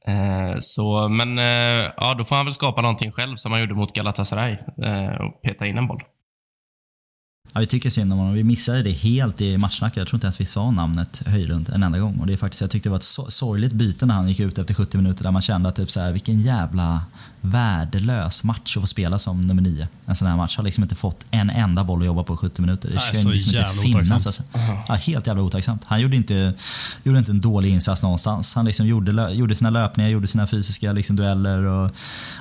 Eh, 0.09 0.57
så, 0.61 1.09
men 1.09 1.39
eh, 1.39 1.93
ja, 1.97 2.15
då 2.19 2.25
får 2.25 2.37
han 2.37 2.45
väl 2.45 2.55
skapa 2.55 2.83
någonting 2.83 3.13
själv 3.13 3.37
som 3.37 3.53
han 3.53 3.61
gjorde 3.61 3.75
mot 3.75 3.95
Galatasaray 3.95 4.53
eh, 4.53 5.21
och 5.21 5.43
peta 5.43 5.67
in 5.67 5.79
en 5.79 5.87
boll. 5.87 6.03
Ja, 7.53 7.61
vi 7.61 7.67
tycker 7.67 7.91
synd 7.91 8.13
om 8.13 8.19
honom. 8.19 8.35
Vi 8.35 8.45
missade 8.45 8.83
det 8.83 8.91
helt 8.91 9.41
i 9.41 9.59
matchsnacket. 9.59 9.97
Jag 9.97 10.09
tror 10.09 10.17
inte 10.17 10.27
ens 10.27 10.41
vi 10.41 10.45
sa 10.45 10.71
namnet 10.71 11.23
Höjlund 11.27 11.71
en 11.75 11.83
enda 11.83 11.99
gång. 11.99 12.21
Och 12.21 12.27
det 12.27 12.33
är 12.33 12.37
faktiskt, 12.37 12.61
jag 12.61 12.71
tyckte 12.71 12.89
det 12.89 12.91
var 12.91 12.97
ett 12.97 13.33
sorgligt 13.33 13.73
byte 13.73 14.07
när 14.07 14.15
han 14.15 14.29
gick 14.29 14.41
ut 14.41 14.59
efter 14.59 14.75
70 14.75 14.97
minuter 14.97 15.25
där 15.25 15.31
man 15.31 15.43
kände 15.43 15.69
att 15.69 15.77
typ 15.77 15.91
så 15.91 16.01
här, 16.01 16.13
vilken 16.13 16.41
jävla 16.41 17.03
värdelös 17.45 18.45
match 18.45 18.77
att 18.77 18.83
få 18.83 18.87
spela 18.87 19.19
som 19.19 19.41
nummer 19.41 19.63
nio. 19.63 19.89
En 20.07 20.17
sån 20.17 20.29
här 20.29 20.37
match 20.37 20.57
har 20.57 20.65
liksom 20.65 20.83
inte 20.83 20.95
fått 20.95 21.27
en 21.31 21.51
enda 21.51 21.85
boll 21.85 22.01
att 22.01 22.07
jobba 22.07 22.23
på 22.23 22.37
70 22.37 22.61
minuter. 22.61 22.91
Det 22.91 23.01
så 23.01 23.29
liksom 23.31 23.33
inte 23.33 23.71
finnas. 23.83 24.27
Alltså. 24.27 24.43
Ja, 24.89 24.95
helt 24.95 25.27
jävla 25.27 25.43
otacksamt. 25.43 25.85
Han 25.85 26.01
gjorde 26.01 26.17
inte, 26.17 26.55
gjorde 27.03 27.19
inte 27.19 27.31
en 27.31 27.41
dålig 27.41 27.71
insats 27.71 28.03
någonstans. 28.03 28.55
Han 28.55 28.65
liksom 28.65 28.87
gjorde, 28.87 29.33
gjorde 29.33 29.55
sina 29.55 29.71
löpningar, 29.71 30.11
gjorde 30.11 30.27
sina 30.27 30.47
fysiska 30.47 30.93
liksom 30.93 31.17
dueller 31.17 31.59
och 31.59 31.91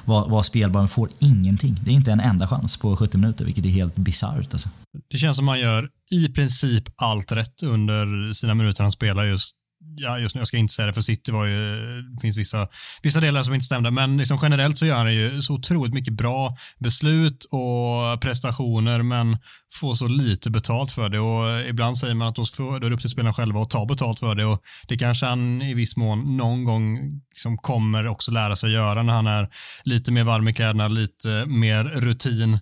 var, 0.05 0.29
var 0.29 0.43
spelbar 0.43 0.79
men 0.79 0.89
får 0.89 1.09
ingenting. 1.19 1.79
Det 1.83 1.91
är 1.91 1.95
inte 1.95 2.11
en 2.11 2.19
enda 2.19 2.47
chans 2.47 2.77
på 2.77 2.97
70 2.97 3.17
minuter 3.17 3.45
vilket 3.45 3.65
är 3.65 3.69
helt 3.69 3.97
bisarrt. 3.97 4.53
Alltså. 4.53 4.69
Det 5.09 5.17
känns 5.17 5.37
som 5.37 5.45
man 5.45 5.59
gör 5.59 5.89
i 6.11 6.29
princip 6.29 6.83
allt 6.95 7.31
rätt 7.31 7.63
under 7.63 8.33
sina 8.33 8.53
minuter 8.53 8.83
han 8.83 8.91
spelar 8.91 9.25
just 9.25 9.55
Ja, 9.95 10.19
just 10.19 10.35
nu, 10.35 10.41
jag 10.41 10.47
ska 10.47 10.57
inte 10.57 10.73
säga 10.73 10.85
det, 10.85 10.93
för 10.93 11.01
City 11.01 11.31
var 11.31 11.45
ju, 11.45 12.01
det 12.01 12.21
finns 12.21 12.37
vissa, 12.37 12.67
vissa 13.01 13.19
delar 13.19 13.43
som 13.43 13.53
inte 13.53 13.65
stämde, 13.65 13.91
men 13.91 14.17
liksom 14.17 14.39
generellt 14.41 14.77
så 14.77 14.85
gör 14.85 14.97
han 14.97 15.13
ju 15.13 15.41
så 15.41 15.53
otroligt 15.53 15.93
mycket 15.93 16.13
bra 16.13 16.57
beslut 16.79 17.43
och 17.43 18.21
prestationer, 18.21 19.01
men 19.01 19.37
får 19.73 19.95
så 19.95 20.07
lite 20.07 20.49
betalt 20.49 20.91
för 20.91 21.09
det. 21.09 21.19
Och 21.19 21.69
ibland 21.69 21.97
säger 21.97 22.13
man 22.13 22.27
att 22.27 22.35
då, 22.35 22.45
får, 22.45 22.79
då 22.79 22.85
är 22.85 22.89
det 22.89 22.95
upp 22.95 23.01
till 23.01 23.09
spelarna 23.09 23.33
själva 23.33 23.61
att 23.61 23.69
ta 23.69 23.85
betalt 23.85 24.19
för 24.19 24.35
det 24.35 24.45
och 24.45 24.61
det 24.87 24.97
kanske 24.97 25.25
han 25.25 25.61
i 25.61 25.73
viss 25.73 25.97
mån 25.97 26.37
någon 26.37 26.63
gång 26.63 26.99
liksom 27.29 27.57
kommer 27.57 28.07
också 28.07 28.31
lära 28.31 28.55
sig 28.55 28.71
göra 28.71 29.03
när 29.03 29.13
han 29.13 29.27
är 29.27 29.49
lite 29.83 30.11
mer 30.11 30.23
varm 30.23 30.47
i 30.47 30.53
kläderna, 30.53 30.87
lite 30.87 31.45
mer 31.45 31.83
rutin. 31.83 32.59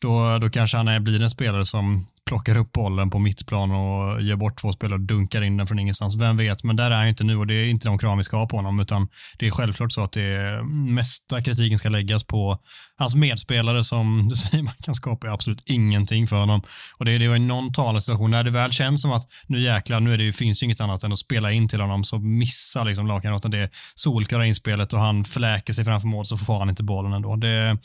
Då, 0.00 0.38
då 0.38 0.50
kanske 0.50 0.76
han 0.76 0.88
är, 0.88 1.00
blir 1.00 1.22
en 1.22 1.30
spelare 1.30 1.64
som 1.64 2.06
plockar 2.26 2.56
upp 2.56 2.72
bollen 2.72 3.10
på 3.10 3.18
mittplan 3.18 3.70
och 3.70 4.22
ger 4.22 4.36
bort 4.36 4.60
två 4.60 4.72
spelare 4.72 4.94
och 4.94 5.06
dunkar 5.06 5.42
in 5.42 5.56
den 5.56 5.66
från 5.66 5.78
ingenstans. 5.78 6.16
Vem 6.16 6.36
vet, 6.36 6.64
men 6.64 6.76
där 6.76 6.90
är 6.90 6.96
han 6.96 7.08
inte 7.08 7.24
nu 7.24 7.36
och 7.36 7.46
det 7.46 7.54
är 7.54 7.68
inte 7.68 7.88
de 7.88 7.98
krav 7.98 8.18
vi 8.18 8.24
ska 8.24 8.36
ha 8.36 8.48
på 8.48 8.56
honom, 8.56 8.80
utan 8.80 9.08
det 9.38 9.46
är 9.46 9.50
självklart 9.50 9.92
så 9.92 10.00
att 10.00 10.12
det 10.12 10.22
är, 10.22 10.62
mesta 10.92 11.42
kritiken 11.42 11.78
ska 11.78 11.88
läggas 11.88 12.24
på 12.24 12.58
hans 12.98 13.14
medspelare 13.14 13.84
som 13.84 14.28
du 14.30 14.36
säger, 14.36 14.62
man 14.62 14.74
kan 14.82 14.94
skapa 14.94 15.30
absolut 15.30 15.62
ingenting 15.66 16.26
för 16.26 16.36
honom. 16.36 16.62
Och 16.98 17.04
det, 17.04 17.18
det 17.18 17.28
var 17.28 17.34
ju 17.34 17.42
någon 17.42 17.72
talarsituation 17.72 18.30
när 18.30 18.44
det 18.44 18.50
väl 18.50 18.72
känns 18.72 19.02
som 19.02 19.12
att 19.12 19.22
nu 19.46 19.60
jäklar, 19.60 20.00
nu 20.00 20.14
är 20.14 20.18
det 20.18 20.24
ju, 20.24 20.32
finns 20.32 20.62
ju 20.62 20.64
inget 20.64 20.80
annat 20.80 21.02
än 21.02 21.12
att 21.12 21.18
spela 21.18 21.52
in 21.52 21.68
till 21.68 21.80
honom, 21.80 22.04
så 22.04 22.18
missar 22.18 22.84
liksom 22.84 23.06
lagkamraten 23.06 23.50
det 23.50 23.70
solklara 23.94 24.46
inspelet 24.46 24.92
och 24.92 24.98
han 24.98 25.24
fläker 25.24 25.72
sig 25.72 25.84
framför 25.84 26.08
mål 26.08 26.26
så 26.26 26.36
får 26.36 26.58
han 26.58 26.68
inte 26.68 26.82
bollen 26.82 27.12
ändå. 27.12 27.36
Det, 27.36 27.78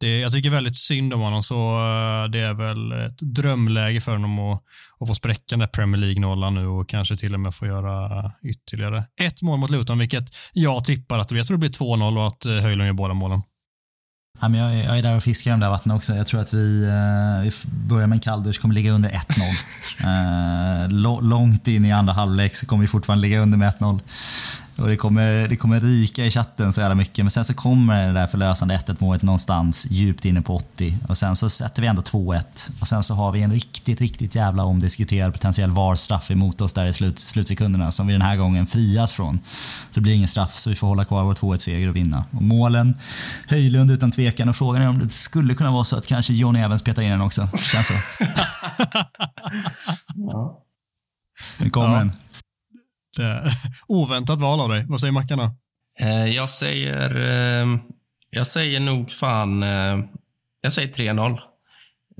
det, 0.00 0.18
jag 0.18 0.32
tycker 0.32 0.50
väldigt 0.50 0.78
synd 0.78 1.14
om 1.14 1.20
honom, 1.20 1.42
så 1.42 1.54
eh, 1.54 2.30
det 2.30 2.40
är 2.40 2.54
väl 2.54 2.92
ett 2.92 3.18
drömläge 3.18 3.81
för 4.00 4.12
honom 4.12 4.38
att, 4.38 4.62
att 5.00 5.08
få 5.08 5.14
spräcka 5.14 5.42
den 5.50 5.58
där 5.58 5.66
Premier 5.66 6.00
League-nollan 6.00 6.54
nu 6.54 6.66
och 6.66 6.88
kanske 6.88 7.16
till 7.16 7.34
och 7.34 7.40
med 7.40 7.54
få 7.54 7.66
göra 7.66 8.32
ytterligare 8.42 9.04
ett 9.20 9.42
mål 9.42 9.58
mot 9.58 9.70
Luton, 9.70 9.98
vilket 9.98 10.24
jag 10.52 10.84
tippar 10.84 11.18
att 11.18 11.28
det 11.28 11.32
blir. 11.34 11.40
Jag 11.40 11.46
tror 11.46 11.56
det 11.56 11.60
blir 11.60 11.70
2-0 11.70 12.16
och 12.18 12.26
att 12.26 12.46
eh, 12.46 12.52
Höjlund 12.52 12.86
gör 12.86 12.92
båda 12.94 13.14
målen. 13.14 13.42
Ja, 14.40 14.48
men 14.48 14.60
jag, 14.60 14.74
är- 14.74 14.84
jag 14.84 14.98
är 14.98 15.02
där 15.02 15.16
och 15.16 15.22
fiskar 15.22 15.50
i 15.50 15.52
de 15.52 15.60
där 15.60 15.70
vattnen 15.70 15.96
också. 15.96 16.14
Jag 16.14 16.26
tror 16.26 16.40
att 16.40 16.54
vi, 16.54 16.84
eh, 16.84 17.42
vi 17.42 17.52
börjar 17.88 18.06
med 18.06 18.16
en 18.16 18.20
kalldusch, 18.20 18.60
kommer 18.60 18.74
ligga 18.74 18.92
under 18.92 19.10
1-0. 19.10 20.84
eh, 20.84 21.22
långt 21.28 21.68
in 21.68 21.84
i 21.84 21.92
andra 21.92 22.12
halvlek 22.12 22.54
så 22.56 22.66
kommer 22.66 22.80
vi 22.80 22.88
fortfarande 22.88 23.22
ligga 23.22 23.40
under 23.40 23.58
med 23.58 23.72
1-0. 23.74 24.00
Och 24.76 24.88
det 24.88 24.96
kommer, 24.96 25.48
det 25.48 25.56
kommer 25.56 25.80
rika 25.80 26.26
i 26.26 26.30
chatten 26.30 26.72
så 26.72 26.80
jävla 26.80 26.94
mycket. 26.94 27.24
Men 27.24 27.30
sen 27.30 27.44
så 27.44 27.54
kommer 27.54 28.06
det 28.06 28.12
där 28.12 28.26
förlösande 28.26 28.74
1-1 28.86 28.96
målet 28.98 29.22
någonstans 29.22 29.86
djupt 29.90 30.24
inne 30.24 30.42
på 30.42 30.56
80. 30.56 30.98
Och 31.08 31.18
sen 31.18 31.36
så 31.36 31.50
sätter 31.50 31.82
vi 31.82 31.88
ändå 31.88 32.02
2-1. 32.02 32.42
Och 32.80 32.88
sen 32.88 33.02
så 33.02 33.14
har 33.14 33.32
vi 33.32 33.42
en 33.42 33.52
riktigt, 33.52 34.00
riktigt 34.00 34.34
jävla 34.34 34.64
omdiskuterad 34.64 35.32
potentiell 35.32 35.70
VAR-straff 35.70 36.30
emot 36.30 36.60
oss 36.60 36.72
där 36.72 36.86
i 36.86 36.92
slut, 36.92 37.18
slutsekunderna 37.18 37.90
som 37.92 38.06
vi 38.06 38.12
den 38.12 38.22
här 38.22 38.36
gången 38.36 38.66
frias 38.66 39.12
från. 39.12 39.38
Så 39.88 39.94
det 39.94 40.00
blir 40.00 40.14
ingen 40.14 40.28
straff 40.28 40.58
så 40.58 40.70
vi 40.70 40.76
får 40.76 40.86
hålla 40.86 41.04
kvar 41.04 41.24
vår 41.24 41.34
2-1-seger 41.34 41.88
och 41.88 41.96
vinna. 41.96 42.24
Och 42.30 42.42
målen, 42.42 42.94
Höjlund 43.48 43.90
utan 43.90 44.10
tvekan. 44.12 44.48
Och 44.48 44.56
frågan 44.56 44.82
är 44.82 44.88
om 44.88 44.98
det 44.98 45.08
skulle 45.08 45.54
kunna 45.54 45.70
vara 45.70 45.84
så 45.84 45.96
att 45.96 46.06
kanske 46.06 46.32
Johnny 46.32 46.60
Evans 46.60 46.82
petar 46.82 47.02
in 47.02 47.10
den 47.10 47.20
också. 47.20 47.48
Känns 47.58 47.86
så. 47.88 47.94
Nu 51.58 51.70
kommer 51.70 51.88
Ja. 51.92 51.98
den. 51.98 52.12
Det, 53.16 53.42
oväntat 53.88 54.38
val 54.38 54.60
av 54.60 54.68
dig. 54.68 54.84
Vad 54.88 55.00
säger 55.00 55.12
Mackan 55.12 55.38
då? 55.38 55.50
Eh, 56.00 56.26
jag 56.26 56.50
säger... 56.50 57.16
Eh, 57.16 57.78
jag 58.30 58.46
säger 58.46 58.80
nog 58.80 59.10
fan... 59.10 59.62
Eh, 59.62 59.98
jag 60.62 60.72
säger 60.72 60.92
3-0. 60.92 61.38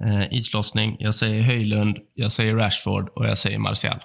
Eh, 0.05 0.33
islossning. 0.33 0.97
Jag 0.99 1.15
säger 1.15 1.43
Höjlund, 1.43 1.97
jag 2.15 2.33
säger 2.33 2.55
Rashford 2.55 3.09
och 3.09 3.27
jag 3.27 3.39
säger 3.39 3.59
Martial. 3.59 4.03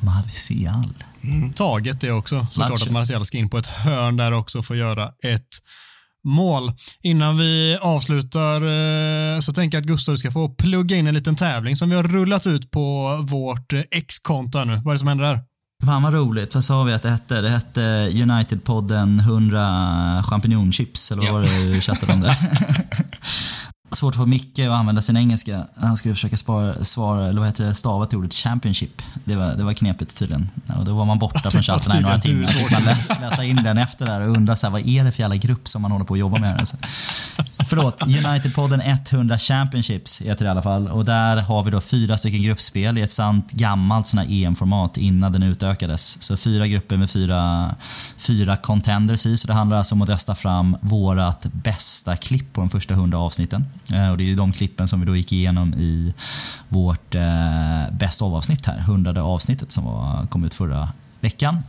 Martial. 0.00 0.94
Taget 1.54 2.00
det 2.00 2.12
också. 2.12 2.46
Såklart 2.50 2.82
att 2.82 2.90
Martial 2.90 3.24
ska 3.24 3.38
in 3.38 3.50
på 3.50 3.58
ett 3.58 3.66
hörn 3.66 4.16
där 4.16 4.32
också 4.32 4.62
för 4.62 4.74
att 4.74 4.80
göra 4.80 5.12
ett 5.24 5.48
mål. 6.28 6.72
Innan 7.02 7.38
vi 7.38 7.78
avslutar 7.80 8.54
eh, 9.34 9.40
så 9.40 9.52
tänker 9.52 9.76
jag 9.78 9.82
att 9.82 9.88
Gustav 9.88 10.16
ska 10.16 10.30
få 10.30 10.48
plugga 10.48 10.96
in 10.96 11.06
en 11.06 11.14
liten 11.14 11.36
tävling 11.36 11.76
som 11.76 11.90
vi 11.90 11.96
har 11.96 12.02
rullat 12.02 12.46
ut 12.46 12.70
på 12.70 13.16
vårt 13.22 13.72
eh, 13.72 13.80
X-konto 13.90 14.64
nu. 14.64 14.72
Vad 14.84 14.86
är 14.86 14.92
det 14.92 14.98
som 14.98 15.08
händer 15.08 15.24
där? 15.24 15.40
Fan 15.86 16.02
vad 16.02 16.14
roligt. 16.14 16.54
Vad 16.54 16.64
sa 16.64 16.82
vi 16.82 16.92
att 16.92 17.02
det 17.02 17.10
hette? 17.10 17.40
Det 17.40 17.48
hette 17.50 17.80
United-podden 18.12 19.20
100 19.20 20.22
champinjonchips, 20.26 21.12
eller 21.12 21.22
vad 21.22 21.28
Ja. 21.30 21.32
var 21.32 21.42
det 21.42 21.72
du 21.72 21.80
chattade 21.80 22.12
om 22.12 22.20
där? 22.20 22.36
Svårt 23.90 24.14
för 24.14 24.26
Micke 24.26 24.58
att 24.58 24.70
använda 24.70 25.02
sin 25.02 25.16
engelska. 25.16 25.66
Han 25.76 25.96
skulle 25.96 26.14
försöka 26.14 26.36
spara, 26.36 26.84
svara, 26.84 27.28
eller 27.28 27.38
vad 27.38 27.48
heter 27.48 27.64
det, 27.64 27.74
stava 27.74 28.06
till 28.06 28.18
ordet 28.18 28.34
championship. 28.34 29.02
Det 29.24 29.36
var, 29.36 29.54
det 29.54 29.64
var 29.64 29.72
knepigt 29.72 30.18
tydligen. 30.18 30.50
Och 30.78 30.84
då 30.84 30.94
var 30.94 31.04
man 31.04 31.18
borta 31.18 31.50
från 31.50 31.62
chatten 31.62 31.96
i 31.96 32.00
några 32.00 32.20
timmar. 32.20 32.46
Fick 32.46 32.72
man 32.72 32.84
läsa, 32.84 33.16
läsa 33.20 33.44
in 33.44 33.56
den 33.56 33.78
efter 33.78 34.06
där 34.06 34.20
och 34.20 34.36
undra 34.36 34.56
så 34.56 34.66
här, 34.66 34.72
vad 34.72 34.88
är 34.88 35.04
det 35.04 35.12
för 35.12 35.20
jävla 35.20 35.36
grupp 35.36 35.68
som 35.68 35.82
man 35.82 35.92
håller 35.92 36.04
på 36.04 36.14
att 36.14 36.20
jobba 36.20 36.38
med 36.38 36.50
här? 36.50 36.58
Alltså. 36.58 36.76
Förlåt, 37.68 38.02
United-podden 38.02 38.82
100 38.84 39.38
Championships 39.38 40.20
heter 40.20 40.44
det 40.44 40.48
i 40.48 40.50
alla 40.50 40.62
fall. 40.62 40.88
Och 40.88 41.04
där 41.04 41.36
har 41.36 41.62
vi 41.62 41.70
då 41.70 41.80
fyra 41.80 42.18
stycken 42.18 42.42
gruppspel 42.42 42.98
i 42.98 43.02
ett 43.02 43.10
sant 43.10 43.50
gammalt 43.50 44.06
sån 44.06 44.18
EM-format 44.18 44.96
innan 44.96 45.32
den 45.32 45.42
utökades. 45.42 46.22
Så 46.22 46.36
fyra 46.36 46.66
grupper 46.66 46.96
med 46.96 47.10
fyra, 47.10 47.74
fyra 48.18 48.56
contenders 48.56 49.26
i. 49.26 49.36
Så 49.36 49.46
det 49.46 49.52
handlar 49.52 49.76
alltså 49.76 49.94
om 49.94 50.02
att 50.02 50.08
rösta 50.08 50.34
fram 50.34 50.76
vårat 50.80 51.46
bästa 51.52 52.16
klipp 52.16 52.52
på 52.52 52.60
de 52.60 52.70
första 52.70 52.94
100 52.94 53.18
avsnitten. 53.18 53.66
Eh, 53.92 54.10
och 54.10 54.18
det 54.18 54.32
är 54.32 54.36
de 54.36 54.52
klippen 54.52 54.88
som 54.88 55.00
vi 55.00 55.06
då 55.06 55.16
gick 55.16 55.32
igenom 55.32 55.74
i 55.74 56.14
vårt 56.68 57.14
eh, 57.14 57.90
bäst 57.92 58.22
av-avsnitt 58.22 58.66
här. 58.66 58.78
100 58.78 59.22
avsnittet 59.22 59.72
som 59.72 59.84
var, 59.84 60.26
kom 60.26 60.44
ut 60.44 60.54
förra 60.54 60.88
veckan. 61.20 61.62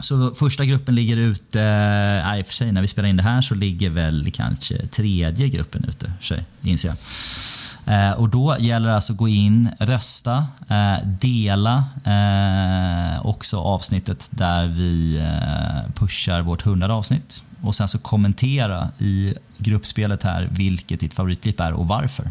Så 0.00 0.34
första 0.34 0.64
gruppen 0.64 0.94
ligger 0.94 1.16
ute, 1.16 1.60
eh, 1.60 2.26
nej 2.26 2.40
i 2.40 2.42
och 2.42 2.46
för 2.46 2.54
sig 2.54 2.72
när 2.72 2.82
vi 2.82 2.88
spelar 2.88 3.08
in 3.08 3.16
det 3.16 3.22
här 3.22 3.42
så 3.42 3.54
ligger 3.54 3.90
väl 3.90 4.30
kanske 4.34 4.86
tredje 4.86 5.48
gruppen 5.48 5.84
ute, 5.88 6.12
för 6.20 6.26
sig, 6.26 6.44
inser 6.62 6.88
jag. 6.88 6.96
Eh, 7.88 8.10
och 8.10 8.28
då 8.28 8.56
gäller 8.58 8.88
det 8.88 8.94
alltså 8.94 9.12
att 9.12 9.18
gå 9.18 9.28
in, 9.28 9.70
rösta, 9.78 10.46
eh, 10.68 11.06
dela 11.06 11.84
eh, 12.04 13.26
också 13.26 13.58
avsnittet 13.58 14.28
där 14.30 14.66
vi 14.66 15.16
eh, 15.16 15.92
pushar 15.94 16.42
vårt 16.42 16.62
hundrade 16.62 16.94
avsnitt. 16.94 17.42
Och 17.60 17.74
sen 17.74 17.88
så 17.88 17.98
kommentera 17.98 18.88
i 18.98 19.34
gruppspelet 19.58 20.22
här 20.22 20.48
vilket 20.52 21.00
ditt 21.00 21.14
favoritklipp 21.14 21.60
är 21.60 21.72
och 21.72 21.88
varför. 21.88 22.30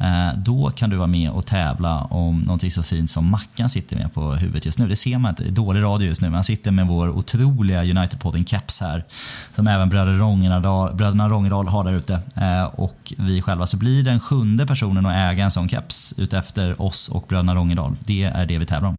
Eh, 0.00 0.38
Då 0.38 0.70
kan 0.70 0.90
du 0.90 0.96
vara 0.96 1.06
med 1.06 1.30
och 1.30 1.46
tävla 1.46 2.00
om 2.00 2.40
någonting 2.40 2.70
så 2.70 2.82
fint 2.82 3.10
som 3.10 3.30
Mackan 3.30 3.70
sitter 3.70 3.96
med 3.96 4.14
på 4.14 4.32
huvudet 4.32 4.64
just 4.66 4.78
nu. 4.78 4.88
Det 4.88 4.96
ser 4.96 5.18
man 5.18 5.28
inte, 5.30 5.42
det 5.42 5.48
är 5.48 5.52
dålig 5.52 5.82
radio 5.82 6.08
just 6.08 6.20
nu, 6.20 6.28
men 6.28 6.34
han 6.34 6.44
sitter 6.44 6.70
med 6.70 6.86
vår 6.86 7.08
otroliga 7.08 7.82
United-podden-keps 7.84 8.80
här. 8.80 9.04
Som 9.54 9.66
även 9.66 9.88
bröderna 9.88 11.28
Rångedal 11.28 11.68
har 11.68 11.84
där 11.84 11.92
ute. 11.92 12.14
Eh, 12.36 12.64
Och 12.64 13.12
vi 13.18 13.42
själva. 13.42 13.66
Så 13.66 13.76
blir 13.76 14.02
den 14.02 14.20
sjunde 14.20 14.66
personen 14.66 15.06
att 15.06 15.32
äga 15.32 15.44
en 15.44 15.50
sån 15.50 15.68
keps 15.68 16.18
utefter 16.18 16.82
oss 16.82 17.08
och 17.08 17.24
bröderna 17.28 17.54
Rångedal. 17.54 17.96
Det 18.06 18.22
är 18.24 18.46
det 18.46 18.58
vi 18.58 18.66
tävlar 18.66 18.88
om. 18.88 18.96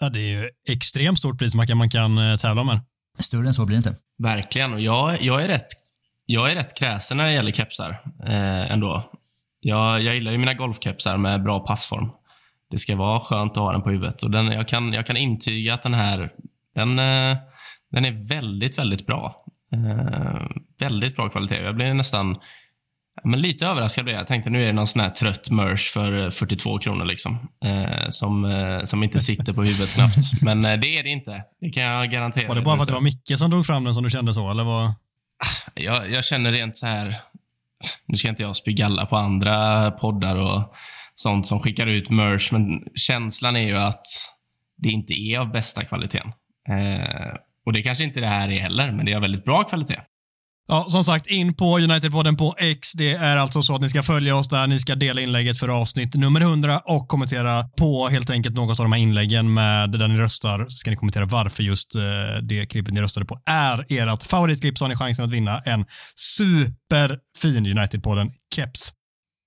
Ja, 0.00 0.08
det 0.08 0.20
är 0.20 0.40
ju 0.42 0.48
extremt 0.68 1.18
stort 1.18 1.38
pris 1.38 1.54
man 1.54 1.66
kan, 1.66 1.76
man 1.76 1.90
kan 1.90 2.18
eh, 2.18 2.36
tävla 2.36 2.60
om 2.62 2.68
här. 2.68 2.80
Större 3.18 3.46
än 3.46 3.54
så 3.54 3.66
blir 3.66 3.76
det 3.76 3.88
inte. 3.88 3.94
Verkligen. 4.22 4.72
Och 4.72 4.80
jag, 4.80 5.22
jag, 5.22 5.42
är 5.44 5.48
rätt, 5.48 5.66
jag 6.26 6.50
är 6.50 6.54
rätt 6.54 6.78
kräsen 6.78 7.16
när 7.16 7.24
det 7.26 7.32
gäller 7.32 7.52
kepsar 7.52 7.90
eh, 8.26 8.72
ändå. 8.72 9.10
Jag, 9.64 10.02
jag 10.02 10.14
gillar 10.14 10.32
ju 10.32 10.38
mina 10.38 10.54
golfkepsar 10.54 11.16
med 11.16 11.42
bra 11.42 11.60
passform. 11.60 12.10
Det 12.70 12.78
ska 12.78 12.96
vara 12.96 13.20
skönt 13.20 13.52
att 13.52 13.62
ha 13.62 13.72
den 13.72 13.82
på 13.82 13.90
huvudet. 13.90 14.22
Och 14.22 14.30
den, 14.30 14.46
jag, 14.46 14.68
kan, 14.68 14.92
jag 14.92 15.06
kan 15.06 15.16
intyga 15.16 15.74
att 15.74 15.82
den 15.82 15.94
här 15.94 16.32
den, 16.74 16.98
eh, 16.98 17.36
den 17.90 18.04
är 18.04 18.28
väldigt, 18.28 18.78
väldigt 18.78 19.06
bra. 19.06 19.44
Eh, 19.72 20.46
väldigt 20.80 21.16
bra 21.16 21.28
kvalitet. 21.28 21.62
Jag 21.62 21.76
blev 21.76 21.94
nästan 21.94 22.36
men 23.24 23.40
lite 23.40 23.66
överraskad. 23.66 24.04
blev 24.04 24.14
Jag 24.14 24.20
Jag 24.20 24.26
tänkte 24.26 24.50
nu 24.50 24.62
är 24.62 24.66
det 24.66 24.72
någon 24.72 24.86
sån 24.86 25.02
här 25.02 25.10
trött 25.10 25.50
merch 25.50 25.92
för 25.92 26.30
42 26.30 26.78
kronor 26.78 27.04
liksom. 27.04 27.48
Eh, 27.64 28.08
som, 28.10 28.44
eh, 28.44 28.84
som 28.84 29.02
inte 29.02 29.20
sitter 29.20 29.52
på 29.52 29.62
huvudet 29.62 29.94
knappt. 29.94 30.16
Men 30.42 30.64
eh, 30.64 30.80
det 30.80 30.98
är 30.98 31.02
det 31.02 31.08
inte. 31.08 31.42
Det 31.60 31.70
kan 31.70 31.82
jag 31.82 32.10
garantera. 32.10 32.48
Var 32.48 32.54
det 32.54 32.62
bara 32.62 32.76
för 32.76 32.82
att 32.82 32.88
det 32.88 32.94
var 32.94 33.00
Micke 33.00 33.38
som 33.38 33.50
drog 33.50 33.66
fram 33.66 33.84
den 33.84 33.94
som 33.94 34.04
du 34.04 34.10
kände 34.10 34.34
så, 34.34 34.50
eller 34.50 34.64
vad? 34.64 34.94
jag, 35.74 36.10
jag 36.10 36.24
känner 36.24 36.52
rent 36.52 36.76
så 36.76 36.86
här. 36.86 37.16
Nu 38.06 38.16
ska 38.16 38.28
inte 38.28 38.42
jag 38.42 38.56
spy 38.56 38.72
galla 38.72 39.06
på 39.06 39.16
andra 39.16 39.90
poddar 39.90 40.36
och 40.36 40.74
sånt 41.14 41.46
som 41.46 41.60
skickar 41.60 41.86
ut 41.86 42.10
merch, 42.10 42.52
men 42.52 42.62
känslan 42.94 43.56
är 43.56 43.68
ju 43.68 43.76
att 43.76 44.06
det 44.76 44.88
inte 44.88 45.12
är 45.12 45.38
av 45.38 45.52
bästa 45.52 45.84
kvaliteten. 45.84 46.32
Eh, 46.68 47.36
och 47.66 47.72
det 47.72 47.82
kanske 47.82 48.04
inte 48.04 48.20
det 48.20 48.26
här 48.26 48.48
är 48.48 48.60
heller, 48.60 48.92
men 48.92 49.06
det 49.06 49.12
är 49.12 49.16
av 49.16 49.22
väldigt 49.22 49.44
bra 49.44 49.64
kvalitet. 49.64 50.00
Ja, 50.68 50.86
som 50.88 51.04
sagt, 51.04 51.26
in 51.26 51.54
på 51.54 51.78
Unitedpodden 51.78 52.36
på 52.36 52.54
X. 52.58 52.92
Det 52.92 53.12
är 53.12 53.36
alltså 53.36 53.62
så 53.62 53.74
att 53.74 53.80
ni 53.80 53.88
ska 53.88 54.02
följa 54.02 54.36
oss 54.36 54.48
där. 54.48 54.66
Ni 54.66 54.80
ska 54.80 54.94
dela 54.94 55.20
inlägget 55.20 55.58
för 55.58 55.68
avsnitt 55.68 56.14
nummer 56.14 56.40
100 56.40 56.80
och 56.84 57.08
kommentera 57.08 57.64
på 57.64 58.08
helt 58.08 58.30
enkelt 58.30 58.54
något 58.54 58.80
av 58.80 58.84
de 58.84 58.92
här 58.92 59.00
inläggen 59.00 59.54
med 59.54 59.90
där 59.90 60.08
ni 60.08 60.18
röstar. 60.18 60.64
Så 60.64 60.70
ska 60.70 60.90
ni 60.90 60.96
kommentera 60.96 61.24
varför 61.24 61.62
just 61.62 61.94
eh, 61.94 62.02
det 62.42 62.66
klippet 62.66 62.94
ni 62.94 63.00
röstade 63.00 63.26
på 63.26 63.38
är 63.46 63.86
ert 63.88 64.22
favoritklipp 64.22 64.78
så 64.78 64.84
har 64.84 64.88
ni 64.88 64.96
chansen 64.96 65.24
att 65.24 65.30
vinna 65.30 65.60
en 65.60 65.84
superfin 66.16 67.66
Unitedpodden-keps. 67.66 68.92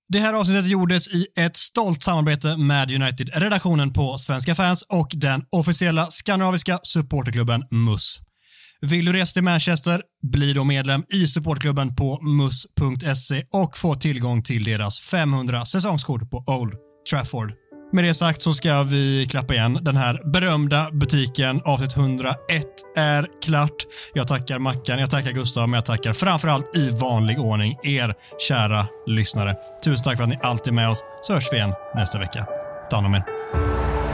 Det 0.08 0.18
här 0.18 0.34
avsnittet 0.34 0.66
gjordes 0.66 1.08
i 1.08 1.26
ett 1.36 1.56
stolt 1.56 2.02
samarbete 2.02 2.56
med 2.56 2.90
United-redaktionen 2.90 3.92
på 3.92 4.18
Svenska 4.18 4.54
fans 4.54 4.82
och 4.82 5.08
den 5.14 5.42
officiella 5.50 6.06
skandinaviska 6.10 6.78
supporterklubben 6.82 7.62
MUS. 7.70 8.25
Vill 8.80 9.04
du 9.04 9.12
resa 9.12 9.32
till 9.32 9.42
Manchester, 9.42 10.02
bli 10.32 10.52
då 10.52 10.64
medlem 10.64 11.04
i 11.08 11.26
supportklubben 11.26 11.96
på 11.96 12.22
mus.se 12.22 13.42
och 13.54 13.78
få 13.78 13.94
tillgång 13.94 14.42
till 14.42 14.64
deras 14.64 15.00
500 15.00 15.64
säsongskort 15.64 16.30
på 16.30 16.36
Old 16.36 16.74
Trafford. 17.10 17.52
Med 17.92 18.04
det 18.04 18.14
sagt 18.14 18.42
så 18.42 18.54
ska 18.54 18.82
vi 18.82 19.26
klappa 19.30 19.54
igen 19.54 19.78
den 19.82 19.96
här 19.96 20.32
berömda 20.32 20.90
butiken. 20.92 21.60
Avsnitt 21.64 21.96
101 21.96 22.36
är 22.96 23.28
klart. 23.44 23.76
Jag 24.14 24.28
tackar 24.28 24.58
Mackan, 24.58 24.98
jag 24.98 25.10
tackar 25.10 25.32
Gustav, 25.32 25.68
men 25.68 25.78
jag 25.78 25.84
tackar 25.84 26.12
framförallt 26.12 26.76
i 26.76 26.90
vanlig 26.90 27.40
ordning 27.40 27.76
er 27.82 28.14
kära 28.48 28.86
lyssnare. 29.06 29.54
Tusen 29.84 30.04
tack 30.04 30.16
för 30.16 30.22
att 30.22 30.30
ni 30.30 30.38
alltid 30.42 30.72
är 30.72 30.74
med 30.74 30.88
oss, 30.88 31.02
så 31.22 31.34
hörs 31.34 31.48
vi 31.52 31.56
igen 31.56 31.72
nästa 31.94 32.18
vecka. 32.18 32.46
Ta 32.90 32.96
hand 32.96 33.06
om 33.06 33.14
er. 33.14 34.05